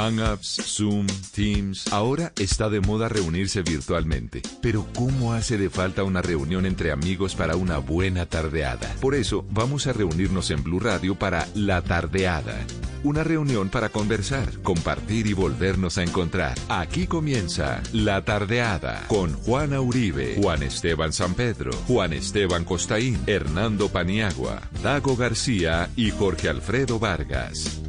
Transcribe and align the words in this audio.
Hangouts, 0.00 0.62
Zoom, 0.64 1.06
Teams. 1.34 1.92
Ahora 1.92 2.32
está 2.38 2.70
de 2.70 2.80
moda 2.80 3.10
reunirse 3.10 3.60
virtualmente. 3.60 4.40
Pero 4.62 4.86
¿cómo 4.94 5.34
hace 5.34 5.58
de 5.58 5.68
falta 5.68 6.04
una 6.04 6.22
reunión 6.22 6.64
entre 6.64 6.90
amigos 6.90 7.34
para 7.34 7.54
una 7.56 7.76
buena 7.76 8.24
tardeada? 8.24 8.94
Por 9.02 9.14
eso 9.14 9.44
vamos 9.50 9.86
a 9.86 9.92
reunirnos 9.92 10.50
en 10.50 10.62
Blue 10.62 10.80
Radio 10.80 11.16
para 11.16 11.46
La 11.54 11.82
Tardeada. 11.82 12.64
Una 13.04 13.24
reunión 13.24 13.68
para 13.68 13.90
conversar, 13.90 14.62
compartir 14.62 15.26
y 15.26 15.34
volvernos 15.34 15.98
a 15.98 16.02
encontrar. 16.02 16.58
Aquí 16.70 17.06
comienza 17.06 17.82
La 17.92 18.24
Tardeada 18.24 19.04
con 19.06 19.34
Juana 19.34 19.82
Uribe, 19.82 20.36
Juan 20.40 20.62
Esteban 20.62 21.12
San 21.12 21.34
Pedro, 21.34 21.72
Juan 21.86 22.14
Esteban 22.14 22.64
Costaín, 22.64 23.18
Hernando 23.26 23.90
Paniagua, 23.90 24.62
Dago 24.82 25.14
García 25.14 25.90
y 25.94 26.10
Jorge 26.10 26.48
Alfredo 26.48 26.98
Vargas. 26.98 27.80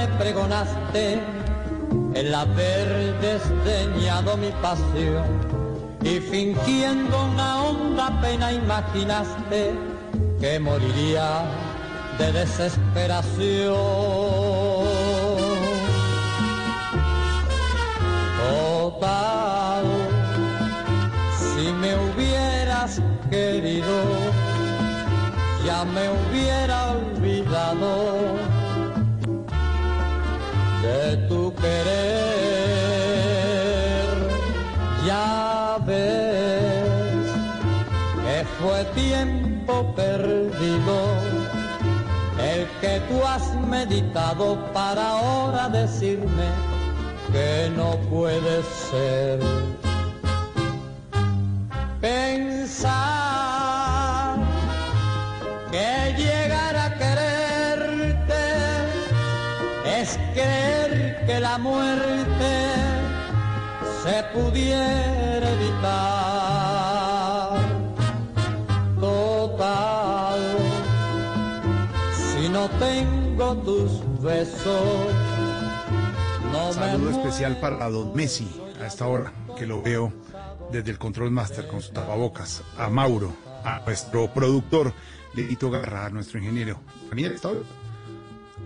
Humillarme 0.00 0.18
pregonaste 0.18 1.20
el 2.14 2.34
haber 2.34 3.18
desdeñado 3.20 4.36
mi 4.36 4.50
pasión 4.62 5.24
y 6.02 6.20
fingiendo 6.20 7.24
una 7.26 7.62
honda 7.62 8.20
pena 8.20 8.52
imaginaste 8.52 9.72
que 10.40 10.58
moriría 10.58 11.44
de 12.18 12.32
desesperación. 12.32 13.74
Total, 18.38 19.84
si 21.38 21.72
me 21.72 21.94
hubieras 21.94 23.00
querido, 23.30 24.02
ya 25.64 25.84
me 25.84 26.08
hubiera 26.08 26.92
olvidado 26.92 28.59
de 30.90 31.16
tu 31.28 31.54
querer. 31.54 32.00
Ya 35.06 35.78
ves 35.86 37.26
que 38.24 38.36
fue 38.58 38.78
tiempo 38.94 39.72
perdido 39.94 40.96
el 42.52 42.62
que 42.80 42.94
tú 43.08 43.16
has 43.32 43.46
meditado 43.76 44.46
para 44.72 45.04
ahora 45.18 45.68
decirme 45.68 46.48
que 47.32 47.70
no 47.76 47.90
puede 48.10 48.62
ser. 48.90 49.38
Pensar 52.00 53.49
la 61.50 61.58
muerte 61.58 62.52
se 64.04 64.22
pudiera 64.32 65.50
evitar. 65.58 66.70
Total, 69.00 70.40
si 72.12 72.48
no 72.48 72.68
tengo 72.86 73.56
tus 73.64 74.22
besos, 74.22 75.12
no 76.52 76.72
Saludo 76.72 77.10
especial 77.10 77.56
para 77.56 77.90
don 77.90 78.14
Messi 78.14 78.48
a 78.80 78.86
esta 78.86 79.08
hora, 79.08 79.32
que 79.58 79.66
lo 79.66 79.82
veo 79.82 80.12
desde 80.70 80.92
el 80.92 80.98
Control 80.98 81.32
Master 81.32 81.66
con 81.66 81.82
su 81.82 81.90
tapabocas, 81.92 82.62
a 82.78 82.88
Mauro, 82.88 83.34
a 83.64 83.80
nuestro 83.84 84.32
productor, 84.32 84.94
Leito 85.34 85.68
Garra, 85.68 86.06
a 86.06 86.10
nuestro 86.10 86.38
ingeniero. 86.38 86.78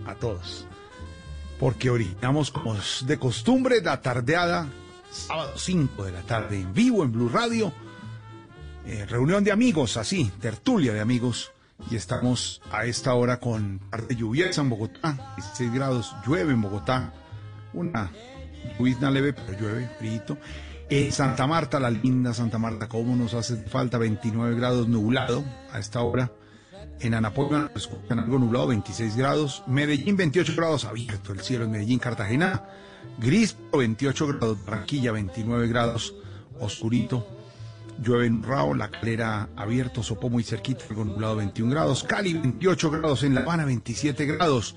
A 0.05 0.13
todos. 0.13 0.67
Porque 1.59 1.89
originamos 1.89 2.51
como 2.51 2.75
de 3.05 3.17
costumbre 3.17 3.81
la 3.81 4.01
tardeada, 4.01 4.67
sábado 5.11 5.53
5 5.57 6.03
de 6.03 6.11
la 6.11 6.21
tarde, 6.21 6.59
en 6.59 6.73
vivo 6.73 7.03
en 7.03 7.11
Blue 7.11 7.29
Radio. 7.29 7.71
Eh, 8.85 9.05
reunión 9.05 9.43
de 9.43 9.51
amigos, 9.51 9.97
así, 9.97 10.31
tertulia 10.39 10.93
de 10.93 10.99
amigos. 10.99 11.51
Y 11.89 11.95
estamos 11.95 12.61
a 12.71 12.85
esta 12.85 13.13
hora 13.13 13.39
con 13.39 13.79
parte 13.89 14.15
lluviosa 14.15 14.61
en 14.61 14.69
Bogotá, 14.69 15.33
16 15.37 15.73
grados, 15.73 16.15
llueve 16.25 16.53
en 16.53 16.61
Bogotá, 16.61 17.13
una 17.73 18.11
llovizna 18.77 19.11
leve, 19.11 19.33
pero 19.33 19.59
llueve, 19.59 19.89
frío. 19.99 20.37
En 20.89 21.11
Santa 21.11 21.47
Marta, 21.47 21.79
la 21.79 21.89
linda 21.89 22.33
Santa 22.33 22.59
Marta, 22.59 22.87
¿cómo 22.87 23.15
nos 23.15 23.33
hace 23.33 23.57
falta? 23.57 23.97
29 23.97 24.55
grados 24.55 24.87
nublado 24.87 25.43
a 25.71 25.79
esta 25.79 26.01
hora. 26.01 26.31
En 26.99 27.13
Anapoima 27.13 27.69
nos 27.73 27.83
escuchan 27.83 28.19
algo 28.19 28.39
nublado, 28.39 28.67
26 28.67 29.15
grados. 29.15 29.63
Medellín, 29.67 30.15
28 30.15 30.53
grados, 30.55 30.85
abierto 30.85 31.33
el 31.33 31.41
cielo 31.41 31.65
en 31.65 31.71
Medellín, 31.71 31.99
Cartagena. 31.99 32.63
Gris, 33.19 33.55
28 33.73 34.27
grados. 34.27 34.65
Barranquilla, 34.65 35.11
29 35.11 35.67
grados, 35.67 36.15
oscurito. 36.59 37.27
Llueve 38.01 38.25
en 38.25 38.43
Rao, 38.43 38.73
La 38.73 38.89
Calera 38.91 39.49
abierto, 39.55 40.03
Sopó 40.03 40.29
muy 40.29 40.43
cerquita, 40.43 40.83
algo 40.89 41.05
nublado 41.05 41.37
21 41.37 41.71
grados. 41.71 42.03
Cali 42.03 42.33
28 42.33 42.91
grados, 42.91 43.23
en 43.23 43.35
La 43.35 43.41
Habana 43.41 43.65
27 43.65 44.25
grados. 44.25 44.75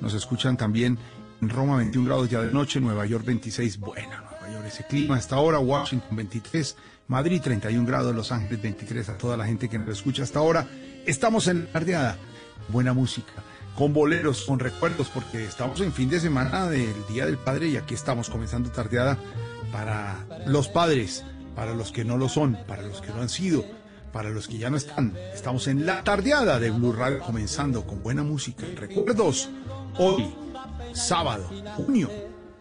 Nos 0.00 0.14
escuchan 0.14 0.56
también 0.56 0.98
en 1.40 1.48
Roma 1.48 1.76
21 1.76 2.06
grados 2.06 2.30
ya 2.30 2.42
de 2.42 2.52
noche, 2.52 2.80
Nueva 2.80 3.06
York 3.06 3.24
26. 3.24 3.78
Bueno, 3.78 4.08
Nueva 4.08 4.52
York 4.52 4.66
ese 4.66 4.86
clima 4.86 5.16
hasta 5.16 5.36
ahora, 5.36 5.58
Washington 5.58 6.16
23, 6.16 6.76
Madrid 7.08 7.40
31 7.42 7.86
grados, 7.86 8.14
Los 8.14 8.32
Ángeles 8.32 8.60
23. 8.60 9.08
A 9.08 9.16
toda 9.16 9.38
la 9.38 9.46
gente 9.46 9.70
que 9.70 9.78
nos 9.78 9.88
escucha 9.88 10.22
hasta 10.22 10.40
ahora, 10.40 10.66
estamos 11.06 11.48
en 11.48 11.64
la 11.64 11.72
tardeada. 11.72 12.18
Buena 12.68 12.92
música, 12.92 13.32
con 13.74 13.94
boleros, 13.94 14.44
con 14.44 14.58
recuerdos, 14.58 15.08
porque 15.08 15.42
estamos 15.42 15.80
en 15.80 15.94
fin 15.94 16.10
de 16.10 16.20
semana 16.20 16.68
del 16.68 16.94
Día 17.08 17.24
del 17.24 17.38
Padre 17.38 17.68
y 17.68 17.78
aquí 17.78 17.94
estamos 17.94 18.28
comenzando 18.28 18.70
tardeada 18.70 19.16
para 19.72 20.26
los 20.46 20.68
padres, 20.68 21.24
para 21.56 21.74
los 21.74 21.92
que 21.92 22.04
no 22.04 22.18
lo 22.18 22.28
son, 22.28 22.58
para 22.68 22.82
los 22.82 23.00
que 23.00 23.08
no 23.08 23.22
han 23.22 23.30
sido, 23.30 23.64
para 24.12 24.28
los 24.28 24.46
que 24.46 24.58
ya 24.58 24.68
no 24.68 24.76
están. 24.76 25.16
Estamos 25.32 25.66
en 25.66 25.86
la 25.86 26.04
tardeada 26.04 26.60
de 26.60 26.70
Blue 26.70 26.92
Radio, 26.92 27.20
comenzando 27.20 27.86
con 27.86 28.02
buena 28.02 28.22
música. 28.22 28.66
Recuerdos, 28.76 29.48
hoy, 29.96 30.26
sábado, 30.92 31.48
junio, 31.74 32.10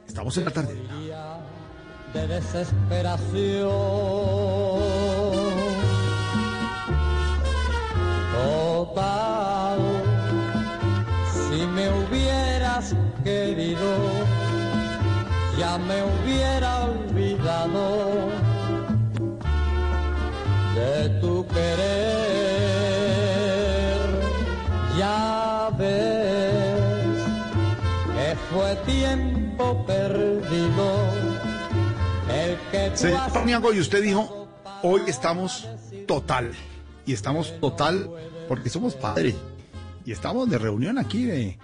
estamos 0.07 0.37
en 0.37 0.45
la 0.45 0.51
tarde. 0.51 0.81
De 2.17 2.27
desesperación. 2.27 3.69
Total, 8.33 9.79
si 11.33 11.65
me 11.75 11.85
hubieras 11.97 12.95
querido, 13.23 13.91
ya 15.59 15.77
me 15.77 15.97
hubiera 16.03 16.85
olvidado 16.85 18.29
de 20.75 21.09
tu 21.21 21.45
querer. 21.47 22.26
Señor 32.95 33.31
Paniagua, 33.33 33.73
y 33.75 33.79
usted 33.79 34.01
dijo, 34.01 34.47
hoy 34.83 35.01
estamos 35.07 35.67
total. 36.07 36.51
Y 37.05 37.13
estamos 37.13 37.59
total 37.59 38.09
porque 38.47 38.69
somos 38.69 38.95
padres. 38.95 39.35
Y 40.05 40.11
estamos 40.11 40.49
de 40.49 40.57
reunión 40.57 40.97
aquí 40.97 41.23
de, 41.23 41.57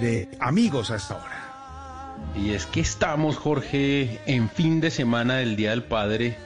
de 0.00 0.28
amigos 0.40 0.90
a 0.90 0.96
esta 0.96 1.16
hora. 1.16 2.16
Y 2.36 2.50
es 2.50 2.66
que 2.66 2.80
estamos, 2.80 3.36
Jorge, 3.36 4.20
en 4.26 4.50
fin 4.50 4.80
de 4.80 4.90
semana 4.90 5.36
del 5.36 5.56
Día 5.56 5.70
del 5.70 5.84
Padre 5.84 6.36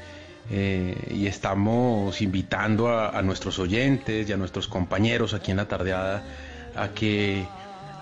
eh, 0.50 0.96
y 1.10 1.26
estamos 1.26 2.20
invitando 2.20 2.88
a, 2.88 3.10
a 3.10 3.22
nuestros 3.22 3.58
oyentes 3.58 4.28
y 4.28 4.32
a 4.32 4.36
nuestros 4.36 4.68
compañeros 4.68 5.34
aquí 5.34 5.50
en 5.50 5.56
la 5.56 5.68
tardeada 5.68 6.22
a 6.76 6.88
que, 6.88 7.46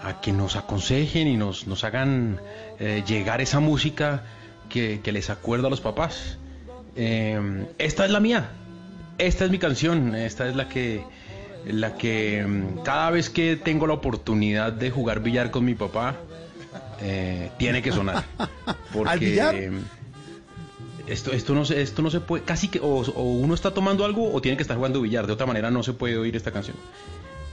a 0.02 0.20
que 0.20 0.32
nos 0.32 0.56
aconsejen 0.56 1.28
y 1.28 1.36
nos, 1.36 1.66
nos 1.66 1.84
hagan 1.84 2.40
eh, 2.78 3.04
llegar 3.06 3.40
esa 3.40 3.60
música 3.60 4.24
que, 4.72 5.00
que 5.02 5.12
les 5.12 5.30
acuerda 5.30 5.66
a 5.68 5.70
los 5.70 5.80
papás. 5.80 6.38
Eh, 6.96 7.66
esta 7.78 8.04
es 8.04 8.10
la 8.10 8.20
mía, 8.20 8.50
esta 9.18 9.44
es 9.44 9.50
mi 9.50 9.58
canción, 9.58 10.14
esta 10.14 10.48
es 10.48 10.56
la 10.56 10.68
que, 10.68 11.04
la 11.66 11.94
que 11.96 12.44
mm, 12.46 12.82
cada 12.82 13.10
vez 13.10 13.30
que 13.30 13.56
tengo 13.56 13.86
la 13.86 13.94
oportunidad 13.94 14.72
de 14.72 14.90
jugar 14.90 15.20
billar 15.20 15.50
con 15.50 15.64
mi 15.64 15.74
papá, 15.74 16.16
eh, 17.00 17.50
tiene 17.58 17.82
que 17.82 17.92
sonar. 17.92 18.24
Porque 18.92 19.10
¿Al 19.10 19.18
billar? 19.20 19.54
Esto, 21.06 21.32
esto, 21.32 21.54
no 21.54 21.64
se, 21.64 21.82
esto 21.82 22.00
no 22.00 22.10
se 22.10 22.20
puede, 22.20 22.44
casi 22.44 22.68
que, 22.68 22.78
o, 22.78 23.00
o 23.00 23.22
uno 23.22 23.54
está 23.54 23.72
tomando 23.74 24.04
algo 24.04 24.32
o 24.32 24.40
tiene 24.40 24.56
que 24.56 24.62
estar 24.62 24.76
jugando 24.76 25.00
billar, 25.00 25.26
de 25.26 25.32
otra 25.32 25.46
manera 25.46 25.70
no 25.70 25.82
se 25.82 25.92
puede 25.92 26.16
oír 26.16 26.36
esta 26.36 26.52
canción. 26.52 26.76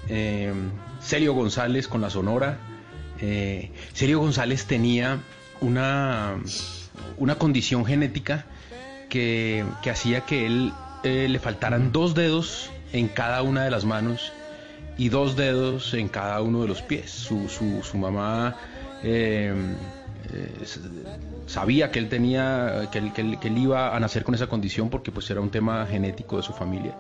Eh, 0.08 0.54
Celio 1.02 1.34
González 1.34 1.88
con 1.88 2.02
la 2.02 2.10
Sonora, 2.10 2.58
Eh, 3.22 3.72
Sergio 3.94 4.20
González 4.20 4.66
tenía 4.66 5.20
una, 5.60 6.38
una 7.18 7.36
condición 7.36 7.86
genética 7.86 8.46
que, 9.10 9.66
que 9.82 9.90
hacía 9.90 10.22
que 10.22 10.46
él 10.46 10.72
eh, 11.04 11.28
le 11.30 11.40
faltaran 11.40 11.92
dos 11.92 12.16
dedos 12.16 12.70
en 12.94 13.08
cada 13.08 13.42
una 13.42 13.64
de 13.64 13.72
las 13.72 13.86
manos 13.86 14.32
y 14.98 15.10
dos 15.10 15.36
dedos 15.36 15.94
en 15.94 16.10
cada 16.10 16.42
uno 16.42 16.62
de 16.62 16.68
los 16.68 16.82
pies. 16.82 17.10
Su, 17.10 17.48
su, 17.48 17.82
su 17.84 17.98
mamá 17.98 18.56
eh, 19.04 19.54
eh, 20.34 20.66
sabía 21.48 21.92
que 21.92 22.00
él 22.00 22.10
tenía, 22.10 22.90
que 22.92 23.00
él, 23.00 23.14
que, 23.14 23.22
él, 23.22 23.40
que 23.40 23.48
él, 23.48 23.58
iba 23.58 23.96
a 23.96 24.00
nacer 24.00 24.24
con 24.24 24.36
esa 24.36 24.48
condición 24.48 24.90
porque 24.90 25.12
pues 25.12 25.30
era 25.32 25.42
un 25.42 25.50
tema 25.50 25.86
genético 25.86 26.38
de 26.38 26.44
su 26.44 26.54
familia. 26.54 26.96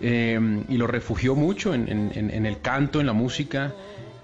Eh, 0.00 0.64
y 0.68 0.76
lo 0.76 0.86
refugió 0.86 1.34
mucho 1.34 1.74
en, 1.74 1.88
en, 1.88 2.30
en, 2.30 2.46
el 2.46 2.60
canto, 2.60 3.00
en 3.00 3.06
la 3.06 3.12
música. 3.12 3.74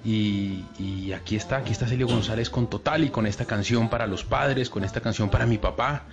Y, 0.04 0.64
y, 0.78 1.12
aquí 1.12 1.36
está, 1.36 1.58
aquí 1.58 1.70
está 1.70 1.86
Celio 1.86 2.08
González 2.08 2.50
con 2.50 2.68
Total 2.68 3.04
y 3.04 3.10
con 3.10 3.26
esta 3.26 3.44
canción 3.44 3.88
para 3.88 4.08
los 4.08 4.24
padres, 4.24 4.68
con 4.68 4.82
esta 4.82 5.00
canción 5.00 5.30
para 5.30 5.46
mi 5.46 5.58
papá, 5.58 6.06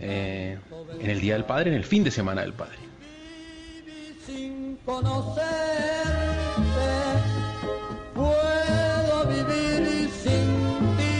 eh, 0.00 0.58
en 1.00 1.10
el 1.10 1.20
Día 1.20 1.34
del 1.34 1.44
Padre, 1.44 1.70
en 1.70 1.76
el 1.76 1.84
fin 1.84 2.04
de 2.04 2.12
semana 2.12 2.42
del 2.42 2.52
Padre. 2.52 2.78
Sin 4.24 4.76
conocerte, 4.84 5.42
puedo 8.14 9.26
vivir 9.26 10.08
sin 10.22 10.96
ti. 10.96 11.16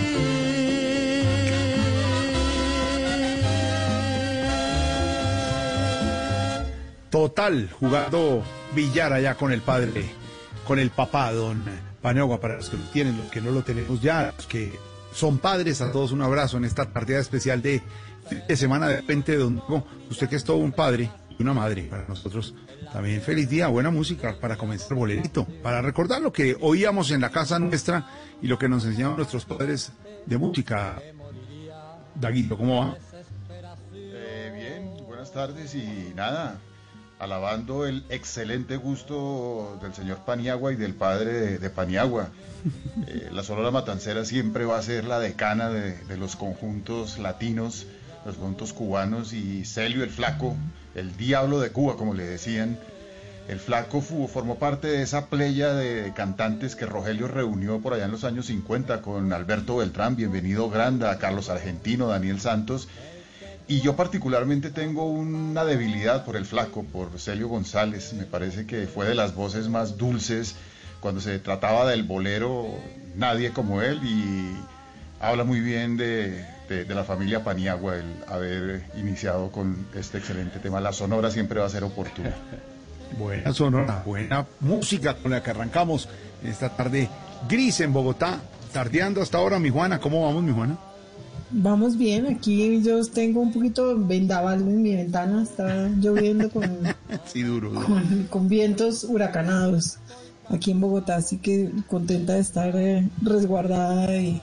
Total, 7.10 7.68
jugando 7.80 8.44
billar 8.74 9.12
allá 9.12 9.34
con 9.34 9.50
el 9.50 9.60
padre, 9.60 10.04
con 10.66 10.78
el 10.78 10.90
papá, 10.90 11.32
don 11.32 11.64
Paniagua, 12.06 12.38
para 12.38 12.54
los 12.54 12.70
que 12.70 12.76
lo 12.76 12.84
tienen, 12.84 13.18
los 13.18 13.26
que 13.32 13.40
no 13.40 13.50
lo 13.50 13.62
tenemos 13.64 14.00
ya, 14.00 14.32
los 14.36 14.46
que 14.46 14.78
son 15.12 15.38
padres, 15.38 15.80
a 15.80 15.90
todos 15.90 16.12
un 16.12 16.22
abrazo 16.22 16.56
en 16.56 16.64
esta 16.64 16.86
tarde 16.92 17.18
especial 17.18 17.60
de, 17.60 17.82
de 18.46 18.56
semana 18.56 18.86
de 18.86 19.02
de 19.02 19.36
don 19.36 19.60
usted 20.08 20.28
que 20.28 20.36
es 20.36 20.44
todo 20.44 20.58
un 20.58 20.70
padre 20.70 21.10
y 21.36 21.42
una 21.42 21.52
madre 21.52 21.82
para 21.90 22.06
nosotros. 22.06 22.54
También 22.92 23.20
feliz 23.22 23.48
día, 23.48 23.66
buena 23.66 23.90
música 23.90 24.36
para 24.40 24.56
comenzar 24.56 24.96
bolerito, 24.96 25.48
para 25.64 25.82
recordar 25.82 26.22
lo 26.22 26.32
que 26.32 26.56
oíamos 26.60 27.10
en 27.10 27.22
la 27.22 27.30
casa 27.30 27.58
nuestra 27.58 28.08
y 28.40 28.46
lo 28.46 28.56
que 28.56 28.68
nos 28.68 28.84
enseñaban 28.84 29.16
nuestros 29.16 29.44
padres 29.44 29.90
de 30.26 30.38
música. 30.38 31.02
Daguito, 32.14 32.56
¿cómo 32.56 32.82
va? 32.82 32.96
Eh, 33.92 34.52
bien, 34.54 35.06
buenas 35.08 35.32
tardes 35.32 35.74
y 35.74 36.12
nada, 36.14 36.60
alabando 37.18 37.86
el 37.86 38.04
excelente 38.08 38.76
gusto 38.76 39.78
del 39.82 39.94
señor 39.94 40.18
Paniagua 40.18 40.72
y 40.72 40.76
del 40.76 40.94
padre 40.94 41.32
de, 41.32 41.58
de 41.58 41.70
Paniagua. 41.70 42.28
Eh, 43.06 43.28
la 43.30 43.44
Sonora 43.44 43.70
Matancera 43.70 44.24
siempre 44.24 44.64
va 44.64 44.78
a 44.78 44.82
ser 44.82 45.04
la 45.04 45.20
decana 45.20 45.68
de, 45.68 45.96
de, 45.96 46.16
los 46.16 46.34
conjuntos 46.34 47.18
latinos, 47.18 47.86
los 48.24 48.36
conjuntos 48.36 48.72
cubanos 48.72 49.32
y 49.32 49.64
Celio 49.64 50.02
el 50.02 50.10
Flaco, 50.10 50.56
el 50.96 51.16
diablo 51.16 51.60
de 51.60 51.70
Cuba, 51.70 51.96
como 51.96 52.14
le 52.14 52.24
decían. 52.24 52.76
El 53.48 53.60
Flaco 53.60 54.00
formó 54.00 54.56
parte 54.56 54.88
de 54.88 55.02
esa 55.02 55.26
playa 55.26 55.72
de 55.74 56.12
cantantes 56.16 56.74
que 56.74 56.86
Rogelio 56.86 57.28
reunió 57.28 57.80
por 57.80 57.94
allá 57.94 58.06
en 58.06 58.10
los 58.10 58.24
años 58.24 58.46
50 58.46 59.02
con 59.02 59.32
Alberto 59.32 59.76
Beltrán, 59.76 60.16
Bienvenido 60.16 60.68
Granda, 60.68 61.16
Carlos 61.18 61.48
Argentino, 61.48 62.08
Daniel 62.08 62.40
Santos. 62.40 62.88
Y 63.68 63.80
yo 63.80 63.96
particularmente 63.96 64.70
tengo 64.70 65.04
una 65.04 65.64
debilidad 65.64 66.24
por 66.24 66.36
el 66.36 66.46
flaco, 66.46 66.84
por 66.84 67.18
Celio 67.18 67.48
González. 67.48 68.12
Me 68.12 68.24
parece 68.24 68.66
que 68.66 68.86
fue 68.86 69.06
de 69.08 69.14
las 69.14 69.34
voces 69.34 69.68
más 69.68 69.96
dulces. 69.96 70.54
Cuando 71.00 71.20
se 71.20 71.38
trataba 71.40 71.86
del 71.86 72.04
bolero, 72.04 72.68
nadie 73.16 73.52
como 73.52 73.82
él. 73.82 74.00
Y 74.04 74.56
habla 75.20 75.42
muy 75.42 75.60
bien 75.60 75.96
de, 75.96 76.44
de, 76.68 76.84
de 76.84 76.94
la 76.94 77.02
familia 77.02 77.42
Paniagua 77.42 77.96
el 77.96 78.04
haber 78.28 78.84
iniciado 78.96 79.50
con 79.50 79.86
este 79.94 80.18
excelente 80.18 80.60
tema. 80.60 80.80
La 80.80 80.92
sonora 80.92 81.30
siempre 81.32 81.58
va 81.58 81.66
a 81.66 81.70
ser 81.70 81.82
oportuna. 81.82 82.34
Buena 83.18 83.52
sonora, 83.52 84.02
buena 84.04 84.46
música 84.58 85.14
con 85.14 85.30
la 85.30 85.40
que 85.40 85.50
arrancamos 85.50 86.08
esta 86.42 86.70
tarde 86.70 87.08
gris 87.48 87.80
en 87.80 87.92
Bogotá. 87.92 88.40
Tardeando 88.72 89.22
hasta 89.22 89.38
ahora, 89.38 89.60
mi 89.60 89.70
Juana. 89.70 90.00
¿Cómo 90.00 90.26
vamos, 90.26 90.42
mi 90.42 90.52
Juana? 90.52 90.76
Vamos 91.50 91.96
bien, 91.96 92.26
aquí 92.26 92.82
yo 92.82 93.04
tengo 93.04 93.40
un 93.40 93.52
poquito 93.52 93.96
vendaval 93.96 94.62
en 94.62 94.82
mi 94.82 94.96
ventana, 94.96 95.44
está 95.44 95.88
lloviendo 95.88 96.50
con, 96.50 96.64
sí, 97.26 97.42
duro, 97.42 97.70
duro. 97.70 97.86
Con, 97.86 98.24
con, 98.24 98.48
vientos 98.48 99.04
huracanados 99.04 99.98
aquí 100.48 100.72
en 100.72 100.80
Bogotá, 100.80 101.16
así 101.16 101.38
que 101.38 101.70
contenta 101.88 102.34
de 102.34 102.40
estar 102.40 102.74
eh, 102.74 103.08
resguardada 103.22 104.16
y, 104.16 104.42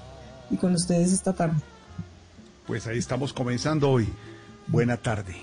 y, 0.50 0.55
con 0.55 0.73
ustedes 0.73 1.11
esta 1.11 1.33
tarde. 1.33 1.59
Pues 2.67 2.88
ahí 2.88 2.97
estamos 2.97 3.33
comenzando 3.33 3.89
hoy. 3.89 4.07
Buena 4.67 4.95
tarde, 4.95 5.35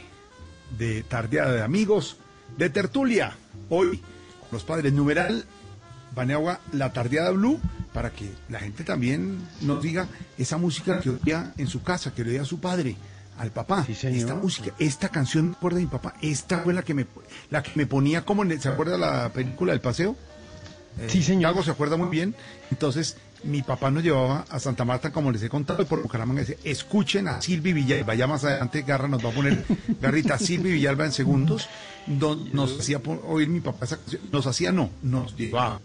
de 0.79 1.03
tardeada 1.03 1.53
de 1.53 1.63
amigos, 1.63 2.17
de 2.57 2.71
tertulia. 2.71 3.37
Hoy, 3.69 4.01
los 4.51 4.65
padres 4.65 4.95
numeral, 4.95 5.45
Baneagua, 6.15 6.61
la 6.73 6.93
tardeada 6.93 7.31
blue 7.31 7.61
para 7.93 8.11
que 8.11 8.31
la 8.49 8.61
gente 8.61 8.85
también 8.85 9.39
nos 9.63 9.83
diga 9.83 10.07
esa 10.39 10.59
música 10.59 11.01
que 11.01 11.11
oía 11.11 11.53
en 11.57 11.67
su 11.67 11.83
casa, 11.83 12.13
que 12.15 12.25
le 12.25 12.31
oía 12.31 12.43
a 12.43 12.45
su 12.45 12.61
padre, 12.61 12.97
al 13.39 13.51
papá. 13.51 13.85
Sí, 13.85 13.97
esta 14.07 14.35
música, 14.35 14.73
esta 14.79 15.09
canción, 15.09 15.57
de 15.61 15.75
mi 15.77 15.87
papá, 15.87 16.15
esta 16.21 16.59
fue 16.59 16.75
la 16.75 16.83
que 16.83 16.95
me, 16.95 17.07
la 17.51 17.63
que 17.63 17.73
me 17.75 17.87
ponía 17.87 18.25
como, 18.25 18.43
en, 18.45 18.61
¿se 18.61 18.69
acuerda 18.69 18.97
la 18.99 19.31
película 19.31 19.73
del 19.73 19.81
paseo? 19.81 20.17
Sí, 21.09 21.23
señor. 21.23 21.51
Algo 21.51 21.63
se 21.63 21.71
acuerda 21.71 21.97
muy 21.97 22.09
bien. 22.09 22.35
Entonces, 22.71 23.17
mi 23.45 23.63
papá 23.63 23.91
nos 23.91 24.03
llevaba 24.03 24.45
a 24.51 24.59
Santa 24.59 24.85
Marta, 24.85 25.11
como 25.11 25.33
les 25.33 25.43
he 25.43 25.49
contado, 25.49 25.83
y 25.83 25.87
por 25.87 26.03
Bucaramanga 26.03 26.41
decía, 26.41 26.57
escuchen 26.65 27.29
a 27.29 27.41
Silvi 27.41 27.73
Villalba. 27.73 28.15
Ya 28.15 28.27
más 28.27 28.45
adelante 28.45 28.83
Garra 28.83 29.09
nos 29.09 29.25
va 29.25 29.31
a 29.31 29.33
poner, 29.33 29.65
Garrita, 30.01 30.39
Silvi 30.39 30.73
Villalba 30.73 31.07
en 31.07 31.13
segundos. 31.13 31.69
Don, 32.07 32.53
nos 32.53 32.81
hacía 32.81 33.01
oír 33.27 33.49
mi 33.49 33.61
papá 33.61 33.85
esa 33.85 33.97
canción. 33.97 34.23
Nos 34.31 34.47
hacía 34.47 34.73
no, 34.73 34.91
nos 35.03 35.37
llevaba. 35.37 35.81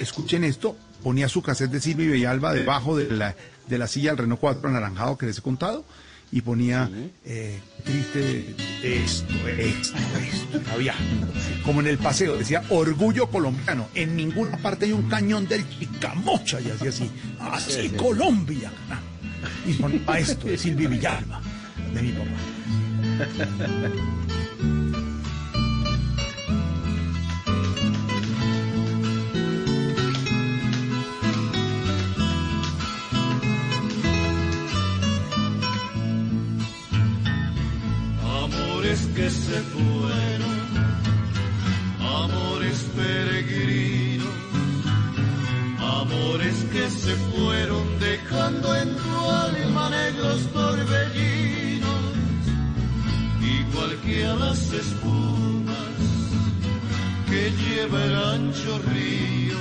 Escuchen 0.00 0.44
esto, 0.44 0.76
ponía 1.02 1.28
su 1.28 1.42
cassette 1.42 1.70
de 1.70 1.80
Silvio 1.80 2.12
Villalba 2.12 2.52
debajo 2.52 2.96
de 2.96 3.10
la, 3.10 3.34
de 3.68 3.78
la 3.78 3.86
silla 3.86 4.10
del 4.10 4.18
Renault 4.18 4.40
4 4.40 4.68
anaranjado 4.68 5.18
que 5.18 5.26
les 5.26 5.38
he 5.38 5.42
contado 5.42 5.84
y 6.32 6.40
ponía 6.40 6.90
eh, 7.26 7.60
triste 7.84 8.56
esto, 8.82 9.34
esto, 9.48 9.98
esto. 10.18 10.60
Había, 10.72 10.94
como 11.62 11.80
en 11.80 11.88
el 11.88 11.98
paseo, 11.98 12.38
decía 12.38 12.62
orgullo 12.70 13.28
colombiano. 13.28 13.88
En 13.94 14.16
ninguna 14.16 14.56
parte 14.56 14.86
hay 14.86 14.92
un 14.92 15.08
cañón 15.10 15.46
del 15.46 15.68
Chicamocha 15.68 16.58
y 16.60 16.70
así, 16.70 16.88
así. 16.88 17.10
Así 17.38 17.72
sí, 17.72 17.88
sí. 17.90 17.96
Colombia. 17.96 18.72
Y 19.66 19.74
ponía 19.74 20.18
esto 20.18 20.48
de 20.48 20.56
Silvio 20.56 20.88
Villalba, 20.88 21.42
de 21.92 22.02
mi 22.02 22.12
papá. 22.12 22.30
Que 38.82 39.30
se 39.30 39.60
fueron, 39.60 40.58
amores 42.00 42.84
peregrinos, 42.96 44.26
amores 45.78 46.56
que 46.72 46.90
se 46.90 47.14
fueron 47.30 47.86
dejando 48.00 48.74
en 48.74 48.96
tu 48.96 49.30
alma 49.30 49.88
negros 49.88 50.48
torbellinos, 50.52 51.90
igual 53.40 53.96
que 54.04 54.26
a 54.26 54.34
las 54.34 54.72
espumas 54.72 55.76
que 57.30 57.52
lleva 57.52 58.04
el 58.04 58.16
ancho 58.16 58.80
río. 58.92 59.58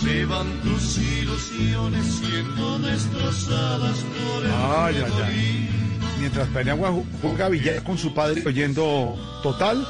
Se 0.00 0.24
van 0.26 0.46
tus 0.62 0.98
ilusiones 0.98 2.06
siendo 2.06 2.78
destrozadas 2.78 3.98
por 3.98 4.44
el 4.44 4.52
ay, 4.52 5.02
ay, 5.04 5.22
ay 5.24 5.73
mientras 6.18 6.48
Paniagua 6.48 6.94
juega 7.22 7.48
billar 7.48 7.82
con 7.82 7.98
su 7.98 8.14
padre 8.14 8.42
oyendo 8.46 9.16
Total, 9.42 9.86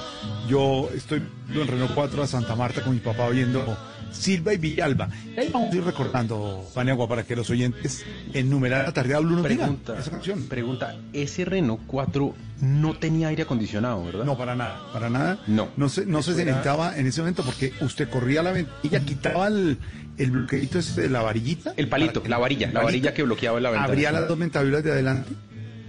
yo 0.49 0.89
estoy 0.95 1.23
en 1.53 1.67
Renault 1.67 1.95
4 1.95 2.23
a 2.23 2.27
Santa 2.27 2.57
Marta 2.57 2.83
con 2.83 2.93
mi 2.93 3.01
papá 3.01 3.25
oyendo 3.27 3.77
Silva 4.11 4.55
y 4.55 4.59
Villalba. 4.59 5.09
Y 5.37 5.41
ahí 5.41 5.51
vamos 5.53 5.73
a 5.73 5.77
ir 5.77 5.85
recordando, 5.85 6.65
Paniagua, 6.75 7.09
para 7.09 7.25
que 7.25 7.35
los 7.35 7.51
oyentes 7.51 8.05
en 8.33 8.49
numerar 8.49 8.87
la 8.87 8.93
tarde 8.93 9.19
Blue 9.19 9.37
nos 9.37 9.43
pregunta, 9.45 9.99
esa 9.99 10.11
canción. 10.13 10.43
Pregunta, 10.45 10.97
ese 11.13 11.45
Renault 11.45 11.83
4 11.87 12.35
no 12.61 12.95
tenía 12.95 13.29
aire 13.29 13.43
acondicionado, 13.43 14.05
¿verdad? 14.05 14.25
No, 14.25 14.39
para 14.39 14.55
nada, 14.55 14.81
para 14.93 15.11
nada. 15.11 15.39
No. 15.47 15.69
No 15.77 15.89
se, 15.89 16.07
no 16.07 16.23
se 16.23 16.33
necesitaba 16.33 16.97
en 16.97 17.07
ese 17.07 17.21
momento 17.21 17.43
porque 17.45 17.73
usted 17.81 18.09
corría 18.09 18.43
la 18.43 18.53
ventanilla, 18.53 19.01
quitaba 19.01 19.49
el, 19.49 19.79
el 20.17 20.31
bloqueito 20.31 20.79
la 21.11 21.23
varillita. 21.23 21.75
El 21.77 21.89
palito, 21.89 22.23
la 22.27 22.39
varilla, 22.39 22.71
la 22.73 22.83
varilla 22.83 23.13
que 23.13 23.23
bloqueaba 23.25 23.61
la 23.61 23.71
ventana. 23.71 23.93
abría 23.93 24.13
las 24.13 24.29
dos 24.29 24.39
ventaduras 24.39 24.83
de 24.85 24.93
adelante 24.93 25.33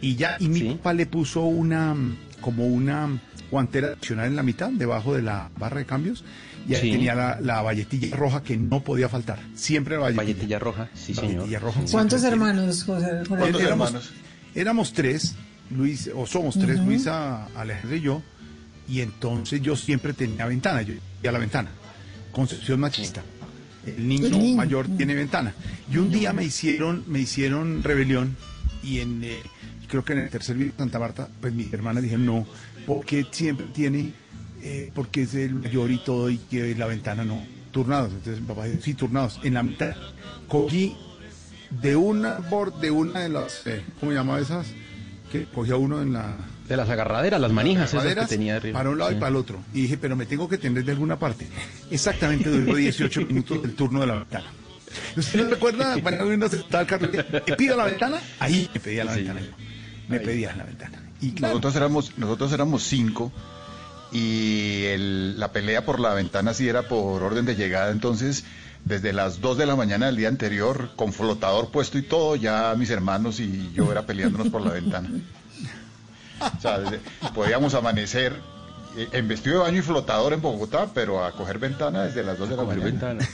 y 0.01 0.15
ya 0.15 0.37
y 0.39 0.47
mi 0.49 0.59
Sí. 0.59 0.65
papá 0.77 0.93
le 0.93 1.05
puso 1.05 1.41
una 1.43 1.95
como 2.41 2.67
una 2.67 3.09
guantera 3.51 3.87
adicional 3.89 4.27
en 4.27 4.35
la 4.35 4.43
mitad, 4.43 4.69
debajo 4.69 5.15
de 5.15 5.21
la 5.21 5.49
barra 5.57 5.79
de 5.79 5.85
cambios, 5.85 6.23
y 6.67 6.75
ahí 6.75 6.81
Sí. 6.81 6.91
tenía 6.91 7.15
la, 7.15 7.39
la 7.41 7.61
valletilla 7.61 8.15
roja 8.15 8.43
que 8.43 8.57
no 8.57 8.83
podía 8.83 9.07
faltar. 9.09 9.39
Siempre 9.55 9.95
la 9.95 10.01
valletilla. 10.01 10.23
Valletilla 10.23 10.59
roja, 10.59 10.89
sí, 10.93 11.13
señor. 11.13 11.35
Valletilla 11.37 11.59
roja. 11.59 11.81
¿Cuántos 11.91 12.23
hermanos, 12.23 12.83
José? 12.83 13.07
¿Cuántos 13.27 13.61
éramos, 13.61 13.87
hermanos? 13.89 14.11
éramos 14.53 14.93
tres, 14.93 15.35
Luis, 15.71 16.09
o 16.13 16.25
somos 16.27 16.57
tres, 16.59 16.79
Luisa, 16.79 17.45
Alejandra 17.55 17.97
y 17.97 18.01
yo, 18.01 18.21
y 18.87 19.01
entonces 19.01 19.61
yo 19.61 19.75
siempre 19.75 20.13
tenía 20.13 20.45
ventana, 20.45 20.81
yo 20.83 20.93
y 21.23 21.27
a 21.27 21.31
la 21.31 21.39
ventana. 21.39 21.69
Concepción 22.31 22.79
machista. 22.79 23.23
El 23.85 24.07
niño 24.07 24.25
El 24.27 24.31
niño. 24.39 24.57
mayor 24.57 24.87
tiene 24.97 25.13
ventana. 25.15 25.53
Y 25.91 25.97
un 25.97 26.11
día 26.11 26.33
me 26.33 26.43
hicieron, 26.43 27.03
me 27.07 27.19
hicieron 27.19 27.81
rebelión 27.83 28.35
y 28.83 28.99
en 28.99 29.23
eh, 29.23 29.37
creo 29.87 30.03
que 30.05 30.13
en 30.13 30.19
el 30.19 30.29
tercer 30.29 30.55
video 30.55 30.71
de 30.73 30.77
Santa 30.77 30.99
Marta, 30.99 31.27
pues 31.41 31.53
mis 31.53 31.71
hermanas 31.73 32.03
dijeron 32.03 32.25
no, 32.25 32.47
porque 32.85 33.25
siempre 33.31 33.65
tiene, 33.73 34.13
eh, 34.61 34.91
porque 34.93 35.23
es 35.23 35.33
el 35.35 35.55
mayor 35.55 35.91
y 35.91 35.97
todo, 35.99 36.29
y 36.29 36.37
que 36.37 36.75
la 36.75 36.85
ventana 36.87 37.23
no, 37.23 37.41
turnados. 37.71 38.11
Entonces 38.13 38.41
mi 38.41 38.47
papá 38.47 38.65
dijo, 38.65 38.81
sí, 38.81 38.93
turnados. 38.93 39.39
En 39.43 39.53
la 39.55 39.63
mitad 39.63 39.95
cogí 40.47 40.95
de 41.81 41.95
una 41.95 42.35
bord, 42.39 42.75
de 42.79 42.91
una 42.91 43.21
de 43.21 43.29
las, 43.29 43.65
eh, 43.67 43.83
¿cómo 43.99 44.11
se 44.11 44.17
llama 44.17 44.39
esas? 44.39 44.67
Que 45.31 45.45
cogía 45.45 45.75
uno 45.75 46.01
en 46.01 46.13
la 46.13 46.35
De 46.69 46.77
las 46.77 46.89
agarraderas, 46.89 47.41
las 47.41 47.51
manijas 47.51 47.93
esas 47.93 48.15
que 48.15 48.25
tenía 48.27 48.55
arriba. 48.57 48.77
para 48.79 48.89
un 48.91 48.97
lado 48.99 49.11
y 49.11 49.15
para 49.15 49.29
el 49.29 49.35
otro. 49.35 49.59
Y 49.73 49.81
dije, 49.81 49.97
pero 49.97 50.15
me 50.15 50.25
tengo 50.25 50.47
que 50.47 50.57
tener 50.57 50.85
de 50.85 50.91
alguna 50.91 51.17
parte. 51.19 51.47
Exactamente 51.91 52.49
duró 52.49 52.75
18 52.75 53.21
minutos 53.25 53.59
el 53.63 53.75
turno 53.75 54.01
de 54.01 54.07
la 54.07 54.15
ventana. 54.15 54.45
¿Usted 55.17 55.43
no 55.43 55.49
recuerda 55.49 55.97
cuando 56.01 56.25
uno 56.27 56.47
se 56.47 56.57
estaba 56.57 56.81
al 56.81 56.87
carro? 56.87 57.09
¿Me 57.47 57.55
pido 57.57 57.75
la 57.75 57.85
ventana? 57.85 58.17
Ahí 58.39 58.69
me 58.73 58.79
pedía 58.79 59.03
la 59.03 59.13
Sí. 59.13 59.23
ventana. 59.23 59.41
Me 60.07 60.19
pedía 60.19 60.55
la 60.55 60.63
ventana. 60.63 60.99
Y 61.21 61.31
claro, 61.31 61.53
Nosotros 61.55 61.75
éramos, 61.75 62.11
nosotros 62.17 62.51
éramos 62.53 62.83
cinco 62.83 63.31
y 64.11 64.83
el- 64.85 65.39
la 65.39 65.51
pelea 65.51 65.85
por 65.85 65.99
la 65.99 66.13
ventana 66.13 66.53
sí 66.53 66.67
era 66.67 66.83
por 66.87 67.21
orden 67.23 67.45
de 67.45 67.55
llegada. 67.55 67.91
Entonces, 67.91 68.43
desde 68.83 69.13
las 69.13 69.41
2 69.41 69.57
de 69.57 69.65
la 69.65 69.75
mañana 69.75 70.05
del 70.07 70.15
día 70.17 70.27
anterior, 70.27 70.91
con 70.95 71.11
flotador 71.13 71.71
puesto 71.71 71.97
y 71.97 72.03
todo, 72.03 72.35
ya 72.35 72.73
mis 72.77 72.89
hermanos 72.89 73.39
y 73.39 73.71
yo 73.73 73.91
era 73.91 74.05
peleándonos 74.05 74.49
por 74.49 74.61
la 74.61 74.71
ventana. 74.71 75.09
O 76.57 76.61
sea, 76.61 76.79
desde- 76.79 76.99
podíamos 77.33 77.73
amanecer 77.73 78.33
eh, 78.97 79.09
en 79.11 79.27
vestido 79.27 79.57
de 79.57 79.61
baño 79.63 79.79
y 79.79 79.81
flotador 79.81 80.31
en 80.33 80.41
Bogotá, 80.41 80.87
pero 80.93 81.25
a 81.25 81.31
coger 81.33 81.59
ventana 81.59 82.03
desde 82.03 82.23
las 82.23 82.37
2 82.37 82.49
de 82.49 82.55
la 82.57 82.63
mañana. 82.63 82.85
ventana. 82.85 83.27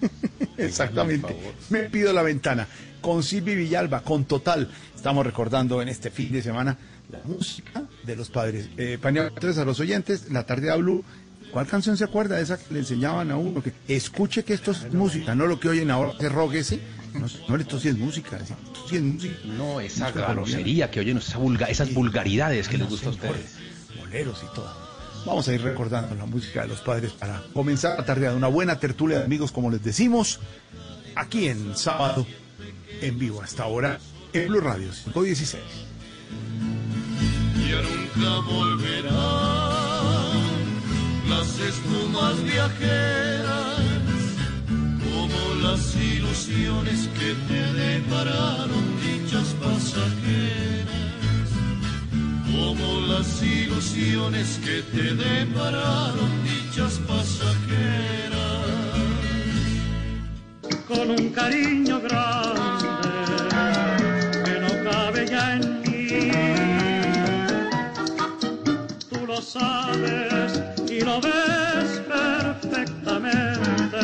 exactamente. 0.56 1.36
Me 1.70 1.80
pido 1.84 2.12
la 2.12 2.22
ventana. 2.22 2.66
Con 3.02 3.22
Silvi 3.22 3.54
Villalba, 3.56 4.00
con 4.02 4.24
Total. 4.24 4.70
Estamos 4.94 5.26
recordando 5.26 5.82
en 5.82 5.88
este 5.88 6.10
fin 6.10 6.32
de 6.32 6.40
semana 6.40 6.78
la 7.10 7.18
música 7.24 7.82
de 8.04 8.16
los 8.16 8.30
padres. 8.30 8.68
Eh, 8.78 8.98
entonces 9.02 9.58
a 9.58 9.64
los 9.64 9.80
oyentes, 9.80 10.30
la 10.30 10.44
tarde 10.46 10.70
de 10.70 10.76
Blue. 10.78 11.04
¿Cuál 11.52 11.66
canción 11.66 11.98
se 11.98 12.04
acuerda 12.04 12.36
de 12.36 12.42
esa 12.42 12.56
que 12.56 12.72
le 12.72 12.80
enseñaban 12.80 13.30
a 13.30 13.36
uno? 13.36 13.62
Que 13.62 13.74
escuche 13.88 14.42
que 14.42 14.54
esto 14.54 14.70
es 14.70 14.90
música, 14.94 15.34
no 15.34 15.46
lo 15.46 15.60
que 15.60 15.68
oyen 15.68 15.90
ahora, 15.90 16.12
que 16.18 16.30
roguese. 16.30 16.80
No, 17.12 17.26
no, 17.48 17.56
esto 17.60 17.78
sí 17.78 17.88
es 17.88 17.98
música, 17.98 18.38
esto 18.38 18.54
sí 18.88 18.96
es 18.96 19.02
música. 19.02 19.34
No, 19.44 19.78
esa 19.80 20.06
Música 20.08 20.32
grosería 20.32 20.90
que 20.90 21.00
oyen, 21.00 21.18
esa 21.18 21.36
vulga- 21.38 21.68
esas 21.68 21.92
vulgaridades 21.92 22.68
que 22.68 22.78
les 22.78 22.88
gusta 22.88 23.08
a 23.08 23.10
ustedes. 23.10 23.56
boleros 23.98 24.42
y 24.42 24.54
todo. 24.54 24.72
Vamos 25.26 25.46
a 25.48 25.52
ir 25.52 25.60
recordando 25.60 26.14
la 26.14 26.24
música 26.24 26.62
de 26.62 26.68
los 26.68 26.80
padres 26.80 27.12
para 27.12 27.42
comenzar 27.52 27.98
la 27.98 28.04
tarde 28.06 28.30
de 28.30 28.34
una 28.34 28.48
buena 28.48 28.78
tertulia 28.80 29.18
de 29.18 29.24
amigos, 29.24 29.52
como 29.52 29.70
les 29.70 29.82
decimos, 29.84 30.40
aquí 31.16 31.48
en 31.48 31.76
sábado, 31.76 32.26
en 33.02 33.18
vivo 33.18 33.42
hasta 33.42 33.64
ahora, 33.64 33.98
en 34.32 34.48
Blue 34.48 34.60
Radio 34.60 34.88
516. 35.12 35.60
ya 37.68 37.82
nunca 37.82 38.40
volverán 38.48 39.12
las 41.28 41.58
espumas 41.58 42.42
viajeras 42.44 43.76
como 45.02 45.54
las 45.62 45.96
ilusiones 45.96 47.08
que 47.18 47.34
te 47.48 47.72
depararon 47.72 48.84
dichas 49.00 49.48
pasajeras 49.60 50.92
como 52.52 53.00
las 53.06 53.42
ilusiones 53.42 54.60
que 54.64 54.82
te 54.82 55.14
depararon 55.14 56.30
dichas 56.44 57.00
pasajeras 57.08 58.81
con 60.94 61.10
un 61.10 61.28
cariño 61.30 62.00
grande 62.00 62.98
que 64.44 64.60
no 64.60 64.68
cabe 64.90 65.26
ya 65.26 65.56
en 65.56 65.80
mí. 65.82 66.30
Tú 69.08 69.26
lo 69.26 69.40
sabes 69.40 70.60
y 70.90 71.00
lo 71.00 71.20
ves 71.20 72.02
perfectamente, 72.06 73.98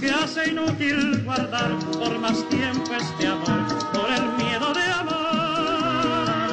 que 0.00 0.10
hace 0.10 0.50
inútil 0.50 1.22
guardar 1.24 1.78
por 1.98 2.18
más 2.18 2.46
tiempo 2.48 2.92
este 2.94 3.26
amor, 3.26 3.66
por 3.92 4.10
el 4.10 4.22
miedo 4.44 4.74
de 4.74 4.84
amar. 5.00 6.50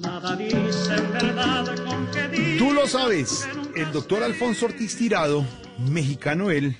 Nada 0.00 0.36
dicen 0.36 1.12
verdad 1.12 1.64
con 1.84 2.06
que 2.10 2.56
Tú 2.58 2.72
lo 2.72 2.86
sabes, 2.86 3.46
el 3.76 3.92
doctor 3.92 4.22
Alfonso 4.24 4.66
Ortiz 4.66 4.96
Tirado, 4.96 5.44
mexicano 5.88 6.50
él, 6.50 6.76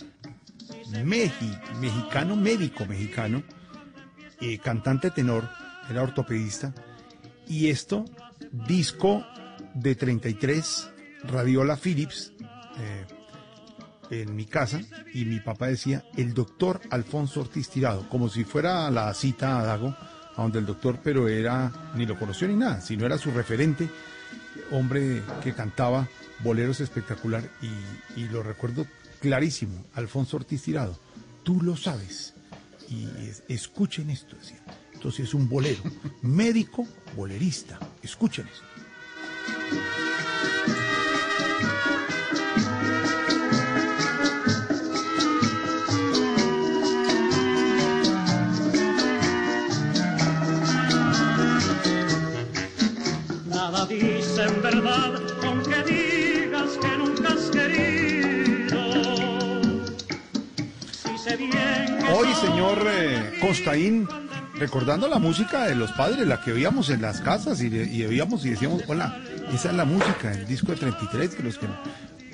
mexicano, 1.04 2.36
médico 2.36 2.86
mexicano, 2.86 3.42
eh, 4.40 4.58
cantante 4.58 5.10
tenor, 5.10 5.48
era 5.88 6.02
ortopedista, 6.02 6.74
y 7.46 7.68
esto, 7.68 8.04
disco 8.52 9.24
de 9.74 9.94
33, 9.94 10.90
Radiola 11.24 11.76
Philips, 11.76 12.32
eh, 12.78 13.06
en 14.10 14.34
mi 14.34 14.44
casa, 14.44 14.80
y 15.14 15.24
mi 15.24 15.40
papá 15.40 15.68
decía, 15.68 16.04
el 16.16 16.34
doctor 16.34 16.80
Alfonso 16.90 17.40
Ortiz 17.40 17.68
Tirado, 17.68 18.08
como 18.08 18.28
si 18.28 18.44
fuera 18.44 18.90
la 18.90 19.12
cita 19.14 19.60
a 19.60 19.64
Dago, 19.64 19.96
a 20.36 20.42
donde 20.42 20.58
el 20.58 20.66
doctor, 20.66 20.98
pero 21.02 21.28
era, 21.28 21.92
ni 21.94 22.06
lo 22.06 22.18
conoció 22.18 22.48
ni 22.48 22.56
nada, 22.56 22.80
sino 22.80 23.06
era 23.06 23.18
su 23.18 23.30
referente, 23.30 23.88
hombre 24.72 25.22
que 25.42 25.52
cantaba 25.52 26.08
boleros 26.42 26.80
espectacular 26.80 27.48
y, 27.62 28.20
y 28.20 28.28
lo 28.28 28.42
recuerdo 28.42 28.86
clarísimo, 29.20 29.84
Alfonso 29.94 30.36
Ortiz 30.38 30.62
Tirado, 30.62 30.98
tú 31.42 31.60
lo 31.62 31.76
sabes 31.76 32.34
y 32.88 33.04
es- 33.28 33.42
escuchen 33.48 34.10
esto, 34.10 34.36
decía. 34.36 34.60
Entonces 34.94 35.28
es 35.28 35.34
un 35.34 35.48
bolero, 35.48 35.82
médico, 36.22 36.86
bolerista, 37.16 37.78
escuchen 38.02 38.46
esto. 38.48 38.64
Nada 53.46 53.86
dicen 53.86 54.62
verdad, 54.62 55.12
aunque 55.44 55.82
digas 56.70 56.78
que 56.78 56.98
nunca 56.98 57.28
has 57.32 57.50
querido. 57.50 58.78
Si 60.92 61.18
sé 61.18 61.36
bien 61.36 61.98
que 61.98 62.12
Hoy, 62.12 62.28
señor 62.34 62.78
eh, 62.86 63.38
Costaín, 63.40 64.08
recordando 64.54 65.08
la 65.08 65.18
música 65.18 65.66
de 65.66 65.74
los 65.74 65.92
padres, 65.92 66.26
la 66.26 66.42
que 66.42 66.52
oíamos 66.52 66.90
en 66.90 67.02
las 67.02 67.20
casas 67.20 67.62
y, 67.62 67.68
y 67.68 68.04
oíamos 68.04 68.44
y 68.44 68.50
decíamos, 68.50 68.82
hola, 68.88 69.20
esa 69.52 69.70
es 69.70 69.76
la 69.76 69.84
música, 69.84 70.32
el 70.32 70.46
disco 70.46 70.72
de 70.72 70.78
33, 70.78 71.34
que 71.34 71.42
los 71.42 71.58
que 71.58 71.66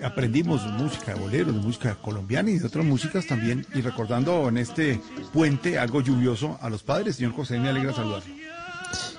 aprendimos 0.03 0.65
música 0.67 1.15
de 1.15 1.21
boleros, 1.21 1.55
de 1.55 1.61
música 1.61 1.95
colombiana 1.97 2.51
y 2.51 2.59
de 2.59 2.67
otras 2.67 2.85
músicas 2.85 3.27
también, 3.27 3.67
y 3.75 3.81
recordando 3.81 4.49
en 4.49 4.59
este 4.59 5.01
puente 5.33 5.79
algo 5.79 6.01
lluvioso 6.01 6.59
a 6.61 6.69
los 6.69 6.83
padres, 6.83 7.17
señor 7.17 7.35
Costaín, 7.35 7.63
me 7.63 7.69
alegra 7.69 7.95
saludarlo. 7.95 8.46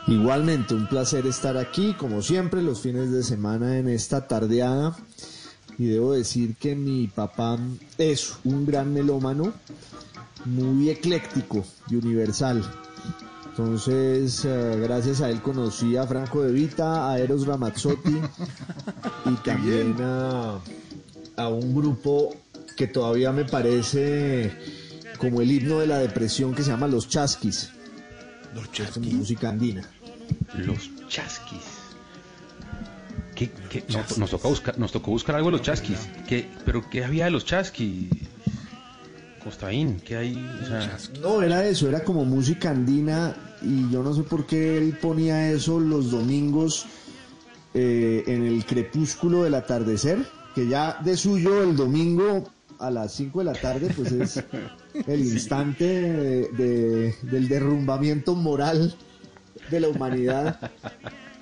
Igualmente, 0.07 0.73
un 0.73 0.87
placer 0.87 1.25
estar 1.25 1.57
aquí, 1.57 1.93
como 1.93 2.21
siempre, 2.21 2.61
los 2.61 2.81
fines 2.81 3.11
de 3.11 3.23
semana 3.23 3.77
en 3.77 3.89
esta 3.89 4.27
tardeada. 4.27 4.95
Y 5.77 5.85
debo 5.85 6.13
decir 6.13 6.55
que 6.55 6.75
mi 6.75 7.07
papá 7.07 7.59
es 7.97 8.33
un 8.43 8.65
gran 8.65 8.93
melómano, 8.93 9.53
muy 10.45 10.89
ecléctico 10.89 11.63
y 11.89 11.95
universal. 11.95 12.63
Entonces, 13.49 14.45
eh, 14.45 14.79
gracias 14.81 15.21
a 15.21 15.29
él 15.29 15.41
conocí 15.41 15.97
a 15.97 16.05
Franco 16.05 16.43
De 16.43 16.51
Vita, 16.51 17.11
a 17.11 17.19
Eros 17.19 17.45
Ramazzotti 17.45 18.21
y 19.25 19.35
también 19.43 19.95
a, 19.99 20.59
a 21.37 21.49
un 21.49 21.75
grupo 21.75 22.35
que 22.75 22.87
todavía 22.87 23.31
me 23.31 23.45
parece 23.45 24.51
como 25.17 25.41
el 25.41 25.51
himno 25.51 25.79
de 25.79 25.87
la 25.87 25.97
depresión 25.97 26.53
que 26.53 26.63
se 26.63 26.69
llama 26.69 26.87
Los 26.87 27.09
Chasquis. 27.09 27.71
Los 28.57 28.69
Hacen 28.69 28.85
chasquis. 29.03 29.13
música 29.13 29.49
andina. 29.49 29.83
Los 30.57 30.89
chasquis. 31.07 31.61
¿Qué, 33.35 33.51
qué? 33.69 33.83
No, 33.89 34.03
nos, 34.17 34.31
tocó 34.31 34.49
buscar, 34.49 34.79
nos 34.79 34.91
tocó 34.91 35.11
buscar 35.11 35.35
algo 35.35 35.49
de 35.49 35.57
los 35.57 35.61
chasquis. 35.61 36.09
¿Qué, 36.27 36.49
¿Pero 36.65 36.89
qué 36.89 37.05
había 37.05 37.25
de 37.25 37.31
los 37.31 37.45
chasquis? 37.45 38.09
Costaín, 39.43 39.99
¿qué 39.99 40.17
hay? 40.17 40.49
O 40.63 40.65
sea, 40.65 40.97
No, 41.21 41.41
era 41.41 41.65
eso, 41.65 41.87
era 41.87 42.03
como 42.03 42.25
música 42.25 42.71
andina 42.71 43.35
y 43.61 43.89
yo 43.91 44.01
no 44.03 44.13
sé 44.13 44.23
por 44.23 44.45
qué 44.47 44.77
él 44.77 44.97
ponía 44.99 45.51
eso 45.51 45.79
los 45.79 46.11
domingos 46.11 46.85
eh, 47.73 48.23
en 48.25 48.43
el 48.43 48.65
crepúsculo 48.65 49.43
del 49.43 49.53
atardecer, 49.53 50.17
que 50.55 50.67
ya 50.67 50.97
de 51.03 51.15
suyo 51.15 51.61
el 51.61 51.75
domingo 51.75 52.49
a 52.79 52.89
las 52.89 53.13
5 53.13 53.39
de 53.39 53.45
la 53.45 53.53
tarde, 53.53 53.93
pues 53.95 54.11
es 54.11 54.43
el 55.05 55.19
instante 55.21 55.83
de- 55.85 56.47
de- 56.49 57.15
del 57.23 57.47
derrumbamiento 57.47 58.33
moral 58.35 58.95
de 59.69 59.79
la 59.79 59.89
humanidad. 59.89 60.71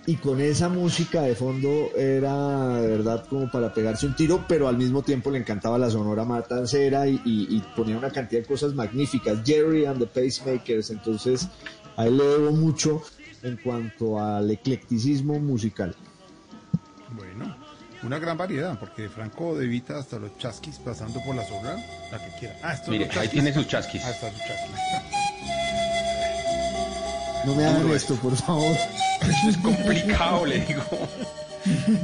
Y 0.08 0.18
con 0.18 0.40
esa 0.40 0.70
música 0.70 1.24
de 1.24 1.34
fondo 1.34 1.90
era 1.98 2.80
de 2.80 2.88
verdad 2.90 3.26
como 3.28 3.50
para 3.50 3.74
pegarse 3.74 4.06
un 4.06 4.16
tiro, 4.16 4.46
pero 4.48 4.68
al 4.68 4.78
mismo 4.78 5.02
tiempo 5.02 5.32
le 5.32 5.40
encantaba 5.40 5.80
la 5.80 5.90
sonora 5.90 6.24
matancera 6.26 7.08
y, 7.08 7.16
y- 7.26 7.48
y 7.56 7.64
ponía 7.76 7.98
una 7.98 8.12
cantidad 8.12 8.42
de 8.42 8.48
cosas 8.48 8.76
magníficas. 8.76 9.40
Jerry 9.44 9.86
and 9.86 9.98
the 10.00 10.06
Pacemakers, 10.06 10.92
entonces 10.92 11.48
a 11.98 12.06
él 12.06 12.18
le 12.18 12.24
debo 12.24 12.52
mucho 12.52 13.02
en 13.42 13.58
cuanto 13.58 14.20
al 14.22 14.52
eclecticismo 14.52 15.40
musical. 15.40 15.96
Una 18.06 18.20
gran 18.20 18.38
variedad, 18.38 18.78
porque 18.80 19.02
de 19.04 19.10
Franco 19.10 19.58
de 19.58 19.66
Vita 19.66 19.98
hasta 19.98 20.20
los 20.20 20.38
chasquis, 20.38 20.78
pasando 20.78 21.20
por 21.24 21.36
la 21.36 21.44
sobra, 21.44 21.76
la 22.12 22.20
que 22.20 22.40
quiera. 22.40 22.56
Ah, 22.62 22.74
estos 22.74 22.90
Mire, 22.90 23.10
ahí 23.18 23.28
tiene 23.28 23.52
sus 23.52 23.68
chasquis. 23.68 24.04
Ah, 24.06 24.12
están 24.12 24.32
sus 24.32 24.42
chasquis. 24.42 24.76
No 27.46 27.56
me 27.56 27.66
hagan 27.66 27.90
esto, 27.90 28.14
por 28.18 28.36
favor. 28.36 28.78
Eso 29.22 29.50
es 29.50 29.58
complicado, 29.58 30.46
le 30.46 30.60
digo. 30.60 30.84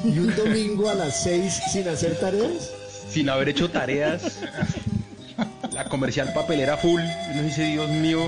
Y 0.03 0.17
un 0.17 0.35
domingo 0.35 0.89
a 0.89 0.95
las 0.95 1.21
6 1.21 1.61
sin 1.71 1.87
hacer 1.87 2.19
tareas. 2.19 2.71
Sin 3.07 3.29
haber 3.29 3.49
hecho 3.49 3.69
tareas. 3.69 4.39
La 5.71 5.85
comercial 5.85 6.33
papelera 6.33 6.77
full. 6.77 7.01
Uno 7.31 7.43
dice, 7.43 7.63
Dios 7.65 7.89
mío. 7.91 8.21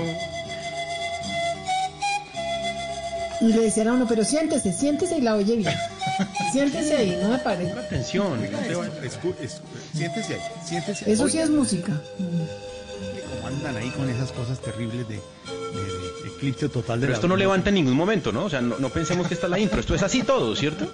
Y 3.44 3.52
le 3.52 3.60
decían 3.62 3.88
a 3.88 3.92
uno, 3.92 4.06
pero 4.08 4.24
siéntese, 4.24 4.72
siéntese 4.72 5.18
y 5.18 5.20
la 5.20 5.34
oye 5.36 5.56
bien. 5.56 5.74
Siéntese 6.52 6.96
ahí, 6.96 7.18
no 7.20 7.28
me 7.28 7.38
pare. 7.38 7.70
Atención. 7.72 8.40
no 8.50 8.58
te 8.58 8.74
va- 8.74 8.86
Escu- 8.86 9.34
escu- 9.42 9.60
siéntese 9.92 10.34
ahí, 10.34 10.40
siéntese. 10.64 11.10
Eso 11.12 11.28
sí 11.28 11.38
es 11.38 11.50
música. 11.50 11.92
cómo 12.16 13.46
andan 13.48 13.76
ahí 13.76 13.90
con 13.90 14.08
esas 14.08 14.30
cosas 14.32 14.60
terribles 14.60 15.06
de, 15.08 15.14
de- 15.16 15.20
de 15.20 16.28
eclipse 16.36 16.68
total 16.68 17.00
de 17.00 17.06
Pero 17.06 17.12
la 17.12 17.16
esto 17.16 17.28
no 17.28 17.36
levanta 17.36 17.68
en 17.70 17.74
ningún 17.76 17.94
momento, 17.94 18.30
¿no? 18.32 18.44
O 18.44 18.50
sea, 18.50 18.60
no, 18.60 18.78
no 18.78 18.88
pensemos 18.90 19.26
que 19.26 19.34
esta 19.34 19.46
es 19.46 19.50
la 19.50 19.58
intro. 19.58 19.80
Esto 19.80 19.94
es 19.94 20.02
así 20.02 20.22
todo, 20.22 20.54
¿cierto? 20.54 20.90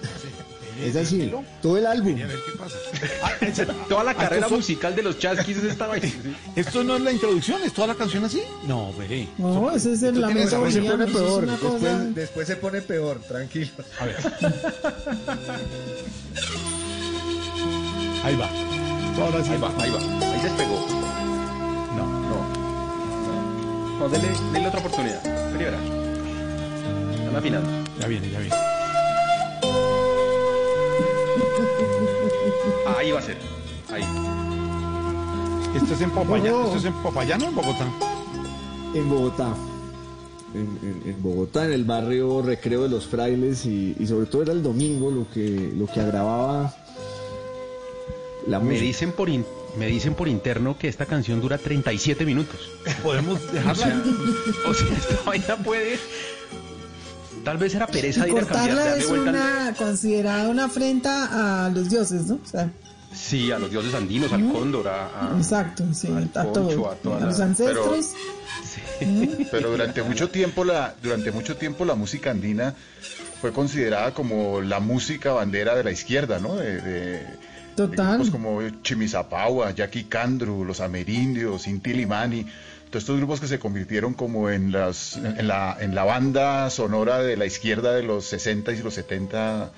Es 0.83 0.95
así, 0.95 1.31
todo 1.61 1.77
el 1.77 1.85
álbum. 1.85 2.13
A 2.21 2.27
ver 2.27 2.37
qué 2.45 2.57
pasa. 2.57 3.75
Toda 3.87 4.03
la 4.03 4.13
carrera 4.15 4.47
son- 4.47 4.57
musical 4.57 4.95
de 4.95 5.03
los 5.03 5.17
chasquis 5.19 5.57
es 5.57 5.63
esta 5.65 5.87
vaina. 5.87 6.09
¿Esto 6.55 6.83
no 6.83 6.95
es 6.95 7.01
la 7.01 7.11
introducción? 7.11 7.61
¿Es 7.63 7.73
toda 7.73 7.87
la 7.87 7.95
canción 7.95 8.25
así? 8.25 8.41
No, 8.67 8.91
veré. 8.93 9.27
No, 9.37 9.71
ese 9.71 9.93
es 9.93 10.01
el 10.03 10.15
Esto 10.15 10.27
tiene 10.27 10.45
lamento 10.45 10.65
desarrollo. 10.65 10.95
boliviano, 10.95 11.03
eso 11.05 11.37
es 11.37 11.43
una 11.43 11.57
cosa- 11.57 11.99
después 12.15 12.47
se 12.47 12.55
pone 12.55 12.81
peor, 12.81 13.19
tranquilo. 13.27 13.71
A 13.99 14.05
ver. 14.05 14.15
Ahí 18.23 18.35
va. 18.35 18.49
Ahora 19.23 19.43
sí. 19.43 19.51
Ahí 19.51 19.57
va, 19.59 19.71
ahí 19.79 19.89
va. 19.91 19.99
Ahí 19.99 20.41
despegó. 20.41 20.87
No. 21.97 22.05
No. 22.05 22.61
No, 23.99 24.09
dele, 24.09 24.29
dele 24.53 24.67
otra 24.67 24.79
oportunidad. 24.79 25.21
Primera. 25.51 25.77
Están 27.13 27.35
afinando. 27.35 27.69
Ya 27.99 28.07
viene, 28.07 28.29
ya 28.31 28.39
viene. 28.39 28.55
Ahí 32.97 33.11
va 33.11 33.19
a 33.19 33.21
ser. 33.21 33.37
Ahí. 33.91 34.03
¿Esto 35.75 35.93
es 35.93 36.01
en 36.01 36.11
Popayán? 36.11 36.45
¿Esto 36.65 36.77
es 36.77 36.85
en 36.85 36.93
Popayán 36.93 37.41
o 37.41 37.45
en 37.47 37.55
Bogotá? 37.55 37.85
En 38.93 39.09
Bogotá. 39.09 39.53
En, 40.53 40.61
en- 40.83 41.01
en 41.11 41.23
Bogotá, 41.23 41.65
en 41.65 41.71
el 41.73 41.85
barrio 41.85 42.41
Recreo 42.41 42.83
de 42.83 42.89
los 42.89 43.07
Frailes 43.07 43.65
y, 43.65 43.95
y 43.97 44.05
sobre 44.07 44.25
todo 44.25 44.41
era 44.43 44.51
el 44.51 44.61
domingo 44.61 45.09
lo 45.09 45.29
que, 45.31 45.71
lo 45.77 45.87
que 45.87 46.01
agravaba 46.01 46.75
la 48.47 48.59
Me 48.59 48.65
música. 48.65 48.83
dicen 48.85 49.11
por 49.13 49.29
in- 49.29 49.45
me 49.77 49.87
dicen 49.87 50.13
por 50.13 50.27
interno 50.27 50.77
que 50.77 50.89
esta 50.89 51.05
canción 51.05 51.39
dura 51.39 51.57
37 51.57 52.25
minutos. 52.25 52.59
¿Podemos 53.01 53.39
dejarla? 53.53 54.01
o 54.67 54.73
sea, 54.73 54.87
esta 54.97 55.23
vaina 55.25 55.55
puede. 55.55 55.97
Tal 57.43 57.57
vez 57.57 57.73
era 57.75 57.87
pereza 57.87 58.27
Y 58.27 58.31
ir 58.31 58.37
a 58.37 58.41
cambiar, 58.41 58.59
cortarla 58.69 58.85
darle 58.85 59.03
es 59.03 59.09
vuelta. 59.09 59.29
al- 59.29 59.35
una 59.35 59.73
considerada 59.75 60.49
una 60.49 60.65
afrenta 60.65 61.65
a 61.65 61.69
los 61.69 61.89
dioses, 61.89 62.27
¿no? 62.27 62.35
O 62.35 62.47
sea, 62.47 62.69
Sí, 63.13 63.51
a 63.51 63.59
los 63.59 63.69
dioses 63.71 63.93
andinos, 63.93 64.31
al 64.31 64.49
cóndor, 64.53 64.87
a, 64.87 65.33
a- 65.33 65.37
exacto, 65.37 65.83
sí, 65.93 66.07
al 66.07 66.29
a 66.33 66.43
concho, 66.45 66.53
todo. 66.75 66.91
a 66.91 66.95
toda 66.95 67.17
A 67.17 67.19
la- 67.19 67.25
los 67.27 67.39
ancestros. 67.41 68.05
Pero 69.51 69.71
durante 69.71 70.03
mucho 70.03 70.29
tiempo 70.29 70.63
la, 70.63 70.93
durante 71.01 71.31
mucho 71.31 71.57
tiempo 71.57 71.83
la 71.85 71.95
música 71.95 72.31
andina 72.31 72.73
fue 73.41 73.51
considerada 73.51 74.13
como 74.13 74.61
la 74.61 74.79
música 74.79 75.33
bandera 75.33 75.75
de 75.75 75.83
la 75.83 75.91
izquierda, 75.91 76.39
¿no? 76.39 76.55
De, 76.55 76.81
de- 76.81 77.11
de 77.11 77.25
Total. 77.75 78.15
grupos 78.17 78.29
como 78.29 78.61
Chimisapagua, 78.83 79.71
Jackie 79.71 80.03
Candru, 80.03 80.63
los 80.65 80.79
Amerindios, 80.81 81.67
Inti 81.67 81.93
Limani, 81.93 82.45
todos 82.91 83.03
estos 83.03 83.17
grupos 83.17 83.39
que 83.39 83.47
se 83.47 83.57
convirtieron 83.57 84.13
como 84.13 84.49
en 84.51 84.71
las 84.71 85.15
en 85.17 85.47
la, 85.47 85.75
en 85.79 85.95
la 85.95 86.03
banda 86.03 86.69
sonora 86.69 87.19
de 87.19 87.37
la 87.37 87.45
izquierda 87.47 87.93
de 87.93 88.03
los 88.03 88.25
60 88.25 88.71
y 88.73 88.83
los 88.83 88.93
70 88.93 89.71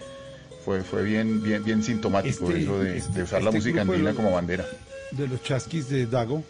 fue, 0.66 0.82
fue 0.82 1.04
bien, 1.04 1.42
bien, 1.42 1.64
bien 1.64 1.84
sintomático 1.84 2.48
Este- 2.50 2.64
eso 2.64 2.80
de, 2.80 2.98
este- 2.98 3.14
de 3.14 3.24
usar 3.24 3.42
la 3.44 3.50
este 3.52 3.60
música 3.60 3.78
grupo 3.84 3.92
de 3.94 3.98
andina 4.00 4.10
los- 4.12 4.18
como 4.18 4.32
bandera. 4.36 4.66
de 5.12 5.28
los 5.28 5.42
chasquis 5.44 5.88
de 5.90 6.06
Dago, 6.08 6.44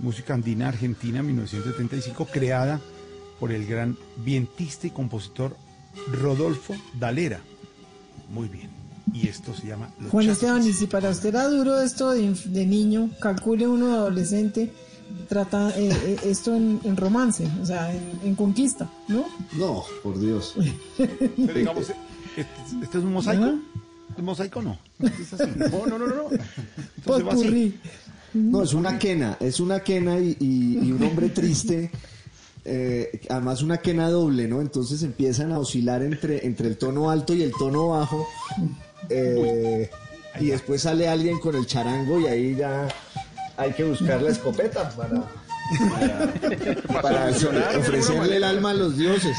música 0.00 0.34
andina 0.34 0.68
argentina 0.68 1.22
1975, 1.22 2.26
creada 2.26 2.80
por 3.38 3.52
el 3.52 3.66
gran 3.66 3.96
vientista 4.16 4.86
y 4.86 4.90
compositor 4.90 5.56
Rodolfo 6.20 6.74
Dalera. 6.98 7.40
Muy 8.30 8.48
bien. 8.48 8.70
Y 9.14 9.28
esto 9.28 9.54
se 9.54 9.66
llama 9.68 9.90
Los 10.00 10.10
Juan 10.10 10.26
Chasquis. 10.26 10.42
Esteban, 10.48 10.66
y 10.68 10.72
si 10.72 10.86
para 10.86 11.10
usted 11.10 11.30
era 11.30 11.48
duro 11.48 11.80
esto 11.80 12.10
de, 12.10 12.34
de 12.46 12.66
niño, 12.66 13.08
calcule 13.20 13.66
uno 13.66 13.86
de 13.88 13.94
adolescente, 13.94 14.70
trata 15.28 15.70
eh, 15.76 15.90
eh, 15.90 16.16
esto 16.24 16.54
en, 16.54 16.80
en 16.84 16.96
romance, 16.96 17.46
o 17.60 17.66
sea, 17.66 17.92
en, 17.94 18.02
en 18.24 18.34
conquista, 18.34 18.90
¿no? 19.08 19.24
No, 19.52 19.84
por 20.02 20.18
Dios. 20.18 20.54
Pero 20.96 21.54
digamos, 21.54 21.90
este, 21.90 22.44
este 22.82 22.98
es 22.98 23.04
un 23.04 23.12
mosaico. 23.12 23.54
¿Es 24.16 24.24
mosaico 24.24 24.62
no? 24.62 24.78
Es 25.20 25.32
así. 25.34 25.50
No, 25.56 25.86
no, 25.86 25.98
no, 25.98 26.06
no. 26.06 26.14
no. 26.14 26.28
Entonces. 26.96 27.72
No, 28.34 28.62
es 28.62 28.74
una 28.74 28.98
quena, 28.98 29.36
es 29.40 29.58
una 29.60 29.80
quena 29.80 30.18
y, 30.18 30.36
y- 30.40 30.78
y 30.86 30.92
un 30.92 31.02
hombre 31.02 31.30
triste, 31.30 31.90
eh, 32.64 33.20
además 33.30 33.62
una 33.62 33.78
quena 33.78 34.10
doble, 34.10 34.46
¿no? 34.46 34.60
Entonces 34.60 35.02
empiezan 35.02 35.50
a 35.52 35.58
oscilar 35.58 36.02
entre, 36.02 36.44
entre 36.46 36.68
el 36.68 36.76
tono 36.76 37.10
alto 37.10 37.32
y 37.34 37.42
el 37.42 37.52
tono 37.58 37.88
bajo, 37.88 38.26
eh, 39.08 39.88
y 40.40 40.46
después 40.46 40.82
sale 40.82 41.08
alguien 41.08 41.38
con 41.40 41.54
el 41.56 41.66
charango 41.66 42.20
y 42.20 42.26
ahí 42.26 42.54
ya 42.54 42.86
hay 43.58 43.72
que 43.72 43.84
buscar 43.84 44.22
la 44.22 44.30
escopeta 44.30 44.88
para, 44.90 45.24
para, 47.02 47.02
para 47.02 47.78
ofrecerle 47.78 48.36
el 48.36 48.44
alma 48.44 48.70
a 48.70 48.74
los 48.74 48.96
dioses. 48.96 49.36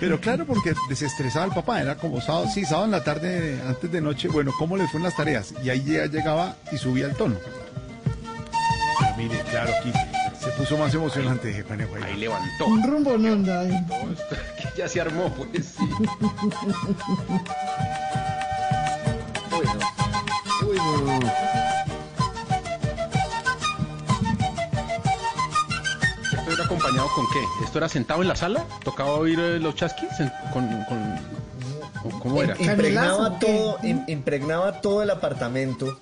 Pero 0.00 0.20
claro, 0.20 0.46
porque 0.46 0.74
desestresaba 0.88 1.44
el 1.46 1.52
papá, 1.52 1.82
era 1.82 1.96
como 1.96 2.20
sábado, 2.20 2.46
sí, 2.54 2.64
sábado 2.64 2.84
en 2.86 2.92
la 2.92 3.02
tarde, 3.02 3.60
antes 3.66 3.90
de 3.90 4.00
noche, 4.00 4.28
bueno, 4.28 4.52
¿cómo 4.56 4.76
le 4.76 4.86
fue 4.86 4.98
en 4.98 5.04
las 5.04 5.16
tareas? 5.16 5.52
Y 5.62 5.70
ahí 5.70 5.82
ya 5.84 6.06
llegaba 6.06 6.54
y 6.70 6.78
subía 6.78 7.06
el 7.06 7.16
tono. 7.16 7.34
Pero 9.00 9.16
mire, 9.16 9.40
claro, 9.50 9.72
aquí 9.80 9.92
se 10.40 10.50
puso 10.52 10.78
más 10.78 10.94
emocionante, 10.94 11.52
jefe 11.52 11.74
ahí. 11.74 11.80
Ahí 12.04 12.16
levantó. 12.16 12.66
Un 12.66 12.80
rumbo 12.88 13.18
no 13.18 13.32
anda 13.32 13.66
que 13.66 14.68
ya 14.78 14.88
se 14.88 15.00
armó, 15.00 15.34
pues 15.34 15.74
sí. 15.76 15.82
Uy, 20.68 20.76
no. 20.76 21.55
Acompañado 26.96 27.08
con 27.14 27.26
qué? 27.32 27.64
¿Esto 27.64 27.78
era 27.78 27.88
sentado 27.88 28.22
en 28.22 28.28
la 28.28 28.36
sala? 28.36 28.64
¿Tocaba 28.84 29.10
oír 29.12 29.38
eh, 29.38 29.58
los 29.58 29.74
chasquis? 29.74 30.08
Con, 30.52 30.66
con- 30.68 30.84
con- 32.02 32.20
¿Cómo 32.20 32.42
era? 32.42 32.54
Impregnaba 32.60 33.38
todo, 33.38 33.78
im- 33.82 34.04
impregnaba 34.08 34.80
todo 34.80 35.02
el 35.02 35.10
apartamento 35.10 35.98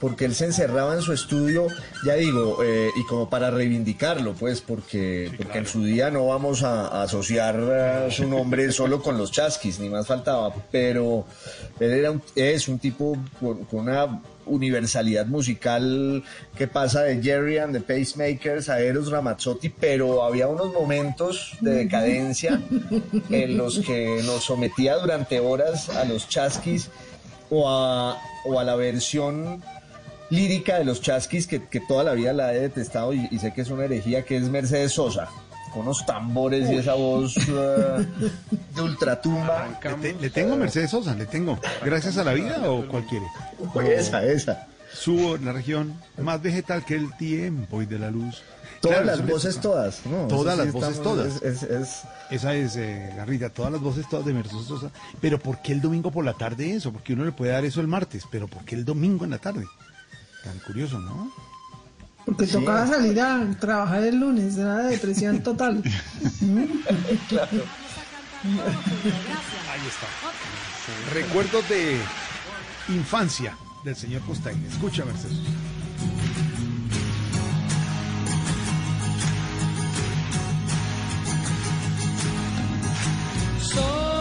porque 0.00 0.26
él 0.26 0.34
se 0.34 0.44
encerraba 0.44 0.94
en 0.94 1.00
su 1.00 1.12
estudio, 1.14 1.66
ya 2.04 2.14
digo, 2.14 2.58
eh, 2.62 2.90
y 2.94 3.04
como 3.06 3.30
para 3.30 3.50
reivindicarlo, 3.50 4.34
pues, 4.34 4.60
porque, 4.60 5.32
porque 5.36 5.58
en 5.58 5.66
su 5.66 5.82
día 5.82 6.10
no 6.10 6.26
vamos 6.26 6.62
a, 6.62 6.88
a 6.88 7.02
asociar 7.04 7.56
eh, 7.58 8.08
su 8.10 8.28
nombre 8.28 8.70
solo 8.72 9.00
con 9.02 9.16
los 9.16 9.32
chasquis, 9.32 9.78
ni 9.80 9.88
más 9.88 10.06
faltaba, 10.06 10.52
pero 10.70 11.24
él 11.80 11.90
era 11.92 12.10
un- 12.10 12.22
es 12.34 12.68
un 12.68 12.78
tipo 12.78 13.16
con, 13.40 13.64
con 13.64 13.80
una 13.88 14.20
universalidad 14.46 15.26
musical 15.26 16.22
que 16.56 16.66
pasa 16.66 17.02
de 17.02 17.22
Jerry 17.22 17.58
and 17.58 17.74
the 17.74 17.80
Pacemakers 17.80 18.68
a 18.68 18.80
Eros 18.80 19.10
Ramazzotti, 19.10 19.68
pero 19.68 20.24
había 20.24 20.48
unos 20.48 20.72
momentos 20.72 21.56
de 21.60 21.72
decadencia 21.72 22.60
en 23.30 23.56
los 23.56 23.80
que 23.80 24.20
nos 24.24 24.44
sometía 24.44 24.96
durante 24.96 25.40
horas 25.40 25.88
a 25.88 26.04
los 26.04 26.28
chasquis 26.28 26.90
o 27.50 27.68
a, 27.68 28.18
o 28.44 28.58
a 28.58 28.64
la 28.64 28.76
versión 28.76 29.62
lírica 30.30 30.78
de 30.78 30.84
los 30.84 31.00
chasquis 31.00 31.46
que, 31.46 31.66
que 31.68 31.80
toda 31.80 32.04
la 32.04 32.14
vida 32.14 32.32
la 32.32 32.54
he 32.54 32.60
detestado 32.60 33.12
y, 33.12 33.28
y 33.30 33.38
sé 33.38 33.52
que 33.52 33.60
es 33.60 33.70
una 33.70 33.84
herejía, 33.84 34.24
que 34.24 34.36
es 34.36 34.44
Mercedes 34.44 34.92
Sosa. 34.92 35.28
Con 35.74 35.82
unos 35.82 36.06
tambores 36.06 36.70
y 36.70 36.76
esa 36.76 36.94
voz 36.94 37.36
eh, 37.36 38.06
de 38.74 38.80
ultratumba. 38.82 39.68
Le, 39.82 39.94
te- 39.96 40.20
le 40.20 40.30
tengo 40.30 40.54
a 40.54 40.56
Mercedes 40.56 40.90
Sosa, 40.90 41.14
le 41.14 41.26
tengo. 41.26 41.58
¿Gracias 41.84 42.16
a 42.16 42.24
la 42.24 42.32
vida 42.32 42.70
o 42.70 42.86
cuál 42.88 43.04
quiere? 43.06 43.26
Esa, 43.94 44.24
esa. 44.24 44.68
Subo 44.92 45.34
en 45.34 45.44
la 45.44 45.52
región 45.52 45.92
más 46.18 46.40
vegetal 46.40 46.84
que 46.84 46.94
el 46.94 47.12
tiempo 47.16 47.82
y 47.82 47.86
de 47.86 47.98
la 47.98 48.10
luz. 48.10 48.42
Todas 48.80 49.00
Claro, 49.02 49.18
las 49.18 49.26
voces 49.28 49.60
todas. 49.60 50.06
¿no? 50.06 50.28
Todas 50.28 50.56
las 50.56 50.70
voces 50.72 50.96
estamos- 50.98 51.16
todas. 51.16 51.42
Es, 51.42 51.62
es- 51.62 51.70
es- 51.70 52.02
Esa 52.30 52.54
es 52.54 52.76
eh, 52.76 53.12
Garrita, 53.16 53.48
todas 53.50 53.72
las 53.72 53.80
voces 53.80 54.08
todas 54.08 54.24
de 54.26 54.32
Mercedes 54.32 54.66
Sosa. 54.66 54.90
Pero 55.20 55.38
¿por 55.40 55.60
qué 55.62 55.72
el 55.72 55.80
domingo 55.80 56.10
por 56.12 56.24
la 56.24 56.34
tarde 56.34 56.72
eso? 56.74 56.92
Porque 56.92 57.12
uno 57.14 57.24
le 57.24 57.32
puede 57.32 57.52
dar 57.52 57.64
eso 57.64 57.80
el 57.80 57.88
martes, 57.88 58.24
pero 58.30 58.46
¿por 58.46 58.64
qué 58.64 58.74
el 58.76 58.84
domingo 58.84 59.24
en 59.24 59.30
la 59.32 59.38
tarde? 59.38 59.64
Tan 60.44 60.58
curioso, 60.60 60.98
¿no? 61.00 61.32
Porque 62.24 62.46
tocaba 62.46 62.86
salir 62.86 63.20
a 63.20 63.50
trabajar 63.60 64.02
el 64.02 64.16
lunes, 64.18 64.56
era 64.56 64.78
depresión 64.84 65.42
total. 65.42 65.82
Ahí 68.44 69.82
está. 69.88 70.06
Recuerdos 71.12 71.68
de 71.68 71.98
infancia 72.88 73.56
del 73.84 73.96
señor 73.96 74.22
Costaín. 74.22 74.64
Escucha, 74.70 75.04
Mercedes. 75.04 75.38
Sosa. 83.60 84.13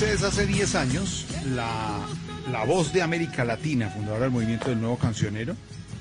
Mercedes 0.00 0.22
hace 0.22 0.46
10 0.46 0.74
años, 0.76 1.26
la, 1.54 1.98
la 2.50 2.64
voz 2.64 2.90
de 2.94 3.02
América 3.02 3.44
Latina, 3.44 3.90
fundadora 3.90 4.22
del 4.22 4.30
movimiento 4.30 4.70
del 4.70 4.80
nuevo 4.80 4.96
cancionero, 4.96 5.54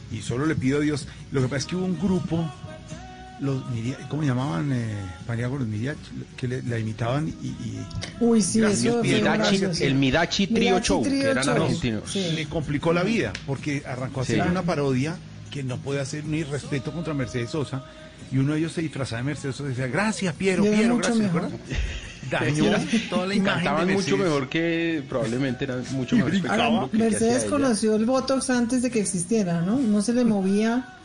y 0.09 0.21
solo 0.21 0.45
le 0.45 0.55
pido 0.55 0.77
a 0.77 0.81
Dios. 0.81 1.05
Lo 1.33 1.41
que 1.41 1.47
pasa 1.49 1.57
es 1.57 1.65
que 1.65 1.75
hubo 1.75 1.83
un 1.83 1.99
grupo, 1.99 2.49
los 3.41 3.61
¿cómo 4.09 4.23
llamaban? 4.23 4.71
Eh, 4.71 4.95
los 5.27 5.67
Miriach, 5.67 5.97
que 6.37 6.47
le- 6.47 6.63
la 6.63 6.79
imitaban 6.79 7.27
y, 7.27 7.47
y 7.47 7.85
Uy, 8.21 8.41
sí, 8.41 8.61
Gracias, 8.61 8.85
eso 8.85 9.03
Midachi, 9.03 9.83
el 9.83 9.95
Midachi 9.95 10.47
Trio 10.47 10.59
Midachi 10.69 10.87
Show, 10.87 11.03
Trio 11.03 11.21
que 11.21 11.29
eran 11.31 11.43
Show. 11.43 11.63
argentinos. 11.63 12.03
Sí. 12.09 12.31
le 12.35 12.45
complicó 12.45 12.93
la 12.93 13.03
vida, 13.03 13.33
porque 13.45 13.83
arrancó 13.85 14.21
a 14.21 14.23
hacer 14.23 14.41
Sí. 14.41 14.49
una 14.49 14.61
parodia 14.63 15.17
que 15.51 15.61
no 15.61 15.75
puede 15.77 15.99
hacer 15.99 16.23
ni 16.23 16.43
respeto 16.43 16.93
contra 16.93 17.13
Mercedes 17.13 17.49
Sosa, 17.49 17.83
y 18.31 18.37
uno 18.37 18.53
de 18.53 18.59
ellos 18.59 18.71
se 18.71 18.79
disfrazaba 18.81 19.17
de 19.17 19.25
Mercedes 19.25 19.57
Sosa 19.57 19.67
y 19.67 19.71
decía, 19.73 19.87
gracias 19.87 20.33
Piero, 20.35 20.63
Piero, 20.63 20.95
gracias. 20.95 21.33
¿verdad? 21.33 21.49
Dañó 22.29 22.71
toda 23.09 23.27
la 23.27 23.35
imagen 23.35 23.55
Cantaban 23.55 23.87
de 23.87 23.93
mucho 23.93 24.17
Mercedes. 24.17 24.31
mejor 24.31 24.49
que 24.49 25.03
probablemente 25.07 25.63
eran 25.65 25.83
mucho 25.91 26.15
mejor 26.15 26.93
Mercedes 26.93 27.45
conoció 27.45 27.95
el 27.95 28.05
Botox 28.05 28.49
antes 28.49 28.81
de 28.81 28.91
que 28.91 28.99
existiera, 28.99 29.61
¿no? 29.61 29.77
No 29.77 30.01
se 30.01 30.13
le 30.13 30.23
movía 30.25 30.95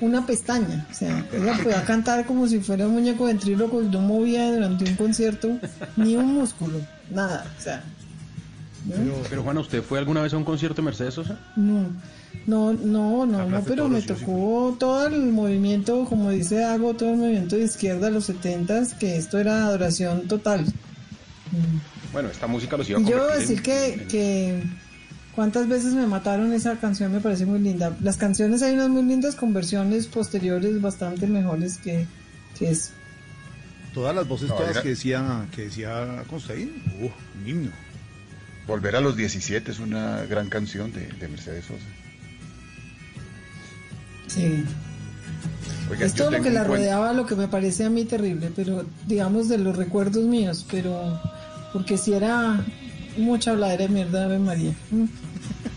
una 0.00 0.26
pestaña. 0.26 0.86
O 0.90 0.94
sea, 0.94 1.24
ella 1.32 1.58
podía 1.62 1.84
cantar 1.84 2.24
como 2.24 2.48
si 2.48 2.60
fuera 2.60 2.86
un 2.86 2.94
muñeco 2.94 3.24
ventríloco 3.24 3.82
y 3.82 3.86
no 3.86 4.00
movía 4.00 4.50
durante 4.52 4.84
un 4.84 4.96
concierto 4.96 5.58
ni 5.96 6.16
un 6.16 6.34
músculo, 6.34 6.80
nada. 7.10 7.44
O 7.58 7.62
sea, 7.62 7.82
Pero 9.28 9.42
Juan, 9.42 9.58
¿usted 9.58 9.82
fue 9.82 9.98
alguna 9.98 10.22
vez 10.22 10.32
a 10.32 10.36
un 10.36 10.44
concierto 10.44 10.76
de 10.76 10.86
Mercedes 10.86 11.14
Sosa? 11.14 11.38
no, 11.56 11.88
no, 12.46 12.72
no, 12.72 13.26
no, 13.26 13.46
no, 13.46 13.62
pero 13.64 13.88
me 13.88 14.00
tocó 14.02 14.76
todo 14.78 15.06
el 15.06 15.20
movimiento, 15.32 16.04
como 16.06 16.30
dice 16.30 16.56
Dago, 16.56 16.94
todo 16.94 17.10
el 17.10 17.16
movimiento 17.18 17.56
de 17.56 17.64
izquierda 17.64 18.06
de 18.06 18.12
los 18.12 18.24
setentas, 18.24 18.94
que 18.94 19.16
esto 19.16 19.38
era 19.38 19.66
adoración 19.66 20.26
total. 20.26 20.64
Bueno, 22.12 22.28
esta 22.28 22.46
música 22.46 22.76
los 22.76 22.88
iba 22.88 22.98
a 22.98 23.02
yo 23.02 23.26
decir 23.28 23.62
que, 23.62 23.92
en- 23.94 24.08
que 24.08 24.62
cuántas 25.34 25.68
veces 25.68 25.94
me 25.94 26.06
mataron 26.06 26.52
esa 26.52 26.76
canción 26.76 27.12
me 27.12 27.20
parece 27.20 27.46
muy 27.46 27.58
linda. 27.58 27.96
Las 28.00 28.16
canciones 28.16 28.62
hay 28.62 28.74
unas 28.74 28.88
muy 28.88 29.02
lindas 29.02 29.34
con 29.36 29.52
versiones 29.52 30.06
posteriores 30.06 30.80
bastante 30.80 31.26
mejores 31.26 31.78
que, 31.78 32.06
que 32.58 32.70
es. 32.70 32.92
Todas 33.94 34.14
las 34.14 34.26
voces 34.28 34.48
No, 34.48 34.54
todas 34.56 34.70
era- 34.70 34.82
que 34.82 34.90
decía, 34.90 35.46
que 35.54 35.62
decía 35.62 36.22
Constaín, 36.28 36.70
uh, 37.00 37.04
un 37.42 37.48
himno. 37.48 37.70
Volver 38.70 38.94
a 38.94 39.00
los 39.00 39.16
17 39.16 39.68
es 39.68 39.80
una 39.80 40.24
gran 40.26 40.48
canción 40.48 40.92
de, 40.92 41.08
de 41.08 41.26
Mercedes 41.26 41.64
Sosa. 41.64 41.80
Sí. 44.28 44.64
Es 45.98 46.14
todo 46.14 46.30
lo 46.30 46.40
que 46.40 46.50
la 46.50 46.62
rodeaba 46.62 47.12
lo 47.12 47.26
que 47.26 47.34
me 47.34 47.48
parece 47.48 47.84
a 47.84 47.90
mí 47.90 48.04
terrible, 48.04 48.52
pero 48.54 48.86
digamos 49.08 49.48
de 49.48 49.58
los 49.58 49.76
recuerdos 49.76 50.22
míos, 50.22 50.64
pero 50.70 51.20
porque 51.72 51.98
si 51.98 52.12
era 52.12 52.64
mucha 53.18 53.50
habladera 53.50 53.88
de 53.88 53.88
mierda 53.88 54.26
Ave 54.26 54.38
María. 54.38 54.72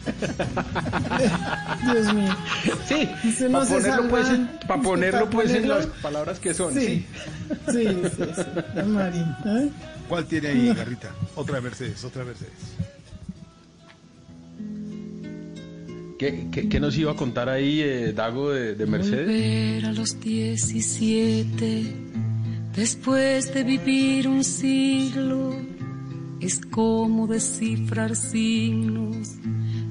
Dios 1.93 2.13
mío. 2.13 2.35
Sí, 2.87 3.09
Eso 3.25 3.49
no 3.49 3.59
para 3.59 3.69
ponerlo, 3.69 4.09
pues, 4.09 4.27
ponerlo 4.83 5.29
pues 5.29 5.51
en 5.51 5.69
las 5.69 5.85
palabras 6.01 6.39
que 6.39 6.53
son. 6.53 6.73
Sí, 6.73 7.05
Sí. 7.71 7.87
sí, 7.87 8.23
sí, 8.35 8.83
María. 8.85 9.37
¿eh? 9.45 9.69
¿Cuál 10.09 10.25
tiene 10.25 10.49
ahí, 10.49 10.73
Garrita? 10.73 11.09
Otra 11.35 11.61
Mercedes, 11.61 12.03
otra 12.03 12.23
Mercedes. 12.23 12.51
¿Qué, 16.19 16.47
qué, 16.51 16.69
qué 16.69 16.79
nos 16.79 16.97
iba 16.97 17.11
a 17.11 17.15
contar 17.15 17.49
ahí 17.49 17.81
eh, 17.81 18.13
Dago 18.13 18.51
de, 18.51 18.75
de 18.75 18.85
Mercedes? 18.85 19.25
Volver 19.25 19.85
a 19.85 19.91
los 19.93 20.19
17, 20.21 21.83
después 22.75 23.53
de 23.53 23.63
vivir 23.63 24.27
un 24.29 24.43
siglo, 24.43 25.53
es 26.39 26.61
como 26.65 27.27
descifrar 27.27 28.15
signos, 28.15 29.31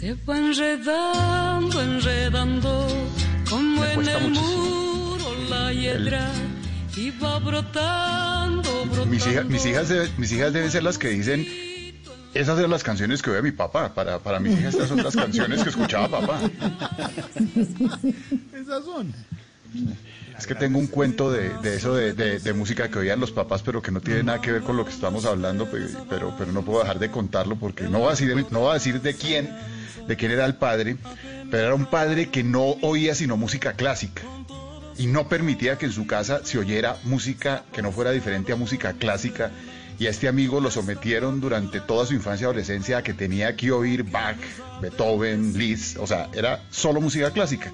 Se 0.00 0.14
va 0.26 0.38
enredando, 0.38 1.82
enredando, 1.82 2.86
como 3.50 3.82
Me 3.82 3.88
en 3.88 3.94
cuesta 3.96 4.18
el 4.18 4.28
muchísimo. 4.30 4.56
muro 4.56 5.34
la 5.50 5.72
hiedra, 5.74 6.30
y 6.96 7.10
va 7.10 7.38
brotando, 7.38 8.62
brotando. 8.86 9.06
Mis, 9.06 9.26
hijas, 9.26 9.44
mis, 9.44 9.66
hijas 9.66 9.90
debe- 9.90 10.10
mis 10.16 10.32
hijas 10.32 10.52
deben 10.54 10.70
ser 10.70 10.82
las 10.84 10.96
que 10.96 11.08
dicen, 11.10 11.46
esas 12.32 12.58
eran 12.58 12.70
las 12.70 12.82
canciones 12.82 13.20
que 13.20 13.30
oía 13.30 13.42
mi 13.42 13.52
papá. 13.52 13.92
Para, 13.92 14.18
para 14.20 14.40
mis 14.40 14.58
hijas 14.58 14.72
estas 14.74 14.88
son 14.88 15.02
las 15.02 15.14
canciones 15.14 15.62
que 15.62 15.68
escuchaba 15.68 16.08
papá. 16.08 16.40
Esas 18.54 18.84
son. 18.84 19.12
Es 20.38 20.46
que 20.46 20.54
tengo 20.54 20.78
un 20.78 20.86
cuento 20.86 21.30
de, 21.30 21.52
eso 21.76 21.94
de, 21.94 22.52
música 22.54 22.88
que 22.88 22.98
oían 22.98 23.20
los 23.20 23.30
papás, 23.30 23.62
pero 23.62 23.82
que 23.82 23.90
no 23.90 24.00
tiene 24.00 24.22
nada 24.22 24.40
que 24.40 24.52
ver 24.52 24.62
con 24.62 24.76
lo 24.76 24.84
que 24.86 24.90
estamos 24.92 25.26
hablando, 25.26 25.70
pe- 25.70 25.86
pero, 26.08 26.34
no 26.52 26.62
puedo 26.64 26.80
dejar 26.80 26.98
de 26.98 27.10
contarlo 27.10 27.56
porque 27.56 27.84
no 27.84 27.98
voy 27.98 28.08
a 28.08 28.10
decir, 28.12 28.46
no 28.50 28.60
voy 28.60 28.70
a 28.70 28.74
decir 28.74 29.02
de 29.02 29.14
quién, 29.14 29.50
de 30.06 30.16
quién 30.16 30.32
era 30.32 30.46
el 30.46 30.54
padre, 30.54 30.96
pero 31.50 31.64
era 31.66 31.74
un 31.74 31.84
padre 31.86 32.30
que 32.30 32.42
no 32.42 32.62
oía 32.80 33.14
sino 33.14 33.36
música 33.36 33.74
clásica 33.74 34.22
y 34.96 35.06
no 35.08 35.28
permitía 35.28 35.76
que 35.76 35.86
en 35.86 35.92
su 35.92 36.06
casa 36.06 36.40
se 36.44 36.58
oyera 36.58 36.96
música 37.04 37.64
que 37.72 37.82
no 37.82 37.92
fuera 37.92 38.10
diferente 38.10 38.52
a 38.52 38.56
música 38.56 38.94
clásica. 38.94 39.50
Y 39.98 40.06
a 40.06 40.10
este 40.10 40.28
amigo 40.28 40.60
lo 40.60 40.70
sometieron 40.70 41.42
durante 41.42 41.78
toda 41.80 42.06
su 42.06 42.14
infancia 42.14 42.44
y 42.44 42.46
adolescencia 42.46 42.96
a 42.98 43.02
que 43.02 43.12
tenía 43.12 43.54
que 43.56 43.70
oír 43.70 44.02
Bach, 44.04 44.36
Beethoven, 44.80 45.52
Liszt, 45.58 45.98
o 45.98 46.06
sea, 46.06 46.30
era 46.32 46.62
solo 46.70 47.02
música 47.02 47.30
clásica. 47.32 47.70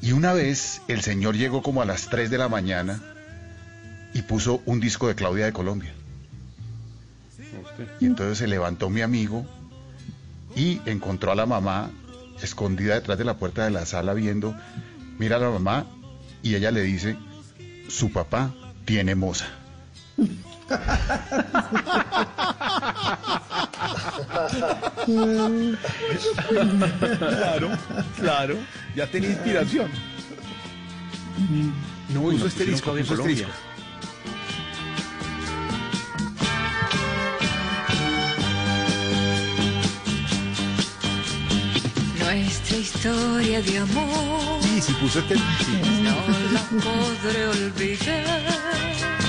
Y 0.00 0.12
una 0.12 0.32
vez 0.32 0.82
el 0.88 1.02
señor 1.02 1.36
llegó 1.36 1.62
como 1.62 1.82
a 1.82 1.84
las 1.84 2.08
3 2.08 2.30
de 2.30 2.38
la 2.38 2.48
mañana 2.48 3.00
y 4.12 4.22
puso 4.22 4.62
un 4.66 4.80
disco 4.80 5.08
de 5.08 5.14
Claudia 5.14 5.46
de 5.46 5.52
Colombia. 5.52 5.92
Y 8.00 8.06
entonces 8.06 8.38
se 8.38 8.46
levantó 8.46 8.90
mi 8.90 9.02
amigo 9.02 9.46
y 10.54 10.80
encontró 10.86 11.32
a 11.32 11.34
la 11.34 11.46
mamá 11.46 11.90
escondida 12.42 12.94
detrás 12.94 13.18
de 13.18 13.24
la 13.24 13.36
puerta 13.36 13.64
de 13.64 13.70
la 13.70 13.86
sala 13.86 14.14
viendo, 14.14 14.54
mira 15.18 15.36
a 15.36 15.40
la 15.40 15.50
mamá 15.50 15.86
y 16.42 16.54
ella 16.54 16.70
le 16.70 16.82
dice, 16.82 17.16
su 17.88 18.12
papá 18.12 18.54
tiene 18.84 19.14
moza. 19.14 19.46
Claro, 27.18 27.70
claro. 28.16 28.56
Ya 28.94 29.06
tenía 29.06 29.30
inspiración. 29.30 29.90
No, 32.12 32.30
este 32.32 32.64
disco, 32.64 32.92
puso 32.92 33.14
este 33.14 33.28
disco. 33.28 33.50
Nuestra 42.18 42.76
historia 42.76 43.62
de 43.62 43.78
amor 43.78 44.62
Sí, 44.62 44.80
sí, 44.80 44.92
puso 45.00 45.18
este. 45.20 45.36
sí. 45.36 45.80
no 46.02 46.16
la 46.52 46.62
podré 46.82 47.48
olvidar. 47.48 49.23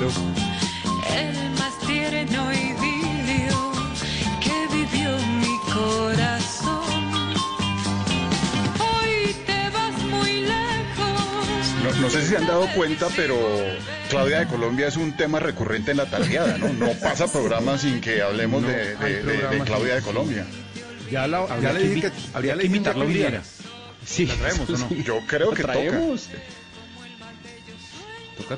Claro. 0.00 0.12
El 1.14 1.50
más 1.58 1.78
tierno 1.86 2.52
idilio 2.52 3.72
que 4.40 4.74
vivió 4.74 5.18
mi 5.18 5.58
corazón. 5.72 7.34
Hoy 8.80 9.34
te 9.44 9.68
vas 9.70 10.02
muy 10.04 10.40
lejos. 10.40 11.84
No, 11.84 12.00
no 12.00 12.08
sé 12.10 12.22
si 12.22 12.28
se 12.28 12.36
han 12.38 12.46
dado 12.46 12.66
cuenta, 12.74 13.08
pero 13.14 13.36
Claudia 14.08 14.40
de 14.40 14.46
Colombia 14.46 14.88
es 14.88 14.96
un 14.96 15.14
tema 15.16 15.38
recurrente 15.38 15.90
en 15.90 15.98
la 15.98 16.06
tardeada, 16.06 16.56
¿no? 16.56 16.72
No 16.72 16.92
pasa 16.94 17.26
programa 17.30 17.76
sin 17.76 18.00
que 18.00 18.22
hablemos 18.22 18.62
No 18.62 18.68
de, 18.68 18.96
de- 18.96 19.22
de- 19.22 19.48
de 19.48 19.60
Claudia 19.64 19.96
de 19.96 20.02
Colombia. 20.02 20.46
Ya, 21.10 21.26
la, 21.26 21.46
ya 21.46 21.54
Habría 21.54 21.72
le 21.74 21.80
que 21.80 21.88
dije 21.90 22.10
que, 22.10 22.16
habría 22.32 22.52
que 22.54 22.58
dije 22.62 22.66
invitarla 22.76 23.04
un 23.04 23.12
día. 23.12 23.42
Sí, 24.06 24.24
¿La 24.26 24.34
traemos 24.36 24.70
o 24.70 24.78
no? 24.78 24.88
Yo 25.04 25.20
creo 25.26 25.50
La 25.50 25.56
que 25.56 25.62
toca. 25.62 25.72
traemos. 25.74 26.22
Toca 26.22 26.38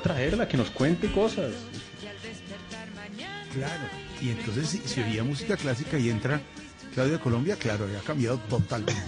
traerla, 0.01 0.47
que 0.47 0.57
nos 0.57 0.69
cuente 0.69 1.11
cosas. 1.11 1.51
Claro. 3.53 3.83
Y 4.21 4.29
entonces, 4.29 4.69
si, 4.69 4.77
si 4.79 5.01
oía 5.01 5.23
música 5.23 5.57
clásica 5.57 5.99
y 5.99 6.09
entra 6.09 6.41
Claudia 6.93 7.13
de 7.13 7.19
Colombia, 7.19 7.55
claro, 7.55 7.85
había 7.85 7.99
cambiado 7.99 8.37
totalmente. 8.49 9.01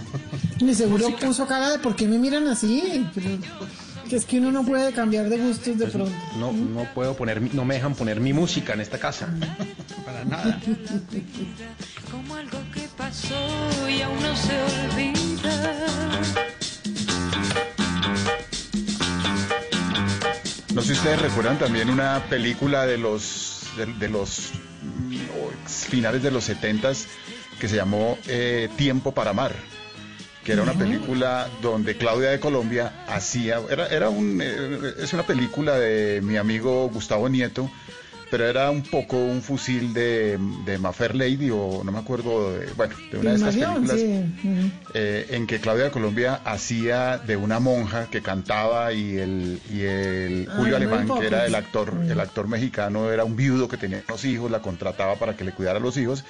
Y 0.60 0.74
seguro 0.74 1.14
puso 1.16 1.46
cara 1.46 1.70
de 1.70 1.78
por 1.78 1.94
qué 1.94 2.06
me 2.06 2.18
miran 2.18 2.46
así. 2.48 3.06
Pero, 3.14 3.38
que 4.08 4.16
es 4.16 4.24
que 4.24 4.38
uno 4.38 4.52
no 4.52 4.64
puede 4.64 4.92
cambiar 4.92 5.28
de 5.28 5.38
gustos 5.38 5.78
de 5.78 5.86
pronto. 5.86 6.12
No, 6.38 6.52
no 6.52 6.84
puedo 6.94 7.16
poner, 7.16 7.54
no 7.54 7.64
me 7.64 7.74
dejan 7.74 7.94
poner 7.94 8.20
mi 8.20 8.32
música 8.32 8.74
en 8.74 8.80
esta 8.80 8.98
casa. 8.98 9.28
Para 10.04 10.24
nada. 10.24 10.60
Como 12.10 12.34
algo 12.34 12.58
que 12.72 12.88
pasó 12.96 13.88
y 13.88 14.02
aún 14.02 14.20
no 14.22 14.36
se 14.36 14.62
olvida. 14.62 16.16
No 20.76 20.82
sé 20.82 20.88
si 20.88 20.98
ustedes 20.98 21.22
recuerdan 21.22 21.58
también 21.58 21.88
una 21.88 22.22
película 22.28 22.84
de 22.84 22.98
los 22.98 23.62
de, 23.78 23.86
de 23.86 24.08
los 24.10 24.50
mm, 24.82 25.66
finales 25.66 26.22
de 26.22 26.30
los 26.30 26.44
setentas 26.44 27.06
que 27.58 27.66
se 27.66 27.76
llamó 27.76 28.18
eh, 28.28 28.68
Tiempo 28.76 29.12
para 29.12 29.30
amar, 29.30 29.54
que 30.44 30.52
era 30.52 30.62
una 30.62 30.74
película 30.74 31.48
donde 31.62 31.96
Claudia 31.96 32.28
de 32.28 32.40
Colombia 32.40 32.92
hacía 33.08 33.58
era 33.70 33.86
era 33.86 34.10
un 34.10 34.38
eh, 34.42 34.96
es 34.98 35.14
una 35.14 35.22
película 35.22 35.78
de 35.78 36.20
mi 36.22 36.36
amigo 36.36 36.90
Gustavo 36.90 37.30
Nieto, 37.30 37.70
pero 38.30 38.46
era 38.46 38.70
un 38.70 38.82
poco 38.82 39.16
un 39.16 39.42
fusil 39.42 39.92
de, 39.92 40.38
de 40.64 40.78
Mafer 40.78 41.14
Lady 41.14 41.50
o 41.50 41.82
no 41.84 41.92
me 41.92 41.98
acuerdo 41.98 42.52
de, 42.52 42.66
bueno, 42.72 42.94
de 43.10 43.18
una 43.18 43.30
de 43.30 43.36
estas 43.36 43.56
películas 43.56 44.00
sí. 44.00 44.72
Eh, 44.94 45.26
en 45.30 45.46
que 45.46 45.60
Claudia 45.60 45.84
de 45.84 45.90
Colombia 45.90 46.40
hacía 46.44 47.18
de 47.18 47.36
una 47.36 47.60
monja 47.60 48.06
que 48.10 48.22
cantaba 48.22 48.92
y 48.92 49.18
el, 49.18 49.60
y 49.70 49.82
el 49.82 50.48
Ay, 50.50 50.56
Julio 50.56 50.76
Alemán, 50.76 51.08
que 51.18 51.26
era 51.26 51.46
el 51.46 51.54
actor, 51.54 51.94
el 52.08 52.20
actor 52.20 52.48
mexicano, 52.48 53.10
era 53.10 53.24
un 53.24 53.36
viudo 53.36 53.68
que 53.68 53.76
tenía 53.76 54.02
unos 54.08 54.24
hijos, 54.24 54.50
la 54.50 54.60
contrataba 54.60 55.16
para 55.16 55.36
que 55.36 55.44
le 55.44 55.52
cuidara 55.52 55.78
a 55.78 55.82
los 55.82 55.96
hijos. 55.96 56.24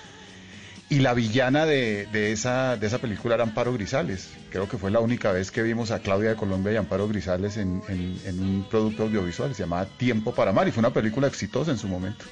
Y 0.88 1.00
la 1.00 1.14
villana 1.14 1.66
de, 1.66 2.06
de 2.12 2.30
esa, 2.30 2.76
de 2.76 2.86
esa 2.86 2.98
película 2.98 3.34
era 3.34 3.42
Amparo 3.42 3.72
Grisales. 3.72 4.28
Creo 4.50 4.68
que 4.68 4.78
fue 4.78 4.90
la 4.92 5.00
única 5.00 5.32
vez 5.32 5.50
que 5.50 5.62
vimos 5.62 5.90
a 5.90 5.98
Claudia 5.98 6.30
de 6.30 6.36
Colombia 6.36 6.72
y 6.72 6.76
Amparo 6.76 7.08
Grisales 7.08 7.56
en, 7.56 7.82
en- 7.88 8.20
en 8.24 8.38
un 8.40 8.68
producto 8.68 9.02
audiovisual. 9.02 9.52
Se 9.54 9.64
llamaba 9.64 9.86
Tiempo 9.86 10.32
para 10.32 10.52
Amar 10.52 10.68
y 10.68 10.70
fue 10.70 10.80
una 10.80 10.92
película 10.92 11.26
exitosa 11.26 11.72
en 11.72 11.78
su 11.78 11.88
momento. 11.88 12.24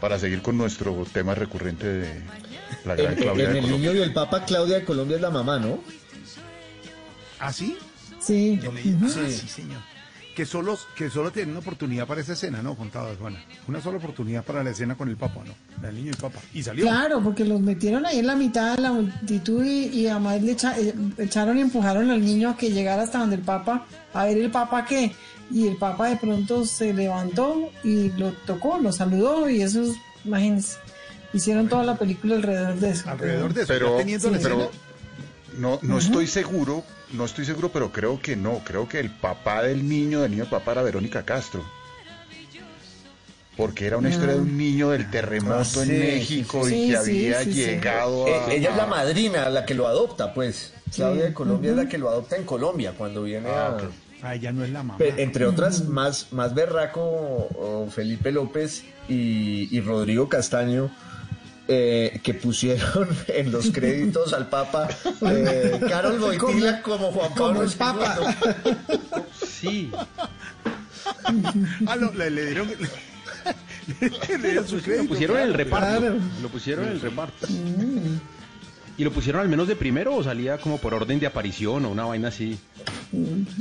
Para 0.00 0.18
seguir 0.18 0.40
con 0.42 0.56
nuestro 0.56 1.04
tema 1.12 1.34
recurrente 1.34 1.86
de 1.86 2.22
la 2.84 2.94
gran 2.96 3.12
En, 3.12 3.18
Claudia 3.18 3.44
en 3.46 3.52
de 3.52 3.58
el 3.58 3.64
Colombia. 3.64 3.90
niño 3.90 4.00
y 4.00 4.02
el 4.04 4.12
Papa, 4.12 4.44
Claudia 4.44 4.78
de 4.78 4.84
Colombia 4.84 5.16
es 5.16 5.22
la 5.22 5.30
mamá, 5.30 5.58
¿no? 5.58 5.80
¿Ah, 7.40 7.52
sí? 7.52 7.76
Sí. 8.20 8.58
Yo 8.62 8.72
leí- 8.72 8.96
ah, 9.04 9.08
sí, 9.30 9.48
señor. 9.48 9.80
Que 10.38 10.46
solo, 10.46 10.78
que 10.94 11.10
solo 11.10 11.32
tienen 11.32 11.50
una 11.50 11.58
oportunidad 11.58 12.06
para 12.06 12.20
esa 12.20 12.34
escena, 12.34 12.62
¿no? 12.62 12.76
Contaba 12.76 13.10
Juana. 13.18 13.42
Una 13.66 13.80
sola 13.82 13.98
oportunidad 13.98 14.44
para 14.44 14.62
la 14.62 14.70
escena 14.70 14.94
con 14.94 15.08
el 15.08 15.16
Papa, 15.16 15.42
¿no? 15.44 15.88
El 15.88 15.96
niño 15.96 16.06
y 16.06 16.10
el 16.10 16.16
Papa. 16.16 16.38
Y 16.54 16.62
salió. 16.62 16.84
Claro, 16.84 17.20
porque 17.20 17.44
los 17.44 17.60
metieron 17.60 18.06
ahí 18.06 18.20
en 18.20 18.26
la 18.28 18.36
mitad 18.36 18.76
de 18.76 18.82
la 18.82 18.92
multitud 18.92 19.64
y, 19.64 19.86
y 19.88 20.06
además 20.06 20.40
le 20.40 20.52
echa- 20.52 20.78
eh, 20.78 20.94
echaron 21.18 21.58
y 21.58 21.62
empujaron 21.62 22.08
al 22.12 22.24
niño 22.24 22.50
a 22.50 22.56
que 22.56 22.70
llegara 22.70 23.02
hasta 23.02 23.18
donde 23.18 23.34
el 23.34 23.42
Papa, 23.42 23.84
a 24.14 24.26
ver 24.26 24.38
el 24.38 24.48
Papa 24.52 24.84
qué. 24.84 25.12
Y 25.50 25.66
el 25.66 25.76
Papa 25.76 26.08
de 26.08 26.16
pronto 26.18 26.64
se 26.64 26.94
levantó 26.94 27.70
y 27.82 28.10
lo 28.12 28.30
tocó, 28.46 28.78
lo 28.78 28.92
saludó 28.92 29.50
y 29.50 29.62
eso 29.62 29.82
es, 29.82 29.96
imagínense, 30.24 30.76
hicieron 31.32 31.68
toda 31.68 31.82
la 31.82 31.96
película 31.96 32.36
alrededor 32.36 32.76
de 32.78 32.90
eso. 32.90 33.10
Alrededor 33.10 33.54
de 33.54 33.62
eso. 33.62 33.72
pero, 33.72 33.96
teniendo 33.96 34.30
la 34.30 34.38
pero 34.38 34.54
escena. 34.60 34.78
no, 35.58 35.78
no 35.82 35.98
estoy 35.98 36.28
seguro, 36.28 36.84
no 37.12 37.24
estoy 37.24 37.44
seguro, 37.44 37.70
pero 37.70 37.90
creo 37.92 38.20
que 38.20 38.36
no. 38.36 38.60
Creo 38.64 38.88
que 38.88 39.00
el 39.00 39.10
papá 39.10 39.62
del 39.62 39.88
niño, 39.88 40.20
del 40.20 40.30
niño 40.32 40.44
del 40.44 40.50
papá 40.50 40.72
era 40.72 40.82
Verónica 40.82 41.24
Castro. 41.24 41.64
Porque 43.56 43.86
era 43.86 43.96
una 43.98 44.08
historia 44.08 44.34
de 44.34 44.40
un 44.40 44.56
niño 44.56 44.90
del 44.90 45.10
terremoto 45.10 45.58
Ah, 45.58 45.64
sí, 45.64 45.80
en 45.80 45.98
México 45.98 46.64
sí, 46.64 46.74
y 46.84 46.90
que 46.92 46.96
Sí, 47.02 47.26
había 47.26 47.42
sí, 47.42 47.52
sí. 47.52 47.58
llegado 47.64 48.28
Eh, 48.28 48.34
a... 48.46 48.52
ella 48.52 48.70
es 48.70 48.76
la 48.76 48.86
madrina, 48.86 49.48
la 49.50 49.64
que 49.66 49.74
lo 49.74 49.88
adopta, 49.88 50.32
pues. 50.32 50.72
Claudia 50.94 51.24
de 51.24 51.32
Colombia 51.34 51.70
es 51.72 51.76
la 51.76 51.88
que 51.88 51.98
lo 51.98 52.08
adopta 52.08 52.36
en 52.36 52.44
Colombia 52.44 52.94
cuando 52.96 53.24
viene 53.24 53.48
Ah, 53.50 53.76
a... 54.22 54.28
Ah, 54.28 54.34
ella 54.36 54.52
no 54.52 54.64
es 54.64 54.70
la 54.70 54.82
mamá. 54.84 54.98
Entre 55.16 55.44
otras, 55.46 55.84
más, 55.88 56.32
más 56.32 56.54
berraco 56.54 57.88
Felipe 57.92 58.30
López 58.32 58.84
y, 59.08 59.68
y 59.76 59.80
Rodrigo 59.80 60.28
Castaño, 60.28 60.90
eh, 61.68 62.20
que 62.22 62.34
pusieron 62.34 63.08
en 63.28 63.52
los 63.52 63.70
créditos 63.70 64.32
al 64.32 64.48
Papa 64.48 64.88
eh, 65.30 65.78
Carol 65.88 66.18
Boitila 66.18 66.80
como 66.82 67.12
Juan 67.12 67.30
Como 67.34 67.48
Pablo 67.48 67.62
el 67.62 67.72
Papa. 67.72 68.36
Sí. 69.46 69.92
Ah, 71.86 71.96
no, 71.96 72.10
le, 72.12 72.30
le 72.30 72.46
dieron. 72.46 72.68
Le, 74.00 74.38
le 74.38 74.48
dieron 74.48 74.68
su 74.68 74.82
crédito. 74.82 75.04
Lo 75.04 75.08
pusieron 75.08 75.36
en 75.38 75.42
el 75.44 75.54
reparto. 75.54 76.00
Claro. 76.00 76.16
Lo 76.42 76.48
pusieron 76.50 76.84
en 76.86 76.90
el 76.92 77.00
reparto. 77.00 77.46
¿Y 78.98 79.04
lo 79.04 79.12
pusieron 79.12 79.40
al 79.40 79.48
menos 79.48 79.68
de 79.68 79.76
primero 79.76 80.14
o 80.14 80.22
salía 80.22 80.58
como 80.58 80.78
por 80.78 80.92
orden 80.92 81.18
de 81.20 81.26
aparición 81.26 81.84
o 81.86 81.90
una 81.90 82.04
vaina 82.04 82.28
así? 82.28 82.58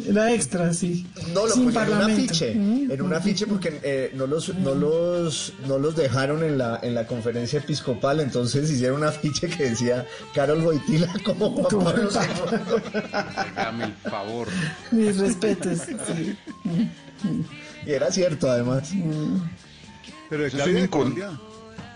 Era 0.07 0.33
extra, 0.33 0.73
sí. 0.73 1.05
No, 1.33 1.47
lo 1.47 1.53
Sin 1.53 1.69
en 1.69 1.89
un 1.91 2.01
afiche, 2.01 2.53
Mm. 2.55 2.91
en 2.91 3.01
un 3.01 3.13
afiche 3.13 3.47
porque 3.47 3.79
eh, 3.83 4.11
no, 4.15 4.27
los, 4.27 4.53
no, 4.55 4.75
los, 4.75 5.53
no 5.67 5.77
los 5.77 5.95
dejaron 5.95 6.43
en 6.43 6.57
la, 6.57 6.79
en 6.83 6.93
la 6.93 7.07
conferencia 7.07 7.59
episcopal, 7.59 8.19
entonces 8.19 8.69
hicieron 8.69 8.97
un 9.01 9.07
afiche 9.07 9.47
que 9.47 9.69
decía 9.69 10.05
Carol 10.33 10.61
Boitila 10.61 11.07
como. 11.23 11.65
II. 11.71 11.79
Hágame 13.13 13.85
el 13.85 13.93
favor. 14.09 14.47
Mis 14.91 15.17
respetos. 15.17 15.79
sí. 15.79 16.37
Y 17.85 17.91
era 17.91 18.11
cierto, 18.11 18.49
además. 18.51 18.91
Pero 20.29 20.45
es 20.45 20.53
un. 20.53 21.37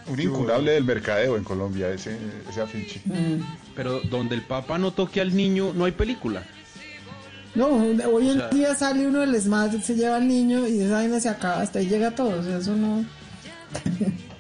Un 0.08 0.20
incunable 0.20 0.72
del 0.72 0.84
mercadeo 0.84 1.38
en 1.38 1.44
Colombia, 1.44 1.90
ese, 1.94 2.18
ese 2.50 2.62
afiche. 2.62 3.02
Pero 3.76 4.02
donde 4.10 4.36
el 4.36 4.42
Papa 4.42 4.78
no 4.78 4.92
toque 4.92 5.22
al 5.22 5.36
niño, 5.36 5.74
no 5.76 5.86
hay 5.86 5.92
película. 5.92 6.44
No, 7.56 7.68
hoy 7.68 8.30
en 8.30 8.38
O 8.38 8.40
sea- 8.40 8.50
día 8.50 8.76
sale 8.76 9.08
uno 9.08 9.20
del 9.20 9.36
ESMAD, 9.36 9.82
se 9.82 9.96
lleva 9.96 10.16
al 10.18 10.28
niño 10.28 10.68
y 10.68 10.80
esa 10.82 10.94
vaina 10.94 11.20
se 11.20 11.30
acaba, 11.30 11.62
hasta 11.62 11.80
ahí 11.80 11.88
llega 11.88 12.12
todo, 12.12 12.40
o 12.40 12.44
sea, 12.44 12.58
eso 12.58 12.76
no... 12.76 13.04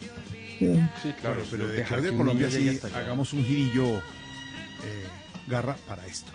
Sí. 0.60 0.80
Sí, 1.02 1.12
Claro, 1.19 1.41
pero 1.50 1.67
de 1.67 1.74
dejar 1.78 2.02
que 2.02 2.12
de 2.12 2.17
Colombia 2.17 2.47
sí 2.52 2.69
hasta 2.69 2.86
allá. 2.88 3.00
hagamos 3.00 3.34
un 3.34 3.43
girillo 3.43 3.95
eh, 3.97 5.08
garra 5.47 5.76
para 5.88 6.06
esto. 6.06 6.32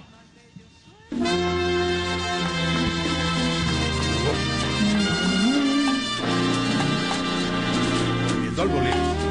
Volviendo 8.28 8.62
al 8.62 8.68
bolero. 8.68 9.25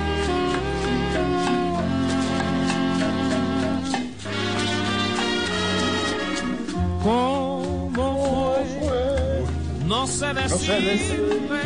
¿Cómo 7.05 8.55
fue? 8.65 9.45
No 9.85 10.07
sé 10.07 10.33
decirme 10.33 11.61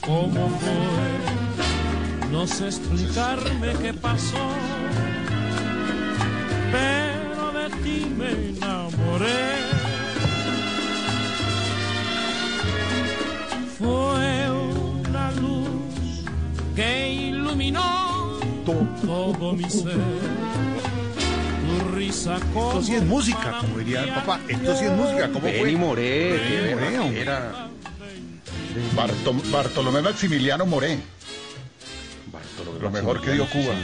cómo 0.00 0.48
fue. 0.60 2.30
No 2.30 2.46
sé 2.46 2.68
explicarme 2.68 3.72
qué 3.82 3.92
pasó. 3.92 4.46
pero 6.70 7.52
de 7.52 7.68
ti 7.82 8.14
me 8.16 8.30
enamoré. 8.50 9.54
Fue 13.76 14.50
una 14.52 15.32
luz 15.32 16.22
que 16.76 17.12
iluminó 17.12 18.38
todo 18.64 19.52
mi 19.54 19.68
ser. 19.68 20.53
Como 22.52 22.68
Esto 22.70 22.82
sí 22.82 22.94
es 22.94 23.02
música, 23.04 23.58
como 23.60 23.78
diría 23.78 24.02
el 24.02 24.10
papá. 24.14 24.40
Esto 24.48 24.76
sí 24.76 24.84
es 24.84 24.92
música, 24.92 25.28
¿cómo 25.32 25.44
Benny 25.46 25.60
fue? 25.60 25.72
Moré, 25.76 26.32
Benny 26.32 26.74
Moré, 26.74 26.98
hombre. 26.98 27.20
era 27.22 27.68
Bartom- 28.96 29.50
Bartolomé 29.50 30.02
Maximiliano 30.02 30.66
Moré. 30.66 30.98
Lo 32.80 32.90
mejor 32.90 33.20
que 33.20 33.32
dio 33.32 33.46
Cuba. 33.48 33.74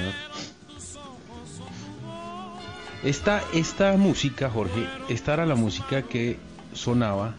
Esta, 3.03 3.43
esta 3.55 3.97
música, 3.97 4.51
Jorge, 4.51 4.87
esta 5.09 5.33
era 5.35 5.47
la 5.47 5.55
música 5.55 6.03
que 6.03 6.39
sonaba 6.75 7.35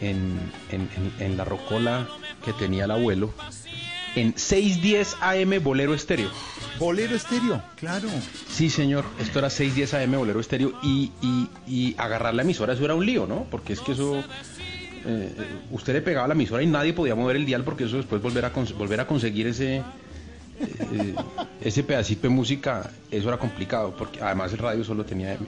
en, 0.00 0.38
en- 0.70 0.88
en- 0.96 1.12
en 1.20 1.36
la 1.36 1.44
rocola 1.44 2.08
que 2.44 2.52
tenía 2.52 2.84
el 2.84 2.90
abuelo 2.90 3.32
en 4.14 4.36
610 4.36 5.16
AM 5.20 5.62
Bolero 5.62 5.94
Estéreo. 5.94 6.30
Bolero 6.78 7.16
estéreo, 7.16 7.60
claro. 7.76 8.08
Sí, 8.48 8.70
señor, 8.70 9.04
esto 9.20 9.40
era 9.40 9.50
610 9.50 9.94
AM 9.94 10.18
Bolero 10.18 10.38
Estéreo 10.40 10.72
y, 10.82 11.10
y, 11.20 11.48
y 11.66 11.94
agarrar 11.98 12.34
la 12.34 12.42
emisora, 12.42 12.72
eso 12.72 12.84
era 12.84 12.94
un 12.94 13.04
lío, 13.04 13.26
¿no? 13.26 13.46
Porque 13.50 13.72
es 13.72 13.80
que 13.80 13.92
eso, 13.92 14.22
eh, 15.04 15.32
usted 15.70 15.92
le 15.94 16.02
pegaba 16.02 16.28
la 16.28 16.34
emisora 16.34 16.62
y 16.62 16.66
nadie 16.66 16.92
podía 16.92 17.14
mover 17.14 17.36
el 17.36 17.46
dial 17.46 17.64
porque 17.64 17.84
eso 17.84 17.96
después 17.96 18.22
volver 18.22 18.44
a, 18.44 18.50
volver 18.50 19.00
a 19.00 19.06
conseguir 19.06 19.48
ese, 19.48 19.78
eh, 20.58 21.14
ese 21.60 21.82
pedacito 21.82 22.22
de 22.22 22.28
música, 22.28 22.90
eso 23.10 23.28
era 23.28 23.38
complicado, 23.38 23.94
porque 23.96 24.20
además 24.20 24.52
el 24.52 24.58
radio 24.58 24.84
solo 24.84 25.04
tenía 25.04 25.34
M. 25.34 25.46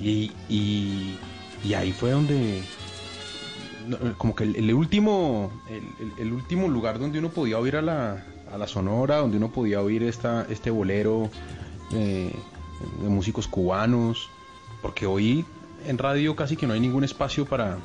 Y, 0.00 0.32
y, 0.48 1.16
y 1.64 1.74
ahí 1.74 1.92
fue 1.92 2.10
donde, 2.10 2.62
como 4.18 4.34
que 4.34 4.44
el, 4.44 4.72
último, 4.74 5.50
el 6.18 6.32
último 6.32 6.68
lugar 6.68 6.98
donde 6.98 7.18
uno 7.18 7.30
podía 7.30 7.58
oír 7.58 7.76
a 7.76 7.82
la, 7.82 8.24
a 8.54 8.58
la 8.58 8.66
sonora, 8.66 9.16
donde 9.16 9.36
uno 9.36 9.50
podía 9.50 9.80
oír 9.82 10.02
esta, 10.04 10.46
este 10.48 10.70
bolero 10.70 11.28
eh, 11.92 12.32
de 13.02 13.08
músicos 13.08 13.48
cubanos, 13.48 14.28
porque 14.80 15.06
hoy 15.06 15.44
en 15.86 15.98
radio 15.98 16.36
casi 16.36 16.56
que 16.56 16.66
no 16.66 16.72
hay 16.72 16.80
ningún 16.80 17.04
espacio 17.04 17.44
para, 17.44 17.78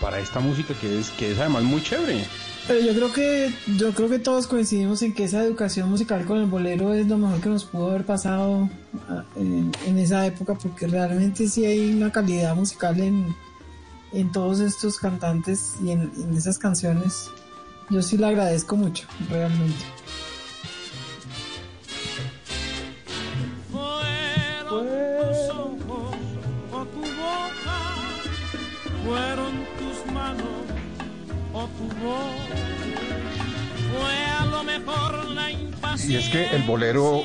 para 0.00 0.18
esta 0.18 0.40
música 0.40 0.74
que 0.74 1.00
es, 1.00 1.10
que 1.10 1.32
es 1.32 1.38
además 1.38 1.62
muy 1.64 1.82
chévere. 1.82 2.24
Pero 2.68 2.80
yo 2.80 2.94
creo 2.94 3.12
que 3.12 3.52
yo 3.76 3.92
creo 3.92 4.08
que 4.08 4.18
todos 4.20 4.46
coincidimos 4.46 5.02
en 5.02 5.14
que 5.14 5.24
esa 5.24 5.42
educación 5.42 5.90
musical 5.90 6.24
con 6.26 6.38
el 6.38 6.46
bolero 6.46 6.94
es 6.94 7.08
lo 7.08 7.18
mejor 7.18 7.40
que 7.40 7.48
nos 7.48 7.64
pudo 7.64 7.90
haber 7.90 8.04
pasado 8.04 8.68
ah, 9.08 9.24
en, 9.34 9.72
en 9.86 9.98
esa 9.98 10.24
época 10.26 10.54
porque 10.54 10.86
realmente 10.86 11.48
sí 11.48 11.64
hay 11.64 11.92
una 11.92 12.12
calidad 12.12 12.54
musical 12.54 13.00
en, 13.00 13.34
en 14.12 14.30
todos 14.32 14.60
estos 14.60 14.98
cantantes 14.98 15.74
y 15.82 15.90
en, 15.90 16.12
en 16.16 16.36
esas 16.36 16.58
canciones. 16.58 17.30
Yo 17.90 18.02
sí 18.02 18.16
le 18.16 18.26
agradezco 18.26 18.76
mucho, 18.76 19.06
realmente. 19.30 19.84
Fueron 23.70 24.86
tus 24.86 25.50
ojos 25.50 26.16
o 26.72 26.84
tu 26.86 27.00
boca, 27.00 27.78
fueron 29.04 29.52
tus 29.78 30.12
manos 30.12 30.46
o 31.52 31.66
tu 31.66 31.84
voz. 32.04 32.34
Fue 33.92 34.14
a 34.38 34.44
lo 34.46 34.62
mejor 34.64 35.24
la 35.30 35.50
Y 35.50 35.54
impaciencia. 35.62 36.18
es 36.20 36.28
que 36.50 36.56
el 36.56 36.62
bolero, 36.62 37.22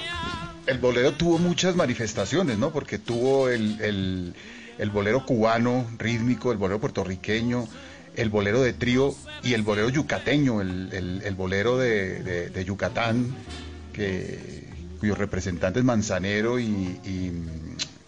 el 0.66 0.78
bolero 0.80 1.14
tuvo 1.14 1.38
muchas 1.38 1.76
manifestaciones, 1.76 2.58
¿no? 2.58 2.72
Porque 2.72 2.98
tuvo 3.00 3.50
el, 3.50 3.80
el- 3.82 4.34
el 4.78 4.90
bolero 4.90 5.26
cubano 5.26 5.86
rítmico, 5.98 6.52
el 6.52 6.58
bolero 6.58 6.80
puertorriqueño, 6.80 7.68
el 8.16 8.30
bolero 8.30 8.62
de 8.62 8.74
trío 8.74 9.14
y 9.44 9.54
el 9.54 9.62
bolero 9.64 9.90
yucateño, 9.90 10.62
el, 10.62 10.90
el- 10.92 11.22
bolero 11.36 11.78
de, 11.78 12.24
de- 12.24 12.50
Yucatán, 12.66 13.34
que, 13.94 14.64
cuyos 15.00 15.18
representantes 15.18 15.84
Manzanero 15.84 16.60
y, 16.60 16.66
y- 16.66 17.32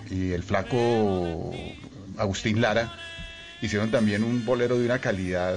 y 0.10 0.32
el 0.32 0.42
flaco 0.44 1.54
Agustín 2.18 2.62
Lara 2.62 2.92
hicieron 3.62 3.92
también 3.92 4.24
un 4.24 4.46
bolero 4.46 4.78
de 4.80 4.86
una 4.86 5.00
calidad 5.00 5.56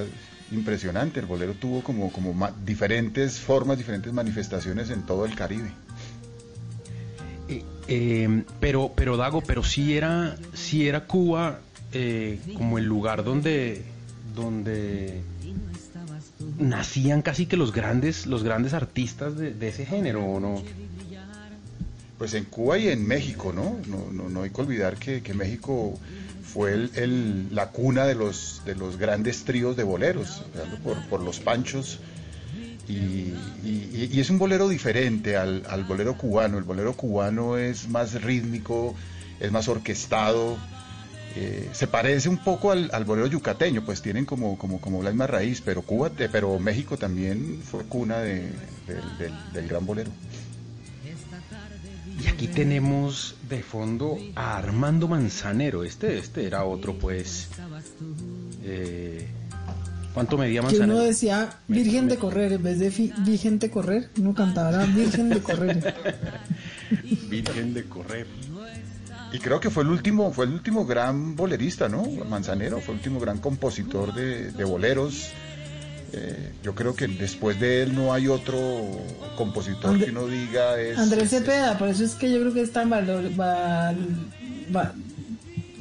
impresionante. 0.50 1.20
El 1.20 1.26
bolero 1.26 1.54
tuvo 1.54 1.82
como, 1.82 2.12
como 2.12 2.50
diferentes 2.64 3.38
formas, 3.40 3.78
diferentes 3.78 4.12
manifestaciones 4.12 4.90
en 4.90 5.02
todo 5.02 5.24
el 5.24 5.34
Caribe. 5.34 5.72
Eh, 7.88 8.44
pero, 8.60 8.92
pero 8.94 9.16
Dago, 9.16 9.40
pero 9.42 9.62
sí 9.64 9.96
era, 9.96 10.36
sí 10.54 10.86
era 10.86 11.04
Cuba 11.06 11.60
eh, 11.92 12.38
como 12.56 12.78
el 12.78 12.84
lugar 12.84 13.24
donde, 13.24 13.82
donde 14.34 15.20
nacían 16.58 17.22
casi 17.22 17.46
que 17.46 17.56
los 17.56 17.72
grandes, 17.72 18.26
los 18.26 18.42
grandes 18.44 18.72
artistas 18.72 19.36
de, 19.36 19.52
ese 19.68 19.84
género, 19.86 20.24
¿o 20.24 20.40
no? 20.40 20.62
Pues 22.18 22.34
en 22.34 22.44
Cuba 22.44 22.78
y 22.78 22.88
en 22.88 23.06
México, 23.06 23.52
¿no? 23.52 23.78
No, 23.88 24.12
no, 24.12 24.28
no 24.28 24.42
hay 24.42 24.50
que 24.50 24.60
olvidar 24.60 24.96
que, 24.96 25.20
México 25.34 25.98
fue 26.44 26.72
el, 26.74 26.90
el- 26.94 27.54
la 27.54 27.70
cuna 27.70 28.06
de 28.06 28.14
los, 28.14 28.62
de 28.64 28.76
los 28.76 28.96
grandes 28.96 29.42
tríos 29.44 29.76
de 29.76 29.82
boleros, 29.82 30.42
por, 30.84 31.04
por 31.08 31.20
los 31.20 31.40
panchos. 31.40 31.98
Y, 32.88 33.32
es 34.20 34.28
un 34.30 34.38
bolero 34.38 34.68
diferente 34.68 35.36
al, 35.36 35.62
bolero 35.88 36.16
cubano. 36.16 36.58
El 36.58 36.64
bolero 36.64 36.94
cubano 36.94 37.56
es 37.56 37.88
más 37.88 38.20
rítmico, 38.22 38.94
es 39.40 39.50
más 39.52 39.68
orquestado. 39.68 40.56
eh, 41.34 41.70
se 41.72 41.86
parece 41.86 42.28
un 42.28 42.38
poco 42.38 42.72
al, 42.72 43.04
bolero 43.06 43.26
yucateño, 43.26 43.84
pues 43.84 44.02
tienen 44.02 44.26
como, 44.26 44.58
como, 44.58 44.80
como 44.80 45.02
la 45.02 45.10
misma 45.10 45.26
raíz, 45.26 45.62
pero 45.64 45.80
Cuba, 45.82 46.10
eh, 46.18 46.28
pero 46.30 46.58
México 46.58 46.98
también 46.98 47.60
fue 47.64 47.84
cuna 47.84 48.18
de- 48.18 48.50
del- 48.86 49.18
del- 49.18 49.52
del 49.54 49.68
gran 49.68 49.86
bolero. 49.86 50.10
Y 52.22 52.26
aquí 52.28 52.46
tenemos 52.48 53.36
de 53.48 53.62
fondo 53.62 54.18
a 54.34 54.58
Armando 54.58 55.08
Manzanero. 55.08 55.82
Este, 55.84 56.18
este 56.18 56.46
era 56.46 56.64
otro, 56.64 56.98
pues. 56.98 57.48
eh, 58.64 59.26
¿Cuánto 60.14 60.36
medía 60.36 60.60
Que 60.60 60.66
uno 60.66 60.70
Manzanero? 60.78 61.00
decía 61.00 61.50
Virgen 61.68 62.08
de 62.08 62.16
Correr, 62.16 62.52
en 62.52 62.62
vez 62.62 62.78
de 62.78 62.90
Virgen 63.24 63.58
de 63.58 63.70
Correr, 63.70 64.10
uno 64.18 64.34
cantaba 64.34 64.84
Virgen 64.84 65.30
de 65.30 65.40
Correr. 65.40 65.94
Virgen 67.30 67.72
de 67.74 67.84
correr. 67.84 68.26
Y 69.32 69.38
creo 69.38 69.58
que 69.60 69.70
fue 69.70 69.82
el 69.84 69.88
último, 69.88 70.30
fue 70.32 70.44
el 70.44 70.52
último 70.52 70.84
gran 70.84 71.34
bolerista, 71.34 71.88
¿no? 71.88 72.04
Manzanero 72.28 72.80
fue 72.82 72.92
el 72.94 72.98
último 72.98 73.18
gran 73.18 73.38
compositor 73.38 74.12
de, 74.12 74.52
de 74.52 74.64
boleros. 74.64 75.28
Eh, 76.12 76.52
yo 76.62 76.74
creo 76.74 76.94
que 76.94 77.08
después 77.08 77.58
de 77.58 77.84
él 77.84 77.94
no 77.94 78.12
hay 78.12 78.28
otro 78.28 78.58
compositor 79.38 79.92
André- 79.94 80.04
que 80.04 80.10
uno 80.10 80.26
diga 80.26 80.78
es. 80.78 80.98
Andrés 80.98 81.32
es- 81.32 81.38
Cepeda, 81.40 81.78
por 81.78 81.88
eso 81.88 82.04
es 82.04 82.12
que 82.14 82.30
yo 82.30 82.38
creo 82.40 82.52
que 82.52 82.60
es 82.60 82.72
tan 82.72 82.90
valor, 82.90 83.34
val, 83.34 83.96
va- 84.76 84.92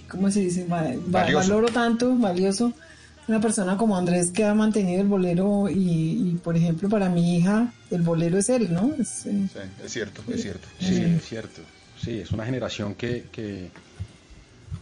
¿cómo 0.07 0.31
se 0.31 0.39
dice? 0.39 0.65
Valoro 0.69 1.67
tanto, 1.67 2.15
valioso. 2.15 2.71
Una 3.31 3.39
persona 3.39 3.77
como 3.77 3.95
Andrés 3.95 4.29
que 4.31 4.43
ha 4.43 4.53
mantenido 4.53 4.99
el 4.99 5.07
bolero 5.07 5.69
y, 5.69 5.73
y, 6.33 6.39
por 6.43 6.57
ejemplo, 6.57 6.89
para 6.89 7.07
mi 7.07 7.37
hija, 7.37 7.71
el 7.89 8.01
bolero 8.01 8.37
es 8.37 8.49
él, 8.49 8.73
¿no? 8.73 8.93
Es, 8.99 9.25
eh, 9.25 9.47
Sí, 9.53 9.59
es 9.85 9.93
cierto, 9.93 10.21
es 10.27 10.41
cierto. 10.41 10.67
Sí, 10.81 11.01
es 11.01 11.23
cierto. 11.25 11.61
Sí, 11.97 12.19
es 12.19 12.31
una 12.31 12.43
generación 12.43 12.93
que, 12.93 13.27
que, 13.31 13.69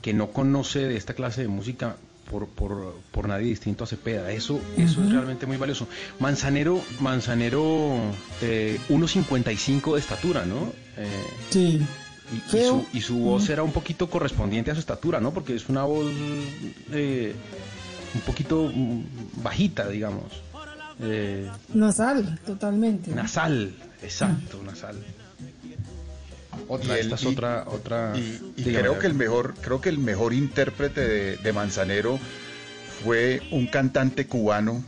que 0.02 0.16
no 0.16 0.32
conoce 0.32 0.80
de 0.80 0.98
esta 0.98 1.14
clase 1.14 1.44
de 1.44 1.48
música 1.48 1.98
por, 2.32 2.48
por, 2.48 2.96
por 3.12 3.28
nadie 3.28 3.46
distinto 3.50 3.84
a 3.84 3.88
Cepeda. 3.88 4.32
Eso, 4.32 4.60
eso 4.76 5.04
es 5.04 5.12
realmente 5.12 5.46
muy 5.46 5.58
valioso. 5.58 5.88
Manzanero, 6.20 6.82
Manzanero, 7.02 7.98
eh, 8.42 8.80
1.55 8.90 9.94
de 9.94 10.00
estatura, 10.00 10.44
¿no? 10.44 10.74
Eh, 10.98 11.08
sí. 11.52 11.82
y, 12.34 12.58
su, 12.64 12.86
y 12.94 13.02
su 13.02 13.20
voz 13.20 13.48
era 13.52 13.62
un 13.62 13.74
poquito 13.74 14.10
correspondiente 14.10 14.72
a 14.72 14.74
su 14.74 14.80
estatura, 14.80 15.20
¿no? 15.20 15.36
Porque 15.36 15.54
es 15.54 15.70
una 15.70 15.84
voz 15.84 16.12
eh, 16.92 17.36
un 18.14 18.22
poquito 18.22 18.72
mm, 18.74 19.04
bajita, 19.44 19.88
digamos. 19.88 20.26
Eh, 21.02 21.50
Nasal, 21.74 22.40
totalmente. 22.46 23.12
nasal, 23.12 23.74
exacto, 24.04 24.62
nasal. 24.66 24.98
Otra, 26.68 26.98
Y 26.98 27.00
esta 27.02 27.16
es 27.16 27.24
y- 27.24 27.28
otra, 27.28 27.64
otra. 27.68 28.14
Y, 28.18 28.64
creo 28.64 29.00
que 29.00 29.08
el 29.08 29.14
mejor, 29.14 29.56
creo 29.62 29.80
que 29.82 29.90
el 29.90 29.98
mejor 29.98 30.34
intérprete 30.34 31.02
de, 31.08 31.38
de 31.38 31.54
Manzanero 31.54 32.20
fue 33.04 33.42
un 33.52 33.68
cantante 33.68 34.28
cubano 34.28 34.84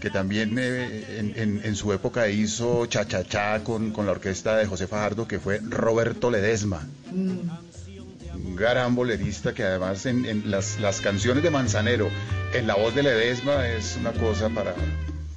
que 0.00 0.10
también 0.10 0.56
eh, 0.60 1.16
en, 1.18 1.32
en- 1.36 1.60
en 1.64 1.74
su 1.76 1.92
época 1.92 2.28
hizo 2.28 2.86
cha-cha-cha 2.86 3.64
con, 3.64 3.90
con 3.90 4.06
la 4.06 4.12
orquesta 4.12 4.56
de 4.56 4.66
José 4.66 4.86
Fajardo, 4.86 5.26
que 5.26 5.40
fue 5.40 5.58
Roberto 5.58 6.30
Ledesma. 6.30 6.86
Un 7.10 8.54
gran 8.54 8.94
bolerista 8.94 9.52
que 9.52 9.64
además 9.64 10.06
en, 10.06 10.24
en 10.24 10.50
las, 10.52 10.78
las 10.78 11.00
canciones 11.00 11.42
de 11.42 11.50
Manzanero, 11.50 12.08
en 12.54 12.66
la 12.66 12.74
voz 12.74 12.94
de 12.94 13.02
Ledesma, 13.02 13.66
es 13.68 13.96
una 14.00 14.12
cosa 14.12 14.48
para, 14.48 14.74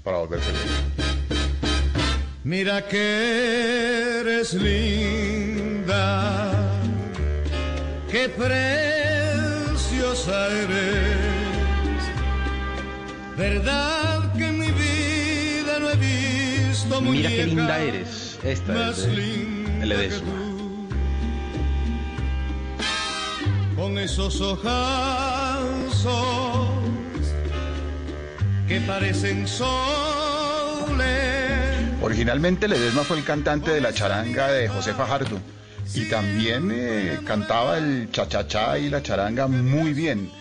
para 0.03 0.17
volverse 0.17 0.51
loco. 0.51 0.65
Mira 2.43 2.87
que 2.87 4.19
eres 4.21 4.53
linda 4.53 6.51
qué 8.09 8.29
preciosa 8.29 10.47
eres. 10.47 11.17
Verdad 13.37 14.33
que 14.33 14.47
en 14.47 14.59
mi 14.59 14.71
vida 14.71 15.79
no 15.79 15.89
he 15.91 15.95
visto 15.95 17.01
Mira 17.01 17.29
qué 17.29 17.45
linda 17.45 17.79
eres. 17.79 18.39
Esta 18.43 18.73
más 18.73 18.97
es 18.99 19.05
de 19.07 19.13
linda 19.13 19.85
Ledesma. 19.85 20.19
que 20.19 20.25
tú. 20.25 20.41
Con 23.75 23.97
esos 23.97 24.39
ojazos 24.41 26.05
que 28.71 28.79
parecen 28.87 29.45
soles. 29.49 29.67
Originalmente 32.01 32.69
Ledesma 32.69 33.03
fue 33.03 33.17
el 33.17 33.25
cantante 33.25 33.69
de 33.71 33.81
la 33.81 33.91
charanga 33.91 34.49
de 34.49 34.69
José 34.69 34.93
Fajardo 34.93 35.37
y 35.93 36.09
también 36.09 36.71
eh, 36.73 37.19
cantaba 37.27 37.77
el 37.77 38.09
cha-cha-cha 38.13 38.77
y 38.79 38.89
la 38.89 39.03
charanga 39.03 39.47
muy 39.47 39.91
bien, 39.93 40.31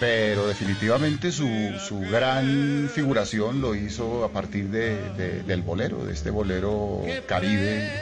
pero 0.00 0.46
definitivamente 0.48 1.30
su, 1.30 1.46
gran 2.10 2.88
figuración 2.94 3.60
lo 3.60 3.74
hizo 3.74 4.24
a 4.24 4.30
partir 4.32 4.68
de- 4.70 5.42
del 5.42 5.60
bolero, 5.60 6.06
de 6.06 6.14
este 6.14 6.30
bolero 6.30 7.02
caribe 7.26 7.92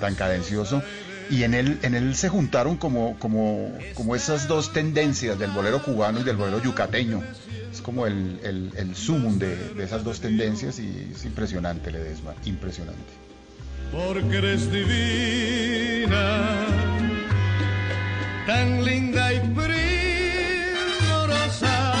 tan 0.00 0.16
cadencioso. 0.16 0.82
Y 1.30 1.44
en 1.44 1.54
él, 1.54 1.78
en 1.82 1.94
él 1.94 2.14
se 2.14 2.28
juntaron 2.28 2.76
como, 2.76 3.18
como, 3.18 3.72
como 3.94 4.14
esas 4.14 4.48
dos 4.48 4.72
tendencias 4.72 5.38
del 5.38 5.50
bolero 5.50 5.82
cubano 5.82 6.20
y 6.20 6.24
del 6.24 6.36
bolero 6.36 6.62
yucateño. 6.62 7.22
Es 7.72 7.80
como 7.80 8.06
el, 8.06 8.38
el, 8.42 8.70
el 8.76 8.94
sumum 8.94 9.38
de, 9.38 9.56
de 9.74 9.84
esas 9.84 10.04
dos 10.04 10.20
tendencias 10.20 10.78
y 10.78 11.10
es 11.14 11.24
impresionante, 11.24 11.90
Ledesma, 11.90 12.34
impresionante. 12.44 13.00
porque 13.90 14.36
eres 14.38 14.70
divina, 14.70 16.40
tan 18.46 18.84
linda 18.84 19.32
y 19.32 19.40
primorosa, 21.00 21.92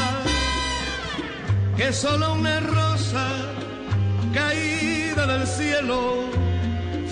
que 1.76 1.92
solo 1.92 2.34
una 2.34 2.60
rosa 2.60 3.26
caída 4.34 5.26
del 5.26 5.46
cielo. 5.46 6.41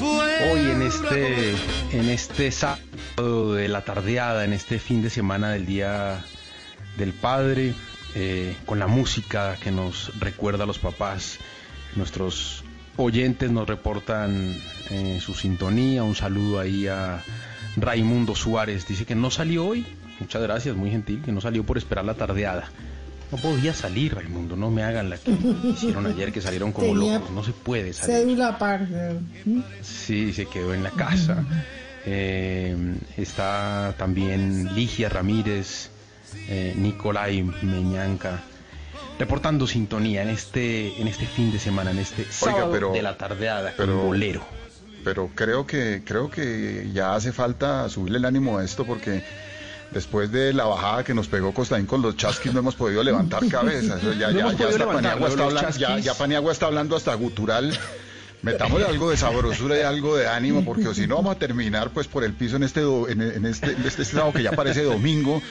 Hoy 0.02 0.60
en 0.60 0.80
este, 0.80 1.50
en 1.92 2.08
este 2.08 2.50
sábado 2.52 3.52
de 3.52 3.68
la 3.68 3.82
tardeada, 3.82 4.46
en 4.46 4.54
este 4.54 4.78
fin 4.78 5.02
de 5.02 5.10
semana 5.10 5.50
del 5.50 5.66
Día 5.66 6.24
del 6.96 7.12
Padre, 7.12 7.74
eh, 8.14 8.56
con 8.64 8.78
la 8.78 8.86
música 8.86 9.56
que 9.62 9.70
nos 9.70 10.18
recuerda 10.18 10.64
a 10.64 10.66
los 10.66 10.78
papás, 10.78 11.38
nuestros 11.96 12.64
oyentes 12.96 13.50
nos 13.50 13.68
reportan 13.68 14.56
eh, 14.88 15.18
su 15.20 15.34
sintonía, 15.34 16.02
un 16.02 16.14
saludo 16.14 16.60
ahí 16.60 16.86
a 16.86 17.22
Raimundo 17.76 18.34
Suárez, 18.34 18.86
dice 18.86 19.04
que 19.04 19.14
no 19.14 19.30
salió 19.30 19.66
hoy, 19.66 19.86
muchas 20.18 20.40
gracias, 20.40 20.76
muy 20.76 20.90
gentil, 20.90 21.20
que 21.22 21.32
no 21.32 21.42
salió 21.42 21.64
por 21.64 21.76
esperar 21.76 22.06
la 22.06 22.14
tardeada. 22.14 22.70
No 23.30 23.38
podía 23.38 23.72
salir, 23.72 24.14
Raimundo, 24.14 24.56
no 24.56 24.70
me 24.70 24.82
hagan 24.82 25.08
la 25.08 25.16
que 25.16 25.30
hicieron 25.64 26.06
ayer, 26.06 26.32
que 26.32 26.40
salieron 26.40 26.72
como 26.72 26.88
Tenía 26.88 27.14
locos, 27.14 27.30
no 27.30 27.44
se 27.44 27.52
puede 27.52 27.92
salir. 27.92 28.16
Cédula 28.16 28.48
aparte. 28.48 29.20
¿Mm? 29.44 29.60
Sí, 29.82 30.32
se 30.32 30.46
quedó 30.46 30.74
en 30.74 30.82
la 30.82 30.90
casa. 30.90 31.44
Eh, 32.06 32.96
está 33.16 33.94
también 33.98 34.74
Ligia 34.74 35.08
Ramírez, 35.08 35.90
eh, 36.48 36.74
Nicolai 36.76 37.42
Meñanca, 37.42 38.40
reportando 39.18 39.66
sintonía 39.66 40.22
en 40.22 40.30
este, 40.30 41.00
en 41.00 41.06
este 41.06 41.26
fin 41.26 41.52
de 41.52 41.58
semana, 41.58 41.90
en 41.92 41.98
este 41.98 42.24
sábado 42.30 42.70
pero- 42.72 42.92
de 42.92 43.02
la 43.02 43.16
tardeada, 43.16 43.74
pero- 43.76 43.96
con 43.98 44.06
bolero. 44.08 44.42
Pero 45.04 45.30
creo 45.34 45.66
que, 45.66 46.02
creo 46.04 46.30
que 46.30 46.90
ya 46.92 47.14
hace 47.14 47.32
falta 47.32 47.88
subirle 47.88 48.18
el 48.18 48.24
ánimo 48.26 48.58
a 48.58 48.64
esto 48.64 48.84
porque 48.84 49.22
después 49.92 50.30
de 50.32 50.52
la 50.52 50.64
bajada 50.64 51.04
que 51.04 51.14
nos 51.14 51.28
pegó 51.28 51.52
Costaín 51.52 51.86
con 51.86 52.02
los 52.02 52.16
chasquis 52.16 52.52
no 52.52 52.60
hemos 52.60 52.74
podido 52.76 53.02
levantar 53.02 53.46
cabeza. 53.48 53.96
Eso 53.98 54.12
ya, 54.12 54.30
No 54.30 54.52
ya, 54.52 54.58
ya 54.58 54.68
hasta 54.68 54.86
Paniagua 54.86 55.28
está 55.28 55.44
hablando, 55.44 55.70
ya, 55.78 55.98
ya 55.98 56.14
Paniagua 56.14 56.52
está 56.52 56.66
hablando 56.66 56.96
hasta 56.96 57.14
gutural. 57.14 57.76
Metámosle 58.42 58.86
algo 58.86 59.10
de 59.10 59.18
sabrosura 59.18 59.76
y 59.78 59.82
algo 59.82 60.16
de 60.16 60.26
ánimo, 60.26 60.64
porque 60.64 60.94
si 60.94 61.06
no 61.06 61.16
vamos 61.16 61.36
a 61.36 61.38
terminar 61.38 61.90
pues 61.90 62.06
por 62.08 62.24
el 62.24 62.32
piso 62.32 62.56
en 62.56 62.62
este 62.62 62.80
do- 62.80 63.06
en, 63.08 63.20
en 63.20 63.44
este, 63.44 63.72
en 63.72 63.84
este 63.84 64.04
sábado 64.04 64.32
que 64.32 64.42
ya 64.42 64.52
parece 64.52 64.82
domingo, 64.82 65.42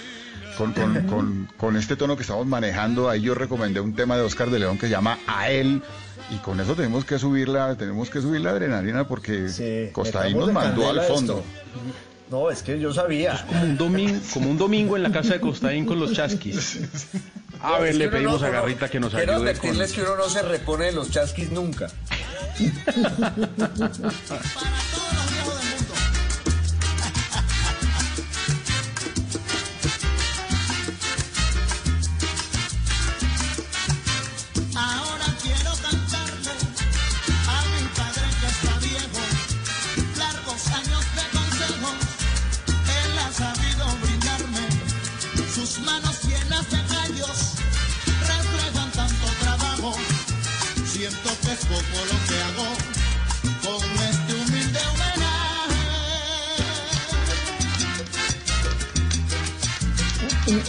con, 0.57 0.73
con, 0.73 0.95
con, 1.03 1.49
con 1.55 1.77
este 1.77 1.95
tono 1.95 2.15
que 2.15 2.23
estamos 2.23 2.47
manejando. 2.47 3.07
Ahí 3.07 3.21
yo 3.21 3.35
recomendé 3.35 3.79
un 3.79 3.93
tema 3.93 4.17
de 4.17 4.23
Oscar 4.23 4.49
de 4.49 4.57
León 4.57 4.77
que 4.79 4.87
se 4.87 4.91
llama 4.91 5.19
A 5.27 5.51
él. 5.51 5.83
Y 6.31 6.37
con 6.37 6.59
eso 6.59 6.73
tenemos 6.75 7.05
que 7.05 7.19
subir 7.19 7.47
la, 7.49 7.75
tenemos 7.75 8.09
que 8.09 8.21
subir 8.21 8.41
la 8.41 8.51
adrenalina 8.51 9.07
porque 9.07 9.49
Sí, 9.49 9.89
Costaín 9.93 10.37
nos 10.37 10.51
mandó 10.51 10.89
al 10.89 11.01
fondo. 11.01 11.39
esto. 11.39 12.08
No, 12.29 12.51
es 12.51 12.61
que 12.61 12.79
yo 12.79 12.93
sabía. 12.93 13.43
Como 13.47 13.61
un, 13.63 13.77
domingo, 13.77 14.19
como 14.33 14.51
un 14.51 14.57
domingo 14.57 14.95
en 14.95 15.03
la 15.03 15.11
casa 15.11 15.33
de 15.33 15.39
Costaín 15.41 15.85
con 15.85 15.99
los 15.99 16.13
chasquis. 16.13 16.79
A 17.61 17.77
ver, 17.79 17.89
Es 17.89 17.95
le 17.97 18.07
pedimos 18.07 18.39
no- 18.41 18.47
a 18.47 18.51
Garrita 18.51 18.87
que 18.89 19.01
nos 19.01 19.13
Quiero 19.13 19.33
ayude 19.33 19.39
con... 19.53 19.59
advertirles 19.69 19.91
que 19.91 20.01
uno 20.03 20.15
no 20.15 20.29
se 20.29 20.41
repone 20.43 20.85
de 20.85 20.91
los 20.93 21.11
chasquis 21.11 21.51
nunca. 21.51 21.89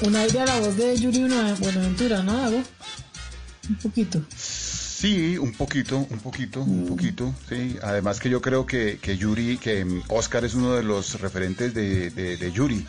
Un, 0.02 0.16
aire 0.16 0.40
a 0.40 0.46
la 0.46 0.60
voz 0.60 0.76
de 0.76 0.96
Yuri 0.96 1.20
Buena- 1.20 1.54
Buenaventura, 1.58 2.22
¿no, 2.22 2.36
Dago? 2.36 2.62
Un 3.68 3.76
poquito. 3.76 4.20
Sí, 4.36 5.36
un 5.38 5.52
poquito, 5.52 5.98
un 6.10 6.18
poquito, 6.18 6.60
un 6.62 6.86
poquito, 6.86 7.34
sí. 7.48 7.76
Además 7.82 8.18
que 8.20 8.28
yo 8.30 8.40
creo 8.40 8.66
que, 8.66 8.98
que 9.00 9.16
Yuri, 9.16 9.58
que 9.58 9.84
mm, 9.84 10.02
Oscar 10.08 10.44
es 10.44 10.54
uno 10.54 10.74
de 10.74 10.82
los 10.82 11.20
referentes 11.20 11.74
de, 11.74 12.10
de- 12.10 12.36
de 12.36 12.52
Yuri. 12.52 12.86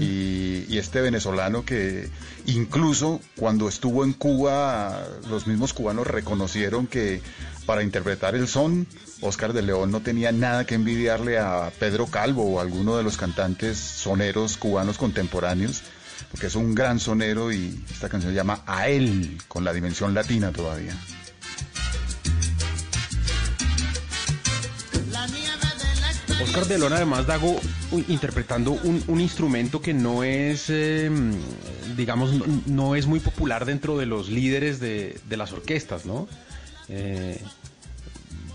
Y, 0.00 0.64
y 0.68 0.78
este 0.78 1.00
venezolano 1.00 1.64
que 1.64 2.08
incluso 2.46 3.20
cuando 3.36 3.68
estuvo 3.68 4.02
en 4.04 4.14
Cuba, 4.14 5.06
los 5.28 5.46
mismos 5.46 5.72
cubanos 5.74 6.08
reconocieron 6.08 6.88
que 6.88 7.20
para 7.66 7.84
interpretar 7.84 8.34
el 8.34 8.48
son, 8.48 8.88
Oscar 9.20 9.52
de 9.52 9.62
León 9.62 9.92
no 9.92 10.00
tenía 10.00 10.32
nada 10.32 10.64
que 10.66 10.74
envidiarle 10.74 11.38
a 11.38 11.70
Pedro 11.78 12.06
Calvo 12.06 12.50
o 12.54 12.58
a 12.58 12.62
alguno 12.62 12.96
de 12.96 13.04
los 13.04 13.16
cantantes 13.16 13.78
soneros 13.78 14.56
cubanos 14.56 14.98
contemporáneos, 14.98 15.82
porque 16.30 16.46
es 16.46 16.54
un 16.54 16.74
gran 16.74 16.98
sonero 16.98 17.52
y 17.52 17.82
esta 17.90 18.08
canción 18.08 18.32
se 18.32 18.36
llama 18.36 18.62
A 18.66 18.88
él, 18.88 19.38
con 19.48 19.64
la 19.64 19.72
dimensión 19.72 20.14
latina 20.14 20.52
todavía. 20.52 20.94
Oscar 26.42 26.66
de 26.66 26.76
además 26.94 27.26
Dago 27.26 27.58
interpretando 28.08 28.72
un, 28.72 29.02
un 29.08 29.20
instrumento 29.20 29.80
que 29.80 29.94
no 29.94 30.22
es, 30.22 30.66
eh, 30.68 31.10
digamos, 31.96 32.32
no, 32.34 32.44
no 32.66 32.94
es 32.96 33.06
muy 33.06 33.20
popular 33.20 33.64
dentro 33.64 33.96
de 33.96 34.06
los 34.06 34.28
líderes 34.28 34.78
de, 34.78 35.18
de 35.28 35.36
las 35.36 35.52
orquestas, 35.52 36.04
¿no? 36.04 36.28
Eh, 36.88 37.40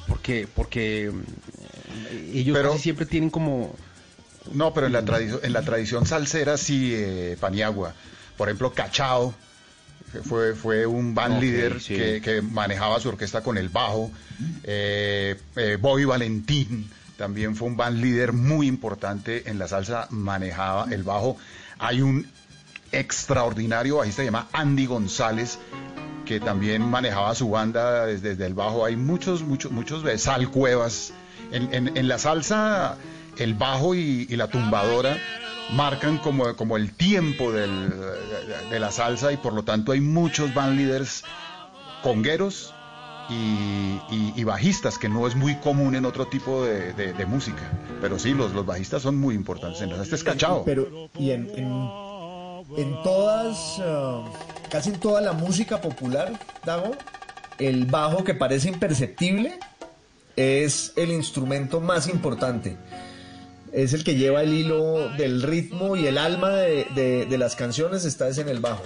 porque 0.08 0.48
porque 0.54 1.12
mm, 1.12 2.36
ellos 2.38 2.56
Pero- 2.58 2.72
casi 2.72 2.84
siempre 2.84 3.06
tienen 3.06 3.30
como... 3.30 3.76
No, 4.54 4.74
pero 4.74 4.88
en 4.88 4.94
la, 4.94 5.04
tradición 5.06 5.40
en 5.44 5.54
la 5.54 5.62
tradición 5.62 6.06
salsera 6.06 6.58
sí, 6.58 6.94
eh, 6.96 7.38
Paniagua. 7.40 7.94
Por 8.38 8.48
ejemplo, 8.50 8.74
Cachao 8.74 9.34
que 10.12 10.20
fue, 10.20 10.56
fue 10.56 10.86
un 10.86 11.16
band 11.16 11.40
líder 11.42 11.80
sí. 11.80 11.96
que, 11.96 12.22
que 12.22 12.42
manejaba 12.42 13.00
su 13.00 13.08
orquesta 13.10 13.42
con 13.42 13.58
el 13.58 13.70
bajo. 13.70 14.12
Eh, 14.64 15.40
eh, 15.56 15.78
Bobby 15.80 16.04
Valentín 16.06 16.90
también 17.18 17.56
fue 17.56 17.68
un 17.70 17.78
band 17.78 18.00
líder 18.02 18.34
muy 18.34 18.68
importante 18.68 19.50
en 19.50 19.58
la 19.60 19.68
salsa, 19.70 20.08
manejaba 20.10 20.88
el 20.92 21.04
bajo. 21.04 21.38
Hay 21.80 22.02
un 22.02 22.28
extraordinario 22.92 23.98
bajista, 23.98 24.22
se 24.22 24.26
llama 24.26 24.48
Andy 24.52 24.86
González, 24.86 25.60
que 26.26 26.40
también 26.40 26.82
manejaba 26.90 27.34
su 27.36 27.50
banda 27.50 28.06
desde, 28.06 28.30
desde 28.30 28.48
el 28.48 28.54
bajo. 28.54 28.84
Hay 28.86 28.96
muchos, 28.98 29.44
muchos, 29.44 29.72
muchos, 29.72 30.04
Sal 30.22 30.50
Cuevas. 30.50 31.14
En, 31.54 31.74
en- 31.74 31.98
en 31.98 32.08
la 32.08 32.18
salsa, 32.18 32.98
el 33.42 33.56
bajo 33.56 33.96
y, 33.96 34.26
la 34.28 34.48
tumbadora 34.48 35.18
marcan 35.74 36.18
como, 36.18 36.78
el 36.78 36.92
tiempo 36.94 37.52
de, 37.52 37.68
la 38.80 38.92
salsa 38.92 39.32
y 39.32 39.38
por 39.38 39.54
lo 39.54 39.64
tanto 39.64 39.92
hay 39.92 40.02
muchos 40.02 40.54
band 40.54 40.78
leaders 40.78 41.24
congueros 42.04 42.74
y, 43.30 44.44
bajistas, 44.44 44.98
que 44.98 45.08
no 45.08 45.26
es 45.28 45.36
muy 45.36 45.56
común 45.56 45.96
en 45.96 46.06
otro 46.06 46.28
tipo 46.28 46.66
de, 46.66 47.26
música. 47.26 47.62
Pero 48.02 48.20
sí, 48.20 48.34
los, 48.34 48.66
bajistas 48.66 49.02
son 49.02 49.18
muy 49.18 49.36
importantes. 49.36 49.82
En 49.82 49.92
este 49.92 50.16
es 50.16 50.24
cachao. 50.24 50.64
Pero, 50.66 51.10
y 51.18 51.32
en, 51.32 51.48
todas, 53.04 53.78
ah, 53.80 54.24
casi 54.70 54.90
en 54.90 55.00
toda 55.00 55.22
la 55.22 55.34
música 55.34 55.82
popular, 55.82 56.40
Dago, 56.66 56.92
el 57.58 57.86
bajo 57.86 58.24
que 58.24 58.34
parece 58.34 58.70
imperceptible 58.70 59.60
es 60.36 60.94
el 60.96 61.12
instrumento 61.12 61.80
más 61.80 62.08
importante. 62.08 62.78
Es 63.74 63.94
el 63.94 64.04
que 64.04 64.16
lleva 64.16 64.42
el 64.44 64.54
hilo 64.54 65.10
del 65.18 65.42
ritmo 65.42 65.96
y 65.96 66.06
el 66.08 66.18
alma 66.18 66.50
de, 66.52 66.86
de- 66.96 67.26
de 67.26 67.38
las 67.38 67.56
canciones 67.56 68.04
está 68.06 68.28
es 68.28 68.38
en 68.38 68.50
el 68.50 68.60
bajo. 68.60 68.84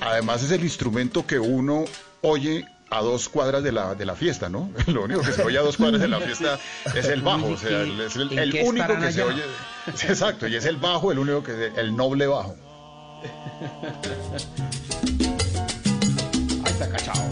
Además 0.00 0.42
es 0.42 0.50
el 0.50 0.62
instrumento 0.62 1.26
que 1.26 1.38
uno 1.38 1.84
oye 2.22 2.66
a 2.90 3.00
dos 3.02 3.28
cuadras 3.28 3.62
de 3.62 3.72
la, 3.72 3.94
de 3.94 4.06
la 4.06 4.14
fiesta, 4.14 4.48
¿no? 4.48 4.70
Lo 4.86 5.04
único 5.04 5.20
que 5.22 5.32
se 5.32 5.42
oye 5.42 5.58
a 5.58 5.62
dos 5.62 5.76
cuadras 5.76 6.00
de 6.00 6.08
la 6.08 6.20
fiesta 6.20 6.58
es 6.94 7.06
el 7.06 7.20
bajo, 7.20 7.48
o 7.48 7.56
sea, 7.56 7.82
es 7.82 8.16
el, 8.16 8.32
¿En 8.32 8.38
el 8.38 8.52
qué 8.52 8.62
único 8.62 8.96
que 8.98 9.12
se 9.12 9.22
oye. 9.22 9.42
Exacto, 10.08 10.46
y 10.46 10.54
es 10.56 10.64
el 10.64 10.76
bajo, 10.76 11.12
el 11.12 11.18
único 11.18 11.42
que 11.42 11.72
el 11.76 11.94
noble 11.96 12.26
bajo. 12.26 12.54
Ahí 16.64 16.72
está 16.72 16.88
cachao. 16.88 17.25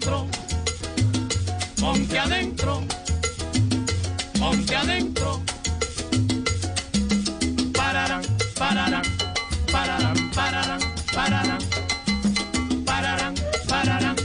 Adentro, 0.00 0.26
monte 1.78 2.18
adentro, 2.18 2.82
monte 4.38 4.76
adentro. 4.76 5.42
Pararán, 7.74 8.22
pararán, 8.58 9.02
pararán, 9.70 10.30
pararán, 10.30 10.80
pararán. 11.14 11.58
Pararán, 12.86 13.34
pararán, 13.68 14.16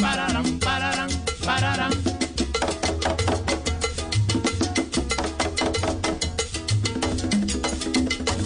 pararán, 0.00 0.58
pararán, 0.58 1.10
pararán. 1.44 1.92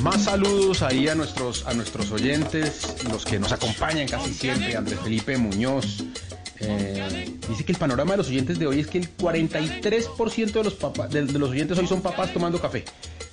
Más 0.02 0.24
saludos 0.24 0.82
ahí 0.82 1.08
a 1.08 1.14
nuestros, 1.14 1.66
a 1.66 1.74
nuestros 1.74 2.10
oyentes, 2.10 2.96
los 3.10 3.24
que 3.24 3.38
nos 3.38 3.52
acompañan 3.52 4.08
casi 4.08 4.32
siempre, 4.34 4.76
Andrés 4.76 4.98
Felipe 5.00 5.36
Muñoz. 5.36 6.04
Eh, 6.78 7.38
dice 7.48 7.64
que 7.64 7.72
el 7.72 7.78
panorama 7.78 8.12
de 8.12 8.16
los 8.18 8.28
oyentes 8.28 8.58
de 8.58 8.66
hoy 8.66 8.80
es 8.80 8.86
que 8.86 8.98
el 8.98 9.16
43% 9.16 10.52
de 10.52 10.64
los, 10.64 10.76
de, 11.10 11.24
de 11.24 11.38
los 11.38 11.50
oyentes 11.50 11.78
hoy 11.78 11.86
son 11.86 12.00
papás 12.02 12.32
tomando 12.32 12.60
café, 12.60 12.84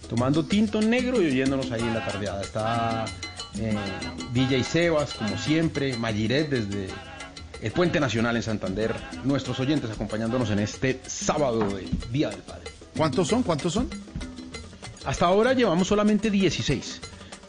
tomando 0.09 0.45
tinto 0.45 0.81
negro 0.81 1.21
y 1.21 1.27
oyéndonos 1.27 1.71
ahí 1.71 1.81
en 1.81 1.93
la 1.93 2.05
tardeada. 2.05 2.41
Está 2.41 3.05
eh, 3.59 3.75
DJ 4.33 4.63
Sebas, 4.63 5.13
como 5.13 5.37
siempre, 5.37 5.97
Mayiret 5.97 6.49
desde 6.49 6.87
el 7.61 7.71
Puente 7.71 7.99
Nacional 7.99 8.35
en 8.35 8.43
Santander, 8.43 8.93
nuestros 9.23 9.59
oyentes 9.59 9.89
acompañándonos 9.89 10.49
en 10.51 10.59
este 10.59 10.99
sábado 11.07 11.59
de 11.69 11.87
Día 12.11 12.29
del 12.29 12.41
Padre. 12.41 12.63
¿Cuántos 12.95 13.27
son? 13.27 13.43
¿Cuántos 13.43 13.73
son? 13.73 13.89
Hasta 15.05 15.25
ahora 15.25 15.53
llevamos 15.53 15.87
solamente 15.87 16.29
16. 16.29 17.01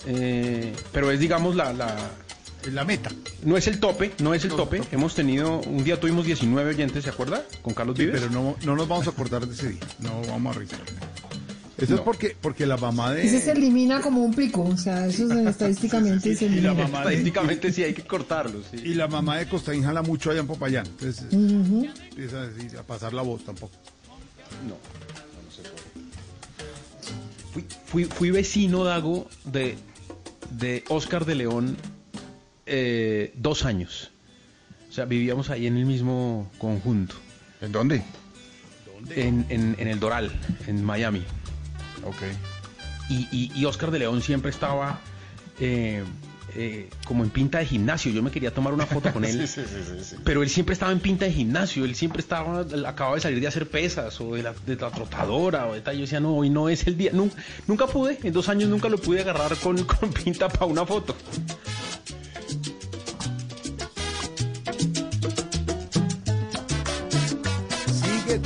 Eh, 0.06 0.72
pero 0.92 1.10
es, 1.10 1.18
digamos, 1.20 1.56
la, 1.56 1.72
la- 1.72 2.10
La 2.72 2.84
meta. 2.84 3.10
No 3.44 3.56
es 3.56 3.66
el 3.68 3.80
tope, 3.80 4.12
no 4.20 4.34
es 4.34 4.44
el 4.44 4.50
tope. 4.50 4.82
Hemos 4.92 5.14
tenido, 5.14 5.60
un 5.60 5.84
día 5.84 5.98
tuvimos 6.00 6.26
19 6.26 6.70
oyentes, 6.70 7.04
¿se 7.04 7.10
acuerda? 7.10 7.42
Con 7.62 7.72
Carlos 7.74 7.96
Sí, 7.96 8.04
Vives. 8.06 8.20
pero 8.20 8.32
no, 8.32 8.56
no 8.64 8.76
nos 8.76 8.88
vamos 8.88 9.06
a 9.06 9.10
acordar 9.10 9.46
de 9.46 9.54
ese 9.54 9.70
día. 9.70 9.80
No 10.00 10.20
vamos 10.28 10.54
a 10.54 10.58
revisar. 10.58 10.80
Eso 11.78 11.94
es 11.94 12.00
porque, 12.00 12.36
porque 12.40 12.66
la 12.66 12.76
mamá 12.76 13.12
de... 13.12 13.24
Ese 13.24 13.40
se 13.40 13.52
elimina 13.52 14.00
como 14.00 14.24
un 14.24 14.34
pico, 14.34 14.62
o 14.64 14.76
sea, 14.76 15.06
eso 15.06 15.32
es 15.32 15.46
estadísticamente 15.46 16.34
se 16.36 16.46
Y 16.46 16.48
la 16.48 16.54
elimina. 16.72 16.74
mamá 16.74 16.98
de, 16.98 17.04
Estadísticamente 17.14 17.72
sí 17.72 17.84
hay 17.84 17.94
que 17.94 18.02
cortarlo, 18.02 18.60
sí. 18.68 18.78
y 18.84 18.94
la 18.94 19.06
mamá 19.06 19.38
de 19.38 19.48
Costaín 19.48 19.84
jala 19.84 20.02
mucho 20.02 20.32
allá 20.32 20.40
en 20.40 20.48
Popayán. 20.48 20.86
Entonces 20.86 21.24
empieza 21.32 22.42
a, 22.42 22.46
decir- 22.48 22.76
a 22.76 22.82
pasar 22.82 23.12
la 23.14 23.22
voz 23.22 23.44
tampoco. 23.44 23.72
No, 24.66 24.70
no 24.74 25.52
se 25.54 25.62
puede. 25.62 25.78
Fui, 27.52 27.64
fui, 27.86 28.04
fui 28.06 28.30
vecino, 28.32 28.82
Dago, 28.82 29.28
de, 29.44 29.76
de 30.50 30.82
Oscar 30.88 31.24
de 31.26 31.36
León 31.36 31.76
eh, 32.68 33.32
dos 33.36 33.64
años. 33.64 34.10
O 34.88 34.92
sea, 34.92 35.04
vivíamos 35.04 35.50
ahí 35.50 35.66
en 35.66 35.76
el 35.76 35.84
mismo 35.86 36.50
conjunto. 36.58 37.14
¿En 37.60 37.72
dónde? 37.72 38.02
En, 39.14 39.46
en- 39.48 39.76
en 39.78 39.88
el 39.88 40.00
Doral, 40.00 40.30
en 40.66 40.84
Miami. 40.84 41.22
Ok. 42.04 42.16
Y, 43.10 43.26
y- 43.32 43.52
y 43.54 43.64
Oscar 43.64 43.90
de 43.90 43.98
León 44.00 44.22
siempre 44.22 44.50
estaba 44.50 45.00
eh, 45.60 46.04
eh, 46.56 46.88
como 47.04 47.22
en 47.24 47.30
pinta 47.30 47.58
de 47.58 47.66
gimnasio. 47.66 48.10
Yo 48.12 48.22
me 48.22 48.30
quería 48.30 48.52
tomar 48.52 48.72
una 48.74 48.86
foto 48.86 49.12
con 49.12 49.24
él. 49.26 49.46
Sí, 49.46 49.62
sí, 49.62 49.68
sí, 49.68 49.82
sí, 49.86 50.04
sí. 50.04 50.16
Pero 50.24 50.42
él 50.42 50.48
siempre 50.50 50.72
estaba 50.72 50.90
en 50.92 51.00
pinta 51.00 51.24
de 51.26 51.32
gimnasio, 51.32 51.84
él 51.84 51.94
siempre 51.94 52.20
estaba, 52.20 52.62
él 52.70 52.84
acababa 52.86 53.16
de 53.16 53.22
salir 53.22 53.40
de 53.40 53.46
hacer 53.46 53.68
pesas 53.68 54.20
o 54.20 54.34
de 54.34 54.42
la, 54.42 54.54
de 54.66 54.76
la 54.76 54.90
trotadora 54.90 55.66
o 55.66 55.74
de 55.74 55.80
tal. 55.80 55.94
Yo 55.96 56.02
decía, 56.02 56.20
no, 56.20 56.34
hoy 56.34 56.50
no 56.50 56.68
es 56.68 56.86
el 56.86 56.96
día. 56.96 57.10
Nunca, 57.12 57.36
nunca 57.66 57.86
pude, 57.86 58.18
en 58.22 58.32
dos 58.32 58.48
años 58.48 58.68
nunca 58.68 58.88
lo 58.88 58.98
pude 58.98 59.20
agarrar 59.20 59.56
con, 59.56 59.82
con 59.84 60.12
pinta 60.12 60.48
para 60.48 60.66
una 60.66 60.84
foto. 60.86 61.14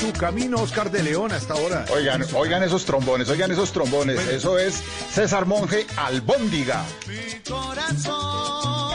Tu 0.02 0.12
camino, 0.12 0.60
Oscar 0.60 0.90
de 0.90 1.00
León, 1.02 1.30
hasta 1.32 1.54
ahora. 1.54 1.84
Oigan, 1.92 2.24
oigan 2.34 2.64
esos 2.64 2.84
trombones, 2.84 3.28
oigan 3.28 3.52
esos 3.52 3.70
trombones. 3.72 4.18
Eso 4.28 4.58
es 4.58 4.82
César 5.12 5.46
Monje 5.46 5.86
Albóndiga. 5.96 6.84
Mi 7.06 7.38
corazón 7.48 8.92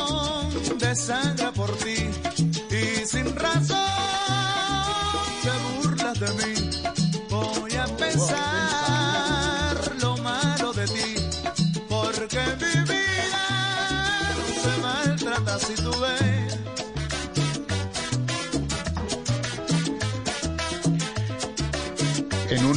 desangra 0.78 1.54
por 1.54 1.72
ti 1.78 2.10
y 2.70 3.06
sin 3.06 3.34
razón 3.36 3.78
te 5.44 5.50
burlas 5.88 6.20
de 6.20 6.28
mí. 6.28 6.67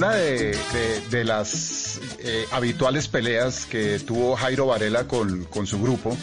Una 0.00 0.14
de, 0.14 1.24
las 1.26 2.00
eh, 2.20 2.46
habituales 2.52 3.06
peleas 3.06 3.66
que 3.66 3.98
tuvo 3.98 4.34
Jairo 4.34 4.64
Varela 4.64 5.06
con, 5.06 5.44
con 5.44 5.66
su 5.66 5.78
grupo, 5.78 6.16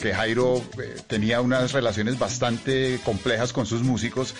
que 0.00 0.12
Jairo 0.12 0.56
eh, 0.82 0.96
tenía 1.06 1.40
unas 1.40 1.70
relaciones 1.70 2.18
bastante 2.18 2.98
complejas 3.04 3.52
con 3.52 3.66
sus 3.66 3.82
músicos, 3.82 4.34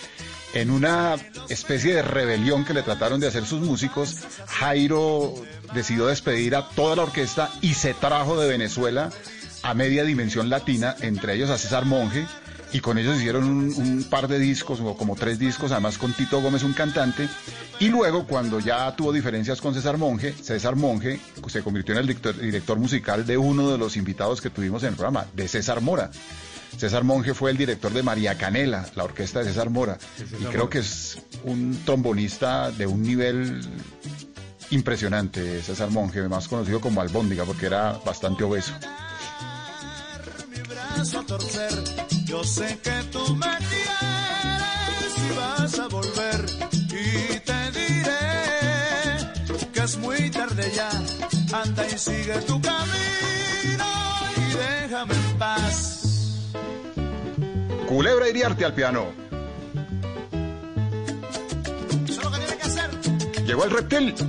en 0.55 0.73
una 0.73 1.15
especie 1.49 1.95
de 1.95 2.03
rebelión 2.03 2.65
que 2.65 2.75
le 2.75 2.83
trataron 2.83 3.21
de 3.21 3.29
hacer 3.29 3.47
sus 3.47 3.61
músicos, 3.61 4.17
Jairo 4.49 5.35
decidió 5.73 6.07
despedir 6.07 6.57
a 6.57 6.69
toda 6.71 6.97
la 6.97 7.05
orquesta 7.05 7.53
y 7.61 7.75
se 7.75 7.95
trajo 7.95 8.41
de 8.41 8.49
Venezuela 8.49 9.11
a 9.63 9.75
media 9.75 10.03
dimensión 10.03 10.51
latina, 10.51 10.97
entre 11.01 11.35
ellos 11.35 11.51
a 11.51 11.59
César 11.59 11.85
Monge, 11.85 12.27
y 12.73 12.81
con 12.81 12.99
ellos 12.99 13.17
hicieron 13.19 13.45
un, 13.45 13.75
un 13.75 14.05
par 14.05 14.29
de 14.29 14.39
discos, 14.39 14.81
o 14.81 14.97
como 14.97 15.17
tres 15.17 15.39
discos, 15.39 15.73
además 15.73 15.99
con 15.99 16.13
Tito 16.13 16.41
Gómez, 16.41 16.63
un 16.63 16.73
cantante, 16.73 17.29
y 17.81 17.89
luego 17.89 18.27
cuando 18.27 18.61
ya 18.61 18.95
tuvo 18.95 19.13
diferencias 19.13 19.61
con 19.61 19.75
César 19.75 19.99
Monge, 19.99 20.33
César 20.33 20.77
Monge 20.77 21.21
se 21.49 21.63
convirtió 21.63 21.95
en 21.95 22.01
el 22.01 22.07
director, 22.07 22.39
director 22.39 22.79
musical 22.79 23.27
de 23.27 23.37
uno 23.37 23.71
de 23.71 23.79
los 23.79 23.97
invitados 23.97 24.41
que 24.41 24.51
tuvimos 24.51 24.83
en 24.83 24.91
el 24.91 24.95
programa, 24.95 25.27
de 25.35 25.49
César 25.49 25.81
Mora. 25.81 26.11
César 26.77 27.05
Monge 27.05 27.35
fue 27.35 27.51
el 27.51 27.57
director 27.57 27.93
de 27.93 28.03
María 28.03 28.37
Canela, 28.37 28.87
la 28.97 29.05
orquesta 29.05 29.41
de 29.41 29.47
César 29.47 29.71
Mora, 29.71 29.99
y 30.41 30.45
creo 30.45 30.69
que 30.69 30.79
es 30.79 31.19
un 31.45 31.79
trombonista 31.85 32.71
de 32.71 32.87
un 32.87 33.03
nivel 33.03 33.61
impresionante, 34.71 35.63
César 35.63 35.91
Monge, 35.91 36.23
más 36.29 36.49
conocido 36.49 36.81
como 36.81 37.01
Albóndiga, 37.01 37.45
porque 37.45 37.67
era 37.67 37.93
bastante 38.05 38.45
obeso. 38.45 38.73
Yo 42.25 42.43
sé 42.43 42.79
que 42.83 43.03
tú 43.13 43.37
me 43.37 43.57
quieres 43.69 45.19
y 45.19 45.37
vas 45.37 45.79
a 45.79 45.89
volver. 45.89 46.47
Y 46.73 47.39
te 47.41 47.71
diré 47.73 48.13
que 49.73 49.81
es 49.81 49.97
muy 49.99 50.31
tarde 50.31 50.73
ya. 50.75 50.91
Anda 51.53 51.87
y 51.87 51.99
sigue 51.99 52.35
tu 52.47 52.61
camino 52.61 53.85
y 54.37 54.55
déjame 54.57 55.15
en 55.15 55.39
paz. 55.39 56.03
Culebra 57.87 58.29
Iriarte 58.29 58.65
al 58.65 58.75
piano. 58.75 59.13
Eso 62.09 62.21
es 62.21 62.25
lo 62.25 62.31
que 62.31 62.39
tiene 62.39 62.57
que 62.57 62.63
hacer. 62.63 62.91
Llegó 63.45 63.65
el 63.65 63.71
reptil. 63.71 64.15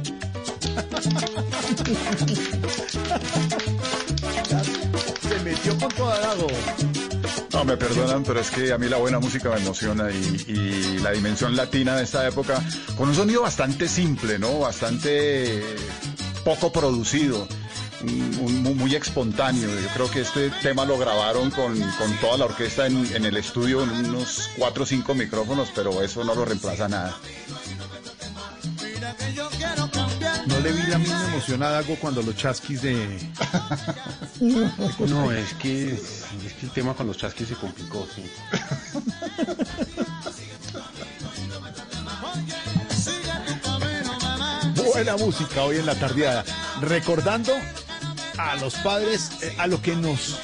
Se 5.27 5.39
metió 5.39 5.77
con 5.79 5.89
toda 5.89 6.19
Dago. 6.19 6.47
No, 7.55 7.63
me 7.63 7.77
perdonan, 7.77 8.23
pero 8.23 8.39
es 8.41 8.49
que 8.51 8.73
a 8.73 8.77
mí 8.77 8.87
la 8.89 8.97
buena 8.97 9.19
música 9.19 9.49
me 9.49 9.57
emociona 9.61 10.11
y, 10.11 10.45
y 10.47 10.99
la 10.99 11.11
dimensión 11.11 11.55
latina 11.55 11.95
de 11.95 12.03
esta 12.03 12.27
época, 12.27 12.61
con 12.97 13.07
un 13.09 13.15
sonido 13.15 13.41
bastante 13.43 13.87
simple, 13.87 14.37
¿no? 14.37 14.59
Bastante 14.59 15.63
poco 16.43 16.71
producido, 16.71 17.47
un- 18.01 18.37
un- 18.41 18.77
muy, 18.77 18.93
espontáneo. 18.95 19.69
Yo 19.69 19.87
creo 19.93 20.11
que 20.11 20.21
este 20.21 20.49
tema 20.61 20.83
lo 20.85 20.97
grabaron 20.97 21.49
con, 21.51 21.79
con 21.79 22.11
toda 22.19 22.37
la 22.37 22.45
orquesta 22.45 22.87
en, 22.87 23.05
en 23.15 23.23
el 23.25 23.37
estudio, 23.37 23.83
en 23.83 23.89
unos 23.89 24.49
cuatro 24.57 24.83
o 24.83 24.85
cinco 24.85 25.15
micrófonos, 25.15 25.69
pero 25.73 26.03
eso 26.03 26.23
no 26.25 26.35
lo 26.35 26.43
reemplaza 26.43 26.89
nada. 26.89 27.15
No 30.47 30.59
le 30.59 30.71
vi 30.73 30.83
la 30.83 30.97
misma 30.97 31.25
emoción 31.29 31.63
a 31.63 31.69
Dago 31.69 31.95
cuando 32.01 32.21
los 32.21 32.35
chasquis 32.35 32.81
de... 32.81 33.17
No, 34.39 35.31
es 35.31 35.53
que, 35.53 35.93
es 35.93 36.53
que 36.59 36.65
el 36.65 36.71
tema 36.71 36.93
con 36.93 37.07
los 37.07 37.17
chasquis 37.17 37.47
se 37.47 37.55
complicó, 37.55 38.05
sí. 38.13 38.23
Buena 44.93 45.17
música 45.17 45.63
hoy 45.63 45.77
en 45.77 45.85
la 45.85 45.95
tardeada. 45.95 46.43
Recordando 46.81 47.53
a 48.37 48.55
los 48.57 48.75
padres, 48.75 49.31
eh, 49.41 49.55
a 49.57 49.67
lo 49.67 49.81
que 49.81 49.95
nos 49.95 50.31
eh, 50.31 50.35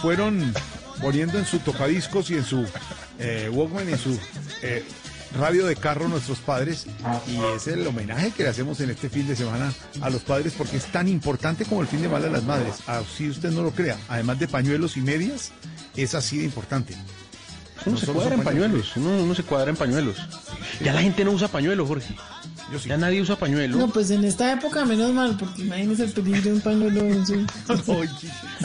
fueron 0.00 0.54
poniendo 1.00 1.38
en 1.38 1.46
su 1.46 1.58
tocadiscos 1.58 2.30
y 2.30 2.34
en 2.34 2.44
su 2.44 2.66
eh, 3.18 3.50
Walkman 3.52 3.88
y 3.88 3.96
su 3.96 4.18
eh, 4.62 4.84
radio 5.36 5.66
de 5.66 5.76
carro 5.76 6.08
nuestros 6.08 6.38
padres. 6.38 6.86
Y 7.26 7.38
es 7.54 7.66
el 7.66 7.86
homenaje 7.86 8.30
que 8.30 8.42
le 8.42 8.48
hacemos 8.48 8.80
en 8.80 8.90
este 8.90 9.08
fin 9.08 9.26
de 9.26 9.36
semana 9.36 9.72
a 10.00 10.10
los 10.10 10.22
padres 10.22 10.54
porque 10.56 10.76
es 10.76 10.86
tan 10.86 11.08
importante 11.08 11.64
como 11.64 11.82
el 11.82 11.86
fin 11.86 12.00
de 12.00 12.06
semana 12.06 12.26
de 12.26 12.32
las 12.32 12.44
madres. 12.44 12.76
Así 12.86 13.28
usted 13.28 13.50
no 13.50 13.62
lo 13.62 13.70
crea. 13.70 13.96
Además 14.08 14.38
de 14.38 14.48
pañuelos 14.48 14.96
y 14.96 15.00
medias, 15.00 15.52
es 15.96 16.14
así 16.14 16.38
de 16.38 16.44
importante. 16.44 16.94
Uno 17.84 17.94
No 17.94 17.98
se 17.98 18.06
cuadra 18.06 18.34
en 18.34 18.42
pañuelos, 18.42 18.96
uno, 18.96 19.22
uno 19.22 19.34
se 19.34 19.42
cuadra 19.44 19.70
en 19.70 19.76
pañuelos. 19.76 20.16
Ya 20.82 20.92
la 20.92 21.02
gente 21.02 21.24
no 21.24 21.30
usa 21.32 21.48
pañuelos, 21.48 21.86
Jorge. 21.86 22.14
Yo 22.72 22.78
sí. 22.80 22.88
Ya 22.88 22.96
nadie 22.96 23.20
usa 23.20 23.36
pañuelo. 23.36 23.76
No, 23.76 23.88
pues 23.88 24.10
en 24.10 24.24
esta 24.24 24.52
época 24.52 24.84
menos 24.84 25.12
mal, 25.12 25.36
porque 25.38 25.62
imagínese 25.62 26.04
el 26.04 26.12
peligro 26.12 26.42
de 26.42 26.52
un 26.54 26.60
pañuelo. 26.60 27.00
en 27.04 27.24
su- 27.26 27.46
Oye, 27.92 28.10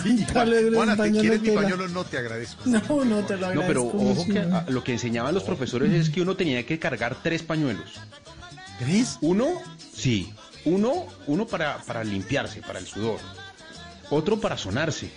sí, 0.03 0.25
Juana, 0.33 0.55
un 0.55 0.89
¿te 0.89 0.95
pañuelo 0.97 1.21
quieres 1.21 1.41
mi 1.41 1.49
pañuelo? 1.51 1.87
No 1.89 2.03
te 2.03 2.17
agradezco. 2.17 2.63
No, 2.65 3.05
no 3.05 3.19
te 3.25 3.37
lo 3.37 3.53
No, 3.53 3.61
pero 3.67 3.87
agradezco 3.89 3.97
ojo 4.21 4.25
que 4.65 4.71
lo 4.71 4.83
que 4.83 4.93
enseñaban 4.93 5.33
los 5.35 5.43
profesores 5.43 5.91
es 5.93 6.09
que 6.09 6.21
uno 6.21 6.35
tenía 6.35 6.65
que 6.65 6.79
cargar 6.79 7.17
tres 7.21 7.43
pañuelos. 7.43 7.91
¿Tres? 8.79 9.17
Uno, 9.21 9.47
sí, 9.95 10.33
uno, 10.65 11.05
uno 11.27 11.45
para, 11.45 11.77
para 11.83 12.03
limpiarse, 12.03 12.61
para 12.61 12.79
el 12.79 12.87
sudor. 12.87 13.19
Otro 14.09 14.39
para 14.39 14.57
sonarse. 14.57 15.11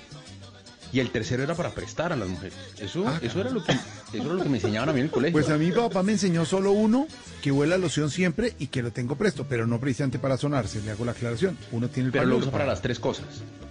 Y 0.93 1.01
el 1.01 1.11
tercero 1.11 1.43
era 1.43 1.55
para 1.57 1.71
prestar 1.71 2.13
a 2.13 2.17
las 2.17 2.29
mujeres. 2.29 2.57
Eso, 2.79 3.05
Ah, 3.09 3.19
eso 3.23 3.41
era 3.41 3.51
lo 3.51 3.65
que, 3.65 3.73
eso 3.73 3.81
era 4.13 4.35
lo 4.35 4.43
que 4.43 4.49
me 4.49 4.59
enseñaban 4.59 4.91
a 4.91 4.93
mí 4.93 5.01
en 5.01 5.07
el 5.07 5.11
colegio. 5.11 5.33
Pues 5.33 5.49
a 5.51 5.57
mi 5.57 5.73
papá 5.73 6.03
me 6.05 6.13
enseñó 6.13 6.45
solo 6.45 6.71
uno, 6.71 7.09
que 7.45 7.53
huele 7.53 7.75
a 7.75 7.79
loción 7.79 8.11
siempre 8.11 8.55
y 8.59 8.69
que 8.69 8.81
lo 8.83 8.91
tengo 8.91 9.17
presto, 9.17 9.45
pero 9.47 9.67
no 9.67 9.79
precisamente 9.79 10.19
para 10.19 10.39
sonarse, 10.39 10.81
le 10.81 10.91
hago 10.93 11.05
la 11.05 11.13
aclaración. 11.13 11.59
Uno 11.73 11.91
tiene 11.91 12.07
el 12.07 12.13
pero 12.13 12.25
lo 12.25 12.31
pañuelo 12.31 12.43
usa 12.47 12.53
para 12.53 12.65
las 12.65 12.81
tres 12.81 12.99
cosas. 12.99 13.27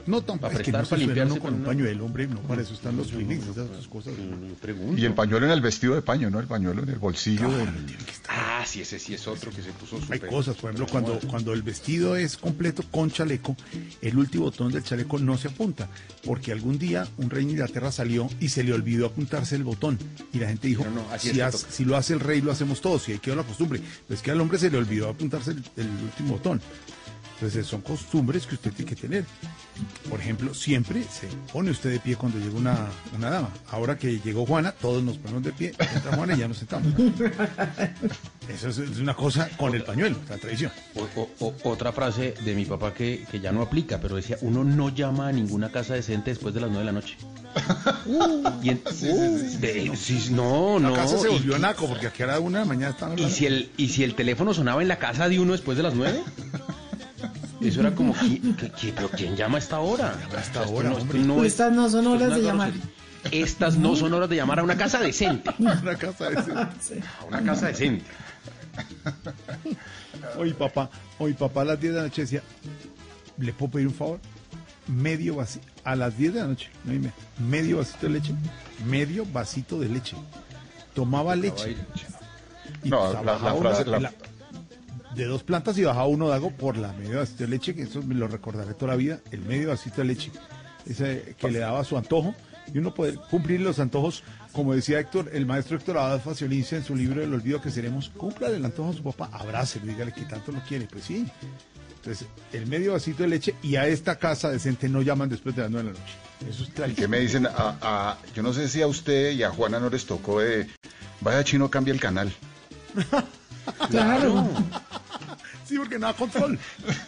No, 0.06 0.18
tampoco, 0.22 0.50
para 0.52 0.56
es 0.60 0.66
que 0.66 0.72
no 0.72 0.78
para 0.80 0.86
suena 0.88 1.06
limpiarse, 1.06 1.40
con 1.40 1.54
un 1.56 1.62
no- 1.62 1.68
pañuelo, 1.70 2.06
hombre, 2.06 2.28
no, 2.28 2.40
para 2.42 2.62
eso 2.62 2.74
están 2.74 2.98
los 2.98 3.08
esas 3.14 3.88
cosas. 3.88 4.14
Pregunto. 4.62 5.02
Y 5.02 5.06
el 5.06 5.14
pañuelo 5.14 5.46
en 5.46 5.54
el 5.54 5.62
vestido 5.62 5.96
de 5.96 6.02
paño, 6.02 6.30
¿no? 6.30 6.40
El 6.42 6.46
pañuelo 6.48 6.84
en 6.84 6.90
el 6.90 7.00
bolsillo 7.00 7.50
del... 7.50 7.70
Ah, 8.28 8.64
sí, 8.68 8.82
ese 8.82 9.00
sí 9.00 9.14
es 9.14 9.26
otro 9.28 9.50
que 9.52 9.62
se 9.62 9.72
puso 9.72 9.96
Hay 10.12 10.20
súper- 10.20 10.30
cosas, 10.30 10.56
por 10.58 10.72
ejemplo, 10.72 10.92
cuando, 10.92 11.20
cuando 11.30 11.54
el 11.54 11.62
vestido 11.64 12.16
es 12.18 12.36
completo 12.38 12.84
con 12.92 13.12
chaleco, 13.12 13.56
el 14.02 14.18
último 14.18 14.44
botón 14.46 14.74
del 14.74 14.84
chaleco 14.84 15.20
no 15.20 15.38
se 15.38 15.48
apunta, 15.48 15.88
porque 16.26 16.52
algún 16.52 16.78
día 16.78 17.08
un 17.18 17.30
rey 17.30 17.46
de 17.46 17.52
Inglaterra 17.52 17.90
salió 17.92 18.30
y 18.42 18.50
se 18.50 18.64
le 18.64 18.74
olvidó 18.74 19.06
apuntarse 19.08 19.56
el 19.56 19.64
botón. 19.64 19.98
Y 20.34 20.40
la 20.40 20.50
gente 20.50 20.68
dijo, 20.68 20.84
Pero 20.84 20.96
no, 20.96 21.06
así 21.12 21.30
si, 21.30 21.38
toca. 21.38 21.52
si 21.72 21.86
lo 21.86 21.96
hace 21.96 22.14
el 22.14 22.20
rey, 22.20 22.42
lo 22.42 22.52
hacemos 22.52 22.82
todos, 22.82 23.08
y 23.08 23.14
ahí 23.14 23.20
quedó 23.20 23.38
la 23.38 23.44
costumbre. 23.64 23.82
Pues 24.08 24.22
que 24.22 24.32
al 24.32 24.42
hombre 24.42 24.58
se 24.58 24.70
le 24.70 24.78
olvidó 24.78 25.10
apuntarse 25.10 25.52
el, 25.52 25.90
último 26.04 26.34
botón. 26.34 26.62
Entonces 27.36 27.66
son 27.66 27.82
costumbres 27.82 28.46
que 28.46 28.56
usted 28.56 28.72
tiene 28.72 28.90
que 28.90 28.96
tener. 28.96 29.26
Por 30.10 30.20
ejemplo, 30.20 30.54
siempre 30.54 31.04
se 31.04 31.28
pone 31.52 31.72
usted 31.72 31.92
de 31.92 32.00
pie 32.00 32.16
cuando 32.16 32.38
llega 32.38 32.58
una, 32.58 32.88
una 33.18 33.30
dama. 33.30 33.50
Ahora 33.72 33.98
que 33.98 34.20
llegó 34.20 34.46
Juana, 34.46 34.72
todos 34.72 35.04
nos 35.04 35.18
ponemos 35.18 35.44
de 35.44 35.52
pie. 35.52 35.74
Entra 35.96 36.16
Juana 36.16 36.36
y 36.36 36.40
ya 36.40 36.48
nos 36.48 36.58
sentamos. 36.58 36.94
Eso 38.48 38.70
es, 38.70 38.78
una 39.00 39.14
cosa 39.14 39.50
con 39.58 39.74
el 39.74 39.84
pañuelo, 39.84 40.18
la 40.30 40.38
tradición. 40.38 40.72
Otra 41.64 41.92
frase 41.92 42.34
de 42.46 42.56
mi 42.56 42.66
papá 42.66 42.94
que, 42.94 43.26
que 43.30 43.40
ya 43.40 43.52
no 43.52 43.62
aplica, 43.62 44.00
pero 44.00 44.16
decía, 44.16 44.38
uno 44.42 44.64
no 44.64 44.90
llama 44.90 45.28
a 45.28 45.32
ninguna 45.32 45.72
casa 45.72 45.96
decente 45.96 46.32
después 46.32 46.54
de 46.54 46.62
las 46.62 46.70
nueve 46.70 46.86
de 46.86 46.92
la 46.94 47.00
noche. 47.00 47.18
Y 48.64 48.70
en- 48.70 48.82
sí, 49.98 50.28
no, 50.32 50.80
La 50.80 50.90
no. 50.90 50.96
casa 50.96 51.18
se 51.20 51.28
y- 51.30 51.32
volvió 51.34 51.58
naco 51.60 51.88
porque 51.88 52.08
aquí 52.08 52.24
a 52.24 52.28
la 52.28 52.40
una 52.40 52.60
de 52.60 52.66
la 52.66 52.70
mañana 52.74 52.96
y, 53.18 53.30
si 53.30 53.46
el, 53.46 53.72
y 53.78 53.90
si 53.90 54.04
el 54.04 54.16
teléfono 54.16 54.54
sonaba 54.54 54.82
en 54.82 54.88
la 54.88 54.98
casa 55.00 55.30
de 55.30 55.40
uno 55.40 55.52
después 55.54 55.78
de 55.78 55.84
las 55.84 55.94
nueve, 55.94 56.22
eso 57.62 57.80
era 57.82 57.94
como, 57.96 58.14
¿qui- 58.16 58.42
qui- 58.42 58.72
qui- 58.74 58.94
¿pero 58.96 59.10
quién 59.10 59.36
llama 59.36 59.58
a 59.58 59.60
esta 59.60 59.80
hora? 59.80 60.16
a 60.36 60.40
esta 60.40 60.64
hora, 60.68 60.90
no- 60.90 61.36
no 61.38 61.44
es- 61.44 61.54
Estas 61.54 61.72
no 61.74 61.90
son 61.90 62.08
horas 62.08 62.36
de 62.36 62.42
llamar. 62.42 62.72
Estas 63.32 63.78
no 63.78 63.96
son 63.96 64.14
horas 64.14 64.30
de 64.30 64.36
llamar 64.36 64.60
a 64.60 64.64
una 64.64 64.76
casa 64.78 65.00
decente. 65.00 65.50
una 65.60 65.96
casa 65.98 66.30
de 66.30 66.40
ese. 66.42 66.52
Sí. 66.82 66.94
A 67.22 67.26
una 67.26 67.42
casa 67.44 67.68
decente. 67.68 68.06
Oye, 70.38 70.54
papá, 70.54 70.90
oye, 71.20 71.34
papá 71.36 71.62
a 71.62 71.66
las 71.66 71.80
10 71.80 71.94
de 71.94 72.00
la 72.00 72.06
noche 72.08 72.22
decía, 72.24 72.42
¿le 73.38 73.54
puedo 73.54 73.72
pedir 73.74 73.88
un 73.88 73.94
favor? 73.94 74.20
Medio 74.88 75.36
vasito, 75.36 75.66
a 75.84 75.96
las 75.96 76.18
10 76.18 76.34
de 76.34 76.40
la 76.42 76.48
noche, 76.48 76.70
no 76.84 76.92
media, 76.94 77.14
medio 77.40 77.78
vasito 77.78 78.08
de 78.08 78.10
leche, 78.14 78.34
medio 78.86 79.26
vasito 79.26 79.80
de 79.80 79.90
leche. 79.90 80.16
Tomaba 80.94 81.36
leche. 81.36 81.76
Y 82.84 82.90
No, 82.90 83.00
pues, 83.00 83.14
la- 83.14 83.22
la 83.24 83.32
bajaba 83.34 83.60
frase- 83.60 83.88
una- 83.90 84.00
la- 84.00 84.14
de 85.16 85.26
dos 85.26 85.44
plantas 85.44 85.78
y 85.78 85.84
bajaba 85.84 86.08
uno 86.08 86.28
dago 86.28 86.52
por 86.52 86.76
la 86.78 86.92
medio 86.94 87.20
vasito 87.20 87.44
de 87.44 87.50
leche, 87.50 87.76
que 87.76 87.84
eso 87.84 88.02
me 88.04 88.16
lo 88.16 88.28
recordaré 88.28 88.74
toda 88.74 88.92
la 88.94 88.98
vida, 88.98 89.20
el 89.32 89.42
medio 89.42 89.70
vasito 89.70 89.98
de 90.02 90.06
leche, 90.06 90.32
ese 90.86 91.36
que 91.38 91.50
le 91.52 91.60
daba 91.60 91.84
su 91.84 91.98
antojo, 91.98 92.36
y 92.74 92.78
uno 92.78 92.94
puede 92.94 93.16
cumplir 93.30 93.62
los 93.62 93.80
antojos, 93.80 94.24
como 94.52 94.74
decía 94.74 95.00
Héctor, 95.00 95.30
el 95.34 95.46
maestro 95.46 95.78
Héctor 95.78 95.98
Abad 95.98 96.20
Faciolince 96.22 96.78
en 96.78 96.84
su 96.84 96.96
libro 96.96 97.22
El 97.24 97.34
olvido 97.34 97.62
que 97.62 97.72
seremos, 97.72 98.10
cumpla 98.10 98.48
el 98.50 98.64
antojo 98.66 98.90
a 98.90 98.94
su 98.94 99.04
papá, 99.04 99.30
abrácelo, 99.32 99.86
dígale 99.86 100.12
que 100.14 100.24
tanto 100.24 100.52
lo 100.52 100.60
quiere, 100.62 100.88
pues 100.88 101.04
sí. 101.06 101.26
Entonces, 102.04 102.28
el 102.52 102.68
medio 102.68 102.92
vasito 102.92 103.24
de 103.24 103.30
leche 103.30 103.56
y 103.64 103.78
a 103.78 103.88
esta 103.88 104.18
casa 104.18 104.52
decente 104.52 104.90
no 104.90 105.02
llaman 105.02 105.30
después 105.30 105.56
de 105.56 105.62
las 105.62 105.72
nueve 105.72 105.88
de 105.90 105.94
la 105.94 106.00
noche. 106.02 106.14
Eso 106.50 106.64
es 106.86 106.92
¿Y 106.92 106.96
qué 106.96 107.08
me 107.08 107.20
dicen? 107.22 107.46
A, 107.48 107.78
a- 107.82 108.18
yo 108.36 108.44
no 108.44 108.52
sé 108.54 108.68
si 108.68 108.82
a 108.82 108.88
usted 108.88 109.32
y 109.32 109.44
a 109.44 109.52
Juana 109.52 109.80
no 109.80 109.90
les 109.90 110.06
tocó 110.06 110.42
de... 110.42 110.68
Vaya 111.22 111.42
chino, 111.46 111.70
cambia 111.72 111.94
el 111.94 112.02
canal. 112.02 112.34
Claro. 113.90 114.46
Sí, 115.66 115.78
porque 115.78 115.98
no 115.98 116.08
da 116.08 116.14
control. 116.14 116.60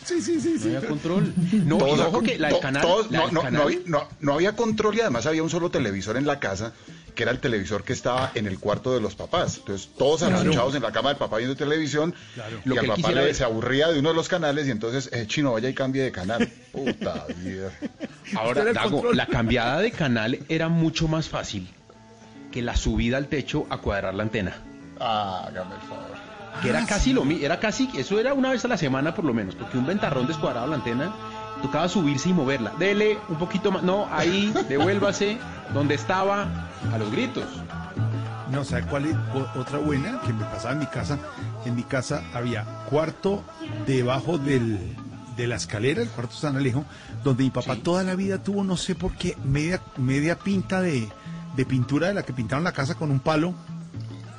Sí, 0.06 0.22
sí, 0.22 0.40
sí, 0.40 0.54
No 0.56 0.60
sí. 0.62 0.76
había 0.76 0.88
control. 0.88 1.34
No, 1.52 1.78
Todos 1.78 1.98
y 1.98 2.02
a- 2.02 2.08
ojo 2.08 2.22
que 2.22 2.40
la 2.40 2.48
del 2.48 2.60
canal, 2.62 2.82
todos- 2.82 3.12
la 3.12 3.20
no, 3.20 3.26
del 3.26 3.34
no, 3.34 3.42
canal- 3.42 3.54
no 3.60 3.64
había, 3.64 3.80
no- 3.86 4.08
no 4.22 4.34
había 4.36 4.56
control 4.56 4.96
y 4.96 5.02
además 5.02 5.26
había 5.26 5.44
un 5.44 5.50
solo 5.50 5.70
televisor 5.70 6.16
en 6.16 6.26
la 6.26 6.40
casa, 6.40 6.72
que 7.16 7.24
era 7.24 7.32
el 7.32 7.40
televisor 7.40 7.84
que 7.84 7.94
estaba 7.94 8.32
en 8.36 8.46
el 8.46 8.60
cuarto 8.60 8.94
de 8.94 9.02
los 9.02 9.16
papás. 9.16 9.58
Entonces, 9.58 9.90
todos 9.98 10.22
arranchados 10.24 10.76
en 10.76 10.84
la 10.84 10.92
cama 10.92 11.10
del 11.10 11.18
papá 11.18 11.38
viendo 11.38 11.56
televisión, 11.56 12.14
Claro. 12.34 12.60
y 12.64 12.70
Lo 12.70 12.76
que 12.76 12.82
al 12.82 12.88
papá 12.88 13.12
le, 13.12 13.34
se 13.34 13.44
aburría 13.44 13.88
de 13.88 14.00
uno 14.00 14.10
de 14.10 14.16
los 14.16 14.28
canales 14.28 14.68
y 14.68 14.72
entonces, 14.72 15.10
eh, 15.14 15.26
chino, 15.28 15.54
vaya 15.54 15.70
y 15.70 15.74
cambie 15.74 16.04
de 16.04 16.12
canal. 16.12 16.48
Puta 16.72 17.26
vida. 17.38 17.72
Ahora, 18.38 18.66
Dago, 18.74 19.14
la 19.14 19.26
cambiada 19.28 19.80
de 19.80 19.92
canal 19.92 20.40
era 20.50 20.68
mucho 20.70 21.08
más 21.08 21.30
fácil 21.30 21.68
que 22.52 22.62
la 22.62 22.76
subida 22.76 23.18
al 23.18 23.28
techo 23.28 23.66
a 23.70 23.78
cuadrar 23.80 24.14
la 24.14 24.24
antena. 24.24 24.58
Ah, 25.00 25.46
hágame 25.48 25.76
el 25.76 25.82
favor. 25.82 26.16
Que 26.62 26.70
era 26.70 26.86
casi 26.86 27.12
lo 27.12 27.26
mismo, 27.26 27.46
era 27.46 27.60
casi, 27.60 27.90
eso 27.98 28.18
era 28.20 28.34
una 28.34 28.52
vez 28.52 28.64
a 28.64 28.70
la 28.70 28.78
semana 28.78 29.14
por 29.14 29.26
lo 29.26 29.34
menos, 29.34 29.56
porque 29.56 29.78
un 29.78 29.86
ventarrón 29.86 30.26
descuadrado 30.26 30.68
la 30.68 30.76
antena, 30.78 31.14
tocaba 31.62 31.90
subirse 31.90 32.30
y 32.30 32.34
moverla. 32.34 32.72
Dele 32.80 33.18
un 33.28 33.38
poquito 33.38 33.72
más, 33.72 33.84
no, 33.84 34.08
ahí, 34.10 34.54
devuélvase, 34.70 35.38
donde 35.74 35.96
estaba, 35.96 36.65
a 36.94 36.98
los 36.98 37.12
gritos. 37.12 37.46
No, 38.52 38.64
¿sabe 38.64 38.84
cuál 38.84 39.06
es 39.06 39.16
otra 39.56 39.80
buena 39.80 40.22
que 40.22 40.32
me 40.32 40.46
pasaba 40.46 40.74
en 40.74 40.80
mi 40.80 40.86
casa? 40.86 41.18
En 41.66 41.76
mi 41.76 41.84
casa 41.84 42.24
había 42.34 42.64
cuarto 42.90 43.44
debajo 43.88 44.38
del, 44.38 44.96
de 45.36 45.48
la 45.48 45.56
escalera, 45.56 46.02
el 46.02 46.10
cuarto 46.10 46.36
San 46.36 46.56
Alejo, 46.56 46.86
donde 47.24 47.44
mi 47.44 47.50
papá 47.50 47.76
toda 47.76 48.04
la 48.04 48.16
vida 48.16 48.42
tuvo, 48.42 48.64
no 48.64 48.78
sé 48.78 48.96
por 48.96 49.14
qué, 49.14 49.36
media, 49.44 49.82
media 49.98 50.38
pinta 50.38 50.82
de, 50.82 51.10
de 51.56 51.66
pintura 51.66 52.08
de 52.08 52.14
la 52.14 52.24
que 52.24 52.34
pintaron 52.34 52.64
la 52.64 52.72
casa 52.72 52.96
con 52.96 53.12
un 53.12 53.20
palo 53.20 53.56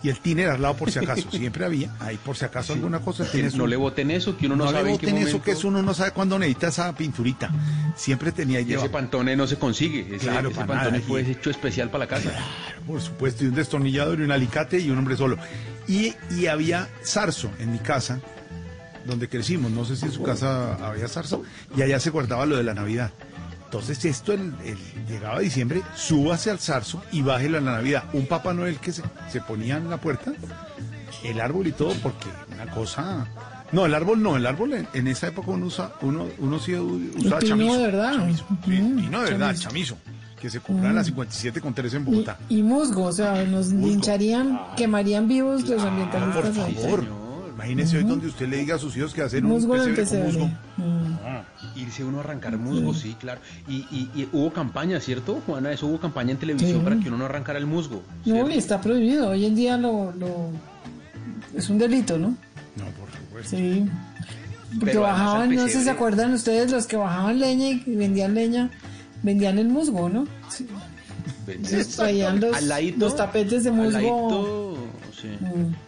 y 0.02 0.08
el 0.10 0.20
tiner 0.20 0.50
al 0.50 0.62
lado 0.62 0.76
por 0.76 0.90
si 0.90 0.98
acaso. 0.98 1.30
Siempre 1.30 1.64
había, 1.64 1.94
ahí 2.00 2.16
por 2.16 2.36
si 2.36 2.44
acaso 2.44 2.72
alguna 2.74 3.00
cosa. 3.00 3.24
Tienes 3.30 3.54
no 3.56 3.64
un- 3.64 3.70
le 3.70 3.76
voten 3.76 4.10
eso, 4.10 4.36
que 4.36 4.46
uno 4.46 4.56
no, 4.56 4.64
no, 4.66 4.70
sabe 4.70 4.84
le 4.84 4.90
en 4.92 4.98
qué 4.98 5.06
boten 5.06 5.18
eso 5.22 5.38
momento. 5.38 5.60
que 5.60 5.66
uno 5.66 5.82
no 5.82 5.94
sabe 5.94 6.10
cuándo 6.12 6.38
necesita 6.38 6.68
esa 6.68 6.94
pinturita. 6.94 7.50
Siempre 7.96 8.30
tenía 8.32 8.60
Y 8.60 8.72
ese 8.74 8.88
pantone 8.88 9.34
no 9.36 9.46
se 9.46 9.56
consigue. 9.58 10.14
Ese, 10.16 10.26
Claro, 10.26 10.50
ese 10.50 10.64
pantone 10.64 11.00
fue 11.00 11.22
y- 11.22 11.30
hecho 11.32 11.50
especial 11.50 11.90
para 11.90 12.04
la 12.04 12.08
casa. 12.08 12.30
por 12.86 13.00
supuesto, 13.00 13.44
y 13.44 13.48
un 13.48 13.54
destornillador 13.54 14.20
y 14.20 14.22
un 14.22 14.32
alicate 14.32 14.78
y 14.78 14.90
un 14.90 14.98
hombre 14.98 15.16
solo. 15.16 15.38
Y, 15.88 16.14
y 16.30 16.46
había 16.46 16.88
zarzo 17.04 17.50
en 17.58 17.72
mi 17.72 17.78
casa, 17.78 18.20
donde 19.06 19.28
crecimos, 19.28 19.70
no 19.70 19.84
sé 19.84 19.96
si 19.96 20.06
en 20.06 20.12
su 20.12 20.22
casa 20.22 20.74
había 20.86 21.08
zarzo, 21.08 21.42
y 21.76 21.82
allá 21.82 21.98
se 22.00 22.10
guardaba 22.10 22.44
lo 22.44 22.56
de 22.56 22.64
la 22.64 22.74
Navidad. 22.74 23.12
Entonces 23.80 24.04
esto, 24.04 24.32
el, 24.32 24.54
el- 24.64 25.06
llegaba 25.08 25.40
diciembre, 25.40 25.82
súbase 25.94 26.50
al 26.50 26.58
zarzo 26.58 27.02
y 27.12 27.22
bájelo 27.22 27.58
a 27.58 27.60
la 27.60 27.72
Navidad. 27.72 28.04
Un 28.12 28.26
Papá 28.26 28.52
Noel 28.54 28.78
que 28.78 28.92
se, 28.92 29.02
se 29.30 29.40
ponía 29.40 29.76
en 29.76 29.88
la 29.90 29.96
puerta, 29.98 30.32
el 31.24 31.40
árbol 31.40 31.66
y 31.66 31.72
todo, 31.72 31.92
porque 32.02 32.28
una 32.52 32.70
cosa 32.72 33.26
No, 33.72 33.84
el 33.86 33.94
árbol 33.94 34.22
no, 34.22 34.36
el 34.36 34.46
árbol 34.46 34.74
en, 34.74 34.88
en 34.94 35.06
esa 35.08 35.26
época 35.28 35.50
uno 35.50 35.66
usa, 35.66 35.92
uno, 36.02 36.26
uno 36.38 36.58
sí 36.58 36.74
usaba 36.74 37.40
pino 37.40 37.56
chamizo. 37.56 37.78
de 37.78 37.82
verdad. 37.86 38.12
Chamizo, 38.14 38.44
sí, 38.64 38.70
Mm, 38.70 38.96
pino 38.96 39.22
de 39.22 39.30
verdad, 39.30 39.46
chamizo. 39.56 39.68
chamizo. 39.68 39.96
Que 40.40 40.50
se 40.50 40.60
compraba 40.60 40.90
en 40.90 40.96
la 40.96 41.04
57 41.04 41.60
con 41.62 41.72
3 41.74 41.94
en 41.94 42.04
Bogotá. 42.04 42.38
Y, 42.50 42.58
y 42.58 42.62
musgo, 42.62 43.04
o 43.04 43.12
sea, 43.12 43.42
nos 43.44 43.68
lincharían, 43.72 44.60
quemarían 44.76 45.26
vivos 45.26 45.62
los 45.66 45.80
Ah, 45.82 45.84
por 45.84 45.88
ambientalistas. 45.88 46.68
Imagínese 47.56 47.96
hoy 47.96 48.04
donde 48.04 48.26
usted 48.28 48.48
le 48.48 48.58
diga 48.58 48.74
a 48.76 48.78
sus 48.78 48.94
hijos 48.96 49.12
que 49.14 49.22
hacer 49.22 49.42
un 49.44 49.50
Musgo 49.52 49.74
el 49.76 49.94
pesebre 49.94 50.30
con 50.32 50.40
musgo. 50.42 50.50
Irse 51.74 52.04
uno 52.04 52.18
a 52.18 52.20
arrancar 52.20 52.56
musgo, 52.58 52.92
sí, 52.94 53.16
claro. 53.18 53.40
Y, 53.66 53.76
y- 53.90 54.10
y 54.14 54.28
hubo 54.32 54.52
campaña, 54.52 55.00
¿cierto, 55.00 55.40
Juana? 55.46 55.72
Eso 55.72 55.86
hubo 55.86 55.98
campaña 55.98 56.32
en 56.32 56.36
televisión 56.38 56.78
Sí. 56.80 56.84
para 56.84 56.96
que 57.00 57.08
uno 57.08 57.16
no 57.16 57.24
arrancara 57.24 57.58
el 57.58 57.66
musgo. 57.66 58.02
No, 58.26 58.48
y 58.50 58.58
está 58.58 58.80
prohibido. 58.80 59.30
Hoy 59.30 59.46
en 59.46 59.54
día 59.54 59.76
lo, 59.78 60.12
lo 60.12 60.50
es 61.56 61.68
un 61.70 61.78
delito, 61.78 62.18
¿no? 62.18 62.28
No, 62.76 62.84
por 63.00 63.10
supuesto. 63.10 63.56
Sí. 63.56 63.86
Porque 64.78 64.86
Pero 64.86 65.00
bajaban, 65.02 65.48
al 65.50 65.54
no 65.56 65.62
sé 65.66 65.78
si 65.78 65.84
se 65.84 65.90
acuerdan 65.90 66.34
ustedes, 66.34 66.70
los 66.70 66.86
que 66.86 66.96
bajaban 66.96 67.38
leña 67.38 67.68
y 67.70 67.96
vendían 67.96 68.34
leña, 68.34 68.70
vendían 69.22 69.58
el 69.58 69.68
musgo, 69.68 70.08
¿no? 70.10 70.26
Sí. 70.50 70.66
Traían 71.96 72.40
los, 72.40 72.54
Al 72.56 72.68
ladito, 72.68 72.98
los 72.98 73.16
tapetes 73.16 73.64
de 73.64 73.70
al 73.70 73.76
musgo. 73.76 73.92
ladito, 73.92 74.76
sí. 75.22 75.28
Mm. 75.40 75.85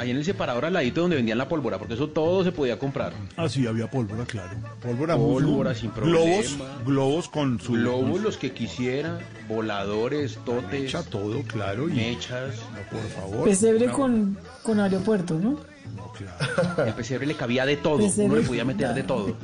Ahí 0.00 0.10
en 0.12 0.16
el 0.16 0.24
separador 0.24 0.64
al 0.64 0.72
ladito 0.72 1.02
donde 1.02 1.16
vendían 1.16 1.36
la 1.36 1.46
pólvora, 1.46 1.76
porque 1.78 1.92
eso 1.92 2.08
todo 2.08 2.42
se 2.42 2.52
podía 2.52 2.78
comprar. 2.78 3.12
Ah, 3.36 3.50
sí, 3.50 3.66
había 3.66 3.90
pólvora, 3.90 4.24
claro. 4.24 4.56
Pólvora, 4.80 5.14
Pólvora 5.14 5.74
sin 5.74 5.90
problema. 5.90 6.24
globos, 6.24 6.58
globos 6.86 7.28
con 7.28 7.60
su... 7.60 7.72
Globos, 7.74 8.10
con 8.12 8.22
los 8.22 8.36
que 8.38 8.52
quisieran, 8.52 9.18
voladores, 9.46 10.38
totes, 10.46 10.80
mecha, 10.80 11.02
todo, 11.02 11.42
claro. 11.42 11.86
Y, 11.90 11.92
mechas. 11.92 12.54
no, 12.72 12.98
por 12.98 13.08
favor. 13.10 13.44
Pesebre 13.44 13.88
No, 13.88 13.92
con, 13.92 14.38
con 14.62 14.80
aeropuerto, 14.80 15.34
¿no? 15.34 15.50
no, 15.96 16.12
claro. 16.16 16.84
El 16.88 16.94
pesebre 16.94 17.26
le 17.26 17.34
cabía 17.34 17.66
de 17.66 17.76
todo, 17.76 17.98
Pesebre- 17.98 18.24
uno 18.24 18.36
le 18.36 18.42
podía 18.42 18.64
meter 18.64 18.94
de 18.94 19.02
todo. 19.02 19.34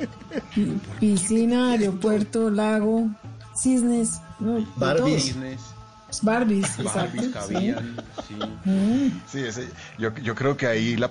Pi- 0.55 0.73
Piscina, 0.99 1.73
aeropuerto, 1.73 2.49
lago, 2.49 3.07
cisnes, 3.55 4.21
¿no? 4.39 4.65
Barbies. 4.77 5.35
Business, 5.35 5.59
todo. 6.09 6.19
Barbies, 6.23 6.77
Barbies 6.83 7.25
sí. 7.25 7.31
cabían, 7.31 7.95
sí. 8.27 8.35
Mm. 8.69 9.21
Sí, 9.27 9.39
ese- 9.39 9.69
yo, 9.97 10.13
yo 10.15 10.35
creo 10.35 10.55
que 10.57 10.65
ahí 10.67 10.95
la 10.95 11.09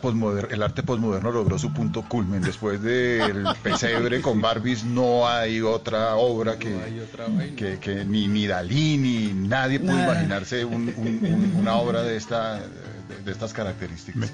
el 0.51 0.63
arte 0.63 0.83
posmoderno 0.83 1.31
logró 1.31 1.59
su 1.59 1.73
punto 1.73 2.03
culmen. 2.03 2.41
Después 2.43 2.81
del 2.83 3.45
pesebre 3.63 4.21
con 4.23 4.41
Barbies 4.41 4.85
no 4.85 5.29
hay 5.29 5.61
otra 5.61 6.17
obra 6.17 6.59
que, 6.59 6.69
hay 6.83 7.01
otra 7.01 7.27
vaina. 7.29 7.55
que, 7.57 7.79
que 7.79 8.05
ni, 8.05 8.27
ni 8.29 8.47
Dalí 8.47 8.97
ni 8.99 9.33
nadie 9.33 9.81
pudo 9.81 9.93
Nada. 9.93 10.13
imaginarse 10.15 10.65
un- 10.65 10.93
un- 10.97 11.21
un- 11.23 11.57
una 11.61 11.75
obra 11.77 12.03
de, 12.03 12.17
esta, 12.17 12.55
de, 12.61 13.23
de 13.25 13.33
estas 13.33 13.53
características. 13.53 14.33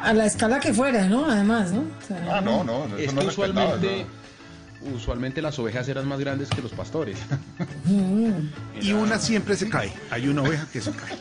A 0.00 0.12
la 0.12 0.26
escala 0.26 0.58
que 0.58 0.74
fuera, 0.74 1.06
¿no? 1.06 1.26
Además, 1.30 1.70
¿no? 1.72 1.80
O 1.82 2.06
sea, 2.06 2.38
Ah, 2.38 2.40
no, 2.40 2.64
no, 2.64 2.86
eso 2.86 2.96
Es 2.98 3.14
no 3.14 3.20
que 3.20 3.26
usualmente, 3.28 3.98
¿no? 4.04 4.21
Usualmente 4.94 5.40
las 5.42 5.58
ovejas 5.58 5.88
eran 5.88 6.06
más 6.08 6.18
grandes 6.20 6.48
que 6.50 6.62
los 6.62 6.72
pastores. 6.72 7.18
Y 8.80 8.92
una 8.92 9.18
siempre 9.18 9.56
se 9.56 9.68
cae. 9.68 9.92
Hay 10.10 10.28
una 10.28 10.42
oveja 10.42 10.66
que 10.72 10.80
se 10.80 10.90
cae. 10.92 11.16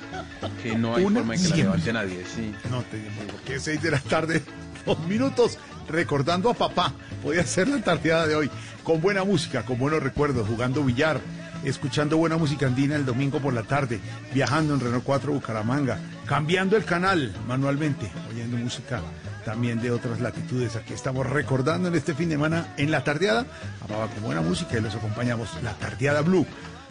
Que 0.64 0.76
no 0.76 0.96
hay 0.96 1.04
Una 1.06 1.20
forma 1.20 1.34
de 1.34 1.40
que 1.42 1.48
la 1.50 1.56
siempre. 1.56 1.64
levante 1.64 1.94
nadie, 1.94 2.26
sí. 2.26 2.54
No 2.70 2.82
te 2.84 2.98
digo, 2.98 3.12
porque 3.32 3.56
es 3.56 3.64
6 3.64 3.82
de 3.82 3.92
la 3.92 4.00
tarde, 4.00 4.42
dos 4.86 5.00
minutos, 5.08 5.58
recordando 5.88 6.50
a 6.50 6.54
papá. 6.54 6.94
Podía 7.22 7.46
ser 7.46 7.68
la 7.68 7.82
tardeada 7.84 8.26
de 8.28 8.36
hoy, 8.36 8.50
con 8.84 9.02
buena 9.02 9.24
música, 9.24 9.64
con 9.64 9.78
buenos 9.78 10.02
recuerdos, 10.02 10.48
jugando 10.48 10.84
billar, 10.84 11.20
escuchando 11.64 12.18
buena 12.18 12.38
música 12.38 12.66
andina 12.66 12.96
el 12.96 13.06
domingo 13.06 13.40
por 13.40 13.54
la 13.54 13.64
tarde, 13.64 14.00
viajando 14.34 14.74
en 14.74 14.80
Renault 14.80 15.04
4 15.04 15.32
Bucaramanga, 15.34 16.00
cambiando 16.26 16.78
el 16.78 16.86
canal 16.86 17.32
manualmente, 17.48 18.12
oyendo 18.32 18.58
música 18.58 19.02
también 19.46 19.82
de 19.82 19.92
otras 19.92 20.20
latitudes. 20.20 20.76
Aquí 20.76 20.94
estamos 20.94 21.28
recordando 21.28 21.88
en 21.88 21.96
este 21.96 22.14
fin 22.14 22.30
de 22.30 22.36
semana 22.36 22.74
en 22.78 22.92
la 22.92 23.04
tardeada, 23.04 23.46
a 23.82 23.88
papá 23.88 24.08
con 24.14 24.24
buena 24.24 24.42
música 24.42 24.78
y 24.78 24.82
los 24.82 24.96
acompañamos, 24.96 25.50
la 25.64 25.74
tardeada 25.74 26.22
blue. 26.22 26.46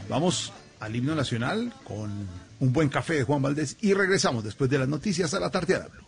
Vamos 0.09 0.53
al 0.81 0.97
himno 0.97 1.15
nacional 1.15 1.73
con 1.85 2.29
un 2.59 2.73
buen 2.73 2.89
café 2.89 3.15
de 3.15 3.25
Juan 3.25 3.43
Valdés 3.43 3.77
y 3.81 3.95
regresamos 3.95 4.45
después 4.45 4.71
de 4.71 4.79
las 4.79 4.89
noticias 4.89 5.33
a 5.35 5.41
la 5.41 5.51
tardeada 5.51 5.89
blue. 5.89 6.05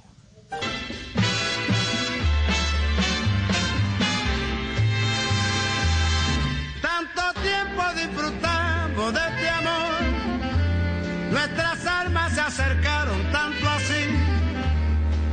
Tanto 6.80 7.40
tiempo 7.40 7.82
disfrutamos 7.94 9.14
de 9.14 9.20
este 9.20 9.48
amor, 9.48 10.02
nuestras 11.30 11.86
almas 11.86 12.34
se 12.34 12.40
así, 12.40 12.62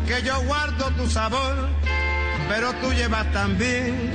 que 0.10 0.24
yo 0.24 0.42
guardo 0.42 0.90
tu 0.98 1.08
sabor, 1.08 1.56
pero 2.50 2.74
tú 2.82 2.92
llevas 2.94 3.32
también 3.32 4.12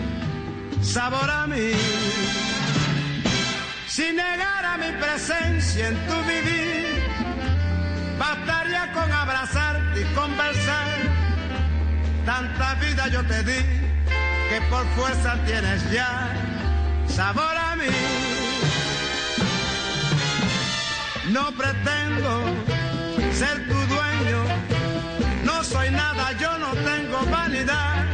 sabor 0.83 1.31
a 1.31 1.47
mí. 1.47 1.71
Si 3.87 4.13
negara 4.13 4.77
mi 4.77 4.91
presencia 5.05 5.87
en 5.91 5.97
tu 6.09 6.17
vivir, 6.33 7.01
bastaría 8.19 8.93
con 8.93 9.13
abrazarte 9.13 10.01
y 10.01 10.05
conversar. 10.17 10.89
Tanta 12.27 12.75
vida 12.75 13.07
yo 13.07 13.25
te 13.27 13.45
di 13.45 13.63
que 14.51 14.61
por 14.71 14.85
fuerza 14.97 15.37
tienes 15.47 15.81
ya 15.93 16.13
sabor 17.07 17.57
a 17.57 17.77
mí. 17.77 17.95
No 21.31 21.53
pretendo 21.53 22.31
ser 23.33 23.69
tu 23.69 23.84
no 25.65 25.79
soy 25.79 25.91
nada, 25.91 26.33
yo 26.39 26.59
no 26.59 26.73
tengo 26.75 27.25
vanidad 27.31 28.05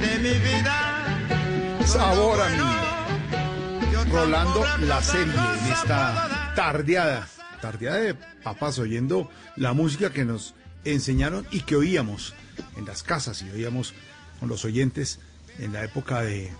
de 0.00 0.18
mi 0.18 0.38
vida. 0.38 1.78
Sabor 1.86 2.40
a 2.40 2.48
mí. 2.48 4.10
Rolando 4.10 4.64
la 4.80 5.02
serie 5.02 5.34
en 5.34 5.72
esta 5.72 6.52
tardeada. 6.54 7.26
Tardeada 7.60 7.98
de 7.98 8.14
papás 8.14 8.78
oyendo 8.78 9.30
la 9.56 9.72
música 9.72 10.10
que 10.10 10.24
nos 10.24 10.54
enseñaron 10.84 11.46
y 11.50 11.60
que 11.60 11.76
oíamos 11.76 12.34
en 12.76 12.84
las 12.84 13.02
casas 13.02 13.42
y 13.42 13.50
oíamos 13.50 13.94
con 14.40 14.48
los 14.48 14.64
oyentes 14.64 15.20
en 15.58 15.72
la 15.72 15.84
época 15.84 16.22
de, 16.22 16.52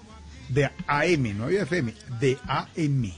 de 0.48 0.70
AM, 0.86 1.36
no 1.36 1.44
había 1.44 1.62
FM, 1.62 1.94
de 2.20 2.38
AM. 2.46 3.12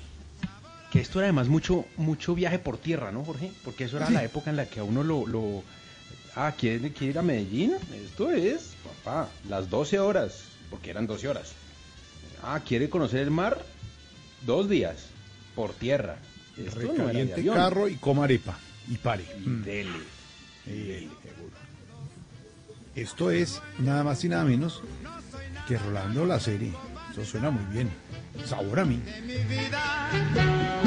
Que 0.91 1.01
esto 1.01 1.19
era 1.21 1.27
además 1.27 1.49
mucho, 1.49 1.87
mucho 1.97 2.35
viaje 2.35 2.59
por 2.59 2.79
tierra, 2.79 3.13
¿no, 3.13 3.25
Jorge? 3.25 3.53
Porque 3.65 3.85
eso 3.85 3.97
era 3.97 4.11
la 4.11 4.25
época 4.25 4.51
en 4.51 4.57
la 4.57 4.67
que 4.67 4.81
a 4.81 4.85
uno 4.85 5.03
lo... 5.03 5.27
lo... 5.27 5.63
Ah, 6.37 6.53
¿quiere, 6.59 6.93
quiere 6.93 7.13
ir 7.13 7.19
a 7.19 7.23
Medellín? 7.23 7.75
Esto 8.05 8.31
es, 8.33 8.75
papá, 9.05 9.29
las 9.49 9.71
12 9.71 9.99
horas, 10.01 10.43
porque 10.71 10.91
eran 10.91 11.07
12 11.07 11.29
horas. 11.29 11.53
Ah, 12.43 12.61
¿quiere 12.67 12.91
conocer 12.91 13.21
el 13.21 13.31
mar? 13.31 13.65
Dos 14.43 14.69
días, 14.69 15.07
por 15.55 15.73
tierra. 15.73 16.17
Esto 16.57 16.81
no 16.81 16.85
era 16.85 16.93
de 16.93 16.99
Recaliente 16.99 17.35
avión. 17.35 17.55
carro 17.57 17.89
y 17.89 17.97
coma 17.97 18.25
arepa 18.25 18.59
y 18.89 18.97
pare. 18.97 19.25
Y 19.45 19.49
dele. 19.63 19.91
Eh, 20.67 21.09
seguro. 21.23 21.57
Esto 22.95 23.31
es 23.31 23.61
nada 23.79 24.05
más 24.05 24.23
y 24.25 24.29
nada 24.29 24.45
menos 24.45 24.83
que 25.67 25.79
Rolando 25.79 26.27
la 26.27 26.39
serie. 26.41 26.73
Eso 27.13 27.25
suena 27.25 27.51
muy 27.51 27.65
bien. 27.73 27.91
Sabor 28.45 28.81
a 28.81 28.85
mí. 28.85 28.97
de 28.97 29.21
mi 29.23 29.35
vida 29.45 30.11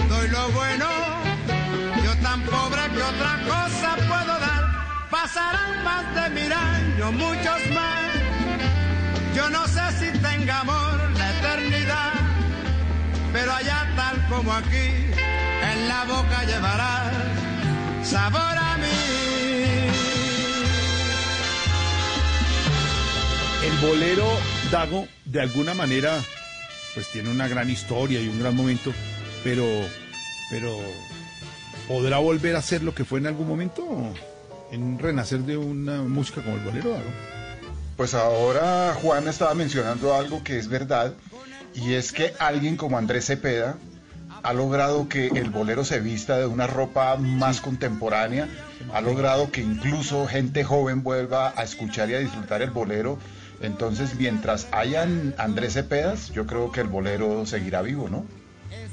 doy 0.10 0.28
lo 0.30 0.50
bueno 0.52 0.86
yo 2.04 2.14
tan 2.22 2.41
pobre 2.43 2.82
que 2.93 3.02
otra 3.02 3.39
cosa 3.48 4.07
pasarán 5.10 5.84
más 5.84 6.16
de 6.16 6.41
mil 6.41 6.51
años 6.51 7.14
muchos 7.14 7.60
más 7.74 8.12
yo 9.36 9.49
no 9.49 9.68
sé 9.68 9.82
si 9.99 10.20
tenga 10.20 10.60
amor 10.62 11.12
la 11.18 11.30
eternidad 11.32 12.14
pero 13.34 13.53
allá 13.53 13.88
tal 13.95 14.28
como 14.28 14.53
aquí 14.53 14.88
en 15.72 15.88
la 15.88 16.03
boca 16.05 16.43
llevarás 16.45 17.14
sabor 18.03 18.58
a 18.58 18.78
mí 18.78 19.28
El 23.68 23.78
bolero 23.86 24.26
Dago, 24.72 25.08
de 25.26 25.41
alguna 25.41 25.74
manera, 25.74 26.24
pues 26.93 27.12
tiene 27.12 27.30
una 27.30 27.47
gran 27.47 27.70
historia 27.70 28.22
y 28.22 28.28
un 28.28 28.39
gran 28.39 28.55
momento, 28.55 28.93
pero, 29.43 29.66
pero 30.49 30.78
¿podrá 31.88 32.20
volver 32.20 32.55
a 32.55 32.62
ser 32.62 32.82
lo 32.82 32.95
que 32.95 33.03
fue 33.03 33.20
en 33.20 33.28
algún 33.28 33.47
momento? 33.47 34.14
En 34.72 34.84
un 34.84 34.99
renacer 34.99 35.39
de 35.39 35.57
una 35.57 36.01
música 36.01 36.41
como 36.41 36.57
el 36.57 36.63
bolero 36.63 36.89
Dago. 36.91 37.09
Pues 37.95 38.13
ahora 38.13 38.93
Juan 39.01 39.28
estaba 39.28 39.53
mencionando 39.55 40.13
algo 40.13 40.43
que 40.43 40.57
es 40.59 40.68
verdad, 40.68 41.13
y 41.74 41.93
es 41.93 42.11
que 42.11 42.34
alguien 42.39 42.78
como 42.78 42.97
Andrés 42.97 43.26
Cepeda 43.26 43.78
ha 44.43 44.53
logrado 44.53 45.09
que 45.09 45.28
el 45.28 45.49
bolero 45.49 45.84
se 45.84 45.99
vista 45.99 46.38
de 46.38 46.45
una 46.45 46.68
ropa 46.68 47.18
más 47.18 47.61
contemporánea, 47.61 48.47
ha 48.93 49.01
logrado 49.01 49.51
que 49.51 49.61
incluso 49.61 50.28
gente 50.28 50.63
joven 50.63 51.03
vuelva 51.03 51.53
a 51.55 51.63
escuchar 51.63 52.09
y 52.09 52.15
a 52.15 52.20
disfrutar 52.20 52.61
el 52.61 52.72
bolero. 52.72 53.18
Entonces, 53.61 54.15
mientras 54.15 54.68
hayan 54.72 55.34
Andrés 55.38 55.74
Cepedas, 55.74 56.32
yo 56.32 56.45
creo 56.45 56.72
que 56.72 56.82
el 56.82 56.88
bolero 56.88 57.45
seguirá 57.45 57.82
vivo, 57.82 58.09
¿no? 58.09 58.26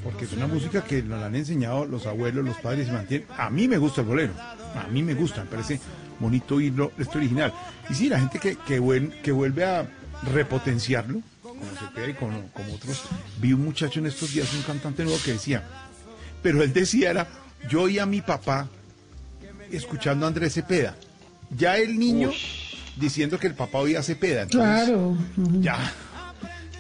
porque 0.05 0.27
es 0.27 0.33
una 0.35 0.47
música 0.47 0.85
que 0.85 1.03
nos 1.03 1.19
la 1.19 1.27
han 1.27 1.35
enseñado 1.35 1.87
los 1.87 2.07
abuelos, 2.07 2.45
los 2.45 2.59
padres 2.59 2.89
y 2.89 2.91
mantienen. 2.93 3.27
A 3.37 3.49
mí 3.49 3.69
me 3.69 3.79
gusta 3.79 4.03
el 4.03 4.07
bolero, 4.07 4.35
a 4.75 4.87
mí 4.89 5.03
me 5.03 5.15
gusta, 5.15 5.43
me 5.45 5.51
parece 5.51 5.81
bonito 6.21 6.57
oírlo, 6.57 6.93
esto 6.99 7.19
original. 7.19 7.53
Y 7.91 7.95
sí, 7.95 8.09
la 8.09 8.19
gente 8.21 8.39
que, 8.39 8.57
que, 8.57 8.81
vuel- 8.81 9.21
que 9.23 9.33
vuelve 9.33 9.65
a 9.65 9.87
repotenciarlo, 10.33 11.21
como 11.43 11.61
Cepeda 11.79 12.09
y 12.09 12.15
como, 12.15 12.43
como 12.53 12.75
otros, 12.75 13.03
vi 13.41 13.53
un 13.53 13.65
muchacho 13.65 14.01
en 14.01 14.07
estos 14.07 14.33
días, 14.33 14.53
un 14.55 14.63
cantante 14.63 15.05
nuevo 15.05 15.19
que 15.25 15.33
decía, 15.33 15.63
pero 16.43 16.63
él 16.63 16.73
decía 16.73 17.11
era, 17.11 17.27
yo 17.69 17.83
oí 17.83 17.99
a 17.99 18.07
mi 18.07 18.21
papá 18.21 18.69
escuchando 19.71 20.27
a 20.27 20.29
Andrés 20.29 20.55
Cepeda, 20.55 20.95
ya 21.57 21.77
el 21.79 21.99
niño 21.99 22.31
diciendo 22.97 23.39
que 23.39 23.47
el 23.49 23.55
papá 23.55 23.79
oía 23.79 24.01
a 24.01 24.03
Cepeda, 24.03 24.43
entonces 24.43 24.85
Claro. 24.87 25.17
ya, 25.61 25.79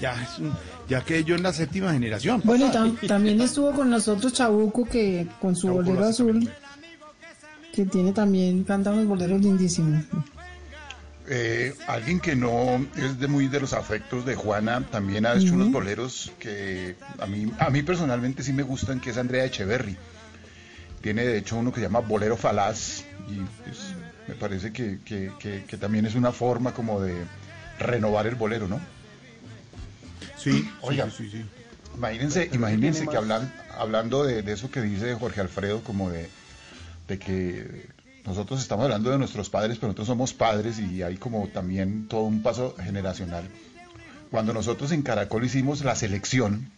ya, 0.00 0.22
es 0.22 0.38
un- 0.38 0.52
ya 0.88 1.00
que 1.02 1.24
yo 1.24 1.34
en 1.34 1.42
la 1.42 1.52
séptima 1.52 1.92
generación. 1.92 2.40
Bueno, 2.44 2.70
tam- 2.72 2.96
también 3.06 3.40
estuvo 3.40 3.72
con 3.72 3.90
nosotros 3.90 4.32
Chabuco, 4.32 4.84
que 4.84 5.26
con 5.40 5.56
su 5.56 5.68
Chabuco 5.68 5.84
bolero 5.84 6.06
azul, 6.06 6.50
que 7.74 7.84
tiene 7.86 8.12
también, 8.12 8.64
canta 8.64 8.92
unos 8.92 9.06
boleros 9.06 9.40
lindísimos. 9.40 10.04
Eh, 11.26 11.74
alguien 11.86 12.20
que 12.20 12.36
no 12.36 12.86
es 12.96 13.18
de 13.18 13.28
muy 13.28 13.48
de 13.48 13.58
los 13.60 13.72
afectos 13.72 14.26
de 14.26 14.34
Juana 14.34 14.82
también 14.90 15.24
ha 15.24 15.34
hecho 15.34 15.54
unos 15.54 15.72
boleros 15.72 16.30
que 16.38 16.96
a 17.18 17.26
mí, 17.26 17.50
a 17.58 17.70
mí 17.70 17.82
personalmente 17.82 18.42
sí 18.42 18.52
me 18.52 18.62
gustan, 18.62 19.00
que 19.00 19.10
es 19.10 19.16
Andrea 19.16 19.44
Echeverry. 19.46 19.96
Tiene 21.00 21.24
de 21.24 21.38
hecho 21.38 21.56
uno 21.56 21.72
que 21.72 21.80
se 21.80 21.86
llama 21.86 22.00
Bolero 22.00 22.36
Falaz 22.36 23.04
y 23.28 23.36
pues, 23.64 23.94
me 24.28 24.34
parece 24.34 24.72
que, 24.72 24.98
que- 25.04 25.32
que- 25.38 25.64
que 25.66 25.76
también 25.78 26.04
es 26.06 26.14
una 26.14 26.30
forma 26.32 26.72
como 26.72 27.00
de 27.00 27.14
renovar 27.78 28.26
el 28.26 28.34
bolero, 28.34 28.68
¿no? 28.68 28.80
Sí, 30.36 30.68
Oiga. 30.82 31.08
sí, 31.10 31.24
sí, 31.24 31.30
sí. 31.38 31.44
Imagínense, 31.96 32.50
imagínense 32.52 33.06
que 33.06 33.16
hablan, 33.16 33.50
hablando 33.78 34.24
de, 34.24 34.42
de 34.42 34.52
eso 34.52 34.70
que 34.70 34.82
dice 34.82 35.14
Jorge 35.14 35.40
Alfredo, 35.40 35.80
como 35.82 36.10
de, 36.10 36.28
de 37.08 37.18
que 37.18 37.86
nosotros 38.26 38.60
estamos 38.60 38.84
hablando 38.84 39.10
de 39.10 39.18
nuestros 39.18 39.50
padres, 39.50 39.76
pero 39.76 39.88
nosotros 39.88 40.06
somos 40.08 40.32
padres 40.32 40.78
y 40.78 41.02
hay 41.02 41.16
como 41.16 41.46
también 41.48 42.08
todo 42.08 42.22
un 42.22 42.42
paso 42.42 42.74
generacional. 42.82 43.44
Cuando 44.30 44.52
nosotros 44.52 44.90
en 44.92 45.02
Caracol 45.02 45.44
hicimos 45.44 45.84
la 45.84 45.94
selección, 45.94 46.70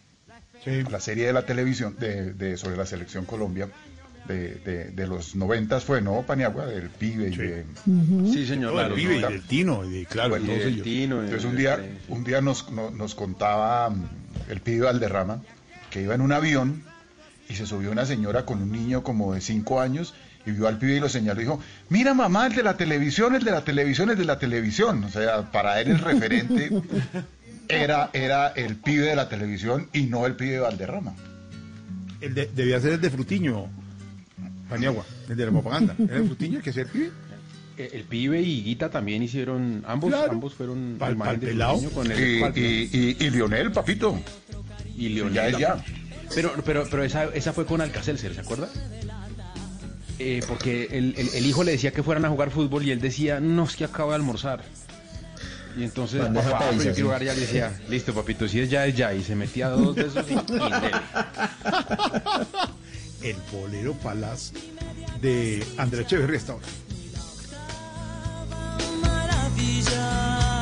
Sí. 0.63 0.83
la 0.89 0.99
serie 0.99 1.27
de 1.27 1.33
la 1.33 1.45
televisión 1.45 1.95
de, 1.99 2.33
de- 2.33 2.57
sobre 2.57 2.75
la 2.75 2.85
selección 2.85 3.25
Colombia, 3.25 3.69
de, 4.27 4.55
de- 4.55 4.85
de 4.91 5.07
los 5.07 5.35
noventas 5.35 5.85
fue, 5.85 6.01
¿no, 6.01 6.23
Paniagua? 6.23 6.65
Del 6.65 6.89
pibe 6.89 7.29
y 7.29 7.33
Sí. 7.33 7.37
de... 7.37 7.65
Sí, 8.33 8.45
señor. 8.45 8.71
Todo 8.71 8.81
el 8.81 8.87
claro, 8.87 8.95
pibe 8.95 9.15
y 9.17 9.21
del 9.21 9.41
Tino, 9.43 9.85
y 9.85 9.99
de, 9.99 10.05
claro, 10.05 10.31
Bueno, 10.31 10.45
todos 10.47 10.57
y 10.59 10.63
del 10.63 10.73
ellos. 10.73 10.83
Tino, 10.83 11.23
Entonces 11.23 11.45
un 11.45 11.55
día, 11.55 11.75
este, 11.75 11.97
un 12.09 12.23
día 12.25 12.41
nos, 12.41 12.69
no- 12.71 12.91
nos 12.91 13.15
contaba 13.15 13.89
mm, 13.89 14.09
el 14.49 14.59
pibe 14.59 14.81
Valderrama 14.87 15.41
que 15.89 16.01
iba 16.01 16.13
en 16.15 16.19
un 16.21 16.33
avión 16.33 16.83
y 17.49 17.55
se 17.55 17.65
subió 17.65 17.91
una 17.91 18.05
señora 18.05 18.45
con 18.45 18.61
un 18.61 18.71
niño 18.71 19.03
como 19.03 19.33
de 19.33 19.41
cinco 19.41 19.79
años 19.81 20.13
y 20.45 20.51
vio 20.51 20.67
al 20.67 20.77
pibe 20.77 20.95
y 20.97 20.99
lo 20.99 21.09
señaló 21.09 21.39
y 21.41 21.43
dijo, 21.43 21.59
mira 21.89 22.13
mamá, 22.13 22.47
el 22.47 22.55
de 22.55 22.63
la 22.63 22.77
televisión, 22.77 23.35
el 23.35 23.43
de 23.43 23.51
la 23.51 23.63
televisión, 23.63 24.09
el 24.09 24.17
de 24.17 24.25
la 24.25 24.39
televisión. 24.39 25.03
O 25.03 25.09
sea, 25.09 25.51
para 25.51 25.79
él 25.81 25.89
el 25.91 25.99
referente 25.99 26.71
era, 27.67 28.09
era 28.13 28.47
el 28.49 28.75
pibe 28.77 29.07
de 29.07 29.15
la 29.15 29.27
televisión 29.29 29.89
y 29.93 30.03
no 30.03 30.25
el 30.25 30.35
pibe 30.35 30.59
Valderrama. 30.59 31.13
El 32.21 32.33
de- 32.33 32.49
debía 32.55 32.79
ser 32.79 32.93
el 32.93 33.01
de 33.01 33.09
Frutiño, 33.09 33.67
Paniagua, 34.69 35.05
el 35.29 35.35
de 35.37 35.45
la 35.45 35.51
propaganda. 35.51 35.95
Era 35.99 36.17
el 36.17 36.25
Frutiño 36.25 36.57
el 36.57 36.63
que 36.63 36.69
es 36.71 36.77
el 36.77 36.87
pibe. 36.87 37.11
eh, 37.77 37.89
el 37.93 38.03
pibe 38.03 38.41
y 38.41 38.63
Guita 38.63 38.89
también 38.89 39.21
hicieron, 39.23 39.83
ambos, 39.87 40.09
Claro. 40.09 40.31
ambos 40.31 40.53
fueron 40.55 40.97
Pal- 40.97 41.39
de 41.39 41.55
con 41.93 42.07
Y, 42.07 42.11
el 42.11 42.57
y, 42.57 42.89
y- 42.91 43.17
y 43.19 43.29
Lionel, 43.29 43.71
papito. 43.71 44.19
y 44.97 45.09
Leonel. 45.09 45.33
Ya 45.35 45.47
es 45.47 45.57
ya. 45.57 45.83
Pero, 46.35 46.53
pero, 46.65 46.85
pero 46.89 47.03
esa, 47.03 47.25
esa 47.25 47.53
fue 47.53 47.65
con 47.65 47.81
Alcacelser, 47.81 48.33
¿se 48.35 48.41
acuerda? 48.41 48.69
Eh, 50.19 50.41
porque 50.47 50.87
el, 50.91 51.13
el- 51.17 51.29
el 51.29 51.45
hijo 51.45 51.63
le 51.63 51.71
decía 51.73 51.91
que 51.91 52.01
fueran 52.03 52.25
a 52.25 52.29
jugar 52.29 52.49
fútbol 52.51 52.83
y 52.85 52.91
él 52.91 52.99
decía, 52.99 53.39
no, 53.39 53.63
es 53.65 53.75
que 53.75 53.85
acabo 53.85 54.09
de 54.11 54.15
almorzar. 54.15 54.63
Y 55.77 55.83
entonces, 55.83 56.21
papá, 56.25 56.59
paisa, 56.59 56.85
yo 56.85 56.93
quiero 56.93 57.07
jugar 57.09 57.23
ya, 57.23 57.33
le 57.35 57.41
decía, 57.41 57.79
listo, 57.87 58.11
papito, 58.13 58.47
si 58.47 58.59
es 58.59 58.69
ya, 58.69 58.85
es 58.87 58.95
ya. 58.97 59.13
Y 59.13 59.23
se 59.23 59.35
metía 59.35 59.69
dos 59.69 59.95
de 59.95 60.07
esos 60.07 60.25
y, 60.29 60.33
y. 60.33 60.37
El 63.29 63.35
bolero 63.51 63.93
palaz 63.93 64.51
de 65.21 65.63
Andrés 65.77 66.05
Echeverría 66.07 66.37
hasta 66.39 66.53
ahora. 66.53 66.65
maravilla. 69.03 70.56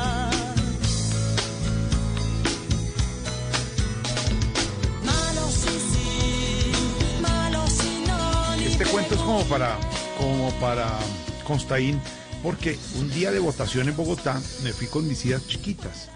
Este 8.78 8.92
cuento 8.92 9.16
es 9.16 9.22
como 9.22 9.42
para, 9.46 9.78
como 10.18 10.52
para 10.60 11.00
Constaín, 11.46 11.98
porque 12.44 12.78
un 13.00 13.10
día 13.10 13.32
de 13.32 13.40
votación 13.40 13.88
en 13.88 13.96
Bogotá 13.96 14.42
me 14.64 14.74
fui 14.74 14.88
con 14.88 15.08
mis 15.08 15.26
hijas 15.26 15.48
chiquitas. 15.48 16.10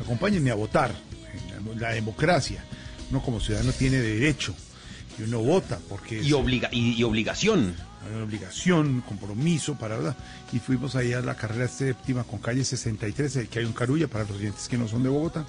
Acompáñenme 0.00 0.50
a 0.50 0.54
votar. 0.54 0.94
La, 1.76 1.90
democracia. 1.90 2.64
Uno 3.10 3.20
como 3.20 3.38
ciudadano 3.38 3.70
tiene 3.72 3.98
derecho 3.98 4.54
y 5.18 5.24
uno 5.24 5.40
vota 5.40 5.78
porque 5.90 6.22
Y, 6.22 6.32
obliga, 6.32 6.70
y, 6.72 6.94
y 6.94 7.02
obligación. 7.02 7.74
una 8.10 8.24
obligación, 8.24 9.02
compromiso 9.02 9.74
para 9.74 9.98
¿verdad? 9.98 10.16
y 10.54 10.58
fuimos 10.58 10.96
ahí 10.96 11.12
a 11.12 11.20
la 11.20 11.36
carrera 11.36 11.68
séptima 11.68 12.24
con 12.24 12.38
calle 12.38 12.64
63, 12.64 13.36
eh, 13.36 13.48
que 13.48 13.58
hay 13.58 13.66
un 13.66 13.74
carulla 13.74 14.08
para 14.08 14.24
los 14.24 14.38
oyentes 14.38 14.68
que 14.68 14.78
no 14.78 14.88
son 14.88 15.02
de 15.02 15.10
Bogotá, 15.10 15.44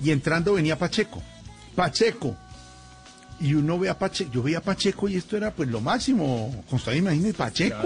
y 0.00 0.12
entrando 0.12 0.54
venía 0.54 0.78
Pacheco, 0.78 1.20
Pacheco, 1.74 2.36
y 3.40 3.54
uno 3.54 3.78
ve 3.78 3.88
a 3.88 3.98
Pacheco, 3.98 4.30
yo 4.32 4.42
veía 4.42 4.58
a 4.58 4.62
Pacheco 4.62 5.08
y 5.08 5.16
esto 5.16 5.36
era 5.36 5.50
pues 5.52 5.68
lo 5.68 5.80
máximo, 5.80 6.64
Constantino, 6.70 7.06
imagínese, 7.10 7.34
Pacheco, 7.38 7.76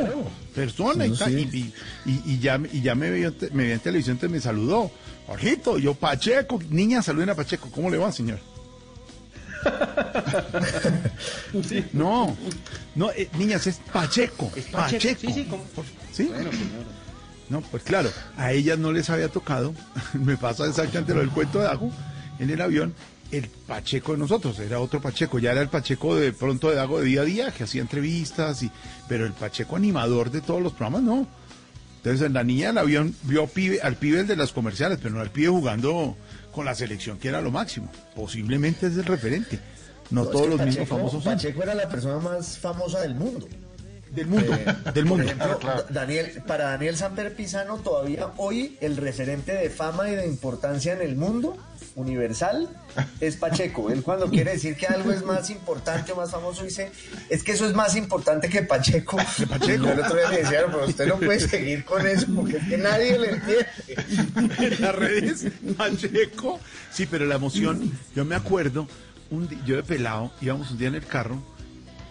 persona 0.55 1.05
Sí, 1.07 1.13
y, 1.13 1.17
tal, 1.17 1.31
sí. 1.33 1.73
y, 2.05 2.11
y- 2.11 2.23
y 2.35 2.39
ya, 2.39 2.61
y 2.73 2.83
ya 2.83 2.95
me 2.95 3.11
veía, 3.11 3.29
en 3.41 3.57
me 3.57 3.79
televisión, 3.79 4.17
entonces 4.17 4.31
me 4.31 4.41
saludó, 4.41 4.91
Jorgito, 5.27 5.79
yo 5.79 5.95
Pacheco, 5.95 6.59
niña, 6.71 7.03
saluden 7.03 7.31
a 7.31 7.35
Pacheco, 7.35 7.71
¿cómo 7.71 7.89
le 7.91 7.99
va, 7.99 8.13
señor? 8.13 8.39
No, 11.93 12.37
no, 12.95 13.11
eh, 13.11 13.29
niñas, 13.39 13.67
es 13.67 13.81
Pacheco. 13.93 14.51
Es 14.55 14.67
Pacheco, 14.67 15.03
Pacheco. 15.03 15.21
sí, 15.21 15.33
sí, 15.33 15.45
como- 15.45 15.65
¿Sí? 16.13 16.25
Bueno, 16.25 16.51
señor. 16.51 16.85
No, 17.49 17.61
pues 17.61 17.83
claro, 17.85 18.11
a 18.37 18.53
ellas 18.53 18.79
no 18.79 18.93
les 18.93 19.09
había 19.11 19.29
tocado, 19.29 19.73
me 20.15 20.37
pasa 20.37 20.67
exactamente 20.67 21.15
lo 21.15 21.21
del 21.21 21.31
cuento 21.31 21.59
de 21.61 21.65
Dago, 21.67 21.91
en 22.39 22.51
el 22.51 22.61
avión, 22.61 22.95
el 23.31 23.49
Pacheco 23.49 24.13
de 24.13 24.19
nosotros, 24.19 24.59
era 24.59 24.81
otro 24.81 25.01
Pacheco, 25.01 25.39
ya 25.39 25.53
era 25.53 25.61
el 25.61 25.69
Pacheco 25.69 26.17
de 26.17 26.33
pronto 26.33 26.71
de 26.71 26.77
Dago 26.77 27.01
de 27.01 27.07
día 27.07 27.23
a 27.23 27.25
día, 27.25 27.51
que 27.51 27.65
hacía 27.65 27.83
entrevistas, 27.83 28.63
y, 28.63 28.71
pero 29.09 29.27
el 29.27 29.33
Pacheco 29.33 29.77
animador 29.77 30.31
de 30.31 30.41
todos 30.41 30.63
los 30.63 30.73
programas, 30.73 31.03
no. 31.03 31.27
Entonces 31.99 32.31
la 32.31 32.45
niña 32.45 32.69
del 32.69 32.79
avión 32.79 33.17
vio 33.23 33.43
al 33.43 33.49
pibe, 33.49 33.81
al 33.83 33.97
pibe 33.97 34.21
el 34.21 34.27
de 34.27 34.37
las 34.37 34.53
comerciales, 34.53 34.99
pero 35.03 35.15
no 35.15 35.21
al 35.21 35.31
pibe 35.31 35.49
jugando 35.49 36.17
con 36.53 36.65
la 36.65 36.75
selección, 36.75 37.19
que 37.19 37.29
era 37.29 37.41
lo 37.41 37.51
máximo. 37.51 37.91
Posiblemente 38.15 38.87
es 38.87 38.97
el 38.97 39.05
referente. 39.05 39.59
No, 40.11 40.25
todos 40.25 40.49
los 40.49 40.59
Pacheco, 40.59 40.67
mismos 40.67 40.89
famosos 40.89 41.25
son. 41.25 41.35
Pacheco 41.35 41.63
era 41.65 41.75
la 41.75 41.89
persona 41.89 42.19
más 42.21 42.59
famosa 42.59 43.01
del 43.01 43.17
mundo. 43.17 43.49
Del 44.15 44.29
mundo, 44.29 44.55
Eh, 44.55 44.75
del 44.95 45.05
mundo. 45.05 45.25
Por 45.25 45.35
ejemplo, 45.35 45.85
Daniel, 45.91 46.43
para 46.47 46.71
Daniel 46.71 46.97
Samper 46.97 47.35
Pisano, 47.35 47.79
todavía 47.79 48.31
hoy 48.37 48.79
el 48.81 48.97
referente 48.97 49.53
de 49.53 49.69
fama 49.69 50.09
y 50.09 50.15
de 50.15 50.27
importancia 50.27 50.93
en 50.93 51.03
el 51.03 51.17
mundo 51.17 51.57
universal 51.97 52.69
es 53.21 53.37
Pacheco. 53.37 53.91
Él 53.91 54.03
cuando 54.03 54.29
quiere 54.31 54.53
decir 54.53 54.77
que 54.77 54.87
algo 54.87 55.11
es 55.13 55.25
más 55.25 55.51
importante 55.51 56.13
o 56.13 56.17
más 56.17 56.31
famoso 56.31 56.63
dice, 56.63 56.93
es 57.29 57.43
que 57.43 57.53
eso 57.53 57.67
es 57.67 57.75
más 57.75 57.97
importante 57.97 58.49
que 58.49 58.63
Pacheco. 58.63 59.17
Pacheco. 59.49 59.85
Yo 59.87 59.93
el 59.93 60.01
otro 60.01 60.17
día 60.17 60.31
le 60.31 60.39
decía, 60.43 60.61
pero 60.67 60.87
usted 60.87 61.07
no 61.09 61.17
puede 61.17 61.41
seguir 61.41 61.85
con 61.85 62.07
eso 62.07 62.27
porque 62.35 62.59
es 62.59 62.65
que 62.69 62.79
nadie 62.79 63.19
le 63.19 63.31
entiende. 63.31 63.67
en 64.77 64.81
las 64.81 64.95
redes, 64.95 65.47
Pacheco. 65.77 66.61
Sí, 66.93 67.07
pero 67.07 67.27
la 67.27 67.35
emoción, 67.37 67.91
yo 68.15 68.25
me 68.25 68.35
acuerdo, 68.37 68.87
un 69.31 69.49
di- 69.49 69.59
yo 69.67 69.77
de 69.77 69.83
pelado, 69.83 70.31
íbamos 70.41 70.71
un 70.71 70.79
día 70.79 70.89
en 70.89 70.95
el 70.97 71.07
carro 71.07 71.43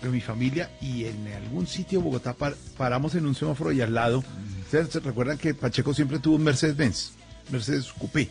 con 0.02 0.12
mi 0.12 0.22
familia 0.22 0.70
y 0.82 1.06
en 1.06 1.28
algún 1.34 1.66
sitio 1.68 2.00
de 2.00 2.06
Bogotá 2.06 2.34
par- 2.34 2.56
paramos 2.78 3.16
en 3.16 3.26
un 3.26 3.34
semáforo 3.36 3.72
y 3.72 3.82
al 3.82 3.94
lado, 3.94 4.24
¿ustedes 4.66 4.90
se 4.90 5.00
recuerdan 5.00 5.38
que 5.38 5.54
Pacheco 5.54 5.94
siempre 5.94 6.20
tuvo 6.20 6.36
un 6.36 6.44
Mercedes-Benz? 6.44 7.12
Mercedes 7.52 7.86
Coupé. 7.98 8.30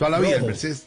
Toda 0.00 0.10
la 0.12 0.18
vida, 0.18 0.36
el 0.36 0.44
Mercedes. 0.46 0.86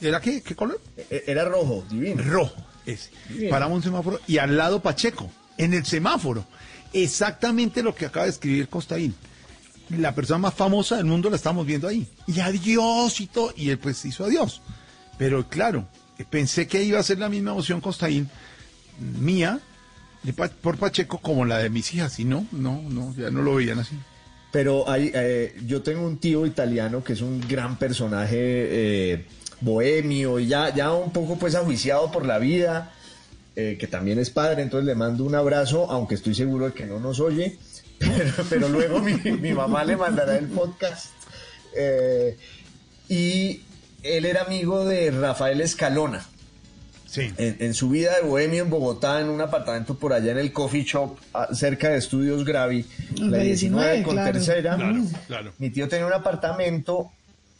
¿Era 0.00 0.20
qué? 0.20 0.40
¿Qué 0.40 0.54
color? 0.54 0.80
E- 1.10 1.24
Era 1.26 1.44
rojo, 1.46 1.84
divino. 1.90 2.22
Rojo, 2.22 2.54
ese. 2.86 3.10
Paramos 3.50 3.78
un 3.78 3.82
semáforo 3.82 4.20
y 4.28 4.38
al 4.38 4.56
lado 4.56 4.80
Pacheco, 4.80 5.28
en 5.58 5.74
el 5.74 5.84
semáforo. 5.84 6.44
Exactamente 6.92 7.82
lo 7.82 7.92
que 7.92 8.06
acaba 8.06 8.26
de 8.26 8.30
escribir 8.30 8.68
Costaín. 8.68 9.16
La 9.90 10.14
persona 10.14 10.38
más 10.38 10.54
famosa 10.54 10.96
del 10.96 11.06
mundo 11.06 11.28
la 11.28 11.34
estamos 11.34 11.66
viendo 11.66 11.88
ahí. 11.88 12.06
Y 12.28 12.38
adiós 12.38 13.20
y 13.20 13.26
todo. 13.26 13.52
Y 13.56 13.70
él 13.70 13.78
pues 13.78 14.04
hizo 14.04 14.24
adiós. 14.24 14.62
Pero 15.18 15.48
claro, 15.48 15.88
pensé 16.30 16.68
que 16.68 16.84
iba 16.84 17.00
a 17.00 17.02
ser 17.02 17.18
la 17.18 17.28
misma 17.28 17.50
emoción 17.50 17.80
Costaín 17.80 18.30
mía 19.00 19.58
por 20.62 20.78
Pacheco 20.78 21.18
como 21.18 21.44
la 21.44 21.58
de 21.58 21.68
mis 21.68 21.92
hijas. 21.94 22.20
Y 22.20 22.24
no, 22.24 22.46
no, 22.52 22.80
no, 22.88 23.12
ya 23.16 23.30
no 23.32 23.42
lo 23.42 23.56
veían 23.56 23.80
así. 23.80 23.98
Pero 24.54 24.88
hay, 24.88 25.10
eh, 25.12 25.52
yo 25.66 25.82
tengo 25.82 26.06
un 26.06 26.18
tío 26.18 26.46
italiano 26.46 27.02
que 27.02 27.14
es 27.14 27.22
un 27.22 27.40
gran 27.40 27.76
personaje 27.76 28.36
eh, 28.38 29.24
bohemio 29.60 30.38
y 30.38 30.46
ya, 30.46 30.72
ya 30.72 30.92
un 30.92 31.12
poco 31.12 31.36
pues 31.36 31.56
ajuiciado 31.56 32.12
por 32.12 32.24
la 32.24 32.38
vida, 32.38 32.92
eh, 33.56 33.76
que 33.80 33.88
también 33.88 34.20
es 34.20 34.30
padre, 34.30 34.62
entonces 34.62 34.86
le 34.86 34.94
mando 34.94 35.24
un 35.24 35.34
abrazo, 35.34 35.90
aunque 35.90 36.14
estoy 36.14 36.36
seguro 36.36 36.66
de 36.66 36.72
que 36.72 36.86
no 36.86 37.00
nos 37.00 37.18
oye, 37.18 37.58
pero, 38.48 38.68
luego 38.68 39.00
mi, 39.00 39.14
mi 39.14 39.52
mamá 39.52 39.82
le 39.82 39.96
mandará 39.96 40.38
el 40.38 40.46
podcast. 40.46 41.06
Eh, 41.76 42.36
y 43.08 43.60
él 44.04 44.24
era 44.24 44.42
amigo 44.42 44.84
de 44.84 45.10
Rafael 45.10 45.60
Escalona. 45.62 46.24
Sí. 47.14 47.32
En, 47.38 47.58
en 47.60 47.74
su 47.74 47.90
vida 47.90 48.16
de 48.16 48.22
bohemio 48.22 48.64
en 48.64 48.70
Bogotá, 48.70 49.20
en 49.20 49.28
un 49.28 49.40
apartamento 49.40 49.94
por 49.94 50.12
allá 50.12 50.32
en 50.32 50.38
el 50.38 50.52
coffee 50.52 50.82
shop, 50.82 51.16
cerca 51.52 51.90
de 51.90 51.98
Estudios 51.98 52.44
Gravi, 52.44 52.84
la 53.14 53.38
19 53.38 54.02
con 54.02 54.14
claro. 54.14 54.32
tercera. 54.32 54.74
Claro, 54.74 55.02
claro. 55.28 55.52
Mi 55.58 55.70
tío 55.70 55.88
tenía 55.88 56.06
un 56.06 56.12
apartamento 56.12 57.12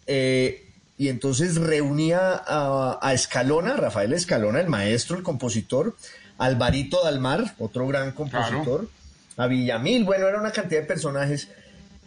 eh, 0.08 0.72
y 0.98 1.06
entonces 1.06 1.54
reunía 1.54 2.42
a, 2.44 2.98
a 3.00 3.14
Escalona, 3.14 3.76
Rafael 3.76 4.12
Escalona, 4.12 4.60
el 4.60 4.68
maestro, 4.68 5.16
el 5.16 5.22
compositor, 5.22 5.94
Alvarito 6.36 7.04
Dalmar, 7.04 7.54
otro 7.60 7.86
gran 7.86 8.10
compositor, 8.10 8.88
a 9.36 9.46
Villamil, 9.46 10.02
bueno, 10.02 10.26
era 10.26 10.40
una 10.40 10.50
cantidad 10.50 10.80
de 10.80 10.86
personajes. 10.88 11.48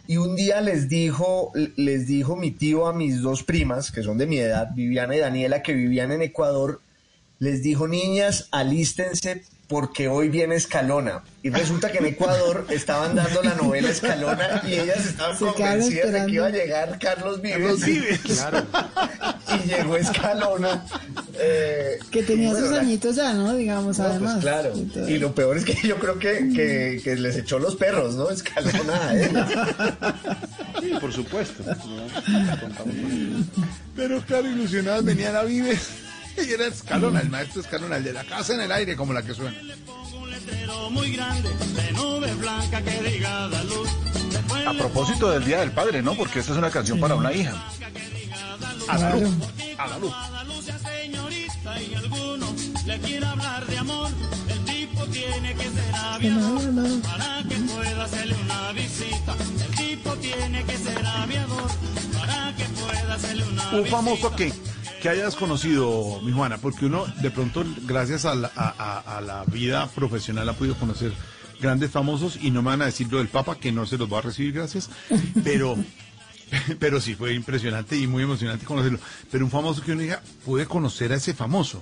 Y 0.06 0.18
un 0.18 0.36
día 0.36 0.60
les 0.60 0.90
dijo, 0.90 1.50
les 1.76 2.06
dijo 2.06 2.36
mi 2.36 2.50
tío 2.50 2.88
a 2.88 2.92
mis 2.92 3.22
dos 3.22 3.42
primas, 3.42 3.90
que 3.90 4.02
son 4.02 4.18
de 4.18 4.26
mi 4.26 4.36
edad, 4.36 4.68
Viviana 4.74 5.16
y 5.16 5.20
Daniela, 5.20 5.62
que 5.62 5.72
vivían 5.72 6.12
en 6.12 6.20
Ecuador, 6.20 6.82
les 7.38 7.62
dijo, 7.62 7.86
niñas, 7.88 8.48
alístense 8.50 9.44
porque 9.68 10.08
hoy 10.08 10.30
viene 10.30 10.54
Escalona. 10.54 11.22
Y 11.42 11.50
resulta 11.50 11.92
que 11.92 11.98
en 11.98 12.06
Ecuador 12.06 12.66
estaban 12.70 13.14
dando 13.14 13.42
la 13.42 13.54
novela 13.54 13.90
Escalona 13.90 14.62
y 14.66 14.72
ellas 14.72 15.04
estaban 15.04 15.36
Se 15.38 15.44
convencidas 15.44 16.10
de 16.12 16.24
que 16.24 16.32
iba 16.32 16.46
a 16.46 16.50
llegar 16.50 16.98
Carlos 16.98 17.42
Vives. 17.42 17.58
Carlos 17.58 17.84
Vives. 17.84 18.20
Claro. 18.24 18.64
Y 19.62 19.68
llegó 19.68 19.96
Escalona. 19.98 20.86
eh, 21.38 21.98
Que 22.10 22.22
tenía 22.22 22.50
bueno, 22.50 22.66
sus 22.66 22.76
añitos 22.78 23.16
ya, 23.16 23.34
¿no? 23.34 23.54
Digamos, 23.54 23.98
no, 23.98 24.04
pues 24.04 24.16
además. 24.16 24.40
claro. 24.40 24.72
Y 25.06 25.18
lo 25.18 25.34
peor 25.34 25.58
es 25.58 25.64
que 25.66 25.74
yo 25.86 25.96
creo 25.98 26.18
que, 26.18 26.50
que, 26.54 27.00
que 27.04 27.16
les 27.16 27.36
echó 27.36 27.58
los 27.58 27.76
perros, 27.76 28.14
¿no? 28.14 28.30
Escalona 28.30 29.08
a 29.08 29.16
ellas. 29.18 29.50
Sí, 30.80 30.92
por 30.98 31.12
supuesto. 31.12 31.62
Pero 33.96 34.20
claro, 34.22 34.48
ilusionadas 34.50 35.04
venían 35.04 35.36
a 35.36 35.42
Vives. 35.42 35.88
Y 36.48 36.52
era 36.52 36.66
Escalona, 36.66 37.20
el 37.20 37.30
maestro 37.30 37.60
Escalona, 37.60 37.96
el 37.96 38.04
de 38.04 38.12
la 38.12 38.24
casa 38.24 38.54
en 38.54 38.60
el 38.60 38.72
aire, 38.72 38.96
como 38.96 39.12
la 39.12 39.22
que 39.22 39.34
suena. 39.34 39.56
un 40.14 40.30
letrero 40.30 40.90
muy 40.90 41.12
grande 41.12 41.48
de 41.48 41.92
nube 41.92 42.32
blanca 42.34 42.82
que 42.82 43.02
diga 43.02 43.48
da 43.48 43.64
luz. 43.64 43.88
Después 44.30 44.66
A 44.66 44.72
propósito 44.74 45.30
del 45.30 45.44
Día 45.44 45.60
del 45.60 45.72
Padre, 45.72 46.02
¿no? 46.02 46.14
Porque 46.14 46.40
esta 46.40 46.52
es 46.52 46.58
una 46.58 46.70
canción 46.70 47.00
para 47.00 47.14
una 47.14 47.32
hija. 47.32 47.54
A 48.88 48.98
la 48.98 49.16
luz. 49.16 49.34
A 49.78 49.88
la 49.88 49.98
luz. 49.98 50.14
para 57.02 57.42
que 57.48 57.54
pueda 57.56 58.04
hacerle 58.04 58.36
una 58.44 58.72
visita. 58.72 59.36
El 59.64 59.76
tipo 59.76 60.16
tiene 60.16 60.64
que 60.64 60.76
ser 60.76 61.06
aviador 61.06 61.70
para 62.18 62.54
que 62.56 62.64
pueda 62.64 63.14
hacerle 63.14 63.44
una 63.44 63.70
Un 63.72 63.86
famoso 63.86 64.34
que, 64.34 64.52
que 65.00 65.08
hayas 65.08 65.36
conocido, 65.36 66.20
mi 66.22 66.32
Juana, 66.32 66.58
porque 66.58 66.86
uno 66.86 67.06
de 67.20 67.30
pronto, 67.30 67.64
gracias 67.86 68.24
a 68.24 68.34
la, 68.34 68.48
a, 68.48 69.20
la 69.20 69.44
vida 69.44 69.88
profesional, 69.88 70.48
ha 70.48 70.52
podido 70.54 70.74
conocer 70.76 71.12
grandes 71.60 71.90
famosos 71.90 72.38
y 72.40 72.50
no 72.50 72.62
me 72.62 72.70
van 72.70 72.82
a 72.82 72.86
decir 72.86 73.10
lo 73.10 73.18
del 73.18 73.28
Papa, 73.28 73.56
que 73.58 73.72
no 73.72 73.86
se 73.86 73.98
los 73.98 74.12
va 74.12 74.18
a 74.18 74.22
recibir, 74.22 74.54
gracias, 74.54 74.90
pero, 75.44 75.76
pero 76.78 77.00
sí 77.00 77.14
fue 77.14 77.34
impresionante 77.34 77.96
y 77.96 78.06
muy 78.06 78.22
emocionante 78.22 78.64
conocerlo. 78.64 78.98
Pero 79.30 79.44
un 79.44 79.50
famoso 79.50 79.82
que 79.82 79.92
uno 79.92 80.02
diga, 80.02 80.22
pude 80.44 80.66
conocer 80.66 81.12
a 81.12 81.16
ese 81.16 81.34
famoso, 81.34 81.80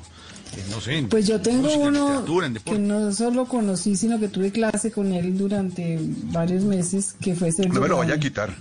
que 0.55 0.63
no 0.71 0.81
sé, 0.81 0.99
en 0.99 1.09
Pues 1.09 1.27
yo 1.27 1.41
tengo 1.41 1.63
música, 1.63 2.23
uno 2.27 2.45
en 2.45 2.55
que 2.55 2.79
no 2.79 3.13
solo 3.13 3.47
conocí, 3.47 3.97
sino 3.97 4.19
que 4.21 4.29
tuve 4.29 4.53
clase 4.53 4.91
con 4.91 5.13
él 5.13 5.37
durante 5.39 5.99
varios 6.01 6.65
meses, 6.65 7.15
que 7.21 7.35
fue 7.35 7.51
Sergio 7.51 7.75
No 7.75 7.81
me 7.81 7.89
lo 7.89 7.97
vaya 7.97 8.15
a 8.15 8.17
Leone. 8.17 8.23
quitar. 8.23 8.55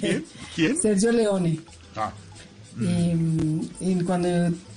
¿Quién? 0.00 0.24
¿Quién? 0.54 0.80
Sergio 0.80 1.12
Leone. 1.12 1.58
Ah, 1.96 2.12
Y, 2.80 3.68
y 3.80 3.94
cuando, 4.04 4.28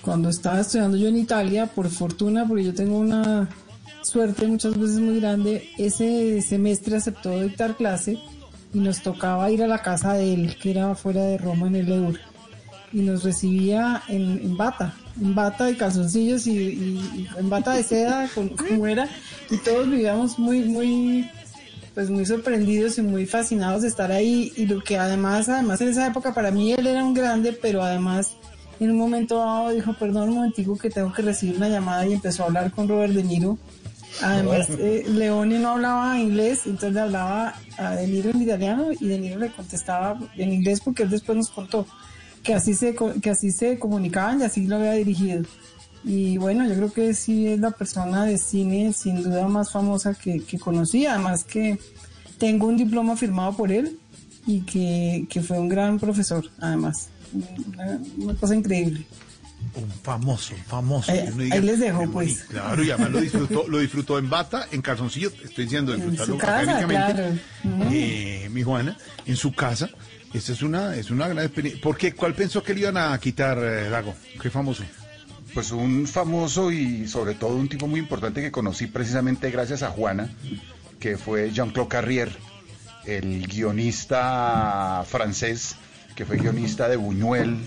cuando 0.01 0.29
estaba 0.29 0.59
estudiando 0.59 0.97
yo 0.97 1.07
en 1.07 1.17
Italia, 1.17 1.65
por 1.67 1.89
fortuna, 1.89 2.45
porque 2.47 2.65
yo 2.65 2.73
tengo 2.73 2.97
una 2.99 3.49
suerte 4.03 4.45
muchas 4.47 4.77
veces 4.77 4.99
muy 4.99 5.19
grande, 5.19 5.69
ese 5.77 6.41
semestre 6.41 6.97
aceptó 6.97 7.41
dictar 7.41 7.75
clase 7.75 8.19
y 8.73 8.79
nos 8.79 9.01
tocaba 9.01 9.49
ir 9.49 9.63
a 9.63 9.67
la 9.67 9.81
casa 9.81 10.13
de 10.13 10.33
él, 10.33 10.57
que 10.61 10.71
era 10.71 10.93
fuera 10.95 11.23
de 11.23 11.37
Roma 11.37 11.67
en 11.67 11.75
el 11.75 11.91
Eur. 11.91 12.19
Y 12.93 12.99
nos 13.01 13.23
recibía 13.23 14.03
en, 14.07 14.55
bata, 14.55 14.93
en 15.19 15.33
bata 15.35 15.69
y 15.69 15.75
calzoncillos 15.75 16.47
y, 16.47 16.51
y- 16.57 17.27
en 17.37 17.49
bata 17.49 17.73
de 17.73 17.83
seda, 17.83 18.29
como 18.35 18.87
era. 18.87 19.07
Y 19.49 19.57
todos 19.57 19.89
vivíamos 19.89 20.37
muy, 20.39 20.61
muy, 20.63 21.29
pues 21.95 22.09
muy 22.09 22.25
sorprendidos 22.25 22.97
y 22.97 23.01
muy 23.01 23.25
fascinados 23.25 23.81
de 23.81 23.87
estar 23.87 24.11
ahí 24.11 24.51
y 24.57 24.65
lo 24.65 24.83
que 24.83 24.97
además, 24.97 25.47
además 25.49 25.79
en 25.81 25.87
esa 25.87 26.05
época 26.05 26.33
para 26.33 26.51
mí 26.51 26.73
él 26.73 26.85
era 26.85 27.03
un 27.03 27.13
grande, 27.13 27.53
pero 27.53 27.81
además 27.81 28.33
en 28.79 28.91
un 28.91 28.97
momento 28.97 29.37
dado 29.37 29.69
dijo, 29.69 29.93
perdón 29.93 30.29
un 30.29 30.35
momentico 30.35 30.77
que 30.77 30.89
tengo 30.89 31.13
que 31.13 31.21
recibir 31.21 31.55
una 31.55 31.69
llamada 31.69 32.05
y 32.05 32.13
empezó 32.13 32.43
a 32.43 32.47
hablar 32.47 32.71
con 32.71 32.89
Robert 32.89 33.13
De 33.13 33.23
Niro. 33.23 33.57
Además, 34.21 34.69
eh, 34.69 35.03
Leone 35.07 35.59
no 35.59 35.71
hablaba 35.71 36.17
inglés, 36.19 36.65
entonces 36.65 36.93
le 36.93 37.01
hablaba 37.01 37.55
a 37.77 37.95
De 37.95 38.07
Niro 38.07 38.29
en 38.29 38.41
italiano 38.41 38.87
y 38.97 39.07
De 39.07 39.17
Niro 39.17 39.39
le 39.39 39.51
contestaba 39.51 40.19
en 40.37 40.53
inglés 40.53 40.81
porque 40.81 41.03
él 41.03 41.09
después 41.09 41.37
nos 41.37 41.49
contó 41.49 41.87
que 42.45 42.53
así 42.53 42.75
se, 42.75 42.95
que 43.21 43.29
así 43.29 43.51
se 43.51 43.79
comunicaban 43.79 44.39
y 44.39 44.43
así 44.43 44.67
lo 44.67 44.75
había 44.75 44.91
dirigido. 44.91 45.43
Y 46.05 46.37
bueno, 46.37 46.67
yo 46.67 46.75
creo 46.75 46.93
que 46.93 47.13
sí 47.15 47.47
es 47.47 47.59
la 47.59 47.71
persona 47.71 48.25
de 48.25 48.37
cine 48.37 48.93
sin 48.93 49.23
duda 49.23 49.47
más 49.47 49.71
famosa 49.71 50.13
que, 50.13 50.39
que 50.41 50.59
conocí, 50.59 51.05
además 51.07 51.43
que 51.43 51.79
tengo 52.37 52.67
un 52.67 52.77
diploma 52.77 53.17
firmado 53.17 53.57
por 53.57 53.71
él 53.71 53.97
y 54.45 54.61
que, 54.61 55.25
que 55.29 55.41
fue 55.41 55.57
un 55.59 55.67
gran 55.67 55.97
profesor, 55.99 56.45
además. 56.59 57.09
Una, 57.33 57.99
una 58.17 58.33
cosa 58.35 58.55
increíble. 58.55 59.05
Un 59.73 59.89
famoso, 60.03 60.53
un 60.53 60.63
famoso. 60.65 61.11
Uno 61.33 61.43
ahí 61.51 61.61
les 61.61 61.79
dejo, 61.79 62.01
"Qué 62.01 62.07
pues". 62.07 62.27
bonito". 62.27 62.43
Claro, 62.49 62.83
y 62.83 62.91
además 62.91 63.11
lo 63.11 63.19
disfrutó, 63.21 63.67
lo 63.67 63.79
disfrutó 63.79 64.19
en 64.19 64.29
bata, 64.29 64.67
en 64.71 64.81
calzoncillo, 64.83 65.31
estoy 65.43 65.63
diciendo, 65.65 65.93
En 65.95 66.01
disfrutarlo 66.01 66.35
su 66.35 66.39
casa, 66.39 66.85
claro. 66.87 67.23
Ujú. 67.63 67.83
Eh, 67.91 68.47
mi 68.51 68.61
Juana, 68.61 68.95
en 69.25 69.35
su 69.35 69.53
casa. 69.53 69.89
Esta 70.33 70.51
es 70.51 70.61
una, 70.61 70.95
es 70.95 71.09
una 71.09 71.27
gran 71.27 71.43
experiencia. 71.45 71.81
¿Por 71.81 71.97
qué? 71.97 72.13
¿Cuál 72.13 72.35
pensó 72.35 72.61
que 72.61 72.73
le 72.73 72.81
iban 72.81 72.97
a 72.97 73.17
quitar, 73.19 73.57
eh, 73.57 73.89
Dago? 73.89 74.13
¿Qué 74.39 74.49
famoso? 74.49 74.83
Pues 75.55 75.71
un 75.71 76.05
famoso 76.05 76.69
y 76.71 77.07
sobre 77.07 77.33
todo 77.33 77.55
un 77.55 77.67
tipo 77.69 77.87
muy 77.87 77.99
importante 77.99 78.41
que 78.41 78.51
conocí 78.51 78.85
precisamente 78.87 79.49
gracias 79.49 79.81
a 79.81 79.89
Juana, 79.89 80.29
que 80.99 81.17
fue 81.17 81.51
Jean-Claude 81.51 81.89
Carrier, 81.89 82.29
el 83.05 83.47
guionista 83.47 85.03
francés, 85.07 85.75
que 86.15 86.25
fue 86.25 86.37
guionista 86.37 86.87
de 86.89 86.95
Buñuel, 86.97 87.57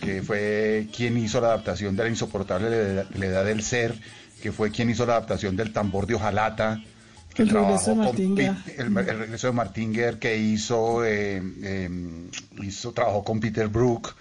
que 0.00 0.22
fue 0.22 0.88
quien 0.94 1.16
hizo 1.18 1.40
la 1.40 1.48
adaptación 1.48 1.96
de 1.96 2.04
La 2.04 2.08
insoportable 2.10 2.70
Le- 2.70 3.06
la 3.18 3.26
edad 3.26 3.44
del 3.44 3.62
ser, 3.62 3.94
que 4.42 4.52
fue 4.52 4.70
quien 4.70 4.90
hizo 4.90 5.04
la 5.06 5.14
adaptación 5.14 5.56
del 5.56 5.72
tambor 5.72 6.06
de 6.06 6.14
hojalata, 6.14 6.80
que 7.34 7.42
El 7.42 7.48
regreso 7.50 7.84
trabajó 7.94 8.12
de 8.12 8.16
con 8.16 8.26
el, 8.78 9.08
el 9.08 9.18
regreso 9.18 9.46
de 9.48 9.52
Martín 9.52 9.92
Guerra, 9.92 10.18
que 10.18 10.36
hizo, 10.36 11.04
eh, 11.04 11.42
eh, 11.62 11.88
hizo 12.62 12.92
trabajó 12.92 13.24
con 13.24 13.40
Peter 13.40 13.68
Brook 13.68 14.14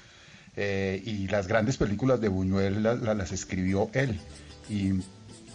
eh, 0.56 1.02
y 1.06 1.28
las 1.28 1.48
grandes 1.48 1.78
películas 1.78 2.20
de 2.22 2.28
Buñuel 2.28 2.84
la- 2.84 2.96
la- 2.96 3.14
las 3.14 3.32
escribió 3.32 3.90
él. 3.94 4.20
Y 4.70 4.92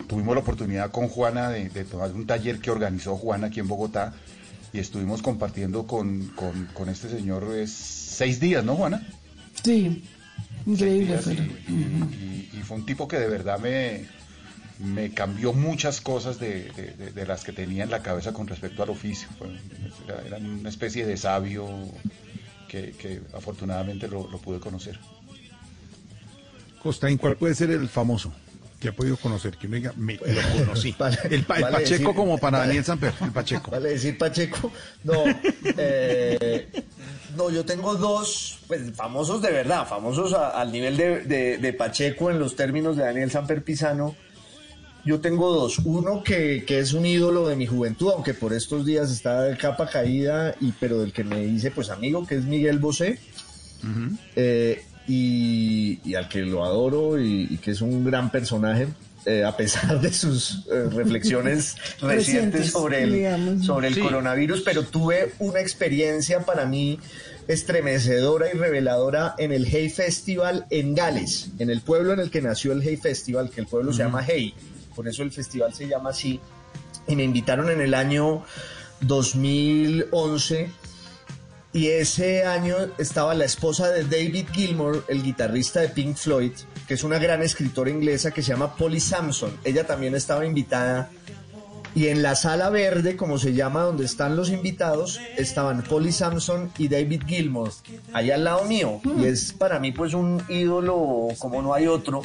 tuvimos 0.08 0.34
la 0.34 0.40
oportunidad 0.42 0.90
con 0.90 1.08
Juana 1.08 1.50
de, 1.50 1.68
de 1.68 1.84
tomar 1.84 2.12
un 2.12 2.26
taller 2.26 2.58
que 2.58 2.70
organizó 2.70 3.16
Juana 3.16 3.46
aquí 3.48 3.60
en 3.60 3.68
Bogotá 3.68 4.14
y 4.72 4.78
estuvimos 4.78 5.22
compartiendo 5.22 5.86
con, 5.86 6.28
con- 6.28 6.66
con 6.74 6.88
este 6.88 7.08
señor 7.08 7.46
seis 7.66 8.40
días, 8.40 8.64
¿no, 8.64 8.76
Juana? 8.76 9.06
Sí, 9.62 10.02
increíble. 10.66 11.18
Pero- 11.24 11.42
y, 11.42 11.72
y- 11.72 12.48
y- 12.52 12.58
y 12.58 12.62
fue 12.62 12.76
un 12.76 12.84
tipo 12.86 13.08
que 13.08 13.18
de 13.18 13.28
verdad 13.28 13.58
me, 13.58 14.04
me 14.78 15.10
cambió 15.14 15.52
muchas 15.54 16.00
cosas 16.02 16.38
de, 16.38 16.70
de- 16.76 16.92
de- 16.98 17.12
de 17.12 17.26
las 17.26 17.42
que 17.44 17.52
tenía 17.52 17.84
en 17.84 17.90
la 17.90 18.02
cabeza 18.02 18.32
con 18.32 18.46
respecto 18.46 18.82
al 18.82 18.90
oficio. 18.90 19.28
Fue- 19.38 19.48
era, 20.06 20.22
era 20.26 20.36
una 20.38 20.68
especie 20.68 21.06
de 21.06 21.16
sabio 21.16 21.66
que, 22.76 22.92
que 22.92 23.20
afortunadamente 23.36 24.08
lo, 24.08 24.28
lo 24.30 24.38
pude 24.38 24.60
conocer. 24.60 24.98
Costaín, 26.82 27.18
¿cuál 27.18 27.36
puede 27.36 27.54
ser 27.54 27.70
el 27.70 27.88
famoso 27.88 28.32
que 28.80 28.88
ha 28.88 28.92
podido 28.92 29.16
conocer? 29.16 29.56
Que 29.56 29.66
uno 29.66 29.76
diga, 29.76 29.92
me, 29.96 30.14
lo 30.14 30.20
conocí. 30.66 30.94
Vale- 30.98 31.18
el, 31.30 31.42
pa- 31.44 31.56
el 31.56 31.62
vale 31.62 31.76
Pacheco 31.78 32.02
decir- 32.10 32.14
como 32.14 32.38
para 32.38 32.58
vale- 32.58 32.68
Daniel 32.68 32.84
Samper, 32.84 33.12
el 33.22 33.30
Pacheco. 33.32 33.70
Vale 33.70 33.88
decir 33.90 34.18
Pacheco. 34.18 34.70
No, 35.04 35.24
eh, 35.64 36.68
no, 37.36 37.50
yo 37.50 37.64
tengo 37.64 37.94
dos 37.96 38.58
pues, 38.66 38.92
famosos 38.94 39.42
de 39.42 39.50
verdad, 39.50 39.86
famosos 39.88 40.32
a- 40.34 40.50
al 40.60 40.70
nivel 40.70 40.96
de, 40.96 41.20
de- 41.22 41.58
de 41.58 41.72
Pacheco 41.72 42.30
en 42.30 42.38
los 42.38 42.54
términos 42.56 42.96
de 42.96 43.04
Daniel 43.04 43.30
Samper 43.30 43.62
Pisano. 43.64 44.14
Yo 45.06 45.20
tengo 45.20 45.52
dos. 45.52 45.78
Uno 45.84 46.22
que, 46.24 46.64
que 46.66 46.80
es 46.80 46.92
un 46.92 47.06
ídolo 47.06 47.46
de 47.48 47.56
mi 47.56 47.66
juventud, 47.66 48.10
aunque 48.12 48.34
por 48.34 48.52
estos 48.52 48.84
días 48.84 49.10
está 49.10 49.42
de 49.42 49.56
capa 49.56 49.88
caída, 49.88 50.54
y, 50.60 50.72
pero 50.72 50.98
del 50.98 51.12
que 51.12 51.22
me 51.24 51.44
hice 51.44 51.70
pues 51.70 51.88
amigo, 51.90 52.26
que 52.26 52.34
es 52.34 52.44
Miguel 52.44 52.78
Bosé. 52.80 53.18
Eh, 54.34 54.82
y, 55.06 56.00
y 56.04 56.14
al 56.16 56.28
que 56.28 56.40
lo 56.42 56.64
adoro 56.64 57.20
y, 57.20 57.46
y 57.50 57.58
que 57.58 57.70
es 57.70 57.80
un 57.80 58.04
gran 58.04 58.30
personaje. 58.30 58.88
eh, 59.26 59.44
a 59.44 59.56
pesar 59.56 60.00
de 60.00 60.12
sus 60.12 60.64
eh, 60.70 60.84
reflexiones 60.92 61.74
recientes 62.00 62.70
sobre 62.70 63.02
el, 63.04 63.12
digamos. 63.12 63.64
sobre 63.66 63.88
el 63.88 63.94
Sí. 63.94 64.00
coronavirus, 64.00 64.62
pero 64.62 64.82
tuve 64.84 65.32
una 65.40 65.60
experiencia 65.60 66.40
para 66.40 66.64
mí 66.66 66.98
estremecedora 67.48 68.46
y 68.52 68.56
reveladora 68.56 69.34
en 69.38 69.52
el 69.52 69.64
Hay 69.66 69.88
Festival 69.90 70.66
en 70.70 70.94
Gales, 70.94 71.48
en 71.58 71.70
el 71.70 71.80
pueblo 71.80 72.12
en 72.12 72.20
el 72.20 72.30
que 72.30 72.40
nació 72.42 72.72
el 72.72 72.80
Hay 72.82 72.96
Festival, 72.96 73.50
que 73.50 73.60
el 73.60 73.66
pueblo 73.66 73.92
se 73.92 74.02
llama 74.04 74.20
Hay, 74.28 74.54
por 74.96 75.06
eso 75.06 75.22
el 75.22 75.30
festival 75.30 75.72
se 75.72 75.86
llama 75.86 76.10
así, 76.10 76.40
y 77.06 77.14
me 77.14 77.22
invitaron 77.22 77.70
en 77.70 77.80
el 77.80 77.94
año 77.94 78.42
2011 79.02 80.70
y 81.76 81.88
ese 81.88 82.46
año 82.46 82.74
estaba 82.96 83.34
la 83.34 83.44
esposa 83.44 83.90
de 83.90 84.04
David 84.04 84.46
Gilmour, 84.50 85.04
el 85.08 85.22
guitarrista 85.22 85.80
de 85.80 85.90
Pink 85.90 86.16
Floyd, 86.16 86.52
que 86.88 86.94
es 86.94 87.04
una 87.04 87.18
gran 87.18 87.42
escritora 87.42 87.90
inglesa 87.90 88.30
que 88.30 88.40
se 88.40 88.52
llama 88.52 88.74
Polly 88.76 88.98
Sampson. 88.98 89.50
Ella 89.62 89.86
también 89.86 90.14
estaba 90.14 90.46
invitada. 90.46 91.10
Y 91.94 92.08
en 92.08 92.22
la 92.22 92.34
sala 92.34 92.70
verde, 92.70 93.16
como 93.16 93.38
se 93.38 93.52
llama, 93.52 93.82
donde 93.82 94.06
están 94.06 94.36
los 94.36 94.48
invitados, 94.48 95.20
estaban 95.36 95.82
Polly 95.82 96.12
Sampson 96.12 96.70
y 96.78 96.88
David 96.88 97.24
Gilmour, 97.26 97.70
ahí 98.14 98.30
al 98.30 98.44
lado 98.44 98.64
mío. 98.64 99.00
Y 99.18 99.26
es 99.26 99.52
para 99.52 99.78
mí 99.78 99.92
pues 99.92 100.14
un 100.14 100.42
ídolo 100.48 101.28
como 101.38 101.60
no 101.60 101.74
hay 101.74 101.86
otro, 101.88 102.22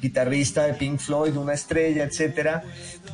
guitarrista 0.00 0.64
de 0.66 0.74
Pink 0.74 0.98
Floyd, 1.00 1.36
una 1.36 1.54
estrella, 1.54 2.04
etcétera. 2.04 2.62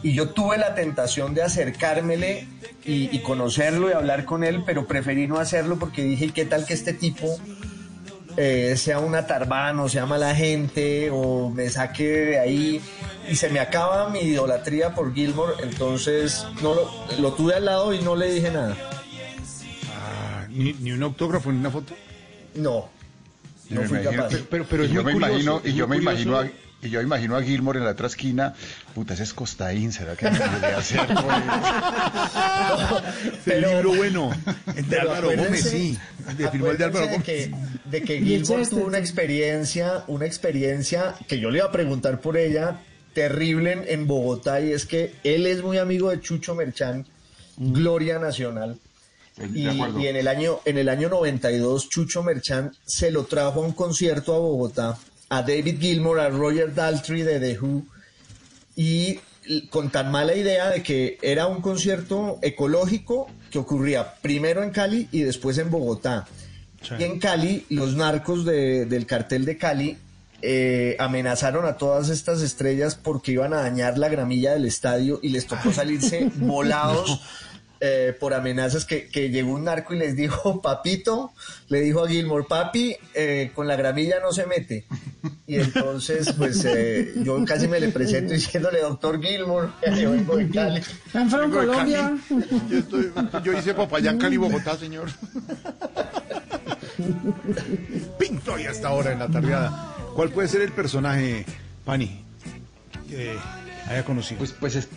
Y 0.03 0.12
yo 0.14 0.30
tuve 0.30 0.59
la 0.59 0.74
tentación 0.74 1.35
de 1.35 1.43
acercármele 1.43 2.47
y, 2.85 3.14
y 3.14 3.18
conocerlo 3.20 3.89
y 3.89 3.93
hablar 3.93 4.24
con 4.24 4.45
él, 4.45 4.62
pero 4.66 4.87
preferí 4.87 5.26
no 5.26 5.39
hacerlo 5.39 5.78
porque 5.78 6.03
dije, 6.05 6.30
¿qué 6.30 6.45
tal 6.45 6.66
que 6.66 6.74
este 6.74 6.93
tipo 6.93 7.39
eh, 8.37 8.74
sea 8.76 8.99
una 8.99 9.26
tarbana 9.28 9.80
o 9.85 9.89
sea 9.89 10.07
mala 10.07 10.35
gente 10.35 11.09
o 11.12 11.51
me 11.51 11.70
saque 11.70 12.05
de 12.09 12.39
ahí 12.41 12.80
y 13.30 13.37
se 13.37 13.49
me 13.49 13.61
acaba 13.61 14.11
mi 14.11 14.18
idolatría 14.20 14.93
por 14.95 15.14
Gilmore, 15.14 15.55
entonces 15.62 16.45
no 16.61 16.74
lo, 16.74 16.91
lo 17.20 17.32
tuve 17.35 17.55
al 17.55 17.64
lado 17.64 17.95
y 17.95 18.01
no 18.03 18.16
le 18.16 18.30
dije 18.32 18.51
nada. 18.51 18.76
Ah, 19.91 20.47
ni, 20.51 20.72
ni 20.74 20.93
un 20.93 21.03
autógrafo 21.03 21.51
ni 21.53 21.59
una 21.59 21.70
foto. 21.70 21.95
No, 22.57 22.89
no 23.70 23.82
fui 23.85 23.99
capaz. 24.03 24.35
Pero- 24.51 24.66
pero 24.68 24.85
es 24.85 24.91
yo 24.91 25.03
muy 25.03 25.14
me 25.14 25.20
curioso, 25.20 25.35
imagino, 25.35 25.62
y 25.64 25.72
yo 25.74 25.95
imagino 25.95 26.39
a. 26.39 26.49
y 26.85 26.91
yo 26.91 27.01
imagino 27.01 27.37
a 27.37 27.43
Gilmore 27.43 27.78
en 27.78 27.87
la 27.87 27.93
otra 27.93 28.09
esquina, 28.09 28.55
puta, 28.95 29.14
ese 29.14 29.22
es 29.22 29.32
Costaín, 29.32 29.91
¿será 29.91 30.14
que 30.16 30.30
me 30.30 30.39
a 30.39 30.76
hacer? 30.76 31.01
pues? 33.45 33.57
El 33.57 33.62
libro 33.62 33.95
bueno. 33.95 34.30
El 34.76 34.89
de 34.89 34.97
Pero 34.97 35.12
Álvaro 35.12 35.37
Gómez, 35.37 35.62
sí. 35.62 35.99
De 36.37 36.51
firmó 36.51 36.70
el 36.70 36.78
de 36.78 36.85
Álvaro 36.85 37.07
de 37.07 37.12
Gómez. 37.12 37.24
que, 37.24 37.55
de 37.87 38.03
que 38.03 38.20
Gilmore 38.24 38.66
tuvo 38.66 38.85
una 38.85 38.99
experiencia, 38.99 40.05
una 40.09 40.26
experiencia 40.26 41.14
que 41.26 41.41
yo 41.41 41.51
le 41.51 41.59
iba 41.59 41.66
a 41.66 41.72
preguntar 41.72 42.20
por 42.20 42.37
ella, 42.37 42.80
terrible 43.14 43.72
en, 43.72 43.85
en 43.89 44.07
Bogotá, 44.07 44.61
y 44.61 44.72
es 44.72 44.85
que 44.85 45.14
él 45.24 45.47
es 45.47 45.62
muy 45.62 45.78
amigo 45.78 46.11
de 46.11 46.20
Chucho 46.20 46.55
Merchán, 46.55 47.07
Gloria 47.57 48.18
Nacional. 48.18 48.78
De 49.37 49.47
Y, 49.59 49.64
y 49.64 50.07
en 50.07 50.14
el 50.14 50.28
año 50.28 50.61
en 50.64 50.78
el 50.78 50.89
año 50.89 51.09
92 51.09 51.89
Chucho 51.89 52.22
Merchán 52.22 52.70
se 52.85 53.11
lo 53.11 53.24
trajo 53.24 53.64
a 53.64 53.66
un 53.66 53.72
concierto 53.72 54.32
a 54.32 54.39
Bogotá 54.39 54.97
a 55.28 55.42
David 55.42 55.80
Gilmour, 55.80 56.20
a 56.20 56.28
Roger 56.28 56.74
Daltrey 56.74 57.22
de 57.22 57.40
The 57.40 57.58
Who 57.60 57.86
y 58.76 59.18
con 59.70 59.90
tan 59.90 60.10
mala 60.10 60.34
idea 60.34 60.70
de 60.70 60.82
que 60.82 61.18
era 61.22 61.46
un 61.46 61.60
concierto 61.60 62.38
ecológico 62.42 63.28
que 63.50 63.58
ocurría 63.58 64.14
primero 64.22 64.62
en 64.62 64.70
Cali 64.70 65.08
y 65.12 65.20
después 65.20 65.58
en 65.58 65.70
Bogotá. 65.70 66.26
Sí. 66.82 66.94
Y 66.98 67.04
en 67.04 67.18
Cali, 67.18 67.64
los 67.70 67.94
narcos 67.94 68.44
de- 68.44 68.86
del 68.86 69.06
cartel 69.06 69.44
de 69.44 69.56
Cali 69.58 69.98
eh, 70.46 70.96
amenazaron 70.98 71.64
a 71.64 71.76
todas 71.78 72.10
estas 72.10 72.42
estrellas 72.42 72.94
porque 72.96 73.32
iban 73.32 73.54
a 73.54 73.62
dañar 73.62 73.96
la 73.96 74.08
gramilla 74.10 74.52
del 74.52 74.66
estadio 74.66 75.18
y 75.22 75.30
les 75.30 75.46
tocó 75.46 75.72
salirse 75.72 76.30
volados 76.36 77.20
eh, 77.80 78.16
por 78.18 78.32
amenazas 78.34 78.84
que, 78.84 79.08
que 79.08 79.30
llegó 79.30 79.52
un 79.54 79.64
narco 79.64 79.94
y 79.94 79.98
les 79.98 80.16
dijo, 80.16 80.60
papito, 80.62 81.32
le 81.68 81.80
dijo 81.80 82.04
a 82.04 82.08
Gilmore, 82.08 82.44
papi, 82.48 82.96
eh, 83.14 83.50
con 83.54 83.66
la 83.66 83.76
gramilla 83.76 84.20
no 84.20 84.32
se 84.32 84.46
mete. 84.46 84.86
Y 85.46 85.56
entonces, 85.56 86.32
pues 86.36 86.64
eh, 86.64 87.12
yo 87.22 87.44
casi 87.44 87.68
me 87.68 87.78
le 87.80 87.88
presento 87.90 88.32
diciéndole, 88.32 88.80
doctor 88.80 89.20
Gilmore, 89.22 89.68
yo 90.00 90.12
vengo 90.12 90.36
de 90.36 90.48
Cali. 90.50 90.80
Vengo 91.12 91.38
de 91.38 91.50
Colombia. 91.50 92.12
Cali. 92.28 92.44
Yo, 92.70 92.78
estoy- 92.78 93.12
yo 93.42 93.52
hice 93.58 93.74
Popayán, 93.74 94.18
Cali, 94.18 94.36
Bogotá, 94.36 94.76
señor. 94.76 95.08
Pink 98.18 98.40
Floyd 98.40 98.66
hasta 98.66 98.88
ahora 98.88 99.12
en 99.12 99.18
la 99.18 99.28
tardeada. 99.28 99.94
¿Cuál 100.14 100.30
puede 100.30 100.48
ser 100.48 100.60
el 100.62 100.72
personaje, 100.72 101.44
Pani, 101.84 102.24
que 103.08 103.36
haya 103.88 104.04
conocido? 104.04 104.38
Pues, 104.38 104.52
pues 104.52 104.76
es- 104.76 104.88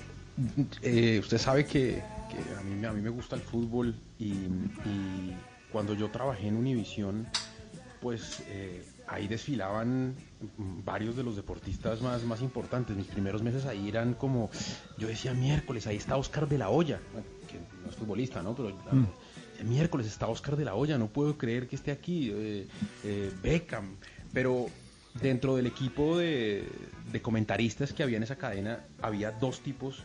eh, 0.84 1.18
usted 1.20 1.38
sabe 1.40 1.66
que, 1.66 2.02
que 2.30 2.38
a, 2.56 2.62
mí, 2.62 2.86
a 2.86 2.92
mí 2.92 3.02
me 3.02 3.10
gusta 3.10 3.36
el 3.36 3.42
fútbol 3.42 3.96
y, 4.20 4.32
y 4.32 5.38
cuando 5.72 5.94
yo 5.94 6.10
trabajé 6.10 6.48
en 6.48 6.58
Univisión, 6.58 7.28
pues 8.02 8.44
eh, 8.48 8.86
ahí 9.08 9.28
desfilaban 9.28 10.16
mm, 10.58 10.84
varios 10.84 11.16
de 11.16 11.24
los 11.24 11.36
deportistas 11.36 12.02
más, 12.02 12.24
más 12.24 12.42
importantes. 12.42 12.96
Mis 12.96 13.08
primeros 13.08 13.42
meses 13.42 13.66
ahí 13.66 13.88
eran 13.88 14.14
como, 14.14 14.50
yo 14.98 15.08
decía 15.08 15.34
miércoles, 15.34 15.88
ahí 15.88 15.98
está 15.98 16.18
Oscar 16.18 16.48
de 16.48 16.58
la 16.58 16.70
Hoya, 16.70 17.00
que 17.50 17.60
no 17.84 17.90
es 17.90 17.96
futbolista, 17.96 18.42
¿no? 18.42 18.56
Pero 18.56 18.70
el 19.60 19.66
miércoles 19.66 20.08
está 20.08 20.28
Oscar 20.28 20.56
de 20.56 20.66
la 20.66 20.76
Hoya, 20.76 20.98
no 20.98 21.08
puedo 21.08 21.38
creer 21.38 21.68
que 21.68 21.76
esté 21.76 21.92
aquí, 21.92 22.32
eh, 22.34 22.68
eh, 23.04 23.32
Beckham, 23.42 23.96
pero 24.34 24.68
dentro 25.22 25.56
del 25.56 25.66
equipo 25.66 26.18
de, 26.18 26.68
de 27.12 27.22
comentaristas 27.22 27.92
que 27.94 28.04
había 28.04 28.18
en 28.18 28.24
esa 28.24 28.36
cadena 28.36 28.86
había 29.02 29.32
dos 29.32 29.62
tipos 29.62 30.04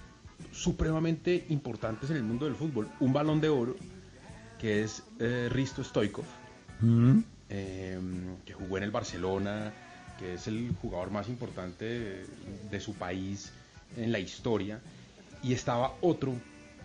supremamente 0.53 1.45
importantes 1.49 2.11
en 2.11 2.17
el 2.17 2.23
mundo 2.23 2.45
del 2.47 2.55
fútbol. 2.55 2.89
Un 3.01 3.13
balón 3.13 3.41
de 3.41 3.49
oro, 3.49 3.77
que 4.61 4.83
es 4.83 5.03
eh, 5.19 5.49
Risto 5.51 5.83
Stoikov, 5.83 6.25
eh, 7.49 7.99
que 8.45 8.53
jugó 8.53 8.77
en 8.79 8.85
el 8.85 8.91
Barcelona, 8.91 9.73
que 10.19 10.35
es 10.35 10.47
el 10.47 10.73
jugador 10.81 11.11
más 11.11 11.29
importante 11.29 11.85
de, 11.85 12.27
de 12.71 12.81
su 12.81 12.95
país 12.95 13.53
en 13.97 14.13
la 14.13 14.19
historia. 14.19 14.81
Y 15.43 15.53
estaba 15.55 15.95
otro, 16.03 16.35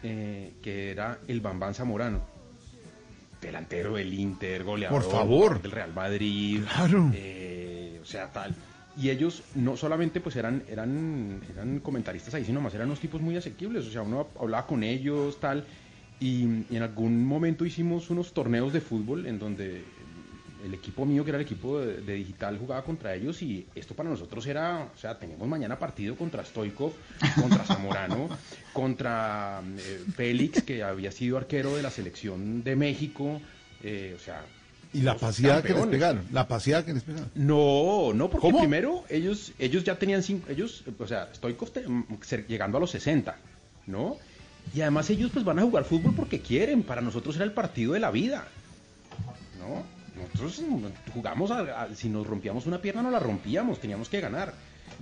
eh, 0.02 0.54
que 0.64 0.90
era 0.92 1.20
el 1.28 1.42
Bambán 1.42 1.74
Zamorano, 1.76 2.22
delantero 3.42 3.96
del 3.96 4.14
Inter, 4.14 4.64
goleador 4.64 5.04
Por 5.04 5.12
favor. 5.12 5.62
del 5.62 5.72
Real 5.72 5.94
Madrid, 5.94 6.64
Claro. 6.74 7.12
eh, 7.14 8.00
o 8.02 8.06
sea, 8.06 8.32
tal. 8.32 8.56
Y 9.00 9.10
ellos 9.12 9.44
no 9.54 9.78
solamente 9.78 10.22
pues 10.22 10.36
eran, 10.36 10.64
eran, 10.68 11.42
eran 11.52 11.80
comentaristas 11.82 12.34
ahí, 12.34 12.44
sino 12.44 12.62
más 12.62 12.74
eran 12.74 12.88
unos 12.88 13.00
tipos 13.00 13.22
muy 13.22 13.38
asequibles, 13.38 13.86
o 13.86 13.92
sea, 13.92 14.02
uno 14.02 14.28
hablaba 14.40 14.66
con 14.66 14.84
ellos, 14.84 15.40
tal, 15.40 15.66
y, 16.20 16.64
y 16.70 16.78
en 16.78 16.82
algún 16.82 17.24
momento 17.24 17.64
hicimos 17.64 18.10
unos 18.10 18.34
torneos 18.34 18.74
de 18.74 18.82
fútbol 18.82 19.28
en 19.28 19.38
donde 19.38 19.84
el 20.64 20.74
equipo 20.74 21.06
mío, 21.06 21.24
que 21.24 21.32
era 21.32 21.38
el 21.38 21.46
equipo 21.46 21.80
de, 21.80 22.02
de 22.02 22.14
digital, 22.14 22.58
jugaba 22.58 22.84
contra 22.84 23.14
ellos 23.16 23.42
y 23.42 23.68
esto 23.76 23.96
para 23.96 24.10
nosotros 24.10 24.46
era, 24.48 24.90
o 24.94 24.98
sea, 24.98 25.18
teníamos 25.18 25.48
mañana 25.48 25.78
partido 25.78 26.16
contra 26.16 26.44
Stoikov, 26.44 26.94
contra 27.40 27.64
Zamorano, 27.64 28.30
contra 28.74 29.62
eh, 29.78 30.04
Félix, 30.16 30.64
que 30.64 30.84
había 30.84 31.12
sido 31.12 31.38
arquero 31.38 31.76
de 31.76 31.84
la 31.84 31.92
selección 31.92 32.64
de 32.64 32.76
México, 32.76 33.42
eh, 33.84 34.14
o 34.16 34.20
sea... 34.20 34.44
y 34.94 35.02
la 35.02 35.16
paseada 35.18 35.62
que 35.62 35.74
les 35.74 35.86
pegaron. 35.88 36.24
La 36.32 36.48
paseada 36.48 36.86
que 36.86 36.94
les 36.94 37.04
pegaron. 37.04 37.30
No, 37.36 38.14
no, 38.14 38.30
porque 38.30 38.48
¿Cómo? 38.48 38.60
primero 38.60 39.04
ellos, 39.10 39.52
ellos 39.60 39.84
ya 39.84 39.98
tenían 40.00 40.24
cinco, 40.24 40.48
ellos, 40.50 40.84
o 40.98 41.08
sea, 41.08 41.30
Stoikov 41.34 41.72
te- 41.72 41.88
mm, 41.88 42.06
llegando 42.48 42.78
a 42.78 42.82
los 42.82 42.92
60, 42.92 43.36
¿no? 43.88 44.18
Y 44.74 44.82
además 44.82 45.10
ellos 45.10 45.32
pues 45.34 45.46
van 45.46 45.60
a 45.60 45.62
jugar 45.64 45.86
fútbol 45.86 46.14
porque 46.16 46.40
quieren, 46.42 46.84
para 46.84 47.02
nosotros 47.02 47.36
era 47.36 47.46
el 47.46 47.52
partido 47.54 47.94
de 47.94 48.00
la 48.00 48.12
vida, 48.12 48.48
¿no? 49.60 49.84
Nosotros 50.34 50.62
mm, 50.68 51.12
jugamos, 51.14 51.52
a- 51.52 51.84
a- 51.84 51.96
si 51.96 52.10
nos 52.10 52.26
rompíamos 52.28 52.66
una 52.66 52.82
pierna 52.82 53.02
no 53.04 53.12
la 53.12 53.20
rompíamos, 53.20 53.80
teníamos 53.80 54.10
que 54.10 54.20
ganar. 54.20 54.54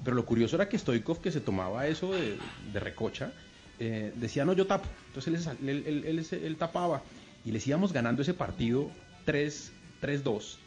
Pero 0.04 0.16
lo 0.16 0.26
curioso 0.26 0.56
era 0.58 0.68
que 0.68 0.78
Stoikov, 0.78 1.22
que 1.22 1.32
se 1.32 1.40
tomaba 1.42 1.88
eso 1.88 2.12
de, 2.12 2.38
de 2.74 2.80
recocha, 2.80 3.32
eh, 3.80 4.12
decía, 4.16 4.44
no, 4.46 4.54
yo 4.54 4.68
tapo. 4.68 4.88
Entonces 5.08 5.48
él, 5.64 6.56
tapaba 6.58 7.02
y 7.46 7.52
les 7.52 7.66
íbamos 7.68 7.94
ganando 7.94 8.22
ese 8.22 8.34
partido 8.34 8.90
3 8.90 8.92
3-2. 9.26 10.58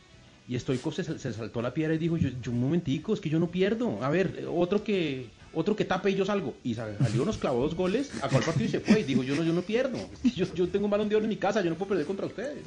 Y 0.49 0.59
Stoikov 0.59 0.95
se, 0.95 1.19
se 1.19 1.33
saltó 1.33 1.61
la 1.61 1.75
piedra 1.75 1.95
y 1.95 1.99
dijo, 1.99 2.17
yo, 2.17 2.31
yo, 2.43 2.51
un 2.53 2.61
momentico, 2.61 3.13
es 3.13 3.21
que 3.21 3.29
yo 3.29 3.39
no 3.39 3.49
pierdo. 3.51 4.03
A 4.03 4.09
ver, 4.09 4.47
otro 4.51 4.83
que 4.83 5.27
otro 5.55 5.75
que 5.77 5.85
tape 5.85 6.11
y 6.11 6.15
yo 6.15 6.25
salgo. 6.25 6.55
Y 6.65 6.75
sal- 6.75 6.97
salió, 7.01 7.25
nos 7.25 7.37
clavó 7.39 7.63
dos 7.63 7.75
goles, 7.75 8.11
acabó 8.23 8.39
el 8.39 8.45
partido 8.45 8.67
y 8.67 8.69
se 8.71 8.81
fue. 8.81 9.01
Y 9.01 9.05
dijo, 9.05 9.23
yo 9.23 9.35
no, 9.37 9.43
yo 9.43 9.53
no 9.53 9.61
pierdo. 9.63 9.99
Yo, 10.35 10.47
yo 10.55 10.69
tengo 10.69 10.87
un 10.87 10.91
balón 10.91 11.09
de 11.09 11.17
oro 11.17 11.25
en 11.25 11.29
mi 11.31 11.37
casa, 11.37 11.61
yo 11.63 11.69
no 11.71 11.77
puedo 11.77 11.91
perder 11.91 12.07
contra 12.07 12.27
ustedes. 12.27 12.59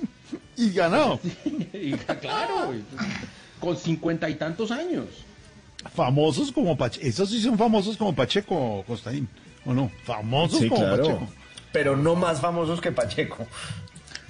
Y 0.58 0.72
ganado. 0.72 1.20
y 1.74 1.92
claro, 1.94 2.72
con 3.60 3.76
cincuenta 3.78 4.30
y 4.30 4.36
tantos 4.36 4.70
años. 4.72 5.06
Famosos 5.96 6.52
como 6.52 6.78
Pacheco. 6.78 7.06
Esos 7.08 7.30
sí 7.30 7.42
son 7.42 7.58
famosos 7.58 7.98
como 7.98 8.14
Pacheco, 8.16 8.84
Costaín. 8.86 9.28
¿O 9.66 9.74
no? 9.74 9.92
Famosos 10.04 10.60
Sí, 10.60 10.70
como 10.70 10.82
claro. 10.82 11.04
Pacheco. 11.04 11.28
Pero 11.72 11.96
no 11.98 12.16
más 12.16 12.42
famosos 12.42 12.80
que 12.82 12.92
Pacheco. 12.92 13.48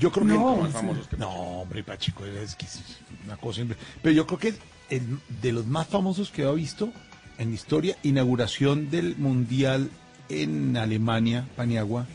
Yo 0.01 0.11
creo 0.11 0.25
que 0.25 0.33
No, 0.33 0.57
más 0.57 0.71
famosos 0.73 1.07
no, 1.17 1.29
hombre, 1.29 1.83
Pachico, 1.83 2.25
es 2.25 2.55
que 2.55 2.65
es 2.65 2.81
una 3.23 3.37
cosa. 3.37 3.61
Pero 4.01 4.13
yo 4.15 4.25
creo 4.27 4.39
que 4.39 4.53
el- 4.89 5.19
de 5.41 5.51
los 5.53 5.65
más 5.67 5.87
famosos 5.87 6.29
que 6.31 6.41
he 6.43 6.53
visto 6.55 6.91
en 7.37 7.49
la 7.49 7.55
historia, 7.55 7.95
inauguración 8.03 8.89
del 8.89 9.15
Mundial 9.17 9.89
en 10.29 10.75
Alemania, 10.75 11.47
Paniagua, 11.55 12.07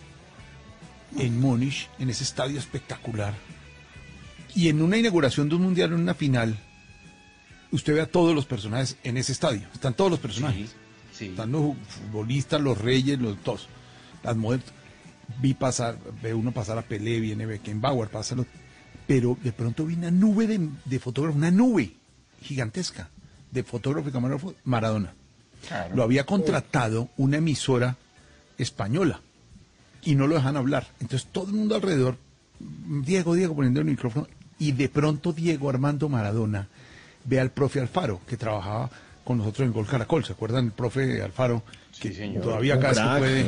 en 1.16 1.40
Múnich, 1.40 1.88
en 1.98 2.10
ese 2.10 2.24
estadio 2.24 2.58
espectacular. 2.58 3.34
Y 4.54 4.68
en 4.68 4.82
una 4.82 4.96
inauguración 4.96 5.48
de 5.48 5.54
un 5.54 5.62
Mundial, 5.62 5.92
en 5.92 6.00
una 6.00 6.14
final, 6.14 6.58
usted 7.70 7.94
ve 7.94 8.00
a 8.00 8.10
todos 8.10 8.34
los 8.34 8.46
personajes 8.46 8.96
en 9.04 9.16
ese 9.16 9.32
estadio. 9.32 9.62
Están 9.72 9.94
todos 9.94 10.10
los 10.10 10.20
personajes. 10.20 10.74
Sí. 11.12 11.26
Están 11.26 11.52
los 11.52 11.76
futbolistas, 11.88 12.60
los 12.60 12.76
reyes, 12.78 13.18
los 13.20 13.38
todos. 13.42 13.68
Las 14.22 14.36
modelos. 14.36 14.66
Vi 15.40 15.54
pasar, 15.54 15.96
ve 16.22 16.32
uno 16.34 16.52
pasar 16.52 16.78
a 16.78 16.82
Pelé, 16.82 17.20
viene 17.20 17.46
Beckenbauer, 17.46 18.08
pasa 18.08 18.34
lo- 18.34 18.46
Pero 19.06 19.36
de 19.42 19.52
pronto 19.52 19.84
vi 19.86 19.94
una 19.94 20.10
nube 20.10 20.46
de, 20.46 20.68
de 20.84 20.98
fotógrafos, 20.98 21.36
una 21.36 21.50
nube 21.50 21.92
gigantesca 22.42 23.08
de 23.50 23.62
fotógrafo 23.62 24.08
y 24.08 24.12
camarógrafo, 24.12 24.54
Maradona. 24.64 25.14
Lo 25.94 26.02
había 26.02 26.24
contratado 26.24 27.08
una 27.16 27.38
emisora 27.38 27.96
española 28.58 29.20
y 30.02 30.14
no 30.14 30.26
lo 30.26 30.34
dejan 30.36 30.56
hablar. 30.56 30.86
Entonces 31.00 31.28
todo 31.32 31.46
el 31.48 31.54
mundo 31.54 31.74
alrededor, 31.74 32.16
Diego, 32.58 33.34
Diego 33.34 33.54
poniendo 33.54 33.80
el 33.80 33.86
micrófono, 33.86 34.26
y 34.58 34.72
de 34.72 34.88
pronto 34.88 35.32
Diego 35.32 35.68
Armando 35.68 36.08
Maradona 36.08 36.68
ve 37.24 37.40
al 37.40 37.50
profe 37.50 37.80
Alfaro, 37.80 38.20
que 38.26 38.36
trabajaba 38.36 38.90
con 39.24 39.38
nosotros 39.38 39.66
en 39.66 39.72
Gol 39.72 39.86
Caracol, 39.86 40.24
¿se 40.24 40.32
acuerdan? 40.32 40.66
El 40.66 40.72
profe 40.72 41.20
Alfaro, 41.22 41.62
que 42.01 42.10
todavía 42.43 42.78
cada 42.78 43.18
vez 43.18 43.44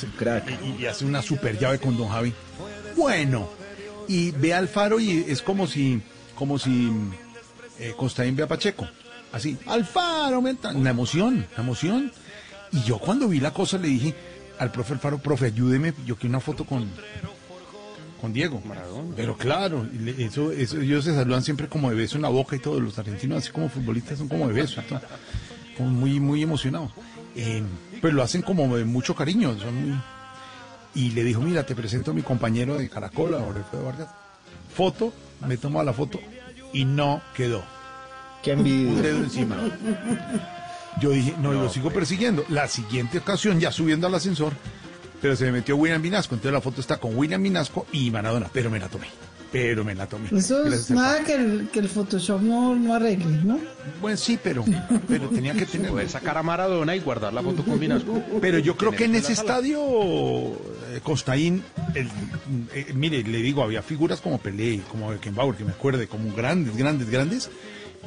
que 0.00 0.06
crack, 0.16 0.44
puede 0.44 0.52
crack. 0.52 0.78
Y, 0.78 0.82
y 0.82 0.86
hace 0.86 1.04
una 1.04 1.22
super 1.22 1.58
llave 1.58 1.78
con 1.78 1.96
Don 1.96 2.08
Javi. 2.08 2.32
Bueno, 2.96 3.48
y 4.08 4.30
ve 4.32 4.54
a 4.54 4.58
Alfaro 4.58 5.00
y 5.00 5.24
es 5.28 5.42
como 5.42 5.66
si, 5.66 6.00
como 6.34 6.58
si 6.58 6.90
eh, 7.78 7.94
Constaín 7.96 8.36
ve 8.36 8.42
a 8.42 8.48
Pacheco. 8.48 8.86
Así, 9.32 9.58
Alfaro, 9.66 10.42
la 10.42 10.90
emoción, 10.90 11.46
la 11.56 11.62
emoción. 11.62 12.12
Y 12.72 12.82
yo 12.82 12.98
cuando 12.98 13.28
vi 13.28 13.40
la 13.40 13.52
cosa 13.52 13.78
le 13.78 13.88
dije 13.88 14.14
al 14.58 14.70
profe 14.70 14.94
Alfaro, 14.94 15.18
profe, 15.18 15.46
ayúdeme, 15.46 15.92
yo 16.06 16.16
quiero 16.16 16.30
una 16.30 16.40
foto 16.40 16.64
con, 16.64 16.88
con 18.20 18.32
Diego. 18.32 18.62
Pero 19.16 19.36
claro, 19.36 19.86
eso, 20.18 20.52
eso, 20.52 20.80
ellos 20.80 21.04
se 21.04 21.14
saludan 21.14 21.42
siempre 21.42 21.68
como 21.68 21.90
de 21.90 21.96
beso 21.96 22.16
en 22.16 22.22
la 22.22 22.28
boca 22.28 22.54
y 22.54 22.60
todo, 22.60 22.78
los 22.80 22.98
argentinos 22.98 23.38
así 23.38 23.50
como 23.50 23.68
futbolistas 23.68 24.18
son 24.18 24.28
como 24.28 24.46
de 24.46 24.54
beso, 24.54 24.82
como 25.76 25.90
muy, 25.90 26.20
muy 26.20 26.42
emocionados. 26.42 26.92
Eh, 27.36 27.62
pero 28.00 28.14
lo 28.14 28.22
hacen 28.22 28.42
como 28.42 28.76
de 28.76 28.84
mucho 28.84 29.14
cariño, 29.14 29.58
son 29.58 29.74
muy... 29.90 29.98
Y 30.94 31.10
le 31.10 31.24
dijo, 31.24 31.40
mira, 31.40 31.64
te 31.66 31.74
presento 31.74 32.12
a 32.12 32.14
mi 32.14 32.22
compañero 32.22 32.76
de 32.78 32.88
Caracol, 32.88 33.34
ahora 33.34 33.58
Alfredo 33.58 33.84
Vargas. 33.84 34.08
Foto, 34.74 35.12
me 35.46 35.56
toma 35.56 35.82
la 35.82 35.92
foto 35.92 36.20
y 36.72 36.84
no 36.84 37.20
quedó. 37.36 37.64
Qué 38.42 38.52
Un 38.52 38.58
envidia. 38.60 39.02
dedo 39.02 39.18
encima. 39.18 39.56
Yo 41.00 41.10
dije, 41.10 41.34
no, 41.40 41.52
lo 41.52 41.68
sigo 41.68 41.90
persiguiendo. 41.90 42.44
La 42.48 42.68
siguiente 42.68 43.18
ocasión, 43.18 43.58
ya 43.58 43.72
subiendo 43.72 44.06
al 44.06 44.14
ascensor, 44.14 44.52
pero 45.20 45.34
se 45.34 45.46
me 45.46 45.52
metió 45.52 45.76
William 45.76 46.00
Vinasco. 46.02 46.34
Entonces 46.36 46.52
la 46.52 46.60
foto 46.60 46.80
está 46.80 46.98
con 46.98 47.16
William 47.16 47.42
Vinasco 47.42 47.86
y 47.92 48.10
Maradona, 48.12 48.48
pero 48.52 48.70
me 48.70 48.78
la 48.78 48.88
tomé. 48.88 49.08
Pero 49.54 49.84
me 49.84 49.94
la 49.94 50.08
tomé. 50.08 50.26
Eso 50.36 50.66
es 50.66 50.90
nada 50.90 51.22
que 51.22 51.34
el, 51.34 51.68
que 51.72 51.78
el 51.78 51.88
Photoshop 51.88 52.42
no, 52.42 52.74
no 52.74 52.92
arregle, 52.94 53.38
¿no? 53.44 53.60
Bueno, 54.00 54.16
sí, 54.16 54.36
pero, 54.42 54.64
pero 55.06 55.28
tenía 55.28 55.54
que 55.54 55.64
tener. 55.64 55.90
Poder 55.92 56.08
sacar 56.10 56.36
a 56.36 56.42
Maradona 56.42 56.96
y 56.96 56.98
guardar 56.98 57.32
la 57.32 57.40
foto 57.40 57.64
con 57.64 57.78
Vinasco. 57.78 58.20
Pero 58.40 58.58
yo 58.58 58.76
creo 58.76 58.90
que 58.90 59.04
en 59.04 59.14
ese 59.14 59.32
estadio, 59.32 59.78
eh, 59.80 61.00
Costaín, 61.04 61.62
el- 61.94 62.08
eh, 62.74 62.92
mire, 62.94 63.22
le 63.22 63.38
digo, 63.38 63.62
había 63.62 63.80
figuras 63.82 64.20
como 64.20 64.38
Pelé, 64.38 64.80
como 64.90 65.10
Beckenbauer, 65.10 65.56
que 65.56 65.64
me 65.64 65.70
acuerde, 65.70 66.08
como 66.08 66.34
grandes, 66.34 66.76
grandes, 66.76 67.08
grandes. 67.08 67.48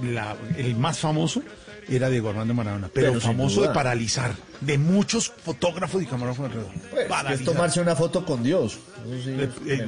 La- 0.03 0.35
el 0.57 0.75
más 0.75 0.99
famoso 0.99 1.41
era 1.89 2.09
Diego 2.09 2.29
Armando 2.29 2.53
Maradona, 2.53 2.89
pero, 2.93 3.19
famoso 3.19 3.61
de 3.61 3.69
paralizar, 3.69 4.31
de 4.61 4.77
muchos 4.77 5.29
fotógrafos 5.43 6.01
y 6.03 6.05
camarógrafos 6.05 6.45
alrededor. 6.47 6.71
Pues, 6.91 7.39
es 7.39 7.45
tomarse 7.45 7.79
una 7.81 7.95
foto 7.95 8.25
con 8.25 8.43
Dios. 8.43 8.77
Eso 9.09 9.23
sí, 9.23 9.29
Eh, 9.39 9.49
eh, 9.67 9.87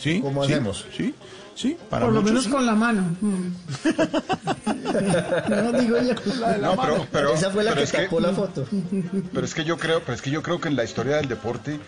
sí, 0.00 0.20
¿Cómo 0.20 0.44
sí, 0.44 0.52
hacemos? 0.52 0.86
Sí, 0.96 1.14
sí, 1.54 1.76
para 1.88 2.06
Por 2.06 2.14
lo 2.14 2.22
menos 2.22 2.44
sí. 2.44 2.50
con 2.50 2.66
la 2.66 2.74
mano. 2.74 3.02
Mm. 3.20 3.48
no 5.50 5.72
digo 5.80 5.96
yo. 6.02 6.14
No, 6.60 6.76
pero, 6.76 7.06
pero- 7.12 7.34
Esa 7.34 7.50
fue 7.50 7.64
la 7.64 7.70
pero 7.70 7.80
que 7.80 7.84
es 7.84 7.92
que- 7.92 8.02
tapó 8.04 8.20
la 8.20 8.32
foto. 8.32 8.66
Pero 9.32 9.44
es 9.46 9.54
que 9.54 9.64
yo 9.64 9.76
creo, 9.78 10.00
pero 10.00 10.14
es 10.14 10.22
que 10.22 10.30
yo 10.30 10.42
creo 10.42 10.60
que 10.60 10.68
en 10.68 10.76
la 10.76 10.84
historia 10.84 11.16
del 11.16 11.28
deporte 11.28 11.78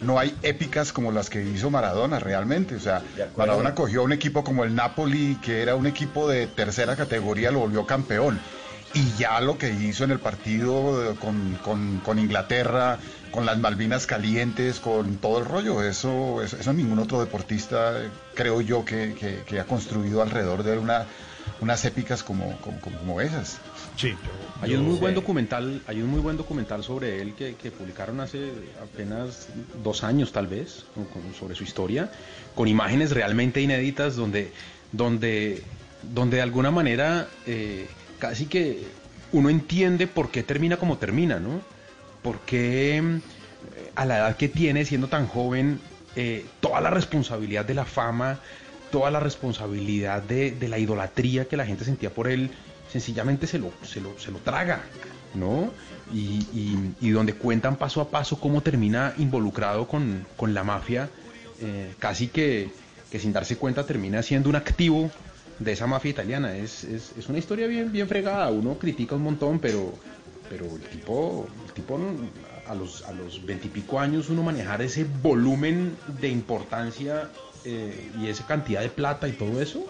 no 0.00 0.18
hay 0.18 0.34
épicas 0.42 0.92
como 0.92 1.10
las 1.10 1.30
que 1.30 1.42
hizo 1.42 1.70
Maradona 1.70 2.18
realmente. 2.18 2.74
O 2.76 2.80
sea, 2.80 3.02
Maradona 3.36 3.74
cogió 3.74 4.02
un 4.02 4.12
equipo 4.12 4.44
como 4.44 4.64
el 4.64 4.74
Napoli, 4.74 5.36
que 5.42 5.62
era 5.62 5.74
un 5.74 5.86
equipo 5.86 6.28
de 6.28 6.46
tercera 6.46 6.96
categoría, 6.96 7.50
lo 7.50 7.60
volvió 7.60 7.86
campeón. 7.86 8.38
Y 8.94 9.12
ya 9.18 9.40
lo 9.40 9.58
que 9.58 9.70
hizo 9.70 10.04
en 10.04 10.10
el 10.12 10.20
partido 10.20 11.12
eh, 11.12 11.16
con, 11.16 11.56
con- 11.62 11.98
con 12.00 12.18
Inglaterra, 12.18 12.98
con 13.30 13.44
las 13.44 13.58
Malvinas 13.58 14.06
calientes, 14.06 14.80
con 14.80 15.16
todo 15.18 15.38
el 15.40 15.44
rollo, 15.44 15.82
eso, 15.82 16.42
eso, 16.42 16.56
eso 16.56 16.72
ningún 16.72 16.98
otro 16.98 17.20
deportista, 17.20 17.94
creo 18.34 18.60
yo, 18.62 18.84
que, 18.84 19.14
que- 19.14 19.42
que 19.46 19.60
ha 19.60 19.64
construido 19.64 20.22
alrededor 20.22 20.62
de 20.62 20.72
él 20.74 20.78
una, 20.78 21.04
unas 21.60 21.84
épicas 21.84 22.22
como, 22.22 22.56
como, 22.62 22.80
como- 22.80 22.98
como 22.98 23.20
esas. 23.20 23.58
Sí, 23.96 24.14
Hay 24.62 24.74
un 24.74 24.84
muy 24.84 24.96
buen 24.96 25.14
documental, 25.14 25.82
hay 25.86 26.00
un 26.00 26.08
muy 26.08 26.20
buen 26.20 26.38
documental 26.38 26.82
sobre 26.82 27.20
él 27.20 27.34
que, 27.34 27.56
que 27.56 27.70
publicaron 27.70 28.20
hace 28.20 28.50
apenas 28.82 29.48
dos 29.82 30.04
años 30.04 30.32
tal 30.32 30.46
vez, 30.46 30.84
con- 30.94 31.04
con- 31.06 31.34
sobre 31.34 31.54
su 31.54 31.64
historia, 31.64 32.10
con 32.54 32.66
imágenes 32.68 33.10
realmente 33.10 33.60
inéditas 33.60 34.16
donde, 34.16 34.52
donde, 34.92 35.62
donde 36.02 36.36
de 36.38 36.42
alguna 36.42 36.70
manera 36.70 37.28
eh, 37.46 37.86
casi 38.18 38.46
que 38.46 38.86
uno 39.32 39.50
entiende 39.50 40.06
por 40.06 40.30
qué 40.30 40.42
termina 40.42 40.76
como 40.76 40.98
termina, 40.98 41.38
¿no? 41.38 41.60
Por 42.22 42.40
qué 42.40 42.98
eh, 42.98 43.90
a 43.94 44.04
la 44.04 44.18
edad 44.18 44.36
que 44.36 44.48
tiene, 44.48 44.84
siendo 44.84 45.08
tan 45.08 45.26
joven, 45.26 45.80
eh, 46.16 46.44
toda 46.60 46.80
la 46.80 46.90
responsabilidad 46.90 47.64
de 47.64 47.74
la 47.74 47.84
fama, 47.84 48.40
toda 48.90 49.10
la 49.10 49.20
responsabilidad 49.20 50.22
de, 50.22 50.52
de 50.52 50.68
la 50.68 50.78
idolatría 50.78 51.46
que 51.46 51.56
la 51.56 51.66
gente 51.66 51.84
sentía 51.84 52.10
por 52.10 52.28
él, 52.28 52.50
sencillamente 52.90 53.46
se 53.46 53.58
lo, 53.58 53.72
se 53.82 54.00
lo, 54.00 54.18
se 54.18 54.30
lo 54.30 54.38
traga, 54.38 54.80
¿no? 55.34 55.70
Y, 56.12 56.46
y- 57.00 57.10
donde 57.10 57.34
cuentan 57.34 57.76
paso 57.76 58.00
a 58.00 58.10
paso 58.10 58.38
cómo 58.38 58.62
termina 58.62 59.12
involucrado 59.18 59.88
con, 59.88 60.24
con 60.36 60.54
la 60.54 60.62
mafia, 60.62 61.08
eh, 61.60 61.94
casi 61.98 62.28
que, 62.28 62.70
que 63.10 63.18
sin 63.18 63.32
darse 63.32 63.56
cuenta 63.56 63.84
termina 63.86 64.22
siendo 64.22 64.48
un 64.48 64.56
activo 64.56 65.10
de 65.58 65.72
esa 65.72 65.86
mafia 65.86 66.10
italiana. 66.10 66.56
Es, 66.56 66.84
es, 66.84 67.12
es 67.16 67.28
una 67.28 67.38
historia 67.38 67.66
bien, 67.66 67.92
bien 67.92 68.08
fregada, 68.08 68.50
uno 68.50 68.78
critica 68.78 69.14
un 69.14 69.22
montón, 69.22 69.58
pero, 69.58 69.94
pero 70.48 70.66
el 70.76 70.82
tipo, 70.82 71.46
el 71.66 71.72
tipo 71.72 71.98
a 72.66 72.74
los 72.74 73.02
a 73.04 73.12
los 73.12 73.44
veintipico 73.46 73.98
años 74.00 74.28
uno 74.28 74.42
manejar 74.42 74.82
ese 74.82 75.04
volumen 75.04 75.96
de 76.20 76.28
importancia 76.28 77.30
eh, 77.64 78.10
y 78.20 78.26
esa 78.28 78.44
cantidad 78.46 78.80
de 78.82 78.88
plata 78.90 79.28
y 79.28 79.32
todo 79.32 79.60
eso. 79.60 79.86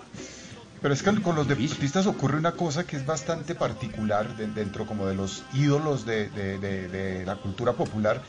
Pero 0.82 0.92
es 0.94 1.02
que 1.02 1.20
con 1.22 1.34
los 1.34 1.48
deportistas 1.48 2.06
ocurre 2.06 2.36
una 2.36 2.52
cosa 2.52 2.86
que 2.86 2.96
es 2.96 3.04
bastante 3.06 3.54
particular 3.54 4.36
de- 4.36 4.46
dentro 4.48 4.86
como 4.86 5.06
de 5.06 5.14
los 5.14 5.42
ídolos 5.54 6.04
de, 6.06 6.28
de- 6.28 6.58
de- 6.58 6.88
de 6.88 7.26
la 7.26 7.36
cultura 7.36 7.72
popular. 7.72 8.22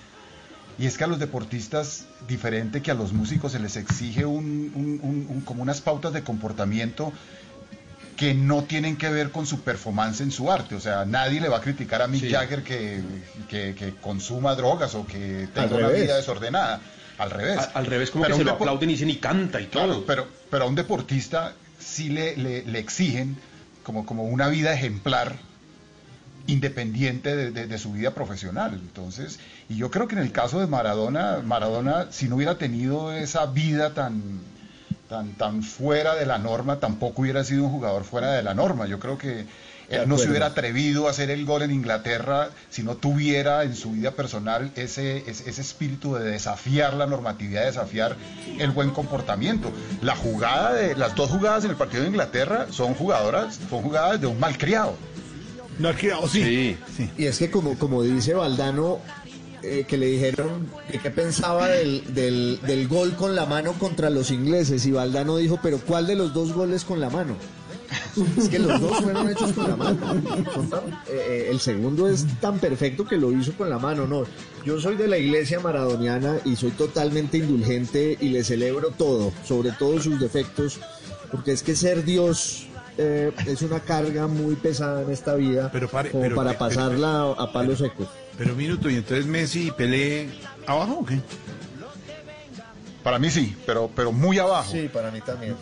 Y 0.79 0.85
es 0.85 0.97
que 0.97 1.03
a 1.03 1.07
los 1.07 1.19
deportistas, 1.19 2.05
diferente 2.27 2.81
que 2.81 2.91
a 2.91 2.93
los 2.93 3.11
músicos, 3.13 3.51
se 3.53 3.59
les 3.59 3.75
exige 3.77 4.25
un- 4.25 4.71
un- 4.75 4.99
un- 5.01 5.25
un- 5.29 5.41
como 5.41 5.63
unas 5.63 5.81
pautas 5.81 6.13
de 6.13 6.23
comportamiento 6.23 7.11
que 8.15 8.33
no 8.33 8.63
tienen 8.63 8.95
que 8.97 9.09
ver 9.09 9.31
con 9.31 9.45
su 9.45 9.61
performance 9.61 10.21
en 10.21 10.31
su 10.31 10.51
arte. 10.51 10.75
O 10.75 10.79
sea, 10.79 11.05
nadie 11.05 11.39
le 11.41 11.49
va 11.49 11.57
a 11.57 11.61
criticar 11.61 12.01
a 12.01 12.07
Mick 12.07 12.21
Sí. 12.25 12.31
Jagger 12.31 12.63
que, 12.63 13.01
que- 13.49 13.75
que 13.75 13.93
consuma 14.01 14.55
drogas 14.55 14.93
o 14.95 15.05
que 15.05 15.47
tenga 15.53 15.75
una 15.75 15.89
vida 15.89 16.15
desordenada. 16.15 16.81
Al 17.19 17.31
revés. 17.31 17.57
A- 17.57 17.71
al 17.73 17.85
revés, 17.87 18.11
como 18.11 18.23
Pero 18.25 18.35
que 18.35 18.41
se 18.41 18.45
lo 18.45 18.51
aplauden 18.53 18.89
y 18.89 18.93
dicen 18.93 19.09
y 19.09 19.15
canta 19.17 19.59
y 19.59 19.67
Claro, 19.67 19.93
todo. 19.93 20.05
pero, 20.05 20.27
pero 20.51 20.65
a 20.65 20.67
un 20.67 20.75
deportista 20.75 21.53
sí 21.79 22.09
le, 22.09 22.37
le- 22.37 22.63
le 22.63 22.79
exigen 22.79 23.37
como, 23.83 24.05
como 24.05 24.23
una 24.25 24.47
vida 24.49 24.73
ejemplar 24.73 25.35
independiente 26.48 27.36
de, 27.36 27.52
de- 27.52 27.68
de 27.68 27.78
su 27.78 27.91
vida 27.91 28.11
profesional. 28.11 28.74
Entonces, 28.74 29.40
y 29.69 29.76
yo 29.78 29.91
creo 29.91 30.07
que 30.07 30.15
en 30.15 30.22
el 30.22 30.32
caso 30.32 30.60
de 30.60 30.68
Maradona, 30.68 31.41
Maradona, 31.44 32.07
si 32.11 32.28
no 32.28 32.36
hubiera 32.38 32.57
tenido 32.57 33.11
esa 33.14 33.45
vida 33.48 33.94
tan, 33.94 34.22
tan, 35.10 35.34
tan 35.34 35.61
fuera 35.64 36.15
de 36.15 36.26
la 36.26 36.38
norma, 36.38 36.80
tampoco 36.80 37.22
hubiera 37.22 37.44
sido 37.44 37.65
un 37.65 37.72
jugador 37.72 38.03
fuera 38.03 38.32
de 38.34 38.44
la 38.44 38.53
norma. 38.53 38.88
Yo 38.88 38.99
creo 38.99 39.18
que 39.18 39.45
él 39.90 40.07
no 40.10 40.18
se 40.18 40.24
hubiera 40.32 40.48
atrevido 40.48 41.07
a 41.07 41.11
hacer 41.11 41.30
el 41.30 41.45
gol 41.45 41.61
en 41.61 41.72
Inglaterra 41.72 42.49
si 42.69 42.84
no 42.84 42.95
tuviera 42.95 43.64
en 43.64 43.74
su 43.74 43.91
vida 43.91 44.11
personal 44.11 44.69
ese, 44.76 45.19
ese, 45.30 45.49
ese 45.49 45.61
espíritu 45.61 46.15
de 46.15 46.30
desafiar 46.30 46.94
la 46.94 47.06
normatividad, 47.07 47.61
de 47.61 47.68
desafiar 47.68 48.18
el 48.60 48.72
buen 48.72 48.90
comportamiento. 48.91 49.72
La 50.02 50.15
jugada 50.18 50.74
de, 50.74 50.94
las 50.95 51.15
dos 51.15 51.30
jugadas 51.30 51.64
en 51.64 51.72
el 51.72 51.78
partido 51.78 52.03
de 52.03 52.10
Inglaterra 52.10 52.68
son 52.72 52.95
jugadoras, 52.95 53.60
son 53.69 53.82
jugadas 53.82 54.19
de 54.19 54.28
un 54.28 54.38
malcriado. 54.40 54.95
No 55.79 55.89
ha 55.89 55.95
quedado, 55.95 56.27
sí. 56.27 56.43
Sí. 56.43 56.77
sí. 56.95 57.09
Y 57.17 57.25
es 57.25 57.37
que 57.37 57.51
como, 57.51 57.77
como 57.77 58.03
dice 58.03 58.33
Valdano, 58.33 58.99
eh, 59.63 59.85
que 59.87 59.97
le 59.97 60.05
dijeron 60.05 60.67
que 60.91 60.99
qué 60.99 61.09
pensaba 61.11 61.67
del, 61.67 62.13
del, 62.13 62.59
del 62.61 62.87
gol 62.87 63.15
con 63.15 63.35
la 63.35 63.45
mano 63.45 63.73
contra 63.73 64.09
los 64.09 64.31
ingleses 64.31 64.85
y 64.85 64.91
Valdano 64.91 65.37
dijo, 65.37 65.59
pero 65.61 65.79
¿cuál 65.79 66.07
de 66.07 66.15
los 66.15 66.33
dos 66.33 66.53
goles 66.53 66.85
con 66.85 66.99
la 66.99 67.09
mano? 67.09 67.35
Es 68.37 68.49
que 68.49 68.59
los 68.59 68.79
dos 68.79 69.01
fueron 69.01 69.29
hechos 69.29 69.53
con 69.53 69.69
la 69.69 69.75
mano. 69.75 69.97
Eh, 71.07 71.25
eh, 71.29 71.47
el 71.51 71.59
segundo 71.59 72.07
es 72.07 72.25
tan 72.39 72.59
perfecto 72.59 73.05
que 73.05 73.17
lo 73.17 73.31
hizo 73.31 73.53
con 73.53 73.69
la 73.69 73.79
mano, 73.79 74.07
no. 74.07 74.23
Yo 74.65 74.79
soy 74.79 74.95
de 74.95 75.07
la 75.07 75.17
iglesia 75.17 75.59
maradoniana 75.59 76.37
y 76.43 76.55
soy 76.55 76.71
totalmente 76.71 77.37
indulgente 77.37 78.17
y 78.19 78.29
le 78.29 78.43
celebro 78.43 78.91
todo, 78.91 79.31
sobre 79.45 79.71
todo 79.71 80.01
sus 80.01 80.19
defectos, 80.19 80.79
porque 81.31 81.51
es 81.51 81.63
que 81.63 81.75
ser 81.75 82.03
Dios 82.03 82.67
eh, 82.98 83.32
es 83.45 83.61
una 83.61 83.80
carga 83.80 84.28
muy 84.28 84.56
pesada 84.56 85.02
en 85.03 85.11
esta 85.11 85.36
vida, 85.36 85.69
Pero 85.72 85.88
pare- 85.90 86.10
como 86.11 86.24
pero- 86.24 86.36
para 86.36 86.49
pero- 86.52 86.60
pasarla 86.60 87.32
a 87.38 87.52
palos 87.52 87.80
secos. 87.80 88.07
Pero 88.38 88.56
minuto, 88.56 88.90
¿y 88.90 88.95
entonces 88.95 89.26
Messi 89.26 89.68
y 89.68 89.72
Pelé 89.72 90.30
abajo 90.68 90.99
o 90.99 91.06
qué? 91.06 91.19
Para 93.03 93.19
mí 93.19 93.30
sí, 93.30 93.56
pero, 93.65 93.90
pero 93.95 94.11
muy 94.11 94.38
abajo. 94.40 94.72
Sí, 94.72 94.90
para 94.91 95.11
mí 95.11 95.22
también. 95.22 95.56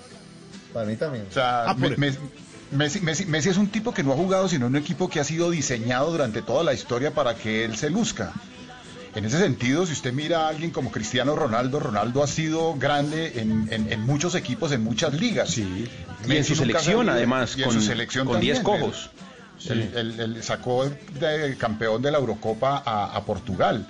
Para 0.73 0.85
mí 0.87 0.95
también. 0.95 1.25
O 1.29 1.33
sea, 1.33 1.69
Ah, 1.69 1.75
por- 1.75 1.97
Me- 1.97 2.11
Me- 2.11 2.17
Messi, 2.71 2.99
Messi- 3.01 3.25
Messi 3.27 3.49
es 3.49 3.57
un 3.57 3.67
tipo 3.67 3.93
que 3.93 4.03
no 4.03 4.11
ha 4.13 4.15
jugado, 4.15 4.49
sino 4.49 4.65
un 4.67 4.75
equipo 4.75 5.07
que 5.09 5.19
ha 5.19 5.23
sido 5.23 5.51
diseñado 5.51 6.11
durante 6.11 6.41
toda 6.41 6.63
la 6.63 6.73
historia 6.73 7.13
para 7.13 7.35
que 7.35 7.63
él 7.63 7.77
se 7.77 7.89
luzca. 7.91 8.33
En 9.15 9.23
ese 9.25 9.39
sentido, 9.39 9.85
si 9.85 9.93
usted 9.93 10.11
mira 10.13 10.45
a 10.45 10.49
alguien 10.49 10.71
como 10.71 10.91
Cristiano 10.91 11.35
Ronaldo, 11.35 11.79
Ronaldo 11.79 12.21
ha 12.21 12.27
sido 12.27 12.75
grande 12.75 13.39
en, 13.39 13.67
en- 13.71 13.91
en 13.91 14.01
muchos 14.01 14.35
equipos, 14.35 14.71
en 14.73 14.83
muchas 14.83 15.13
ligas. 15.13 15.49
Sí. 15.51 15.87
Y 16.27 16.35
en 16.35 16.43
su 16.43 16.53
selección, 16.55 17.07
además, 17.09 17.55
con, 17.63 17.73
su 17.73 17.81
selección 17.81 18.27
con 18.27 18.41
10 18.41 18.61
también. 18.61 18.81
cojos. 18.81 19.09
Él 19.69 20.37
sacó 20.41 20.85
de 20.85 21.55
campeón 21.57 22.01
de 22.01 22.11
la 22.11 22.17
Eurocopa 22.17 22.83
a, 22.85 23.15
a 23.15 23.23
Portugal. 23.25 23.87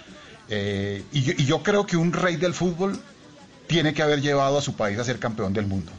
Eh, 0.47 1.03
y, 1.11 1.23
yo, 1.23 1.33
y 1.37 1.45
yo 1.45 1.63
creo 1.63 1.87
que 1.87 1.97
un 1.97 2.13
rey 2.13 2.35
del 2.35 2.53
fútbol 2.53 2.99
tiene 3.65 3.95
que 3.95 4.03
haber 4.03 4.21
llevado 4.21 4.59
a 4.59 4.61
su 4.61 4.75
país 4.75 4.99
a 4.99 5.03
ser 5.03 5.17
campeón 5.17 5.53
del 5.53 5.65
mundo. 5.65 5.91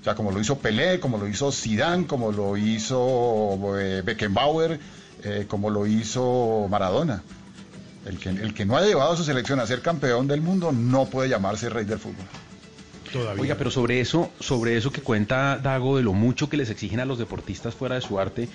O 0.00 0.04
sea, 0.04 0.14
como 0.14 0.30
lo 0.30 0.40
hizo 0.40 0.58
Pelé, 0.58 1.00
como 1.00 1.16
lo 1.16 1.26
hizo 1.26 1.50
Zidane, 1.52 2.06
como 2.06 2.32
lo 2.32 2.56
hizo 2.58 3.58
eh, 3.80 4.02
Beckenbauer, 4.04 4.78
eh, 5.24 5.46
como 5.48 5.70
lo 5.70 5.86
hizo 5.86 6.66
Maradona. 6.70 7.22
El 8.06 8.18
que, 8.18 8.28
el 8.30 8.54
que 8.54 8.64
no 8.64 8.76
ha 8.76 8.82
llevado 8.82 9.12
a 9.12 9.16
su 9.16 9.24
selección 9.24 9.60
a 9.60 9.66
ser 9.66 9.82
campeón 9.82 10.28
del 10.28 10.40
mundo 10.40 10.72
no 10.72 11.06
puede 11.06 11.28
llamarse 11.28 11.68
rey 11.68 11.84
del 11.84 11.98
fútbol. 11.98 12.24
Todavía. 13.12 13.42
Oiga, 13.42 13.54
pero 13.56 13.70
sobre 13.70 14.00
eso, 14.00 14.30
sobre 14.38 14.76
eso 14.76 14.92
que 14.92 15.00
cuenta 15.00 15.58
Dago 15.58 15.96
de 15.96 16.02
lo 16.02 16.12
mucho 16.12 16.48
que 16.48 16.56
les 16.56 16.70
exigen 16.70 17.00
a 17.00 17.04
los 17.06 17.18
deportistas 17.18 17.74
fuera 17.74 17.94
de 17.96 18.00
su 18.02 18.18
arte, 18.20 18.48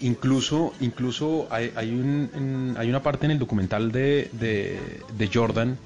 incluso, 0.00 0.72
incluso 0.80 1.46
hay, 1.50 1.72
hay, 1.76 1.90
un- 1.90 2.30
en- 2.34 2.74
hay 2.78 2.88
una 2.88 3.02
parte 3.02 3.24
en 3.26 3.32
el 3.32 3.38
documental 3.38 3.92
de, 3.92 4.28
de, 4.32 5.02
de 5.16 5.30
Jordan 5.32 5.78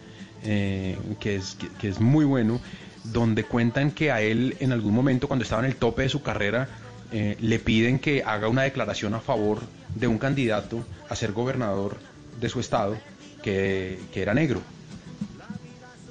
eh, 0.45 0.99
que, 1.21 1.37
es, 1.37 1.55
que, 1.55 1.69
que 1.69 1.89
es 1.89 2.01
muy 2.01 2.25
bueno, 2.25 2.61
donde 3.05 3.45
cuentan 3.45 3.91
que 3.93 4.11
a 4.11 4.21
él 4.21 4.57
en 4.61 4.73
algún 4.73 4.95
momento 4.95 5.27
cuando 5.29 5.43
estaba 5.45 5.63
en 5.63 5.71
el 5.71 5.77
tope 5.77 6.03
de 6.03 6.09
su 6.09 6.23
carrera 6.23 6.69
eh, 7.13 7.37
le 7.41 7.59
piden 7.59 7.99
que 7.99 8.23
haga 8.25 8.49
una 8.49 8.63
declaración 8.63 9.15
a 9.15 9.21
favor 9.21 9.61
de 9.95 10.07
un 10.07 10.19
candidato 10.19 10.85
a 11.09 11.17
ser 11.17 11.33
gobernador 11.33 11.97
de 12.41 12.49
su 12.49 12.61
estado 12.61 12.97
que, 13.43 13.99
que 14.13 14.23
era 14.23 14.35
negro. 14.35 14.61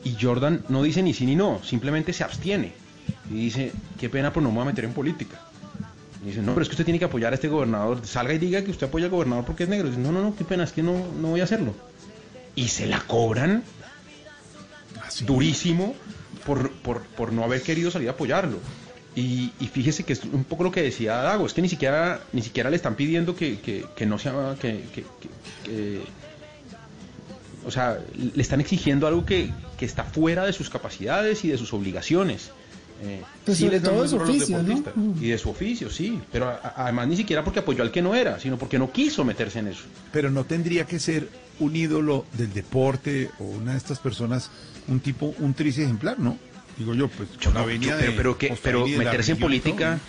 Y 0.04 0.16
Jordan 0.20 0.64
no 0.70 0.84
dice 0.84 1.04
ni 1.04 1.14
sí 1.14 1.26
ni 1.26 1.36
no, 1.36 1.62
simplemente 1.64 2.14
se 2.14 2.24
abstiene. 2.24 2.74
Y 3.30 3.36
dice, 3.36 3.72
qué 4.00 4.10
pena, 4.10 4.32
pero 4.32 4.42
no 4.42 4.50
me 4.50 4.56
voy 4.56 4.64
a 4.64 4.66
meter 4.66 4.86
en 4.86 4.94
política. 4.94 5.40
Y 6.24 6.28
dice, 6.28 6.42
no, 6.42 6.54
pero 6.54 6.64
es 6.64 6.70
que 6.70 6.74
usted 6.74 6.86
tiene 6.86 7.00
que 7.00 7.06
apoyar 7.06 7.34
a 7.34 7.36
este 7.36 7.48
gobernador. 7.48 8.06
Salga 8.06 8.34
y 8.34 8.38
diga 8.38 8.64
que 8.64 8.72
usted 8.72 8.88
apoya 8.88 9.06
al 9.06 9.12
gobernador 9.12 9.46
porque 9.46 9.64
es 9.64 9.70
negro. 9.70 9.88
Y 9.88 9.92
dice, 9.92 10.02
no, 10.02 10.12
no, 10.12 10.22
no, 10.22 10.36
qué 10.36 10.44
pena, 10.44 10.64
es 10.64 10.72
que 10.72 10.84
no, 10.84 10.94
no 11.20 11.30
voy 11.30 11.42
a 11.42 11.44
hacerlo. 11.44 11.74
Y 12.56 12.68
se 12.70 12.88
la 12.88 13.00
cobran 13.02 13.64
Así. 15.06 15.26
durísimo 15.26 15.96
por, 16.46 16.72
por, 16.72 17.02
por 17.02 17.32
no 17.32 17.44
haber 17.44 17.62
querido 17.62 17.92
salir 17.92 18.10
a 18.10 18.12
apoyarlo. 18.12 18.60
Y, 19.15 19.52
y 19.60 19.68
fíjese 19.68 20.03
que 20.03 20.14
es 20.14 20.23
un 20.23 20.44
poco 20.44 20.64
lo 20.64 20.72
que 20.72 20.81
decía 20.84 21.15
Dago, 21.18 21.45
es 21.45 21.53
que 21.53 21.61
ni 21.61 21.69
siquiera, 21.69 22.22
ni 22.31 22.41
siquiera 22.41 22.69
le 22.69 22.76
están 22.76 22.95
pidiendo 22.95 23.36
que, 23.36 23.60
que, 23.60 23.86
que 23.95 24.06
no 24.06 24.18
sea, 24.19 24.56
que, 24.61 24.84
que- 24.94 25.03
que- 25.03 25.30
que- 25.65 26.02
o 27.65 27.72
sea, 27.72 27.99
le 28.15 28.41
están 28.41 28.61
exigiendo 28.61 29.07
algo 29.07 29.26
que, 29.26 29.52
que 29.77 29.86
está 29.86 30.03
fuera 30.03 30.45
de 30.45 30.53
sus 30.53 30.69
capacidades 30.69 31.44
y 31.44 31.49
de 31.49 31.57
sus 31.57 31.73
obligaciones. 31.73 32.52
Eh, 33.02 33.22
Pues 33.45 33.57
sobre 33.60 33.73
les 33.73 33.84
dan 33.84 33.94
todo 33.94 34.03
de 34.03 34.10
su 34.10 34.15
oficio, 34.18 34.57
¿no? 34.57 34.64
deportistas. 34.64 34.95
Mm. 34.95 35.23
Y 35.23 35.27
de 35.30 35.38
su 35.38 35.49
oficio, 35.49 35.90
sí. 35.90 36.19
Pero 36.31 36.48
a- 36.49 36.60
a- 36.64 36.73
además 36.84 37.07
ni 37.07 37.15
siquiera 37.18 37.44
porque 37.44 37.60
apoyó 37.60 37.81
al 37.84 37.91
que 37.91 38.02
no 38.02 38.15
era, 38.15 38.40
sino 38.40 38.57
porque 38.57 38.77
no 38.80 38.91
quiso 38.91 39.23
meterse 39.26 39.60
en 39.60 39.68
eso. 39.68 39.84
Pero 40.11 40.30
no 40.31 40.45
tendría 40.45 40.86
que 40.86 40.99
ser 40.99 41.30
un 41.60 41.76
ídolo 41.76 42.26
del 42.34 42.53
deporte 42.53 43.30
o 43.40 43.44
una 43.44 43.72
de 43.73 43.77
estas 43.77 43.99
personas, 43.99 44.49
un 44.88 44.99
tipo, 45.02 45.34
un 45.40 45.53
triste 45.53 45.84
ejemplar, 45.84 46.19
¿no? 46.19 46.38
Digo 46.80 46.94
yo, 46.96 47.10
pues 47.10 47.30
Yo 47.40 47.52
no, 47.52 47.70
yo- 47.70 47.92
pero, 48.00 48.14
pero 48.16 48.38
que, 48.38 48.58
pero 48.64 48.88
meterse 48.88 49.34
en 49.34 49.38
política, 49.40 50.00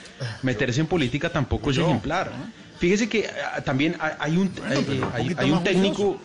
meterse 0.42 0.80
en 0.80 0.86
política 0.86 1.30
tampoco 1.30 1.70
es 1.70 1.76
Yo. 1.76 1.86
ejemplar. 1.86 2.30
Fíjese 2.78 3.08
que 3.08 3.26
ah, 3.28 3.60
también 3.62 3.96
hay- 4.18 4.36
un, 4.36 4.50
Bueno, 4.54 4.80
eh, 4.92 5.34
hay, 5.36 5.50
un 5.50 5.64
técnico. 5.64 6.18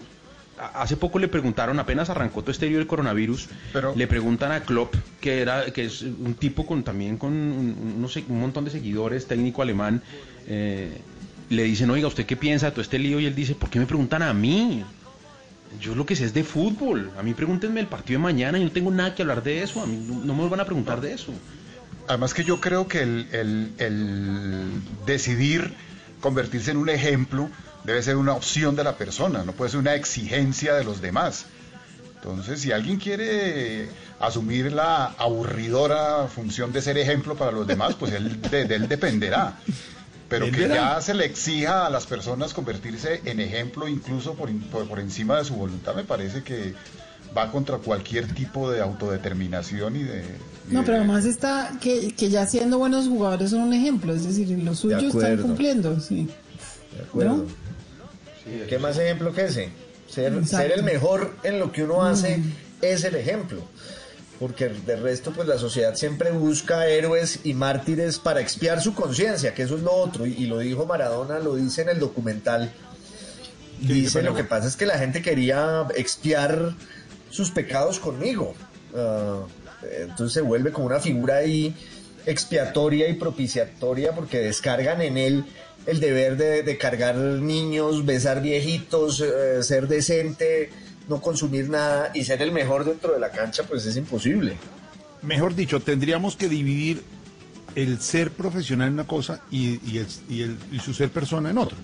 Hace 0.74 0.96
poco 0.96 1.20
le 1.20 1.28
preguntaron, 1.28 1.78
apenas 1.80 2.10
arrancó 2.10 2.42
todo 2.42 2.52
este 2.52 2.68
lío 2.70 2.78
del 2.78 2.88
coronavirus, 2.88 3.50
Pero- 3.74 3.94
le 3.94 4.08
preguntan 4.08 4.54
a 4.54 4.62
Klopp, 4.62 4.96
que 5.20 5.42
era 5.42 5.66
que 5.74 5.84
es 5.86 6.02
un 6.04 6.34
tipo 6.40 6.66
con 6.66 6.84
también 6.84 7.18
con 7.18 7.34
un, 7.34 8.02
no 8.02 8.08
sé, 8.08 8.24
un 8.30 8.40
montón 8.40 8.64
de 8.64 8.72
seguidores, 8.72 9.28
técnico 9.28 9.62
alemán, 9.64 10.02
eh, 10.48 10.98
le 11.50 11.64
dicen, 11.64 11.90
oiga, 11.90 12.08
¿usted 12.08 12.26
qué 12.26 12.38
piensa 12.38 12.68
de 12.68 12.72
todo 12.72 12.82
este 12.84 13.00
lío? 13.00 13.20
Y 13.20 13.26
él 13.26 13.36
dice, 13.36 13.54
¿por 13.56 13.70
qué 13.70 13.80
me 13.80 13.86
preguntan 13.86 14.22
a 14.22 14.34
mí? 14.34 14.86
Yo 15.80 15.95
lo 15.95 16.06
que 16.06 16.15
sé 16.15 16.26
es 16.26 16.34
de 16.34 16.43
fútbol. 16.43 17.11
A 17.18 17.23
mí 17.23 17.34
pregúntenme 17.34 17.80
el 17.80 17.88
partido 17.88 18.19
de 18.19 18.23
mañana 18.23 18.57
y 18.60 18.64
no 18.64 18.72
tengo 18.72 18.91
nada 18.91 19.14
que 19.15 19.22
hablar 19.22 19.43
de 19.43 19.64
eso. 19.64 19.81
A 19.81 19.85
mí 19.85 19.97
no, 20.23 20.34
me 20.35 20.47
van 20.49 20.60
a 20.60 20.65
preguntar 20.65 21.02
de 21.02 21.14
eso. 21.14 21.31
Además 22.07 22.34
que 22.34 22.43
yo 22.43 22.60
creo 22.61 22.88
que 22.88 23.02
el, 23.02 23.27
el- 23.31 23.72
el 23.80 24.69
decidir 25.06 25.73
convertirse 26.22 26.72
en 26.72 26.77
un 26.77 26.89
ejemplo 26.89 27.49
debe 27.84 28.02
ser 28.02 28.15
una 28.18 28.34
opción 28.34 28.76
de 28.76 28.84
la 28.84 28.95
persona, 28.97 29.43
no 29.43 29.52
puede 29.53 29.72
ser 29.72 29.80
una 29.80 29.93
exigencia 29.95 30.73
de 30.73 30.84
los 30.84 31.02
demás. 31.02 31.45
Entonces, 32.15 32.60
si 32.61 32.72
alguien 32.72 32.97
quiere 32.97 33.88
asumir 34.19 34.72
la 34.72 35.06
aburridora 35.18 36.27
función 36.27 36.72
de 36.73 36.81
ser 36.81 36.97
ejemplo 36.97 37.35
para 37.35 37.52
los 37.52 37.68
demás, 37.68 37.93
pues 37.95 38.14
él, 38.14 38.41
de 38.41 38.61
él 38.64 38.88
dependerá. 38.88 39.60
Pero 40.30 40.49
que 40.52 40.68
ya 40.68 40.99
se 41.02 41.14
le 41.14 41.26
exija 41.26 41.85
a 41.85 41.89
las 41.89 42.06
personas 42.07 42.53
convertirse 42.53 43.22
en 43.26 43.39
ejemplo 43.39 43.88
incluso 43.88 44.34
por, 44.34 44.49
por, 44.72 44.88
por 44.88 44.99
encima 44.99 45.38
de 45.38 45.45
su 45.45 45.53
voluntad, 45.56 45.93
me 45.95 46.03
parece 46.03 46.41
que 46.43 46.73
va 47.38 47.52
contra 47.52 47.77
cualquier 47.77 48.34
tipo 48.34 48.72
de 48.72 48.81
autodeterminación 48.81 49.95
y 49.97 50.03
de... 50.03 50.23
y 50.69 50.73
No, 50.73 50.80
de- 50.80 50.85
pero 50.85 50.97
además 50.97 51.26
está 51.26 51.77
que, 51.81 52.14
que 52.15 52.30
ya 52.30 52.47
siendo 52.47 52.77
buenos 52.80 53.07
jugadores 53.07 53.52
son 53.52 53.61
un 53.61 53.73
ejemplo, 53.73 54.14
es 54.15 54.26
decir, 54.26 54.49
los 54.60 54.80
suyos 54.80 55.03
están 55.03 55.19
acuerdo. 55.22 55.43
cumpliendo, 55.43 55.99
sí. 55.99 56.27
De 56.95 57.03
acuerdo. 57.03 57.35
¿No? 57.38 57.45
¿Qué 58.68 58.80
más 58.80 58.97
ejemplo 58.97 59.34
que 59.34 59.45
ese? 59.45 59.69
Ser, 60.10 60.45
ser 60.47 60.72
el 60.72 60.84
mejor 60.84 61.35
en 61.43 61.60
lo 61.60 61.72
que 61.72 61.84
uno 61.84 62.03
hace 62.03 62.39
es 62.81 63.03
el 63.03 63.15
ejemplo. 63.15 63.61
Porque 64.40 64.68
de 64.68 64.95
resto, 64.98 65.32
pues 65.32 65.48
la 65.48 65.57
sociedad 65.57 65.95
siempre 65.95 66.32
busca 66.32 66.88
héroes 66.88 67.40
y 67.44 67.53
mártires 67.53 68.20
para 68.20 68.41
expiar 68.41 68.82
su 68.82 68.94
conciencia, 68.94 69.53
que 69.53 69.64
eso 69.64 69.76
es 69.76 69.82
lo 69.82 69.94
otro. 69.94 70.26
Y, 70.26 70.34
y 70.34 70.45
lo 70.48 70.60
dijo 70.60 70.86
Maradona, 70.86 71.40
lo 71.40 71.56
dice 71.56 71.84
en 71.84 71.90
el 71.90 71.99
documental. 71.99 72.72
dice 73.80 74.22
lo 74.24 74.36
que 74.36 74.44
pasa 74.44 74.68
es 74.68 74.76
que 74.76 74.86
la 74.86 74.98
gente 74.98 75.22
quería 75.22 75.88
expiar 75.95 76.74
sus 77.30 77.52
pecados 77.52 77.99
conmigo. 77.99 78.56
Ah, 78.94 79.45
entonces 80.02 80.34
se 80.34 80.41
vuelve 80.41 80.72
como 80.72 80.88
una 80.88 80.99
figura 80.99 81.38
ahí 81.38 81.76
expiatoria 82.26 83.07
y 83.07 83.14
propiciatoria 83.14 84.14
porque 84.14 84.40
descargan 84.40 85.02
en 85.02 85.18
él 85.18 85.45
el 85.86 85.99
deber 85.99 86.38
de, 86.38 86.64
de 86.64 86.78
cargar 86.78 87.16
niños, 87.16 88.06
besar 88.06 88.41
viejitos, 88.41 89.22
eh, 89.22 89.62
ser 89.62 89.88
decente, 89.88 90.72
no 91.07 91.22
consumir 91.22 91.69
nada 91.69 92.11
y 92.14 92.23
ser 92.23 92.41
el 92.41 92.52
mejor 92.52 92.86
dentro 92.86 93.14
de 93.14 93.19
la 93.19 93.30
cancha, 93.32 93.64
pues 93.64 93.86
es 93.86 93.95
imposible. 93.98 94.57
Mejor 95.22 95.56
dicho, 95.56 95.80
tendríamos 95.80 96.36
que 96.36 96.49
dividir 96.49 97.03
el 97.76 97.99
ser 97.99 98.32
profesional 98.32 98.88
en 98.90 98.94
una 98.95 99.07
cosa 99.07 99.41
y, 99.52 99.80
y, 99.91 99.98
el- 99.98 100.07
y 100.30 100.41
el- 100.44 100.57
y 100.72 100.80
su 100.80 100.94
ser 100.94 101.10
persona 101.10 101.49
en 101.49 101.57
otra. 101.57 101.77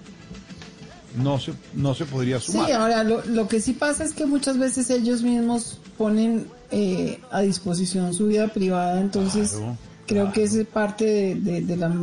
No 1.22 1.38
se, 1.40 1.52
no 1.74 1.94
se 1.94 2.06
podría 2.06 2.40
sumar. 2.40 2.68
Sí, 2.68 2.72
ahora 2.72 3.04
lo, 3.04 3.24
lo 3.26 3.48
que 3.50 3.60
sí 3.60 3.74
pasa 3.74 4.04
es 4.06 4.14
que 4.14 4.26
muchas 4.26 4.58
veces 4.58 4.90
ellos 4.90 5.22
mismos 5.24 5.78
ponen 5.98 6.48
eh, 6.72 7.20
a 7.32 7.42
disposición 7.42 8.14
su 8.14 8.28
vida 8.28 8.48
privada, 8.48 9.02
entonces 9.02 9.52
Claro, 9.52 9.78
creo 10.08 10.32
que 10.32 10.44
esa 10.44 10.62
es 10.62 10.68
parte 10.68 11.04
de, 11.06 11.36
de- 11.36 11.62
de 11.62 11.76
la... 11.78 11.94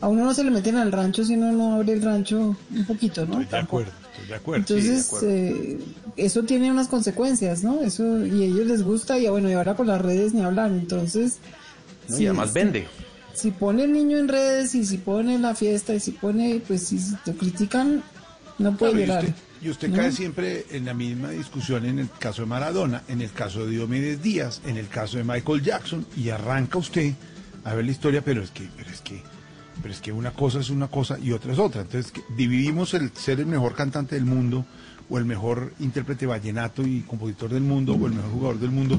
A 0.00 0.08
uno 0.08 0.24
no 0.24 0.32
se 0.32 0.44
le 0.44 0.50
meten 0.50 0.76
al 0.76 0.90
rancho 0.92 1.24
si 1.24 1.34
uno 1.34 1.52
no 1.52 1.74
abre 1.74 1.92
el 1.92 2.02
rancho 2.02 2.56
un 2.74 2.84
poquito, 2.86 3.26
¿no? 3.26 3.40
Estoy 3.42 3.58
de 3.58 3.64
acuerdo, 3.64 3.92
estoy 4.18 4.28
de 4.28 4.34
acuerdo. 4.34 4.64
Entonces, 4.74 5.10
eh, 5.22 5.78
eso 6.16 6.42
tiene 6.42 6.70
unas 6.70 6.88
consecuencias, 6.88 7.62
¿no? 7.62 7.80
Eso, 7.82 8.26
y 8.26 8.42
a 8.42 8.46
ellos 8.46 8.66
les 8.66 8.82
gusta, 8.82 9.18
y 9.18 9.28
bueno, 9.28 9.48
y 9.48 9.52
ahora 9.52 9.74
con 9.74 9.86
las 9.86 10.00
redes 10.00 10.34
ni 10.34 10.42
hablar, 10.42 10.70
entonces... 10.70 11.38
¿no? 12.08 12.16
sí, 12.16 12.22
y 12.22 12.26
además 12.26 12.52
vende. 12.52 12.86
si 13.34 13.50
pone 13.50 13.84
el 13.84 13.92
niño 13.92 14.18
en 14.18 14.28
redes 14.28 14.74
y 14.74 14.84
si 14.84 14.98
pone 14.98 15.38
la 15.38 15.54
fiesta 15.54 15.94
y 15.94 16.00
si 16.00 16.12
pone, 16.12 16.60
pues 16.66 16.82
si 16.88 16.98
te 17.24 17.32
critican, 17.34 18.02
No 18.58 18.76
puede 18.76 19.04
Claro, 19.04 19.26
y 19.26 19.28
usted, 19.28 19.42
y 19.62 19.70
usted 19.70 19.88
¿no? 19.90 19.96
cae 19.96 20.12
siempre 20.12 20.66
en 20.70 20.84
la 20.84 20.94
misma 20.94 21.30
discusión 21.30 21.84
en 21.86 21.98
el 21.98 22.08
caso 22.18 22.42
de 22.42 22.46
Maradona, 22.48 23.02
en 23.08 23.20
el 23.20 23.30
caso 23.32 23.64
de 23.64 23.70
Diomedes 23.72 24.22
Díaz, 24.22 24.60
en 24.66 24.76
el 24.76 24.88
caso 24.88 25.18
de 25.18 25.24
Michael 25.24 25.62
Jackson, 25.62 26.06
y 26.16 26.30
arranca 26.30 26.78
usted 26.78 27.12
a 27.64 27.74
ver 27.74 27.84
la 27.84 27.90
historia, 27.90 28.22
pero 28.24 28.42
es 28.42 28.50
que, 28.50 28.68
pero 28.76 28.90
es 28.90 29.00
que, 29.00 29.22
pero 29.82 29.92
es 29.94 30.00
que 30.00 30.12
una 30.12 30.30
cosa 30.32 30.60
es 30.60 30.70
una 30.70 30.88
cosa 30.88 31.18
y 31.18 31.32
otra 31.32 31.52
es 31.52 31.58
otra. 31.58 31.82
Entonces 31.82 32.12
que 32.12 32.22
dividimos 32.36 32.94
el 32.94 33.10
ser 33.14 33.40
el 33.40 33.46
mejor 33.46 33.74
cantante 33.74 34.14
del 34.16 34.24
mundo, 34.24 34.64
o 35.10 35.16
el 35.18 35.24
mejor 35.24 35.72
intérprete 35.80 36.26
vallenato 36.26 36.82
y 36.82 37.00
compositor 37.00 37.50
del 37.50 37.62
mundo, 37.62 37.94
o 37.94 38.06
el 38.06 38.12
mejor 38.14 38.30
jugador 38.30 38.58
del 38.60 38.70
mundo 38.70 38.98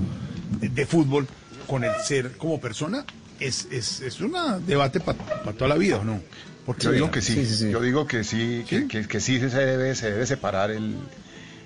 de, 0.60 0.70
de 0.70 0.86
fútbol, 0.86 1.28
con 1.68 1.84
el 1.84 1.92
ser 2.04 2.36
como 2.38 2.60
persona, 2.60 3.06
es, 3.40 3.68
es, 3.72 4.02
es 4.02 4.20
un 4.20 4.34
debate 4.66 5.00
para 5.00 5.18
toda 5.56 5.68
la 5.68 5.76
vida, 5.76 5.98
¿o 5.98 6.04
no? 6.04 6.20
Porque 6.66 6.84
Yo 6.86 6.92
digo 6.92 7.12
que 7.12 7.22
sí, 7.22 7.34
Sí, 7.36 7.46
sí, 7.46 7.56
sí. 7.66 7.72
yo 7.72 7.80
digo 7.82 8.06
que 8.08 8.24
sí, 8.24 8.64
que, 8.68 8.88
que- 8.88 9.08
que 9.08 9.20
sí 9.20 9.40
se 9.40 9.48
debe, 9.50 9.96
se 9.96 10.12
debe 10.12 10.26
separar 10.26 10.72
el, 10.72 10.96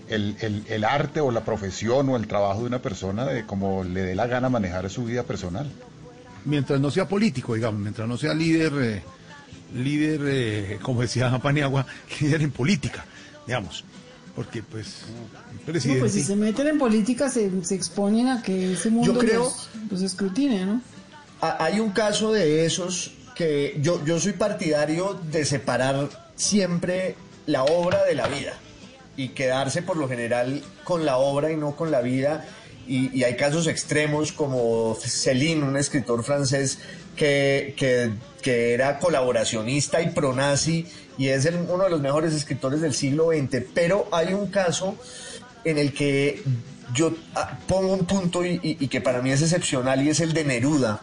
el, 0.09 0.35
el- 0.41 0.63
el 0.67 0.83
arte 0.83 1.19
o 1.21 1.31
la 1.31 1.43
profesión 1.45 2.09
o 2.09 2.17
el 2.17 2.27
trabajo 2.27 2.61
de 2.61 2.67
una 2.67 2.81
persona 2.81 3.25
de 3.25 3.45
cómo 3.45 3.83
le 3.83 4.01
dé 4.01 4.15
la 4.15 4.27
gana 4.27 4.49
manejar 4.49 4.89
su 4.89 5.05
vida 5.05 5.23
personal. 5.23 5.69
Mientras 6.45 6.79
no 6.79 6.89
sea 6.91 7.07
político, 7.07 7.53
digamos, 7.55 7.81
mientras 7.81 8.07
no 8.07 8.17
sea 8.17 8.33
líder, 8.33 8.73
eh, 8.81 9.01
líder, 9.75 10.21
eh, 10.25 10.79
como 10.81 11.01
decía 11.01 11.37
Paniagua, 11.41 11.85
líder 12.21 12.41
en 12.41 12.51
política, 12.51 13.05
digamos, 13.47 13.83
porque 14.35 14.63
pues 14.63 15.03
No, 15.07 15.59
presidente... 15.65 15.99
pues 16.01 16.11
si 16.13 16.23
se 16.23 16.35
meten 16.35 16.67
en 16.67 16.77
política 16.79 17.29
se, 17.29 17.49
se 17.63 17.75
exponen 17.75 18.27
a 18.29 18.41
que 18.41 18.73
ese 18.73 18.89
mundo 18.89 19.17
creo- 19.19 19.43
los, 19.43 19.69
los 19.91 20.01
escrutine, 20.01 20.65
¿no? 20.65 20.81
Ha- 21.41 21.63
Hay 21.65 21.79
un 21.79 21.91
caso 21.91 22.31
de 22.31 22.65
esos 22.65 23.11
que 23.35 23.77
yo, 23.81 24.03
yo 24.05 24.19
soy 24.19 24.33
partidario 24.33 25.19
de 25.31 25.43
separar 25.45 26.09
siempre 26.35 27.15
la 27.47 27.63
obra 27.63 28.03
de 28.05 28.15
la 28.15 28.27
vida 28.27 28.53
y 29.17 29.29
quedarse 29.29 29.81
por 29.81 29.97
lo 29.97 30.07
general 30.07 30.61
con 30.83 31.05
la 31.05 31.17
obra 31.17 31.51
y 31.51 31.57
no 31.57 31.75
con 31.75 31.91
la 31.91 32.01
vida. 32.01 32.45
Y, 32.87 33.23
hay 33.23 33.35
casos 33.35 33.67
extremos 33.67 34.31
como 34.31 34.97
Céline, 34.99 35.63
un 35.63 35.77
escritor 35.77 36.23
francés 36.23 36.79
que, 37.15 37.73
que, 37.77 38.73
era 38.73 38.99
colaboracionista 38.99 40.01
y 40.01 40.09
pronazi 40.09 40.85
y 41.17 41.29
es 41.29 41.47
uno 41.69 41.85
de 41.85 41.89
los 41.89 42.01
mejores 42.01 42.33
escritores 42.33 42.81
del 42.81 42.93
siglo 42.93 43.29
XX. 43.29 43.63
Pero 43.73 44.07
hay 44.11 44.33
un 44.33 44.47
caso 44.47 44.97
en 45.63 45.77
el 45.77 45.93
que 45.93 46.43
yo 46.93 47.13
ah, 47.35 47.57
pongo 47.67 47.93
un 47.93 48.05
punto 48.05 48.45
y- 48.45 48.59
y 48.61 48.87
que 48.89 48.99
para 48.99 49.21
mí 49.21 49.31
es 49.31 49.41
excepcional 49.41 50.01
y 50.01 50.09
es 50.09 50.19
el 50.19 50.33
de 50.33 50.43
Neruda. 50.43 51.01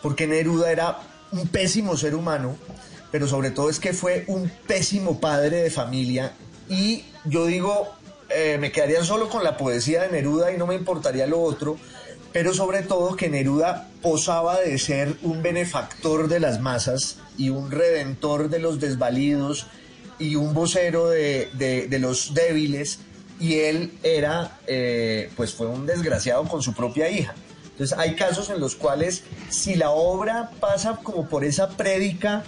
Porque 0.00 0.26
Neruda 0.26 0.72
era 0.72 0.98
un 1.32 1.46
pésimo 1.48 1.96
ser 1.96 2.14
humano, 2.14 2.56
pero 3.10 3.26
sobre 3.28 3.50
todo 3.50 3.68
es 3.68 3.78
que 3.80 3.92
fue 3.92 4.24
un 4.28 4.50
pésimo 4.66 5.20
padre 5.20 5.62
de 5.62 5.70
familia. 5.70 6.32
Y 6.68 7.04
yo 7.24 7.46
digo, 7.46 7.94
eh, 8.34 8.58
me 8.58 8.72
quedaría 8.72 9.04
solo 9.04 9.28
con 9.28 9.44
la 9.44 9.56
poesía 9.56 10.02
de 10.02 10.08
Neruda 10.10 10.52
y 10.52 10.58
no 10.58 10.66
me 10.66 10.74
importaría 10.74 11.26
lo 11.26 11.40
otro, 11.40 11.78
pero 12.32 12.52
sobre 12.52 12.82
todo 12.82 13.16
que 13.16 13.28
Neruda 13.28 13.88
posaba 14.02 14.60
de 14.60 14.78
ser 14.78 15.16
un 15.22 15.42
benefactor 15.42 16.28
de 16.28 16.40
las 16.40 16.60
masas 16.60 17.18
y 17.38 17.50
un 17.50 17.70
redentor 17.70 18.48
de 18.50 18.58
los 18.58 18.80
desvalidos 18.80 19.66
y 20.18 20.36
un 20.36 20.52
vocero 20.54 21.08
de, 21.08 21.48
de- 21.54 21.86
de 21.88 21.98
los 21.98 22.34
débiles 22.34 22.98
y 23.40 23.54
él 23.60 23.92
era, 24.02 24.58
eh, 24.66 25.30
pues 25.36 25.54
fue 25.54 25.66
un 25.66 25.86
desgraciado 25.86 26.44
con 26.44 26.62
su 26.62 26.72
propia 26.72 27.08
hija. 27.10 27.34
Entonces 27.72 27.98
hay 27.98 28.14
casos 28.14 28.50
en 28.50 28.60
los 28.60 28.76
cuales 28.76 29.24
si 29.50 29.74
la 29.74 29.90
obra 29.90 30.50
pasa 30.60 31.00
como 31.02 31.28
por 31.28 31.44
esa 31.44 31.70
prédica 31.70 32.44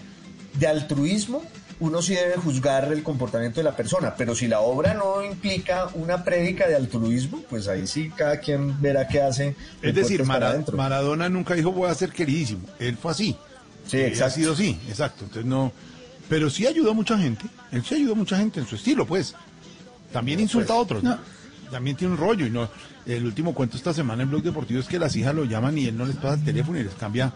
de 0.55 0.69
altruismo, 0.69 1.43
uno 1.81 2.01
sí 2.01 2.15
debe 2.15 2.37
juzgar 2.37 2.91
el 2.93 3.03
comportamiento 3.03 3.61
de 3.61 3.65
la 3.65 3.77
persona, 3.77 4.15
pero 4.17 4.35
si 4.35 4.47
la 4.47 4.61
obra 4.61 4.95
no 4.95 5.23
implica 5.23 5.89
una 5.95 6.25
prédica 6.25 6.67
de 6.67 6.77
altruismo, 6.77 7.43
pues 7.49 7.69
ahí 7.69 7.87
sí 7.87 8.11
cada 8.15 8.41
quien 8.41 8.81
verá 8.81 9.07
qué 9.07 9.23
hace. 9.23 9.55
Es 9.83 9.95
decir, 9.95 10.25
Mara-. 10.25 10.65
Maradona 10.73 11.29
nunca 11.29 11.55
dijo 11.55 11.73
voy 11.73 11.91
a 11.91 11.95
ser 11.95 12.11
queridísimo, 12.11 12.67
él 12.79 12.97
fue 12.97 13.13
así. 13.13 13.37
Sí, 13.87 13.99
Él 13.99 14.07
exacto. 14.07 14.33
Ha 14.33 14.37
sido 14.37 14.53
así, 14.55 14.81
exacto. 14.89 15.25
Entonces 15.25 15.45
no, 15.45 15.73
pero 16.29 16.51
sí 16.51 16.67
ayudó 16.67 16.91
a 16.91 16.95
mucha 16.95 17.19
gente, 17.19 17.47
él 17.73 17.85
sí 17.85 17.95
ayudó 17.95 18.13
a 18.13 18.17
mucha 18.17 18.37
gente 18.39 18.61
en 18.61 18.67
su 18.67 18.77
estilo, 18.77 19.07
pues. 19.07 19.35
También 20.13 20.41
insulta 20.41 20.73
a 20.73 20.77
otros, 20.77 21.03
¿no? 21.03 21.19
También 21.71 21.97
tiene 21.97 22.15
un 22.15 22.21
rollo 22.21 22.47
y 22.47 22.51
no. 22.51 22.69
El 23.07 23.25
último 23.25 23.55
cuento 23.55 23.77
esta 23.77 23.93
semana 23.95 24.23
en 24.25 24.31
Blog 24.31 24.43
Deportivo 24.43 24.81
es 24.81 24.87
que 24.87 24.99
las 24.99 25.15
hijas 25.17 25.35
lo 25.35 25.45
llaman 25.45 25.77
y 25.79 25.87
él 25.87 25.97
no 25.97 26.05
les 26.07 26.17
pasa 26.17 26.35
el 26.35 26.45
teléfono 26.45 26.79
y 26.79 26.85
les 26.85 26.95
cambia, 26.95 27.33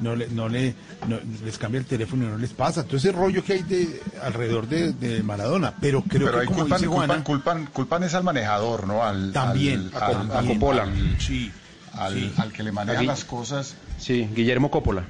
no 0.00 0.14
le, 0.16 0.28
no 0.28 0.48
le, 0.48 0.74
no- 1.08 1.18
les 1.44 1.56
cambia 1.58 1.78
el 1.80 1.86
teléfono 1.86 2.24
y 2.24 2.28
no 2.28 2.36
les 2.38 2.50
pasa. 2.52 2.82
Entonces 2.82 3.10
ese 3.10 3.18
rollo 3.18 3.42
que 3.42 3.54
hay 3.54 3.62
de 3.62 4.02
alrededor 4.22 4.68
de, 4.68 4.92
de 4.92 5.22
Maradona, 5.22 5.74
pero 5.80 6.02
creo 6.02 6.26
Pero 6.26 6.32
que 6.32 6.40
ahí 6.42 6.46
como 6.46 6.60
culpan, 6.60 6.78
dice 6.80 6.88
Juana, 6.92 7.14
culpan, 7.14 7.24
culpan, 7.62 7.66
culpan 7.72 8.02
es 8.04 8.14
al 8.14 8.24
manejador, 8.24 8.86
¿no? 8.86 9.02
Al, 9.02 9.32
también, 9.32 9.90
al, 9.94 10.02
al- 10.02 10.28
también, 10.28 10.50
a 10.50 10.54
Coppola. 10.54 10.82
al- 10.82 11.16
sí, 11.20 11.50
al, 11.94 12.14
sí. 12.14 12.32
al 12.36 12.52
que 12.52 12.62
le 12.62 12.72
maneja 12.72 12.98
Aquí. 12.98 13.06
las 13.06 13.24
cosas. 13.24 13.76
Sí, 13.98 14.28
Guillermo 14.34 14.70
Coppola. 14.70 15.04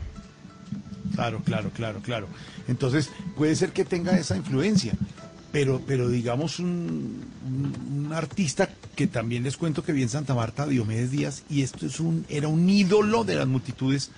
Claro, 1.14 1.40
claro, 1.44 1.70
claro, 1.74 2.00
claro. 2.00 2.28
Entonces, 2.68 3.10
puede 3.36 3.54
ser 3.56 3.70
que 3.72 3.84
tenga 3.84 4.12
esa 4.18 4.36
influencia, 4.36 4.94
pero, 5.54 5.80
pero 5.86 6.08
digamos 6.08 6.58
un, 6.58 7.22
un- 7.46 8.06
un 8.06 8.12
artista 8.12 8.68
que 8.96 9.06
también 9.06 9.44
les 9.44 9.56
cuento 9.56 9.84
que 9.84 9.92
vi 9.92 10.02
en 10.02 10.08
Santa 10.08 10.34
Marta, 10.34 10.66
Diomedes 10.66 11.12
Díaz, 11.12 11.44
y 11.48 11.62
esto 11.62 11.86
es 11.86 12.00
un, 12.00 12.26
era 12.28 12.48
un 12.48 12.68
ídolo 12.68 13.22
de 13.22 13.36
las 13.36 13.46
multitudes. 13.46 14.10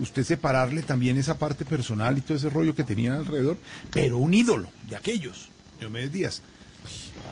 Usted 0.00 0.24
separarle 0.24 0.82
también 0.82 1.16
esa 1.16 1.38
parte 1.38 1.64
personal 1.64 2.18
y 2.18 2.22
todo 2.22 2.36
ese 2.36 2.50
rollo 2.50 2.74
que 2.74 2.82
tenían 2.82 3.14
alrededor, 3.14 3.56
pero 3.92 4.18
un 4.18 4.34
ídolo 4.34 4.68
de 4.90 4.96
aquellos, 4.96 5.48
Diomedes 5.78 6.10
Díaz. 6.12 6.42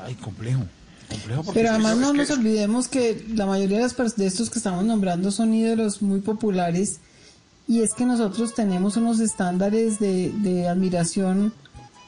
Ay, 0.05 0.15
complejo, 0.15 0.63
complejo 1.11 1.43
porque 1.43 1.61
Pero 1.61 1.71
además 1.75 1.97
no 1.99 2.13
nos 2.13 2.29
que- 2.29 2.33
olvidemos 2.35 2.87
que 2.87 3.27
la 3.35 3.47
mayoría 3.47 3.79
de, 3.79 3.93
las 3.99 4.17
de 4.17 4.27
estos 4.27 4.51
que 4.51 4.59
estamos 4.61 4.85
nombrando 4.85 5.33
son 5.33 5.53
ídolos 5.53 6.01
muy 6.01 6.21
populares 6.21 7.01
y 7.67 7.81
es 7.81 7.93
que 7.95 8.05
nosotros 8.07 8.55
tenemos 8.55 8.97
unos 8.97 9.19
estándares 9.19 9.99
de, 9.99 10.31
de 10.43 10.69
admiración 10.69 11.53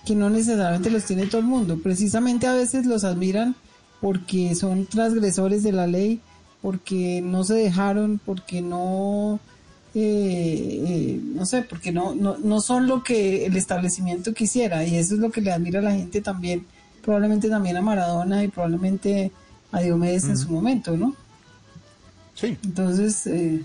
que 0.04 0.14
no 0.14 0.30
necesariamente 0.30 0.90
los 0.90 1.04
tiene 1.04 1.26
todo 1.26 1.40
el 1.40 1.46
mundo. 1.46 1.78
Precisamente 1.82 2.46
a 2.46 2.52
veces 2.52 2.86
los 2.86 3.04
admiran 3.04 3.56
porque 4.00 4.54
son 4.54 4.86
transgresores 4.86 5.62
de 5.62 5.72
la 5.72 5.86
ley, 5.86 6.20
porque 6.60 7.20
no 7.22 7.44
se 7.44 7.54
dejaron, 7.54 8.20
porque 8.24 8.60
no, 8.60 9.40
eh, 9.94 10.84
eh, 10.86 11.20
no 11.22 11.46
sé, 11.46 11.62
porque 11.62 11.92
no, 11.92 12.14
no, 12.14 12.36
no 12.36 12.60
son 12.60 12.86
lo 12.86 13.02
que 13.02 13.46
el 13.46 13.56
establecimiento 13.56 14.34
quisiera 14.34 14.84
y 14.84 14.96
eso 14.96 15.14
es 15.14 15.20
lo 15.20 15.30
que 15.30 15.40
le 15.40 15.52
admira 15.52 15.80
a 15.80 15.82
la 15.82 15.92
gente 15.92 16.20
también, 16.20 16.66
probablemente 17.02 17.48
también 17.48 17.76
a 17.76 17.82
Maradona 17.82 18.44
y 18.44 18.48
probablemente 18.48 19.32
a 19.72 19.80
Diomedes 19.80 20.24
en 20.24 20.36
su 20.36 20.50
momento, 20.50 20.96
¿no? 20.96 21.14
Sí. 22.34 22.58
Entonces, 22.64 23.26
eh, 23.26 23.62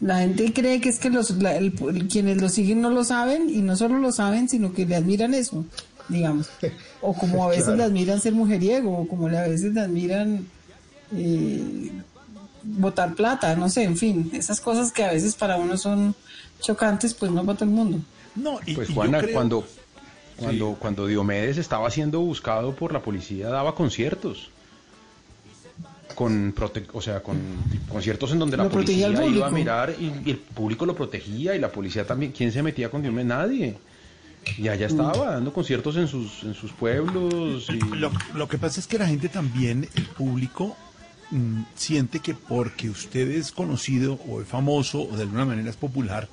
la 0.00 0.20
gente 0.20 0.52
cree 0.52 0.80
que 0.80 0.88
es 0.88 0.98
que 0.98 1.10
los, 1.10 1.30
la- 1.42 1.56
el- 1.56 1.74
el- 1.94 2.08
quienes 2.08 2.40
lo 2.40 2.48
siguen 2.48 2.80
no 2.80 2.90
lo 2.90 3.04
saben 3.04 3.50
y 3.50 3.58
no 3.58 3.76
solo 3.76 3.98
lo 3.98 4.12
saben, 4.12 4.48
sino 4.48 4.72
que 4.72 4.86
le 4.86 4.96
admiran 4.96 5.34
eso, 5.34 5.64
digamos. 6.08 6.48
O 7.02 7.12
como 7.14 7.44
a 7.44 7.48
veces 7.48 7.64
Claro. 7.66 7.76
le 7.78 7.84
admiran 7.84 8.20
ser 8.20 8.32
mujeriego, 8.32 8.96
o 8.98 9.08
como 9.08 9.28
le- 9.28 9.38
a 9.38 9.46
veces 9.48 9.74
le 9.74 9.80
admiran 9.80 10.46
eh, 11.14 11.90
botar 12.62 13.14
plata, 13.14 13.54
no 13.56 13.68
sé, 13.68 13.82
en 13.84 13.96
fin, 13.96 14.30
esas 14.34 14.60
cosas 14.60 14.92
que 14.92 15.04
a 15.04 15.12
veces 15.12 15.34
para 15.34 15.56
uno 15.56 15.76
son 15.76 16.14
chocantes, 16.60 17.14
pues 17.14 17.30
no 17.32 17.44
para 17.44 17.58
todo 17.58 17.68
el 17.68 17.74
mundo. 17.74 17.98
No, 18.36 18.58
y, 18.66 18.74
Pues 18.74 18.90
y 18.90 18.94
Juana, 18.94 19.18
creo- 19.20 19.34
cuando, 19.34 19.64
cuando, 20.36 20.76
cuando 20.78 21.06
Diomedes 21.06 21.58
estaba 21.58 21.90
siendo 21.90 22.20
buscado 22.20 22.74
por 22.74 22.92
la 22.92 23.00
policía, 23.02 23.48
daba 23.48 23.74
conciertos. 23.74 24.50
Con 26.14 26.54
prote- 26.54 26.86
o 26.92 27.00
sea, 27.00 27.22
con 27.22 27.38
conciertos 27.88 28.32
en 28.32 28.38
donde 28.38 28.56
la 28.56 28.64
Lo 28.64 28.70
policía 28.70 29.08
iba 29.08 29.46
a 29.46 29.50
mirar 29.50 29.94
y, 29.98 30.12
y 30.26 30.30
el 30.30 30.38
público 30.38 30.84
lo 30.86 30.94
protegía 30.94 31.54
y 31.54 31.58
la 31.58 31.70
policía 31.70 32.06
también. 32.06 32.32
¿Quién 32.32 32.52
se 32.52 32.62
metía 32.62 32.90
con 32.90 33.02
Diomedes? 33.02 33.26
Nadie. 33.26 33.78
Y 34.56 34.68
allá 34.68 34.86
estaba 34.86 35.32
dando 35.32 35.52
conciertos 35.52 35.96
en 35.96 36.08
sus, 36.08 36.42
en 36.44 36.54
sus 36.54 36.72
pueblos. 36.72 37.68
Y... 37.68 37.78
Lo, 37.96 38.10
lo 38.34 38.48
que 38.48 38.58
pasa 38.58 38.80
es 38.80 38.86
que 38.86 38.98
la 38.98 39.06
gente 39.06 39.28
también, 39.28 39.88
el 39.94 40.04
público, 40.06 40.76
mm, 41.30 41.62
siente 41.74 42.20
que 42.20 42.34
porque 42.34 42.88
usted 42.88 43.30
es 43.30 43.52
conocido 43.52 44.18
o 44.28 44.40
es 44.40 44.48
famoso 44.48 45.02
o 45.02 45.16
de 45.16 45.22
alguna 45.22 45.44
manera 45.44 45.68
es 45.68 45.76
popular, 45.76 46.28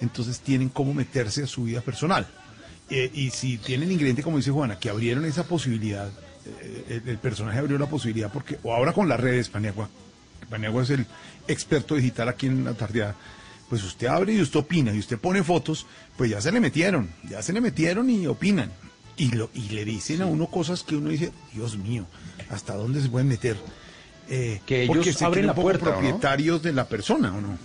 entonces 0.00 0.40
tienen 0.40 0.70
cómo 0.70 0.94
meterse 0.94 1.42
a 1.42 1.46
su 1.46 1.64
vida 1.64 1.80
personal. 1.82 2.26
Eh, 2.90 3.10
y 3.12 3.28
si 3.30 3.58
tienen 3.58 3.92
ingrediente, 3.92 4.22
como 4.22 4.38
dice 4.38 4.50
Juana, 4.50 4.78
que 4.78 4.88
abrieron 4.88 5.24
esa 5.26 5.44
posibilidad, 5.44 6.10
el, 6.88 7.02
el 7.06 7.18
personaje 7.18 7.58
abrió 7.58 7.78
la 7.78 7.86
posibilidad 7.86 8.30
porque, 8.32 8.58
o 8.62 8.72
ahora 8.74 8.92
con 8.92 9.08
las 9.08 9.20
redes, 9.20 9.48
Paniagua, 9.48 9.88
Paniagua 10.50 10.82
es 10.82 10.90
el 10.90 11.06
experto 11.46 11.94
digital 11.94 12.28
aquí 12.28 12.46
en 12.46 12.64
la 12.64 12.74
tardeada, 12.74 13.14
pues 13.68 13.82
usted 13.84 14.06
abre 14.06 14.32
y 14.34 14.40
usted 14.40 14.60
opina 14.60 14.94
y 14.94 14.98
usted 14.98 15.18
pone 15.18 15.42
fotos, 15.42 15.86
pues 16.16 16.30
ya 16.30 16.40
se 16.40 16.50
le 16.52 16.60
metieron, 16.60 17.10
ya 17.28 17.42
se 17.42 17.52
le 17.52 17.60
metieron 17.60 18.08
y 18.10 18.26
opinan. 18.26 18.70
Y, 19.16 19.32
lo, 19.32 19.50
y 19.52 19.70
le 19.70 19.84
dicen 19.84 20.22
a 20.22 20.26
uno 20.26 20.46
cosas 20.46 20.84
que 20.84 20.94
uno 20.96 21.10
dice, 21.10 21.32
Dios 21.52 21.76
mío, 21.76 22.06
¿hasta 22.50 22.74
dónde 22.74 23.02
se 23.02 23.08
pueden 23.08 23.26
meter? 23.28 23.56
Eh, 24.30 24.60
Que 24.64 24.84
ellos 24.84 24.96
porque 24.96 25.12
se 25.12 25.24
abren 25.24 25.46
la 25.46 25.54
puerta, 25.54 25.86
propietarios 25.86 26.62
de 26.62 26.72
la 26.72 26.86
persona, 26.88 27.34
¿o 27.34 27.40
no? 27.40 27.58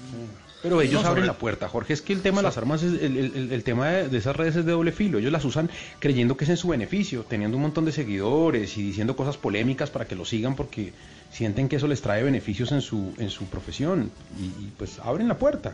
Pero 0.64 0.82
ellos 0.82 1.04
No, 1.04 1.10
abren 1.10 1.24
sobre- 1.24 1.28
la 1.28 1.34
puerta, 1.38 1.68
Jorge. 1.68 1.94
Es 1.94 2.02
que 2.02 2.14
el 2.14 2.22
tema 2.22 2.38
de 2.38 2.44
las 2.44 2.58
armas, 2.58 2.82
es- 2.84 3.00
el, 3.02 3.18
el- 3.18 3.52
el 3.52 3.64
tema 3.64 3.90
de, 3.90 4.08
de 4.10 4.18
esas 4.18 4.36
redes 4.36 4.56
es 4.56 4.66
de 4.66 4.72
doble 4.72 4.92
filo. 4.94 5.20
Ellos 5.20 5.32
las 5.32 5.44
usan 5.46 5.70
creyendo 6.00 6.38
que 6.38 6.46
es 6.46 6.50
en 6.50 6.58
su 6.58 6.70
beneficio, 6.70 7.26
teniendo 7.28 7.58
un 7.58 7.64
montón 7.64 7.84
de 7.86 7.92
seguidores 7.92 8.78
y 8.78 8.84
diciendo 8.84 9.16
cosas 9.16 9.38
polémicas 9.38 9.90
para 9.90 10.06
que 10.06 10.16
lo 10.16 10.24
sigan 10.26 10.56
porque 10.56 10.94
sienten 11.32 11.68
que 11.70 11.76
eso 11.76 11.88
les 11.88 12.02
trae 12.02 12.24
beneficios 12.24 12.72
en 12.72 12.82
su, 12.82 13.14
en 13.18 13.30
su 13.30 13.46
profesión. 13.46 14.10
Y, 14.40 14.44
y, 14.46 14.74
pues 14.78 15.00
abren 15.04 15.28
la 15.28 15.38
puerta. 15.38 15.74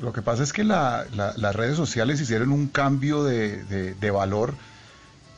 Lo 0.00 0.12
que 0.14 0.22
pasa 0.22 0.42
es 0.44 0.52
que 0.54 0.64
la- 0.64 1.04
la- 1.14 1.34
las 1.36 1.54
redes 1.54 1.76
sociales 1.76 2.20
hicieron 2.22 2.52
un 2.52 2.68
cambio 2.68 3.22
de, 3.22 3.62
de- 3.64 3.94
de 3.94 4.10
valor 4.10 4.54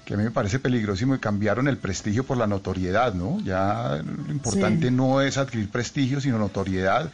que 0.04 0.14
a 0.14 0.16
mí 0.16 0.22
me 0.24 0.30
parece 0.30 0.58
peligrosísimo 0.60 1.14
y 1.16 1.18
cambiaron 1.18 1.66
el 1.68 1.78
prestigio 1.78 2.22
por 2.24 2.36
la 2.36 2.46
notoriedad, 2.46 3.14
¿no? 3.14 3.40
Ya 3.44 4.00
lo 4.26 4.32
importante 4.32 4.88
Sí. 4.88 4.94
no 4.94 5.20
es 5.20 5.36
adquirir 5.36 5.68
prestigio, 5.68 6.20
sino 6.20 6.38
notoriedad. 6.38 7.10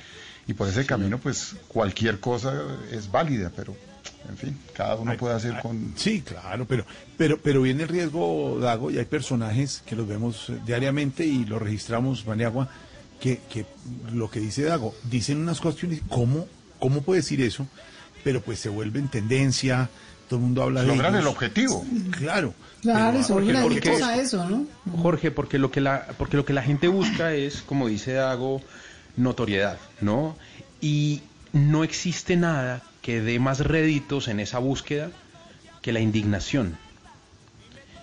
Y 0.49 0.55
por 0.55 0.67
ese 0.69 0.85
camino, 0.87 1.19
pues 1.19 1.55
cualquier 1.69 2.19
cosa 2.21 2.55
es 2.91 3.11
válida, 3.11 3.53
pero 3.55 3.77
en 4.29 4.37
fin, 4.37 4.59
cada 4.75 4.97
uno 4.97 5.17
puede 5.17 5.35
hacer 5.35 5.61
con... 5.61 5.93
Sí, 5.97 6.23
claro, 6.23 6.67
pero, 6.67 6.85
pero, 7.17 7.39
pero 7.39 7.63
viene 7.63 7.83
el 7.85 7.89
riesgo, 7.89 8.59
Dago, 8.61 8.91
y 8.91 8.99
hay 8.99 9.05
personajes 9.05 9.83
que 9.87 9.95
los 9.95 10.09
vemos 10.09 10.49
eh, 10.49 10.59
diariamente 10.67 11.25
y 11.25 11.45
los 11.45 11.61
registramos, 11.63 12.27
Maniagua, 12.27 12.69
que, 13.21 13.41
que 13.51 13.67
lo 14.13 14.31
que 14.31 14.41
dice 14.41 14.63
Dago, 14.65 14.95
dicen 15.05 15.39
unas 15.39 15.61
dice, 15.63 16.03
¿cómo, 16.09 16.47
¿cómo 16.79 17.03
puede 17.03 17.21
decir 17.21 17.41
eso? 17.43 17.67
Pero 18.25 18.41
pues 18.41 18.59
se 18.59 18.69
vuelve 18.71 18.99
en 19.01 19.09
tendencia, 19.09 19.89
todo 20.29 20.39
el 20.39 20.45
mundo 20.47 20.63
habla 20.63 20.81
de 20.81 20.89
Logran 20.89 21.15
ellos. 21.15 21.23
el 21.27 21.29
objetivo. 21.29 21.87
Claro. 22.11 22.55
Claro, 22.81 23.19
adictos 23.19 23.61
porque- 23.63 24.03
a 24.05 24.17
eso, 24.17 24.49
¿no? 24.49 24.67
Jorge, 24.97 25.31
porque 25.31 25.59
lo 25.59 25.71
que 25.71 25.81
la, 25.81 26.07
porque 26.17 26.37
lo 26.37 26.45
que 26.45 26.53
la 26.53 26.63
gente 26.63 26.89
busca 26.89 27.35
es, 27.35 27.61
como 27.63 27.89
dice 27.89 28.13
Dago, 28.13 28.63
notoriedad, 29.19 29.79
¿no? 30.01 30.37
Y 30.81 31.23
no 31.53 31.85
existe 31.85 32.37
nada 32.37 32.83
que 33.03 33.21
dé 33.21 33.39
más 33.39 33.61
réditos 33.61 34.29
en 34.29 34.41
esa 34.41 34.59
búsqueda 34.59 35.11
que 35.83 35.93
la 35.93 36.01
indignación. 36.01 36.79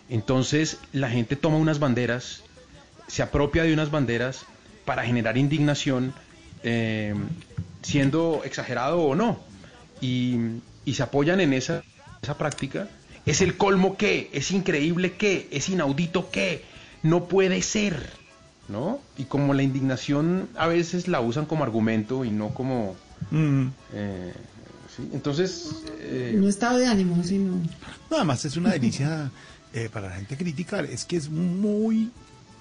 Entonces 0.09 0.79
la 0.93 1.09
gente 1.09 1.35
toma 1.35 1.57
unas 1.57 1.79
banderas, 1.79 2.43
se 3.07 3.23
apropia 3.23 3.63
de 3.63 3.73
unas 3.73 3.91
banderas 3.91 4.45
para 4.85 5.03
generar 5.03 5.37
indignación, 5.37 6.13
eh, 6.63 7.15
siendo 7.81 8.41
exagerado 8.43 9.01
o 9.01 9.15
no, 9.15 9.39
y, 10.01 10.37
y 10.85 10.93
se 10.93 11.03
apoyan 11.03 11.39
en 11.39 11.53
esa, 11.53 11.83
esa 12.21 12.37
práctica. 12.37 12.87
Es 13.25 13.41
el 13.41 13.57
colmo 13.57 13.97
que, 13.97 14.29
es 14.33 14.51
increíble 14.51 15.13
que, 15.13 15.47
es 15.51 15.69
inaudito 15.69 16.29
que, 16.29 16.63
no 17.01 17.25
puede 17.25 17.61
ser, 17.61 18.09
¿no? 18.67 18.99
Y 19.17 19.25
como 19.25 19.53
la 19.53 19.63
indignación 19.63 20.49
a 20.57 20.67
veces 20.67 21.07
la 21.07 21.19
usan 21.21 21.45
como 21.45 21.63
argumento 21.63 22.25
y 22.25 22.31
no 22.31 22.49
como... 22.49 22.95
Mm. 23.31 23.67
eh, 23.93 24.33
¿sí? 24.95 25.09
Entonces... 25.13 25.69
eh, 25.99 26.33
No 26.37 26.47
estado 26.47 26.77
de 26.79 26.87
ánimo, 26.87 27.23
sino... 27.23 27.55
No, 28.09 28.17
además 28.17 28.43
es 28.45 28.57
una 28.57 28.71
delicia 28.71 29.31
eh, 29.73 29.89
para 29.91 30.09
la 30.09 30.15
gente 30.15 30.37
criticar. 30.37 30.85
Es 30.85 31.05
que 31.05 31.17
es 31.17 31.29
muy, 31.29 32.11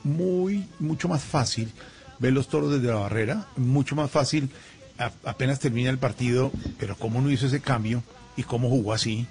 muy, 0.02 0.66
mucho 0.78 1.08
más 1.08 1.22
fácil 1.22 1.70
ver 2.18 2.32
los 2.32 2.48
toros 2.48 2.72
desde 2.72 2.88
la 2.88 2.94
barrera, 3.00 3.46
mucho 3.56 3.96
más 3.96 4.10
fácil 4.10 4.48
a- 4.98 5.10
apenas 5.24 5.58
termina 5.58 5.90
el 5.90 5.98
partido, 5.98 6.52
pero 6.78 6.96
cómo 6.96 7.20
no 7.20 7.30
hizo 7.30 7.46
ese 7.46 7.60
cambio 7.60 8.02
y 8.36 8.42
cómo 8.44 8.68
jugó 8.68 8.92
así. 8.92 9.26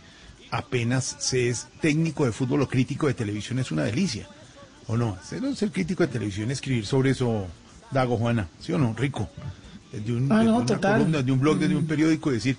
Apenas 0.51 1.15
se 1.19 1.49
es 1.49 1.67
técnico 1.81 2.25
de 2.25 2.31
fútbol 2.31 2.61
o 2.61 2.67
crítico 2.67 3.07
de 3.07 3.13
televisión 3.15 3.57
es 3.59 3.71
una 3.71 3.83
delicia. 3.83 4.27
¿O 4.87 4.97
no? 4.97 5.17
Ser, 5.23 5.55
ser 5.55 5.71
crítico 5.71 6.03
de 6.03 6.11
televisión, 6.11 6.51
escribir 6.51 6.85
sobre 6.85 7.11
eso, 7.11 7.47
Dago 7.91 8.17
Juana, 8.17 8.49
¿sí 8.59 8.71
o 8.73 8.77
no? 8.77 8.93
Rico. 8.93 9.29
Desde, 9.91 10.13
un, 10.13 10.31
Ah, 10.31 10.39
desde 10.39 10.51
no, 10.51 10.57
una 10.57 10.65
total. 10.65 10.93
columna, 10.99 11.17
desde 11.19 11.31
un 11.31 11.39
blog, 11.39 11.57
desde 11.59 11.75
un 11.75 11.85
periódico, 11.87 12.31
decir, 12.31 12.57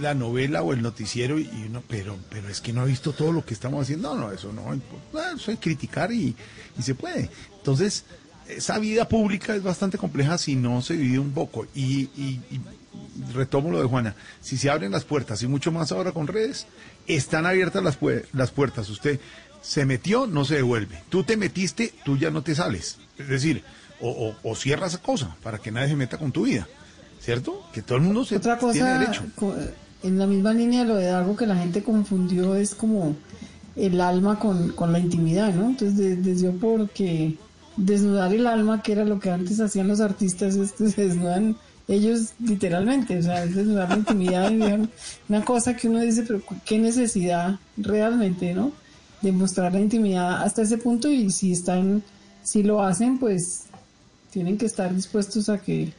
la 0.00 0.14
novela 0.14 0.62
o 0.62 0.72
el 0.72 0.80
noticiero 0.82 1.38
y 1.38 1.48
uno, 1.68 1.82
pero, 1.88 2.16
pero 2.30 2.48
es 2.48 2.60
que 2.60 2.72
no 2.72 2.82
ha 2.82 2.84
visto 2.84 3.12
todo 3.12 3.32
lo 3.32 3.44
que 3.44 3.54
estamos 3.54 3.82
haciendo. 3.82 4.14
No, 4.14 4.20
no, 4.28 4.32
eso 4.32 4.52
no. 4.52 4.70
ah, 5.18 5.32
Eso 5.36 5.50
es 5.50 5.58
criticar 5.58 6.12
y, 6.12 6.34
y 6.78 6.82
se 6.82 6.94
puede. 6.94 7.28
Entonces, 7.58 8.04
esa 8.48 8.78
vida 8.78 9.08
pública 9.08 9.54
es 9.54 9.62
bastante 9.62 9.98
compleja 9.98 10.38
si 10.38 10.54
no 10.56 10.80
se 10.82 10.94
divide 10.96 11.18
un 11.18 11.32
poco. 11.32 11.66
Y, 11.74 12.02
y- 12.16 12.40
y 12.50 12.60
retomo 13.34 13.70
lo 13.70 13.80
de 13.80 13.86
Juana. 13.88 14.14
Si 14.40 14.56
se 14.58 14.70
abren 14.70 14.92
las 14.92 15.04
puertas 15.04 15.42
y 15.42 15.46
mucho 15.46 15.72
más 15.72 15.92
ahora 15.92 16.12
con 16.12 16.26
redes, 16.26 16.66
están 17.06 17.46
abiertas 17.46 17.82
las, 17.82 17.98
pue- 18.00 18.24
las 18.32 18.50
puertas. 18.50 18.88
Usted 18.90 19.20
se 19.62 19.84
metió, 19.86 20.26
no 20.26 20.44
se 20.44 20.56
devuelve. 20.56 20.98
Tú 21.08 21.24
te 21.24 21.36
metiste, 21.36 21.94
tú 22.04 22.18
ya 22.18 22.30
no 22.30 22.42
te 22.42 22.54
sales. 22.54 22.98
Es 23.18 23.28
decir, 23.28 23.62
o, 24.00 24.10
o, 24.10 24.50
o 24.50 24.54
cierra 24.56 24.88
esa 24.88 24.98
cosa 24.98 25.36
para 25.42 25.58
que 25.58 25.70
nadie 25.70 25.88
se 25.88 25.96
meta 25.96 26.18
con 26.18 26.32
tu 26.32 26.42
vida. 26.44 26.68
¿Cierto? 27.20 27.64
Que 27.72 27.82
todo 27.82 27.98
el 27.98 28.04
mundo 28.04 28.24
se 28.24 28.36
Otra 28.36 28.58
tiene 28.58 28.72
cosa, 28.80 28.98
derecho. 28.98 29.22
co- 29.36 29.54
en 30.02 30.18
la 30.18 30.26
misma 30.26 30.52
línea 30.52 30.82
de 30.82 30.88
lo 30.88 30.96
de 30.96 31.08
algo 31.10 31.36
que 31.36 31.46
la 31.46 31.54
gente 31.56 31.84
confundió 31.84 32.56
es 32.56 32.74
como 32.74 33.14
el 33.76 34.00
alma 34.00 34.40
con, 34.40 34.72
con 34.72 34.92
la 34.92 34.98
intimidad, 34.98 35.54
¿no? 35.54 35.66
Entonces, 35.68 35.96
de- 35.96 36.16
desde 36.16 36.42
yo 36.46 36.52
porque 36.58 37.36
desnudar 37.76 38.34
el 38.34 38.48
alma, 38.48 38.82
que 38.82 38.90
era 38.92 39.04
lo 39.04 39.20
que 39.20 39.30
antes 39.30 39.60
hacían 39.60 39.86
los 39.86 40.00
artistas, 40.00 40.56
es 40.56 40.72
que 40.72 40.88
se 40.90 41.06
desnudan 41.06 41.56
ellos 41.86 42.32
literalmente, 42.44 43.18
o 43.18 43.22
sea, 43.22 43.44
es 43.44 43.54
desnudar 43.54 43.90
la 43.90 43.96
intimidad, 43.98 44.50
una 45.28 45.44
cosa 45.44 45.76
que 45.76 45.88
uno 45.88 46.00
dice, 46.00 46.24
pero 46.26 46.42
qué 46.64 46.78
necesidad 46.78 47.60
realmente, 47.76 48.52
¿no? 48.52 48.72
De 49.22 49.30
mostrar 49.32 49.72
la 49.72 49.80
intimidad 49.80 50.42
hasta 50.42 50.62
ese 50.62 50.78
punto 50.78 51.08
y 51.10 51.30
si 51.30 51.52
están, 51.52 52.02
si 52.42 52.62
lo 52.62 52.82
hacen, 52.82 53.18
pues 53.18 53.64
tienen 54.30 54.58
que 54.58 54.66
estar 54.66 54.94
dispuestos 54.94 55.48
a 55.48 55.58
que 55.58 55.92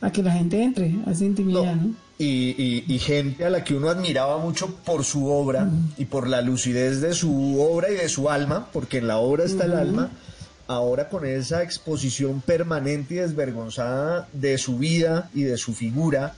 a 0.00 0.10
que 0.12 0.22
la 0.22 0.32
gente 0.32 0.62
entre 0.62 0.94
a 1.06 1.10
esa 1.10 1.24
intimidad, 1.24 1.74
¿no? 1.74 1.94
Y, 2.20 2.54
y- 2.58 2.84
y 2.88 2.98
gente 3.00 3.44
a 3.44 3.50
la 3.50 3.62
que 3.64 3.74
uno 3.74 3.88
admiraba 3.90 4.38
mucho 4.38 4.74
por 4.84 5.04
su 5.04 5.26
obra 5.26 5.68
y 5.96 6.04
por 6.04 6.26
la 6.28 6.40
lucidez 6.40 7.00
de 7.00 7.14
su 7.14 7.60
obra 7.60 7.90
y 7.90 7.94
de 7.94 8.08
su 8.08 8.28
alma, 8.30 8.68
porque 8.72 8.98
en 8.98 9.06
la 9.08 9.18
obra 9.18 9.44
está 9.44 9.64
el 9.64 9.72
alma, 9.74 10.10
ahora 10.68 11.08
con 11.08 11.24
esa 11.26 11.62
exposición 11.62 12.40
permanente 12.40 13.14
y 13.14 13.18
desvergonzada 13.18 14.28
de 14.32 14.56
su 14.58 14.78
vida 14.78 15.30
y 15.34 15.42
de 15.42 15.56
su 15.56 15.74
figura, 15.74 16.34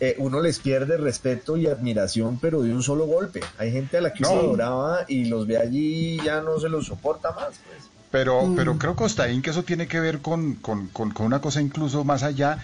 eh, 0.00 0.14
uno 0.18 0.40
les 0.40 0.58
pierde 0.58 0.96
respeto 0.96 1.56
y 1.56 1.66
admiración, 1.66 2.38
pero 2.40 2.62
de 2.62 2.72
un 2.72 2.82
solo 2.82 3.06
golpe. 3.06 3.40
Hay 3.58 3.72
gente 3.72 3.96
a 3.98 4.00
la 4.00 4.12
que 4.12 4.20
No. 4.22 4.28
se 4.28 4.34
adoraba 4.34 5.04
y 5.08 5.24
los 5.26 5.46
ve 5.46 5.56
allí 5.58 6.14
y 6.20 6.24
ya 6.24 6.40
no 6.40 6.58
se 6.60 6.68
los 6.68 6.86
soporta 6.86 7.30
más. 7.32 7.48
pues. 7.66 7.88
Pero, 8.10 8.42
Mm. 8.46 8.56
pero 8.56 8.78
creo, 8.78 8.96
Costaín, 8.96 9.42
que 9.42 9.50
eso 9.50 9.64
tiene 9.64 9.86
que 9.86 10.00
ver 10.00 10.20
con, 10.20 10.54
con- 10.54 10.86
con- 10.88 11.10
con 11.12 11.26
una 11.26 11.40
cosa 11.42 11.60
incluso 11.60 12.04
más 12.04 12.22
allá, 12.22 12.58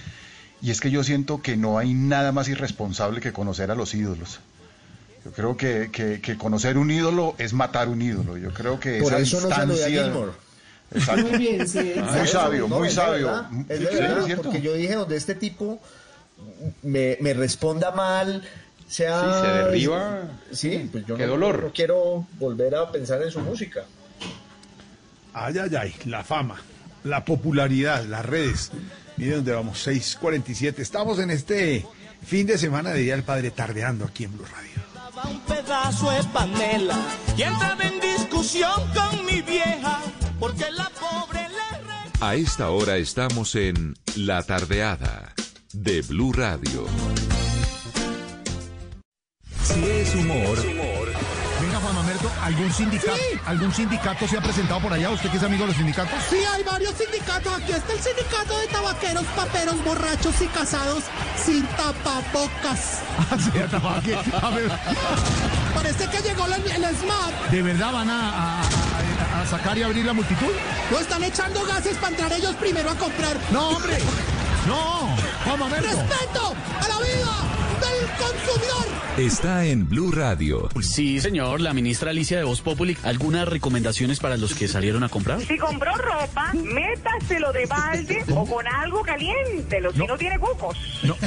y 0.62 0.70
es 0.70 0.80
que 0.80 0.90
yo 0.90 1.04
siento 1.04 1.42
que 1.42 1.56
no 1.56 1.76
hay 1.78 1.92
nada 1.92 2.32
más 2.32 2.48
irresponsable 2.48 3.20
que 3.20 3.32
conocer 3.32 3.70
a 3.70 3.74
los 3.74 3.94
ídolos. 3.94 4.40
Yo 5.24 5.32
creo 5.32 5.56
que, 5.56 5.90
que- 5.92 6.20
que 6.22 6.36
conocer 6.38 6.78
un 6.78 6.90
ídolo 6.90 7.34
es 7.38 7.52
matar 7.52 7.88
un 7.88 8.00
ídolo. 8.00 8.36
Yo 8.38 8.52
creo 8.54 8.80
que 8.80 9.00
Por 9.00 9.12
esa 9.12 9.18
eso 9.20 9.40
no 9.42 9.46
distancia- 9.48 9.88
Gilmore. 9.88 10.32
Exacto. 10.94 11.26
Muy 11.28 11.38
bien, 11.38 11.66
sí. 11.68 11.92
Muy 12.16 12.28
sabio, 12.28 12.68
No, 12.68 12.78
muy 12.78 12.88
es 12.88 12.94
de 12.96 13.00
sabio. 13.02 13.26
verdad, 13.26 13.50
es 13.68 13.68
de 13.80 13.86
Sí, 13.88 13.94
verdad, 13.96 14.30
es 14.30 14.36
porque 14.38 14.60
yo 14.62 14.74
dije 14.74 14.94
donde 14.94 15.16
este 15.16 15.34
tipo 15.34 15.80
me, 16.82 17.16
me 17.20 17.34
responda 17.34 17.90
mal, 17.92 18.42
sea... 18.88 19.20
Sí, 19.20 19.40
se 19.40 19.46
derriba. 19.54 20.22
Sí, 20.52 20.88
pues 20.92 21.06
yo 21.06 21.16
Qué 21.16 21.24
no, 21.26 21.32
dolor. 21.32 21.62
no 21.64 21.72
quiero 21.72 22.26
volver 22.38 22.74
a 22.74 22.90
pensar 22.90 23.22
en 23.22 23.30
su 23.30 23.40
música. 23.40 23.84
Ay, 25.32 25.54
ay, 25.58 25.70
ay, 25.76 25.94
la 26.04 26.22
fama, 26.22 26.60
la 27.02 27.24
popularidad, 27.24 28.04
las 28.04 28.24
redes. 28.24 28.70
Miren 29.16 29.36
dónde 29.36 29.52
vamos, 29.52 29.86
6:47. 29.86 30.78
Estamos 30.80 31.18
en 31.18 31.30
este 31.30 31.84
fin 32.24 32.46
de 32.46 32.56
semana 32.58 32.90
de 32.90 33.00
Día 33.00 33.14
del 33.14 33.24
Padre 33.24 33.50
tardeando 33.50 34.04
aquí 34.04 34.24
en 34.24 34.32
Blue 34.36 34.46
Radio. 34.46 34.70
Daba 34.94 35.28
un 35.28 35.40
pedazo 35.40 36.10
de 36.10 36.22
panela 36.24 36.96
y 37.36 37.42
entraba 37.42 37.82
en 37.84 38.00
discusión 38.00 38.80
con 38.94 39.24
mi 39.26 39.42
vieja 39.42 40.00
porque 40.38 40.70
la 40.70 40.88
pobre 40.90 41.40
le 41.48 41.78
re- 41.78 42.10
A 42.20 42.34
esta 42.36 42.70
hora 42.70 42.96
estamos 42.96 43.54
en 43.56 43.94
La 44.16 44.42
Tardeada 44.42 45.32
de 45.74 46.02
Blue 46.02 46.32
Radio. 46.32 46.86
Si 49.62 49.84
es 49.84 50.14
humor. 50.14 50.58
Venga, 51.60 51.78
Juan 51.78 51.94
Mamerto, 51.94 52.30
¿algún 52.42 52.72
sindicato, 52.72 53.16
¿algún 53.46 53.72
sindicato 53.72 54.28
se 54.28 54.36
ha 54.36 54.40
presentado 54.42 54.80
por 54.80 54.92
allá? 54.92 55.10
¿Usted 55.10 55.30
que 55.30 55.38
es 55.38 55.42
amigo 55.42 55.62
de 55.62 55.68
los 55.68 55.76
sindicatos? 55.76 56.18
Sí, 56.28 56.36
hay 56.36 56.62
varios 56.62 56.92
sindicatos. 56.94 57.52
Aquí 57.54 57.72
está 57.72 57.92
el 57.92 58.00
sindicato 58.00 58.58
de 58.58 58.66
tabaqueros, 58.68 59.24
paperos, 59.36 59.84
borrachos 59.84 60.34
y 60.42 60.46
casados 60.48 61.04
sin 61.44 61.64
tapabocas. 61.68 63.00
Ah, 63.16 63.36
sí. 63.38 63.50
A 64.42 64.50
ver, 64.50 64.70
Parece 65.72 66.06
que 66.08 66.18
llegó 66.28 66.46
el, 66.46 66.52
el 66.54 66.96
SMAT. 66.96 67.50
¿De 67.50 67.62
verdad 67.62 67.92
van 67.92 68.10
a, 68.10 68.28
a- 68.30 68.60
a- 68.62 69.40
a 69.42 69.46
sacar 69.46 69.78
y 69.78 69.82
abrir 69.84 70.04
la 70.04 70.12
multitud? 70.12 70.50
No 70.90 70.98
están 70.98 71.22
echando 71.22 71.64
gases 71.64 71.96
para 71.96 72.08
entrar 72.10 72.32
ellos 72.32 72.54
primero 72.56 72.90
a 72.90 72.94
comprar. 72.96 73.36
No, 73.50 73.68
hombre. 73.70 73.98
No. 74.66 75.14
¡Respeto 75.44 76.54
a 76.80 76.88
la 76.88 76.98
vida 77.00 77.53
consumidor. 78.08 79.04
Está 79.16 79.64
en 79.64 79.88
Blue 79.88 80.10
Radio. 80.10 80.68
Sí, 80.80 81.20
señor, 81.20 81.60
la 81.60 81.72
ministra 81.72 82.10
Alicia 82.10 82.36
de 82.36 82.42
Voz 82.42 82.60
Populi, 82.62 82.96
¿algunas 83.04 83.46
recomendaciones 83.46 84.18
para 84.18 84.36
los 84.36 84.54
que 84.54 84.66
salieron 84.66 85.04
a 85.04 85.08
comprar? 85.08 85.40
Si 85.40 85.56
compró 85.56 85.94
ropa, 85.94 86.52
métaselo 86.52 87.52
de 87.52 87.64
balde 87.66 88.24
o 88.34 88.44
con 88.44 88.66
algo 88.66 89.02
caliente, 89.02 89.80
lo 89.80 89.92
si 89.92 90.00
no 90.00 90.18
tiene 90.18 90.36
cucos. 90.40 90.76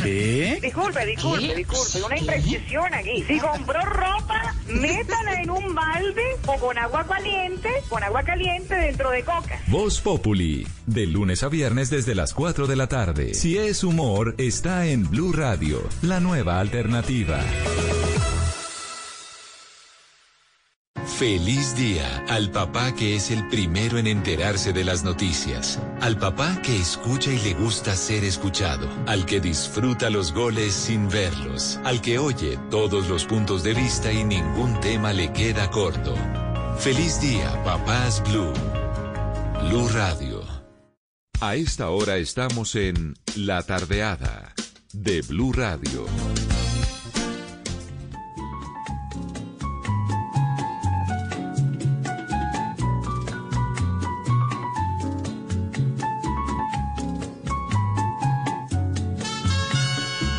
¿Qué? 0.03 0.59
Disculpe, 0.61 1.05
disculpe, 1.05 1.55
disculpe, 1.55 2.03
una 2.03 2.17
imprecisión 2.17 2.93
aquí. 2.93 3.23
Si 3.25 3.39
compró 3.39 3.79
ropa, 3.85 4.53
métala 4.67 5.41
en 5.41 5.49
un 5.49 5.73
balde 5.73 6.23
o 6.45 6.59
con 6.59 6.77
agua 6.77 7.05
caliente, 7.07 7.69
con 7.87 8.03
agua 8.03 8.23
caliente 8.23 8.75
dentro 8.75 9.11
de 9.11 9.23
coca. 9.23 9.61
Voz 9.67 10.01
Populi, 10.01 10.67
de 10.87 11.07
lunes 11.07 11.41
a 11.43 11.47
viernes 11.47 11.89
desde 11.89 12.15
las 12.15 12.33
4 12.33 12.67
de 12.67 12.75
la 12.75 12.87
tarde. 12.87 13.33
Si 13.33 13.57
es 13.57 13.85
humor, 13.85 14.35
está 14.37 14.87
en 14.87 15.09
Blue 15.09 15.31
Radio, 15.31 15.87
la 16.01 16.19
nueva 16.19 16.59
alternativa. 16.67 17.39
Feliz 21.17 21.75
día 21.75 22.25
al 22.27 22.51
papá 22.51 22.93
que 22.93 23.15
es 23.15 23.31
el 23.31 23.47
primero 23.47 23.97
en 23.97 24.05
enterarse 24.05 24.73
de 24.73 24.83
las 24.83 25.03
noticias, 25.03 25.79
al 26.01 26.19
papá 26.19 26.61
que 26.61 26.77
escucha 26.77 27.31
y 27.31 27.39
le 27.39 27.53
gusta 27.53 27.95
ser 27.95 28.25
escuchado, 28.25 28.87
al 29.07 29.25
que 29.25 29.39
disfruta 29.39 30.09
los 30.09 30.33
goles 30.33 30.73
sin 30.73 31.07
verlos, 31.07 31.79
al 31.85 32.01
que 32.01 32.19
oye 32.19 32.59
todos 32.69 33.07
los 33.07 33.25
puntos 33.25 33.63
de 33.63 33.73
vista 33.73 34.11
y 34.11 34.25
ningún 34.25 34.79
tema 34.81 35.13
le 35.13 35.31
queda 35.31 35.69
corto. 35.69 36.15
Feliz 36.79 37.21
día, 37.21 37.63
papás 37.63 38.21
Blue. 38.29 38.53
Blue 39.69 39.87
Radio. 39.93 40.43
A 41.39 41.55
esta 41.55 41.89
hora 41.91 42.17
estamos 42.17 42.75
en 42.75 43.15
La 43.35 43.63
Tardeada 43.63 44.53
de 45.03 45.21
Blue 45.21 45.53
Radio. 45.53 46.05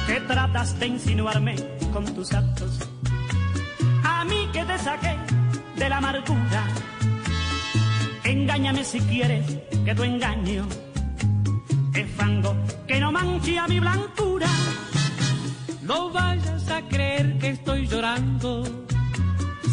que 0.06 0.20
tratas 0.20 0.78
de 0.78 0.86
insinuarme 0.86 1.56
con 1.92 2.04
tus 2.14 2.32
actos. 2.32 2.78
A 4.04 4.24
mí 4.24 4.48
que 4.52 4.64
te 4.64 4.78
saqué 4.78 5.16
de 5.76 5.88
la 5.88 5.98
amargura. 5.98 6.64
Engáñame 8.24 8.84
si 8.84 9.00
quieres 9.00 9.44
que 9.84 9.94
tu 9.94 10.02
engaño 10.02 10.66
fango 12.04 12.56
que 12.86 13.00
no 13.00 13.12
manche 13.12 13.58
a 13.58 13.66
mi 13.66 13.80
blancura. 13.80 14.48
No 15.82 16.10
vayas 16.10 16.68
a 16.70 16.82
creer 16.82 17.38
que 17.38 17.50
estoy 17.50 17.86
llorando. 17.86 18.64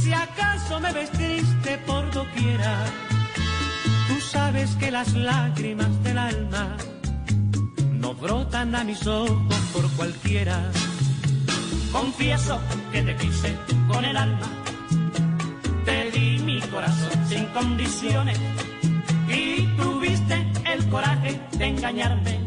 Si 0.01 0.13
acaso 0.13 0.79
me 0.79 0.91
ves 0.93 1.11
triste 1.11 1.77
por 1.85 2.09
doquiera, 2.11 2.85
tú 4.07 4.19
sabes 4.21 4.75
que 4.75 4.91
las 4.91 5.13
lágrimas 5.13 6.03
del 6.03 6.17
alma 6.17 6.77
no 7.91 8.13
brotan 8.13 8.75
a 8.75 8.83
mis 8.83 9.05
ojos 9.07 9.55
por 9.73 9.89
cualquiera. 9.91 10.71
Confieso 11.91 12.59
que 12.91 13.01
te 13.01 13.15
quise 13.15 13.55
con 13.87 14.03
el 14.05 14.17
alma, 14.17 14.49
te 15.85 16.11
di 16.11 16.39
mi 16.39 16.59
corazón 16.61 17.11
sin 17.27 17.45
condiciones 17.47 18.37
y 19.27 19.74
de 21.57 21.65
engañarme. 21.65 22.39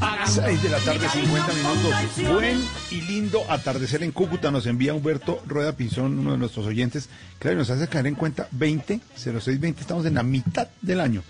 Pagando 0.00 0.42
6 0.42 0.62
de 0.62 0.68
la 0.68 0.78
tarde, 0.78 1.00
mi 1.00 1.22
50 1.22 1.46
cariño 1.46 1.68
con 1.68 1.80
minutos. 1.82 2.32
Buen 2.34 2.60
y 2.90 3.00
lindo 3.02 3.44
atardecer 3.48 4.02
en 4.02 4.12
Cúcuta. 4.12 4.50
Nos 4.50 4.66
envía 4.66 4.94
Humberto 4.94 5.42
Rueda 5.46 5.72
Pinzón, 5.72 6.18
uno 6.18 6.32
de 6.32 6.38
nuestros 6.38 6.66
oyentes. 6.66 7.08
Claro, 7.38 7.58
nos 7.58 7.70
hace 7.70 7.88
caer 7.88 8.06
en 8.06 8.14
cuenta 8.14 8.48
20, 8.52 9.00
0620. 9.16 9.80
Estamos 9.80 10.06
en 10.06 10.14
la 10.14 10.22
mitad 10.22 10.68
del 10.82 11.00
año. 11.00 11.22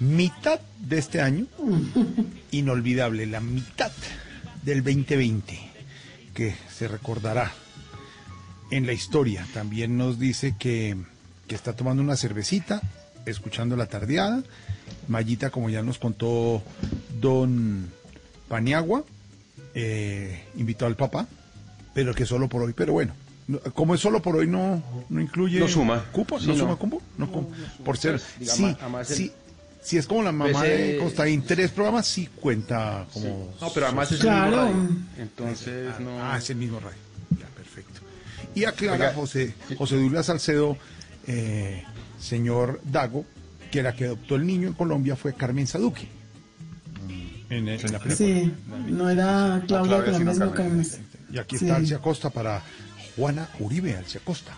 Mitad 0.00 0.60
de 0.78 0.98
este 0.98 1.20
año. 1.20 1.46
Inolvidable, 2.50 3.26
la 3.26 3.40
mitad 3.40 3.92
del 4.62 4.82
2020. 4.82 5.58
Que 6.34 6.54
se 6.70 6.88
recordará 6.88 7.52
en 8.70 8.86
la 8.86 8.92
historia. 8.92 9.46
También 9.54 9.96
nos 9.96 10.18
dice 10.18 10.54
que, 10.58 10.96
que 11.46 11.54
está 11.54 11.74
tomando 11.74 12.02
una 12.02 12.16
cervecita, 12.16 12.82
escuchando 13.30 13.76
la 13.76 13.86
tardeada. 13.86 14.42
Mayita, 15.08 15.50
como 15.50 15.70
ya 15.70 15.82
nos 15.82 15.98
contó 15.98 16.62
don 17.20 17.90
Paniagua, 18.48 19.04
eh, 19.74 20.44
invitó 20.56 20.86
al 20.86 20.96
papá, 20.96 21.26
pero 21.94 22.14
que 22.14 22.24
solo 22.26 22.48
por 22.48 22.62
hoy. 22.62 22.72
Pero 22.74 22.92
bueno, 22.92 23.14
no- 23.46 23.60
como 23.74 23.94
es 23.94 24.00
solo 24.00 24.20
por 24.22 24.36
hoy, 24.36 24.46
no, 24.46 24.82
no 25.08 25.20
incluye. 25.20 25.58
No 25.60 25.68
suma. 25.68 26.04
¿Cupo? 26.12 26.38
Sí, 26.38 26.46
¿No, 26.46 26.52
no. 26.54 26.58
suma 26.60 26.76
cupo? 26.76 27.02
No, 27.16 27.28
por 27.84 27.96
ser. 27.96 28.20
Pues, 28.38 28.50
sí, 28.52 28.76
sí. 29.04 29.32
Si 29.80 29.96
es 29.96 30.06
como 30.06 30.22
la 30.22 30.32
mamá 30.32 30.50
Ese- 30.66 30.76
de 30.92 30.98
Constaín, 30.98 31.42
tres 31.42 31.70
programas, 31.70 32.06
sí 32.06 32.28
cuenta 32.40 33.06
como. 33.12 33.54
No, 33.60 33.70
pero 33.72 33.86
además 33.86 34.10
es 34.12 34.18
Claro. 34.20 34.66
el 34.68 34.74
mismo 34.74 34.88
radio. 34.88 35.22
Entonces, 35.22 36.00
no. 36.00 36.22
Ah, 36.22 36.36
es 36.38 36.50
el 36.50 36.56
mismo 36.56 36.80
radio. 36.80 36.98
Ya, 37.38 37.46
perfecto. 37.56 38.00
Y 38.54 38.64
aclara 38.64 38.94
Oiga. 38.94 39.14
José, 39.14 39.54
José 39.78 39.96
Douglas 39.96 40.26
Salcedo, 40.26 40.76
eh, 41.26 41.84
señor 42.18 42.80
Dago, 42.84 43.24
que 43.70 43.82
la 43.82 43.94
que 43.94 44.06
adoptó 44.06 44.36
el 44.36 44.46
niño 44.46 44.68
en 44.68 44.74
Colombia 44.74 45.16
fue 45.16 45.34
Carmen 45.34 45.66
Saduque. 45.66 46.08
En, 47.50 47.66
en 47.68 47.76
la 47.92 47.98
película. 47.98 48.14
Sí, 48.14 48.52
no 48.88 49.08
era 49.08 49.62
Claudia 49.66 50.02
Claudia, 50.04 50.18
sino 50.18 50.34
Carmen. 50.52 50.52
camisa. 50.54 50.98
Y 51.32 51.38
aquí 51.38 51.56
Sí. 51.56 51.64
está 51.64 51.76
Alcia 51.76 51.98
Costa 51.98 52.28
para 52.30 52.62
Juana 53.16 53.48
Uribe 53.58 53.96
Alcia 53.96 54.20
Costa. 54.22 54.52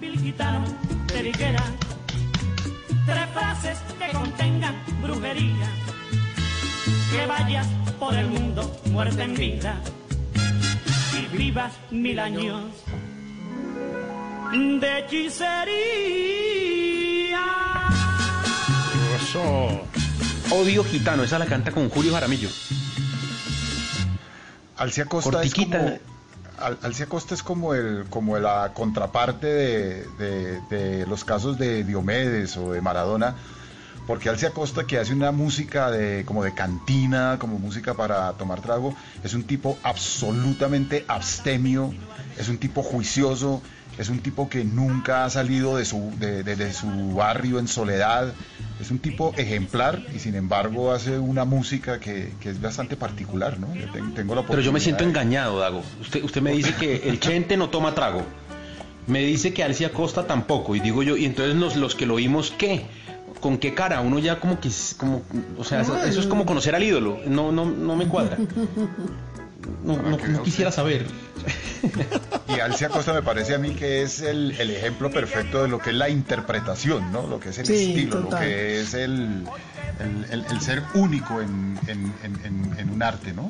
Bill 0.00 0.18
Gitano 0.18 0.64
te 1.06 1.22
dijera 1.22 1.62
tres 3.06 3.26
frases 3.32 3.78
que 3.98 4.16
contengan 4.16 4.74
brujería. 5.02 5.68
Que 7.12 7.26
vayas 7.26 7.66
por 8.00 8.14
el 8.14 8.26
mundo 8.28 8.80
muerta 8.90 9.22
en 9.24 9.34
vida 9.34 9.80
y 11.14 11.36
vivas 11.36 11.72
mil 11.90 12.18
años 12.18 12.64
de 14.52 14.98
hechicería. 14.98 15.62
Odio 20.50 20.84
gitano, 20.84 21.22
esa 21.22 21.38
la 21.38 21.46
canta 21.46 21.70
con 21.72 21.88
Julio 21.88 22.12
Jaramillo. 22.12 22.48
Alcia 24.76 25.06
Costa 25.06 25.30
Cortiquita. 25.30 25.78
es 25.78 25.82
como 25.84 25.98
Al- 26.58 26.78
Alcia 26.82 27.06
Costa 27.06 27.34
es 27.34 27.42
como 27.42 27.72
el 27.74 28.04
como 28.10 28.38
la 28.38 28.72
contraparte 28.74 29.46
de, 29.46 30.06
de- 30.18 30.60
de 30.70 31.06
los 31.06 31.24
casos 31.24 31.56
de 31.58 31.82
Diomedes 31.84 32.56
o 32.56 32.72
de 32.72 32.80
Maradona 32.80 33.34
porque 34.06 34.28
Alcia 34.28 34.50
Costa 34.50 34.84
que 34.86 34.98
hace 34.98 35.12
una 35.14 35.32
música 35.32 35.90
de 35.90 36.24
como 36.24 36.44
de 36.44 36.52
cantina 36.54 37.36
como 37.40 37.58
música 37.58 37.94
para 37.94 38.32
tomar 38.34 38.60
trago 38.60 38.94
es 39.24 39.34
un 39.34 39.44
tipo 39.44 39.78
absolutamente 39.82 41.04
abstemio 41.08 41.94
es 42.38 42.48
un 42.48 42.58
tipo 42.58 42.82
juicioso 42.82 43.62
es 43.98 44.08
un 44.08 44.20
tipo 44.20 44.48
que 44.48 44.64
nunca 44.64 45.24
ha 45.24 45.30
salido 45.30 45.76
de 45.76 45.84
su 45.84 46.12
de, 46.18 46.42
de- 46.42 46.56
de 46.56 46.72
su 46.72 47.14
barrio 47.14 47.58
en 47.58 47.68
soledad 47.68 48.32
es 48.80 48.90
un 48.90 48.98
tipo 48.98 49.32
ejemplar 49.36 50.02
y 50.14 50.18
sin 50.18 50.34
embargo 50.34 50.92
hace 50.92 51.18
una 51.18 51.44
música 51.44 52.00
que, 52.00 52.32
que 52.40 52.50
es 52.50 52.60
bastante 52.60 52.96
particular 52.96 53.58
no 53.60 53.74
Yo 53.74 53.86
tengo 54.14 54.34
la 54.34 54.42
Pero 54.46 54.60
yo 54.62 54.72
me 54.72 54.80
siento 54.80 55.04
engañado, 55.04 55.58
Dago. 55.60 55.82
Usted, 56.00 56.24
usted 56.24 56.40
me 56.42 56.52
dice 56.52 56.74
que 56.74 57.08
el 57.08 57.20
Chente 57.20 57.56
no 57.56 57.68
toma 57.70 57.94
trago. 57.94 58.22
Me 59.06 59.20
dice 59.24 59.52
que 59.52 59.62
Alcia 59.64 59.92
Costa 59.92 60.26
tampoco. 60.26 60.74
Y 60.76 60.80
digo 60.80 61.02
yo, 61.02 61.16
y 61.16 61.24
entonces 61.26 61.54
nos- 61.54 61.76
los 61.76 61.94
que 61.94 62.06
lo 62.06 62.14
oímos, 62.14 62.52
¿qué? 62.56 62.86
¿Con 63.40 63.58
qué 63.58 63.74
cara? 63.74 64.00
Uno 64.00 64.18
ya 64.20 64.38
como 64.40 64.58
que, 64.60 64.70
como, 64.96 65.22
o 65.58 65.64
sea, 65.64 65.80
eso, 65.82 65.96
eso 66.04 66.20
es 66.20 66.26
como 66.26 66.46
conocer 66.46 66.74
al 66.76 66.82
ídolo. 66.84 67.18
No, 67.26 67.50
no, 67.52 67.64
no 67.66 67.96
me 67.96 68.06
cuadra. 68.06 68.38
No, 69.84 69.96
no- 70.00 70.16
no 70.16 70.42
quisiera 70.42 70.70
saber. 70.72 71.06
Y 72.48 72.60
Alcia 72.60 72.88
Costa 72.88 73.12
me 73.12 73.22
parece 73.22 73.54
a 73.54 73.58
mí 73.58 73.70
que 73.74 74.02
es 74.02 74.20
el, 74.20 74.52
el 74.60 74.70
ejemplo 74.70 75.10
perfecto 75.10 75.62
de 75.62 75.68
lo 75.68 75.78
que 75.78 75.90
es 75.90 75.96
la 75.96 76.08
interpretación, 76.08 77.10
¿no? 77.12 77.26
Lo 77.26 77.40
que 77.40 77.50
es 77.50 77.58
el 77.58 77.66
Sí, 77.66 77.90
estilo, 77.90 78.20
total. 78.22 78.30
lo 78.30 78.38
que 78.46 78.80
es 78.80 78.94
el, 78.94 79.44
el, 80.30 80.60
ser 80.60 80.82
único 80.94 81.40
en, 81.40 81.78
en- 81.86 82.12
en- 82.22 82.40
en- 82.44 82.78
en 82.78 82.90
un 82.90 83.02
arte, 83.02 83.32
¿no? 83.32 83.48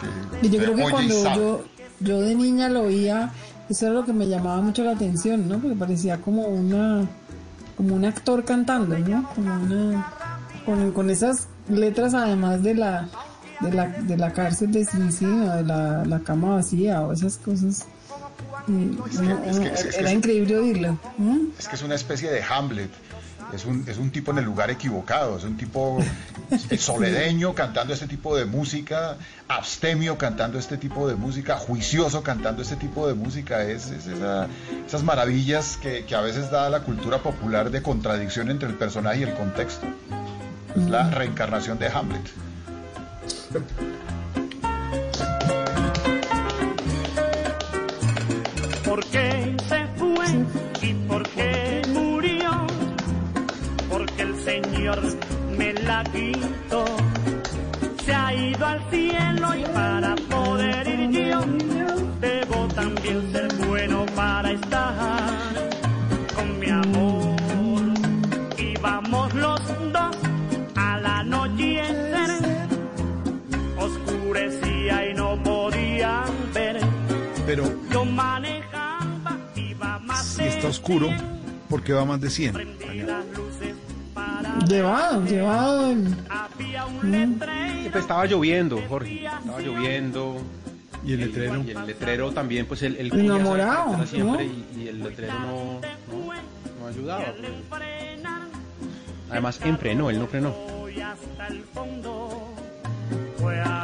Que 0.00 0.46
Y 0.46 0.50
yo 0.50 0.58
creo 0.60 0.74
que 0.76 0.82
cuando 0.90 1.34
yo, 1.34 1.64
yo 2.00 2.20
de 2.22 2.34
niña 2.34 2.68
lo 2.68 2.82
oía, 2.82 3.30
eso 3.68 3.86
era 3.86 3.94
lo 3.94 4.04
que 4.04 4.12
me 4.12 4.26
llamaba 4.28 4.60
mucho 4.62 4.82
la 4.82 4.92
atención, 4.92 5.48
¿no? 5.48 5.58
Porque 5.58 5.76
parecía 5.76 6.16
como 6.18 6.42
una 6.48 7.06
como 7.76 7.94
un 7.94 8.04
actor 8.04 8.44
cantando, 8.44 8.98
¿no? 8.98 9.28
Como 9.34 9.54
una 9.54 10.06
con, 10.66 10.92
con 10.92 11.08
esas 11.10 11.48
letras 11.68 12.14
además 12.14 12.62
de 12.62 12.74
la 12.74 13.08
de 13.60 13.72
la, 13.72 13.86
de 13.88 14.16
la 14.16 14.32
cárcel 14.32 14.72
de 14.72 14.84
Cincina, 14.84 15.56
de 15.56 15.62
la, 15.64 16.04
la 16.04 16.20
cama 16.20 16.56
vacía 16.56 17.02
o 17.02 17.12
esas 17.12 17.36
cosas. 17.38 17.86
Y, 18.68 18.96
Es 19.10 19.18
que- 19.18 19.26
no, 19.26 19.44
es 19.44 19.58
que- 19.58 19.64
no, 19.64 19.66
es 19.66 19.82
que- 19.82 19.88
es 19.88 19.94
que 19.96 20.00
era 20.00 20.12
increíble 20.12 20.56
oírlo. 20.58 20.98
¿no? 21.18 21.38
Es 21.58 21.68
que 21.68 21.76
es 21.76 21.82
una 21.82 21.94
especie 21.94 22.30
de 22.30 22.42
Hamlet. 22.42 22.90
es 23.52 23.64
un, 23.64 23.84
es 23.88 23.98
un 23.98 24.10
tipo 24.12 24.30
en 24.30 24.38
el 24.38 24.44
lugar 24.44 24.70
equivocado, 24.70 25.36
es 25.36 25.42
un 25.42 25.56
tipo 25.56 25.98
soledeño 26.78 27.52
cantando 27.54 27.92
este 27.92 28.06
tipo 28.06 28.36
de 28.36 28.44
música, 28.44 29.16
abstemio 29.48 30.16
cantando 30.18 30.56
este 30.58 30.76
tipo 30.76 31.08
de 31.08 31.16
música, 31.16 31.56
juicioso 31.56 32.22
cantando 32.22 32.62
este 32.62 32.76
tipo 32.76 33.08
de 33.08 33.14
música, 33.14 33.64
es, 33.64 33.90
es 33.90 34.06
esa- 34.06 34.46
esas 34.86 35.02
maravillas 35.02 35.76
que, 35.78 36.04
que 36.04 36.14
a 36.14 36.20
veces 36.20 36.50
da 36.50 36.70
la 36.70 36.80
cultura 36.84 37.18
popular 37.18 37.70
de 37.70 37.82
contradicción 37.82 38.50
entre 38.50 38.68
el 38.68 38.74
personaje 38.76 39.20
y 39.20 39.22
el 39.24 39.34
contexto. 39.34 39.86
Es 40.76 40.88
la 40.88 41.10
reencarnación 41.10 41.78
de 41.80 41.88
Hamlet. 41.88 42.22
¿Por 48.84 49.04
qué 49.06 49.56
se 49.68 49.86
fue 49.96 50.26
y 50.82 50.94
por 51.08 51.22
qué 51.30 51.82
murió? 51.88 52.66
Porque 53.88 54.22
el 54.22 54.36
Señor 54.40 55.00
me 55.56 55.72
la 55.74 56.04
quitó. 56.04 56.84
Se 58.04 58.14
ha 58.14 58.34
ido 58.34 58.66
al 58.66 58.90
cielo 58.90 59.54
y 59.56 59.64
para 59.74 60.14
poder 60.16 60.88
ir 60.88 61.10
yo 61.10 61.40
debo 62.20 62.68
también 62.68 63.32
ser 63.32 63.49
oscuro, 80.70 81.08
¿por 81.68 81.82
qué 81.82 81.92
va 81.92 82.04
más 82.04 82.20
de 82.20 82.30
100? 82.30 82.54
Llevado, 84.66 85.24
llevado. 85.24 85.90
el- 85.90 86.16
Pues 87.90 88.02
estaba 88.02 88.24
lloviendo, 88.26 88.80
Jorge. 88.88 89.24
Estaba 89.24 89.60
lloviendo. 89.60 90.36
Y 91.04 91.12
el 91.14 91.20
letrero. 91.20 91.62
Y 91.66 91.70
el 91.70 91.86
letrero 91.86 92.30
también, 92.32 92.66
pues 92.66 92.82
el, 92.82 92.96
el 92.96 93.12
Enamorado, 93.18 94.06
siempre 94.06 94.46
¿no? 94.46 94.52
y, 94.78 94.82
y 94.84 94.88
el 94.88 95.02
letrero 95.02 95.32
no, 95.40 95.80
no, 96.10 96.80
no 96.80 96.86
ayudaba. 96.88 97.24
pues. 97.38 97.48
Además, 99.30 99.60
enfrenó, 99.64 100.10
él 100.10 100.18
no 100.18 100.26
frenó. 100.26 100.54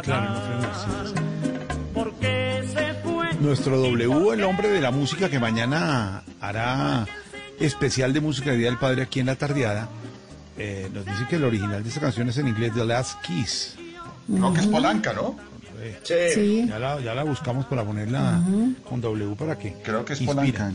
Claro, 0.02 0.30
no 0.30 0.40
frenó, 0.40 0.74
sí, 0.74 1.14
sí. 1.16 1.26
Nuestro 3.40 3.76
W, 3.78 4.32
el 4.34 4.44
hombre 4.44 4.68
de 4.68 4.80
la 4.80 4.90
música 4.90 5.28
que 5.28 5.38
mañana 5.38 6.22
hará 6.40 7.06
especial 7.60 8.12
de 8.12 8.20
música 8.20 8.50
de 8.50 8.56
Día 8.58 8.68
del 8.68 8.78
Padre 8.78 9.02
aquí 9.02 9.20
en 9.20 9.26
la 9.26 9.36
tardeada, 9.36 9.88
eh, 10.58 10.88
nos 10.92 11.04
dice 11.04 11.26
que 11.28 11.36
el 11.36 11.44
original 11.44 11.82
de 11.82 11.88
esta 11.88 12.00
canción 12.00 12.28
es 12.28 12.38
en 12.38 12.48
inglés 12.48 12.72
The 12.74 12.84
Last 12.84 13.20
Kiss. 13.22 13.76
No, 14.28 14.52
que 14.52 14.60
es 14.60 14.66
Polanca, 14.66 15.12
¿no? 15.12 15.36
Eh, 15.80 15.98
Sí. 16.34 16.66
Ya 16.68 16.78
la, 16.78 17.00
ya 17.00 17.14
la 17.14 17.22
buscamos 17.24 17.66
para 17.66 17.84
ponerla 17.84 18.40
con 18.88 19.00
W 19.00 19.34
para 19.36 19.58
que 19.58 19.74
Creo 19.84 20.04
que 20.04 20.14
es 20.14 20.20
inspire. 20.22 20.52
Polanca. 20.52 20.72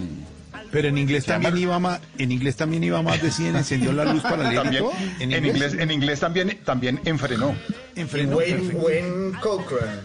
Pero 0.71 0.87
en 0.87 0.97
inglés 0.97 1.25
llama- 1.25 1.43
también 1.45 1.63
iba 1.67 1.79
más, 1.79 1.99
en 2.17 2.31
inglés 2.31 2.55
también 2.55 2.83
iba 2.83 3.01
más 3.01 3.21
de 3.21 3.31
100, 3.31 3.55
encendió 3.57 3.91
la 3.91 4.05
luz 4.05 4.21
para 4.21 4.43
leer 4.49 4.61
También, 4.63 4.83
todo. 4.83 4.93
en, 5.19 5.31
inglés, 5.45 5.73
en 5.73 5.91
inglés 5.91 6.19
también, 6.19 6.59
también 6.63 7.01
enfrenó. 7.03 7.53
Enfrenó, 7.95 8.37
Wayne. 8.37 8.69
Wayne 8.75 9.39
Cochran. 9.41 9.99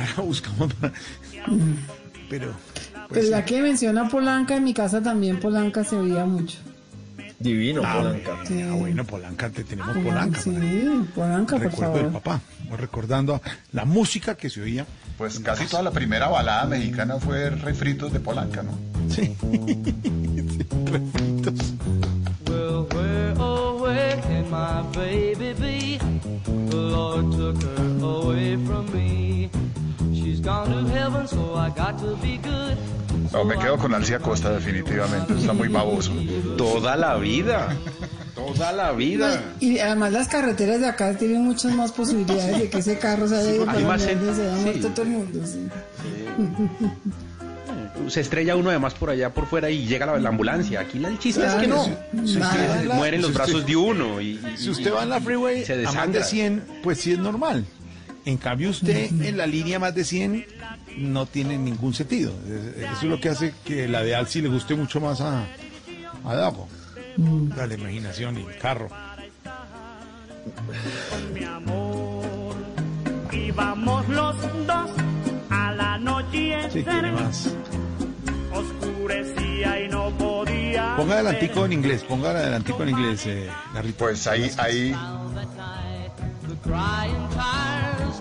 Ya 0.00 0.08
la 0.16 0.22
buscamos 0.22 0.72
para... 0.74 0.92
Pero, 2.30 2.54
Pues 3.08 3.28
la 3.28 3.44
que 3.44 3.60
menciona 3.60 4.08
Polanca, 4.08 4.56
en 4.56 4.64
mi 4.64 4.72
casa 4.72 5.02
también 5.02 5.38
Polanca 5.40 5.84
se 5.84 5.96
oía 5.96 6.24
mucho. 6.24 6.58
Divino, 7.38 7.82
ah, 7.84 7.96
Polanca. 7.98 8.38
bueno, 8.48 8.72
ah, 8.72 8.76
bueno, 8.76 9.04
Polanca, 9.04 9.50
te 9.50 9.64
tenemos 9.64 9.96
Polanca. 9.98 10.40
Sí, 10.40 10.50
Polanca, 11.14 11.56
por 11.56 11.64
Recuerdo 11.66 11.94
del 11.94 12.04
favor. 12.06 12.22
papá, 12.22 12.40
voy 12.68 12.78
recordando 12.78 13.42
la 13.72 13.84
música 13.84 14.36
que 14.36 14.48
se 14.48 14.62
oía. 14.62 14.86
Pues 15.18 15.38
casi 15.40 15.66
toda 15.66 15.82
la 15.82 15.90
primera 15.90 16.28
balada 16.28 16.64
mexicana 16.66 17.16
fue 17.16 17.50
refritos 17.50 18.10
de 18.12 18.20
Polanca, 18.20 18.62
¿no? 18.62 18.78
Sí. 19.14 19.36
Refritos. 20.86 21.74
Well, 22.48 22.86
where, 22.94 23.34
oh, 23.38 23.82
where 23.82 24.16
can 24.22 24.50
my 24.50 24.82
baby 24.96 25.52
be? 25.54 25.98
The 26.70 26.76
Lord 26.76 27.32
took 27.32 27.62
her 27.62 28.04
away 28.04 28.56
from 28.64 28.86
me. 28.92 29.50
No, 33.32 33.44
me 33.44 33.56
quedo 33.58 33.76
con 33.78 33.94
Alcia 33.94 34.18
Costa 34.18 34.50
definitivamente, 34.50 35.34
está 35.34 35.52
muy 35.52 35.68
baboso. 35.68 36.12
Toda 36.56 36.96
la 36.96 37.16
vida. 37.16 37.76
Toda 38.34 38.72
la 38.72 38.92
vida. 38.92 39.42
Y 39.60 39.78
además 39.78 40.12
las 40.12 40.28
carreteras 40.28 40.80
de 40.80 40.88
acá 40.88 41.14
tienen 41.16 41.44
muchas 41.44 41.74
más 41.74 41.92
posibilidades 41.92 42.58
de 42.58 42.70
que 42.70 42.78
ese 42.78 42.98
carro 42.98 43.28
se 43.28 43.36
haya 43.36 43.54
ido 43.54 43.66
para 43.66 43.98
se 43.98 44.10
haya 44.10 44.34
sí. 44.56 44.62
muerto 44.62 44.88
todo 44.88 45.02
el 45.02 45.08
mundo. 45.10 45.40
sí. 45.46 45.68
Se 48.08 48.20
estrella 48.22 48.56
uno 48.56 48.70
además 48.70 48.94
por 48.94 49.10
allá 49.10 49.30
por 49.32 49.46
fuera 49.46 49.68
y 49.70 49.86
llega 49.86 50.06
la, 50.06 50.18
la 50.18 50.30
ambulancia. 50.30 50.80
Aquí 50.80 50.98
la- 50.98 51.08
el 51.08 51.18
chiste 51.18 51.44
es 51.46 51.52
que 51.54 51.66
no. 51.66 51.84
Si- 51.84 52.38
usted 52.38 52.86
la- 52.86 52.94
mueren 52.94 53.20
los 53.20 53.30
si 53.30 53.36
usted- 53.36 53.44
brazos 53.52 53.66
de 53.66 53.76
uno. 53.76 54.20
Y, 54.20 54.30
y- 54.30 54.56
Si 54.56 54.70
usted 54.70 54.92
va 54.92 55.02
en 55.02 55.10
la 55.10 55.20
freeway 55.20 55.64
se 55.64 55.74
a 55.74 55.76
más 55.76 55.84
de 55.84 55.90
desangra. 55.92 56.22
100, 56.24 56.62
pues 56.82 56.98
sí 56.98 57.12
es 57.12 57.18
normal. 57.18 57.64
En 58.24 58.36
cambio, 58.36 58.70
usted 58.70 59.10
en 59.24 59.36
la 59.36 59.46
línea 59.46 59.78
más 59.78 59.94
de 59.94 60.04
100 60.04 60.46
no 60.98 61.26
tiene 61.26 61.56
ningún 61.56 61.94
sentido. 61.94 62.32
Es- 62.76 62.84
Eso 62.84 62.96
es 63.02 63.04
lo 63.04 63.20
que 63.20 63.28
hace 63.30 63.54
que 63.64 63.88
la 63.88 64.02
de 64.02 64.14
Alci 64.14 64.40
le 64.42 64.48
guste 64.48 64.74
mucho 64.74 65.00
más 65.00 65.20
a, 65.20 65.46
a 66.24 66.34
Dago. 66.34 66.68
La 67.56 67.66
de 67.66 67.74
imaginación 67.76 68.38
y 68.38 68.42
el 68.42 68.58
carro. 68.58 68.88
mi 71.34 71.44
amor. 71.44 72.54
Y 73.32 73.50
vamos 73.52 74.08
los 74.08 74.36
dos 74.66 74.90
a 75.50 75.72
la 75.72 75.98
noche 75.98 76.56
Sí, 76.72 76.82
tiene 76.82 77.12
más. 77.12 77.54
oscurecía 78.52 79.80
y 79.84 79.88
no 79.88 80.10
podía. 80.16 80.94
Ponga 80.96 81.14
adelantico 81.14 81.64
en 81.66 81.72
inglés, 81.72 82.02
ponga 82.04 82.30
adelantico 82.30 82.82
en 82.82 82.88
inglés, 82.90 83.26
eh. 83.26 83.48
Pues 83.98 84.26
ahí, 84.26 84.50
ahí, 84.58 84.94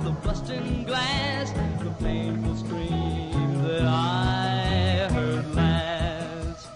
The 0.04 0.12
busting 0.26 0.86
glass, 0.86 1.52
the 1.84 1.90
painful 2.04 2.56
scream 2.56 3.64
that 3.64 3.82
I 3.84 5.10
heard 5.12 5.56
last. 5.56 6.68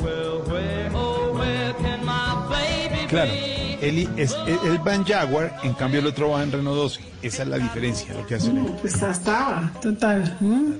Well, 0.00 0.38
where, 0.48 0.90
oh, 0.94 1.32
where 1.34 1.72
can 1.74 2.04
my 2.04 2.46
baby 2.48 3.06
Claro, 3.08 3.30
be? 3.30 3.78
él, 3.82 4.08
es, 4.16 4.36
él, 4.46 4.58
él 4.64 4.78
va 4.86 4.94
en 4.94 5.04
Jaguar, 5.04 5.58
en 5.64 5.74
cambio 5.74 6.00
el 6.00 6.06
otro 6.06 6.30
va 6.30 6.42
en 6.44 6.52
Renault 6.52 6.76
12. 6.76 7.00
Esa 7.22 7.42
es 7.42 7.48
la 7.48 7.58
diferencia, 7.58 8.14
lo 8.14 8.26
que 8.26 8.36
hace 8.36 8.50
él. 8.50 8.64
Pues 8.80 9.02
estaba, 9.02 9.70
total. 9.82 10.36
¿Mm? 10.40 10.72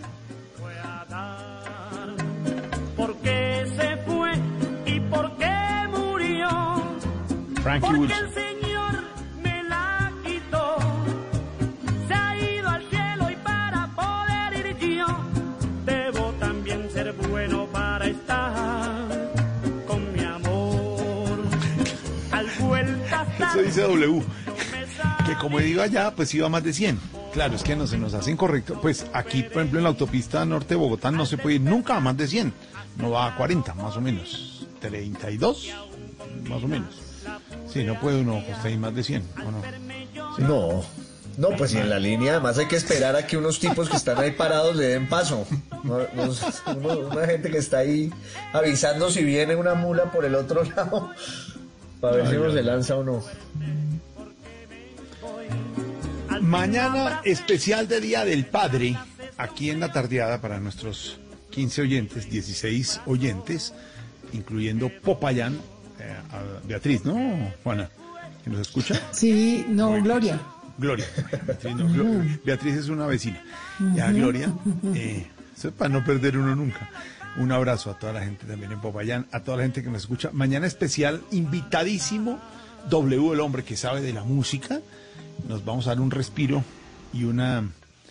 ¿Por 2.96 3.16
qué 3.16 3.64
se 3.76 3.96
fue 4.06 4.32
y 4.86 5.00
por 5.00 5.36
qué 5.38 5.54
murió? 5.90 6.48
Frankie 7.62 7.94
Wilson. 7.94 8.51
Eso 23.52 23.60
dice 23.60 23.82
W. 23.82 24.22
Que 25.26 25.36
como 25.36 25.58
digo 25.58 25.82
allá, 25.82 26.14
pues 26.16 26.32
iba 26.32 26.48
más 26.48 26.64
de 26.64 26.72
100. 26.72 26.98
Claro, 27.34 27.54
es 27.54 27.62
que 27.62 27.76
no 27.76 27.86
se 27.86 27.98
nos 27.98 28.14
hace 28.14 28.30
incorrecto. 28.30 28.80
Pues 28.80 29.04
aquí, 29.12 29.42
por 29.42 29.58
ejemplo, 29.58 29.78
en 29.78 29.82
la 29.82 29.90
autopista 29.90 30.42
norte 30.46 30.70
de 30.70 30.76
Bogotá 30.76 31.10
no 31.10 31.26
se 31.26 31.36
puede 31.36 31.56
ir 31.56 31.60
nunca 31.60 31.96
a 31.96 32.00
más 32.00 32.16
de 32.16 32.26
100. 32.28 32.50
No 32.96 33.10
va 33.10 33.26
a 33.26 33.36
40, 33.36 33.74
más 33.74 33.94
o 33.94 34.00
menos. 34.00 34.66
32, 34.80 35.68
más 36.48 36.62
o 36.62 36.68
menos. 36.68 36.94
Sí, 37.70 37.84
no 37.84 38.00
puede 38.00 38.22
uno 38.22 38.42
conseguir 38.42 38.78
más 38.78 38.94
de 38.94 39.02
100, 39.02 39.22
¿o 39.46 39.50
no? 39.50 39.62
No. 40.38 40.84
No, 41.36 41.48
pues 41.56 41.74
y 41.74 41.78
en 41.78 41.88
la 41.88 41.98
línea 41.98 42.32
además 42.32 42.58
hay 42.58 42.66
que 42.66 42.76
esperar 42.76 43.16
a 43.16 43.26
que 43.26 43.38
unos 43.38 43.58
tipos 43.58 43.88
que 43.88 43.96
están 43.96 44.18
ahí 44.18 44.32
parados 44.32 44.76
le 44.76 44.88
den 44.88 45.08
paso. 45.08 45.46
Una 45.84 47.26
gente 47.26 47.50
que 47.50 47.58
está 47.58 47.78
ahí 47.78 48.12
avisando 48.52 49.10
si 49.10 49.24
viene 49.24 49.56
una 49.56 49.74
mula 49.74 50.10
por 50.10 50.24
el 50.24 50.34
otro 50.34 50.62
lado 50.64 51.10
para 52.02 52.16
ver 52.16 52.28
si 52.28 52.34
uno 52.36 52.50
se 52.52 52.62
lanza 52.64 52.96
o 52.96 53.04
no. 53.04 53.22
Mañana 56.40 57.20
especial 57.24 57.86
de 57.86 58.00
Día 58.00 58.24
del 58.24 58.44
Padre, 58.46 58.96
aquí 59.38 59.70
en 59.70 59.78
la 59.80 59.92
tardeada 59.92 60.40
para 60.40 60.58
nuestros 60.58 61.20
15 61.50 61.82
oyentes, 61.82 62.28
16 62.28 63.00
oyentes, 63.06 63.72
incluyendo 64.32 64.90
Popayán, 65.02 65.54
eh, 66.00 66.12
a 66.32 66.66
Beatriz, 66.66 67.04
¿no, 67.04 67.52
Juana? 67.62 67.88
¿Que 68.42 68.50
nos 68.50 68.60
escucha? 68.60 69.00
Sí, 69.12 69.64
no, 69.68 70.02
Gloria. 70.02 70.40
Gloria. 70.78 71.06
Beatriz, 71.46 71.76
no, 71.76 71.88
Glo- 71.88 72.40
Beatriz 72.44 72.74
es 72.74 72.88
una 72.88 73.06
vecina. 73.06 73.40
Ya, 73.94 74.10
Gloria, 74.10 74.52
eh, 74.94 75.28
eso 75.56 75.68
es 75.68 75.74
para 75.74 75.90
no 75.90 76.04
perder 76.04 76.36
uno 76.38 76.56
nunca. 76.56 76.90
Un 77.38 77.50
abrazo 77.50 77.90
a 77.90 77.98
toda 77.98 78.12
la 78.12 78.22
gente 78.22 78.46
también 78.46 78.72
en 78.72 78.80
Popayán, 78.80 79.26
a 79.32 79.40
toda 79.40 79.56
la 79.58 79.62
gente 79.62 79.82
que 79.82 79.88
nos 79.90 80.02
escucha. 80.02 80.30
Mañana 80.32 80.66
especial, 80.66 81.22
invitadísimo, 81.30 82.38
W, 82.90 83.32
el 83.32 83.40
hombre 83.40 83.64
que 83.64 83.76
sabe 83.76 84.00
de 84.02 84.12
la 84.12 84.22
música. 84.24 84.80
Nos 85.48 85.64
vamos 85.64 85.86
a 85.86 85.90
dar 85.90 86.00
un 86.00 86.10
respiro 86.10 86.62
y 87.12 87.24
una 87.24 87.64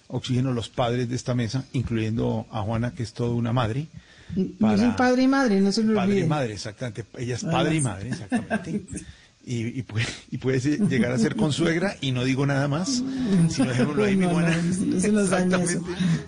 oxígeno 0.07 0.51
los 0.53 0.69
padres 0.69 1.07
de 1.07 1.15
esta 1.15 1.35
mesa, 1.35 1.65
incluyendo 1.73 2.47
a 2.51 2.61
Juana, 2.61 2.93
que 2.93 3.03
es 3.03 3.13
toda 3.13 3.29
una 3.35 3.53
madre. 3.53 3.87
Yo 4.35 4.43
soy 4.43 4.55
para- 4.59 4.95
padre 4.95 5.23
y 5.23 5.27
madre, 5.27 5.61
no 5.61 5.71
se 5.71 5.83
lo 5.83 5.93
Padre 5.95 6.19
y 6.21 6.25
madre, 6.25 6.53
exactamente. 6.53 7.05
Ella 7.17 7.35
es 7.35 7.43
padre 7.43 7.75
y 7.75 7.81
madre, 7.81 8.09
exactamente. 8.09 8.85
Y, 9.43 9.79
y 9.79 9.81
puede, 9.81 10.05
y 10.29 10.37
puede 10.37 10.59
llegar 10.59 11.11
a 11.11 11.17
ser 11.17 11.35
consuegra 11.35 11.95
y 11.99 12.11
no 12.11 12.23
digo 12.23 12.45
nada 12.45 12.67
más, 12.67 13.01
sino 13.49 13.69
dejémoslo 13.69 14.03
ahí, 14.03 14.15
mi 14.15 14.27
No, 14.27 14.33
buena. 14.33 14.55
no. 14.55 14.97
Exactamente. 15.19 15.79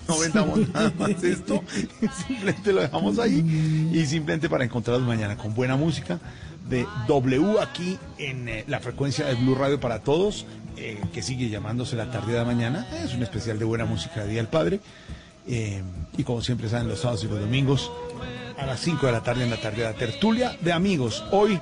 No 0.08 0.20
vendamos 0.20 0.60
nada 0.74 0.92
más 0.98 1.24
esto, 1.24 1.64
simplemente 2.28 2.74
lo 2.74 2.82
dejamos 2.82 3.20
ahí 3.20 3.90
y 3.94 4.06
simplemente 4.08 4.50
para 4.50 4.64
encontrarnos 4.66 5.08
mañana 5.08 5.38
con 5.38 5.54
buena 5.54 5.76
música 5.76 6.20
de 6.68 6.88
W 7.08 7.60
aquí 7.62 8.00
en 8.18 8.50
eh, 8.50 8.64
la 8.68 8.80
frecuencia 8.80 9.26
de 9.28 9.36
Blue 9.36 9.54
Radio 9.54 9.80
para 9.80 10.00
todos, 10.00 10.48
eh, 10.78 11.00
que 11.14 11.22
sigue 11.22 11.50
llamándose 11.50 11.96
la 11.96 12.10
tarde 12.10 12.34
de 12.34 12.44
mañana. 12.46 12.88
Es 13.04 13.14
un 13.14 13.22
especial 13.22 13.60
de 13.60 13.66
buena 13.66 13.86
música 13.86 14.24
de 14.24 14.30
Día 14.30 14.38
del 14.38 14.48
Padre. 14.48 14.80
Eh, 15.48 15.84
y 16.18 16.24
como 16.24 16.42
siempre 16.42 16.68
saben, 16.70 16.88
los 16.88 17.00
sábados 17.02 17.24
y 17.26 17.28
los 17.28 17.40
domingos 17.40 17.92
a 18.58 18.66
las 18.66 18.80
5 18.80 19.06
de 19.06 19.12
la 19.12 19.22
tarde 19.22 19.44
en 19.44 19.50
la 19.52 19.58
tarde 19.62 19.78
de 19.84 19.92
la 19.92 19.94
tertulia 19.94 20.58
de 20.62 20.72
amigos. 20.72 21.24
Hoy 21.32 21.60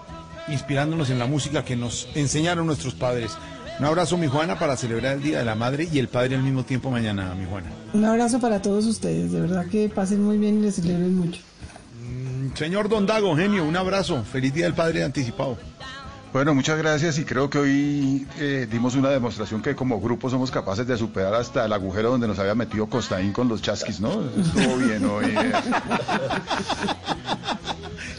inspirándonos 0.47 1.09
en 1.09 1.19
la 1.19 1.25
música 1.25 1.63
que 1.63 1.75
nos 1.75 2.07
enseñaron 2.15 2.67
nuestros 2.67 2.93
padres. 2.93 3.37
Un 3.79 3.85
abrazo, 3.85 4.17
mi 4.17 4.27
Juana, 4.27 4.59
para 4.59 4.77
celebrar 4.77 5.15
el 5.15 5.23
Día 5.23 5.39
de 5.39 5.45
la 5.45 5.55
Madre 5.55 5.87
y 5.91 5.99
el 5.99 6.07
Padre 6.07 6.35
al 6.35 6.43
mismo 6.43 6.63
tiempo 6.63 6.91
mañana, 6.91 7.33
mi 7.33 7.45
Juana. 7.45 7.71
Un 7.93 8.05
abrazo 8.05 8.39
para 8.39 8.61
todos 8.61 8.85
ustedes, 8.85 9.31
de 9.31 9.41
verdad 9.41 9.65
que 9.67 9.89
pasen 9.89 10.23
muy 10.23 10.37
bien 10.37 10.59
y 10.59 10.61
les 10.61 10.75
celebren 10.75 11.15
mucho. 11.15 11.41
Mm, 11.99 12.55
Señor 12.55 12.89
Don 12.89 13.05
Dago, 13.05 13.35
genio, 13.35 13.65
un 13.65 13.75
abrazo. 13.75 14.23
Feliz 14.23 14.53
Día 14.53 14.65
del 14.65 14.73
Padre 14.75 15.03
anticipado. 15.03 15.57
Bueno, 16.33 16.53
muchas 16.55 16.77
gracias 16.77 17.17
y 17.17 17.25
creo 17.25 17.49
que 17.49 17.57
hoy 17.57 18.27
eh, 18.39 18.65
dimos 18.71 18.95
una 18.95 19.09
demostración 19.09 19.61
que 19.61 19.75
como 19.75 19.99
grupo 19.99 20.29
somos 20.29 20.49
capaces 20.49 20.87
de 20.87 20.97
superar 20.97 21.33
hasta 21.35 21.65
el 21.65 21.73
agujero 21.73 22.11
donde 22.11 22.27
nos 22.27 22.39
había 22.39 22.55
metido 22.55 22.87
Costaín 22.87 23.33
con 23.33 23.49
los 23.49 23.61
chasquis, 23.61 23.99
¿no? 23.99 24.11
Estuvo 24.39 24.77
bien 24.77 25.05
hoy. 25.05 25.25
eh. 25.25 25.51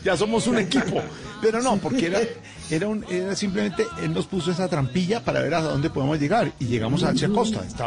Ya 0.04 0.16
somos 0.16 0.48
un 0.48 0.58
equipo. 0.58 1.00
Pero 1.40 1.62
no, 1.62 1.76
porque 1.76 2.06
era, 2.06 2.18
era, 2.70 2.88
un, 2.88 3.04
era 3.08 3.36
simplemente, 3.36 3.86
él 4.02 4.12
nos 4.12 4.26
puso 4.26 4.50
esa 4.50 4.66
trampilla 4.68 5.24
para 5.24 5.40
ver 5.40 5.54
a 5.54 5.60
dónde 5.62 5.90
podemos 5.90 6.18
llegar. 6.18 6.50
Y 6.58 6.66
llegamos 6.66 7.04
hacia 7.04 7.28
Costa. 7.28 7.60
Estaba 7.64 7.80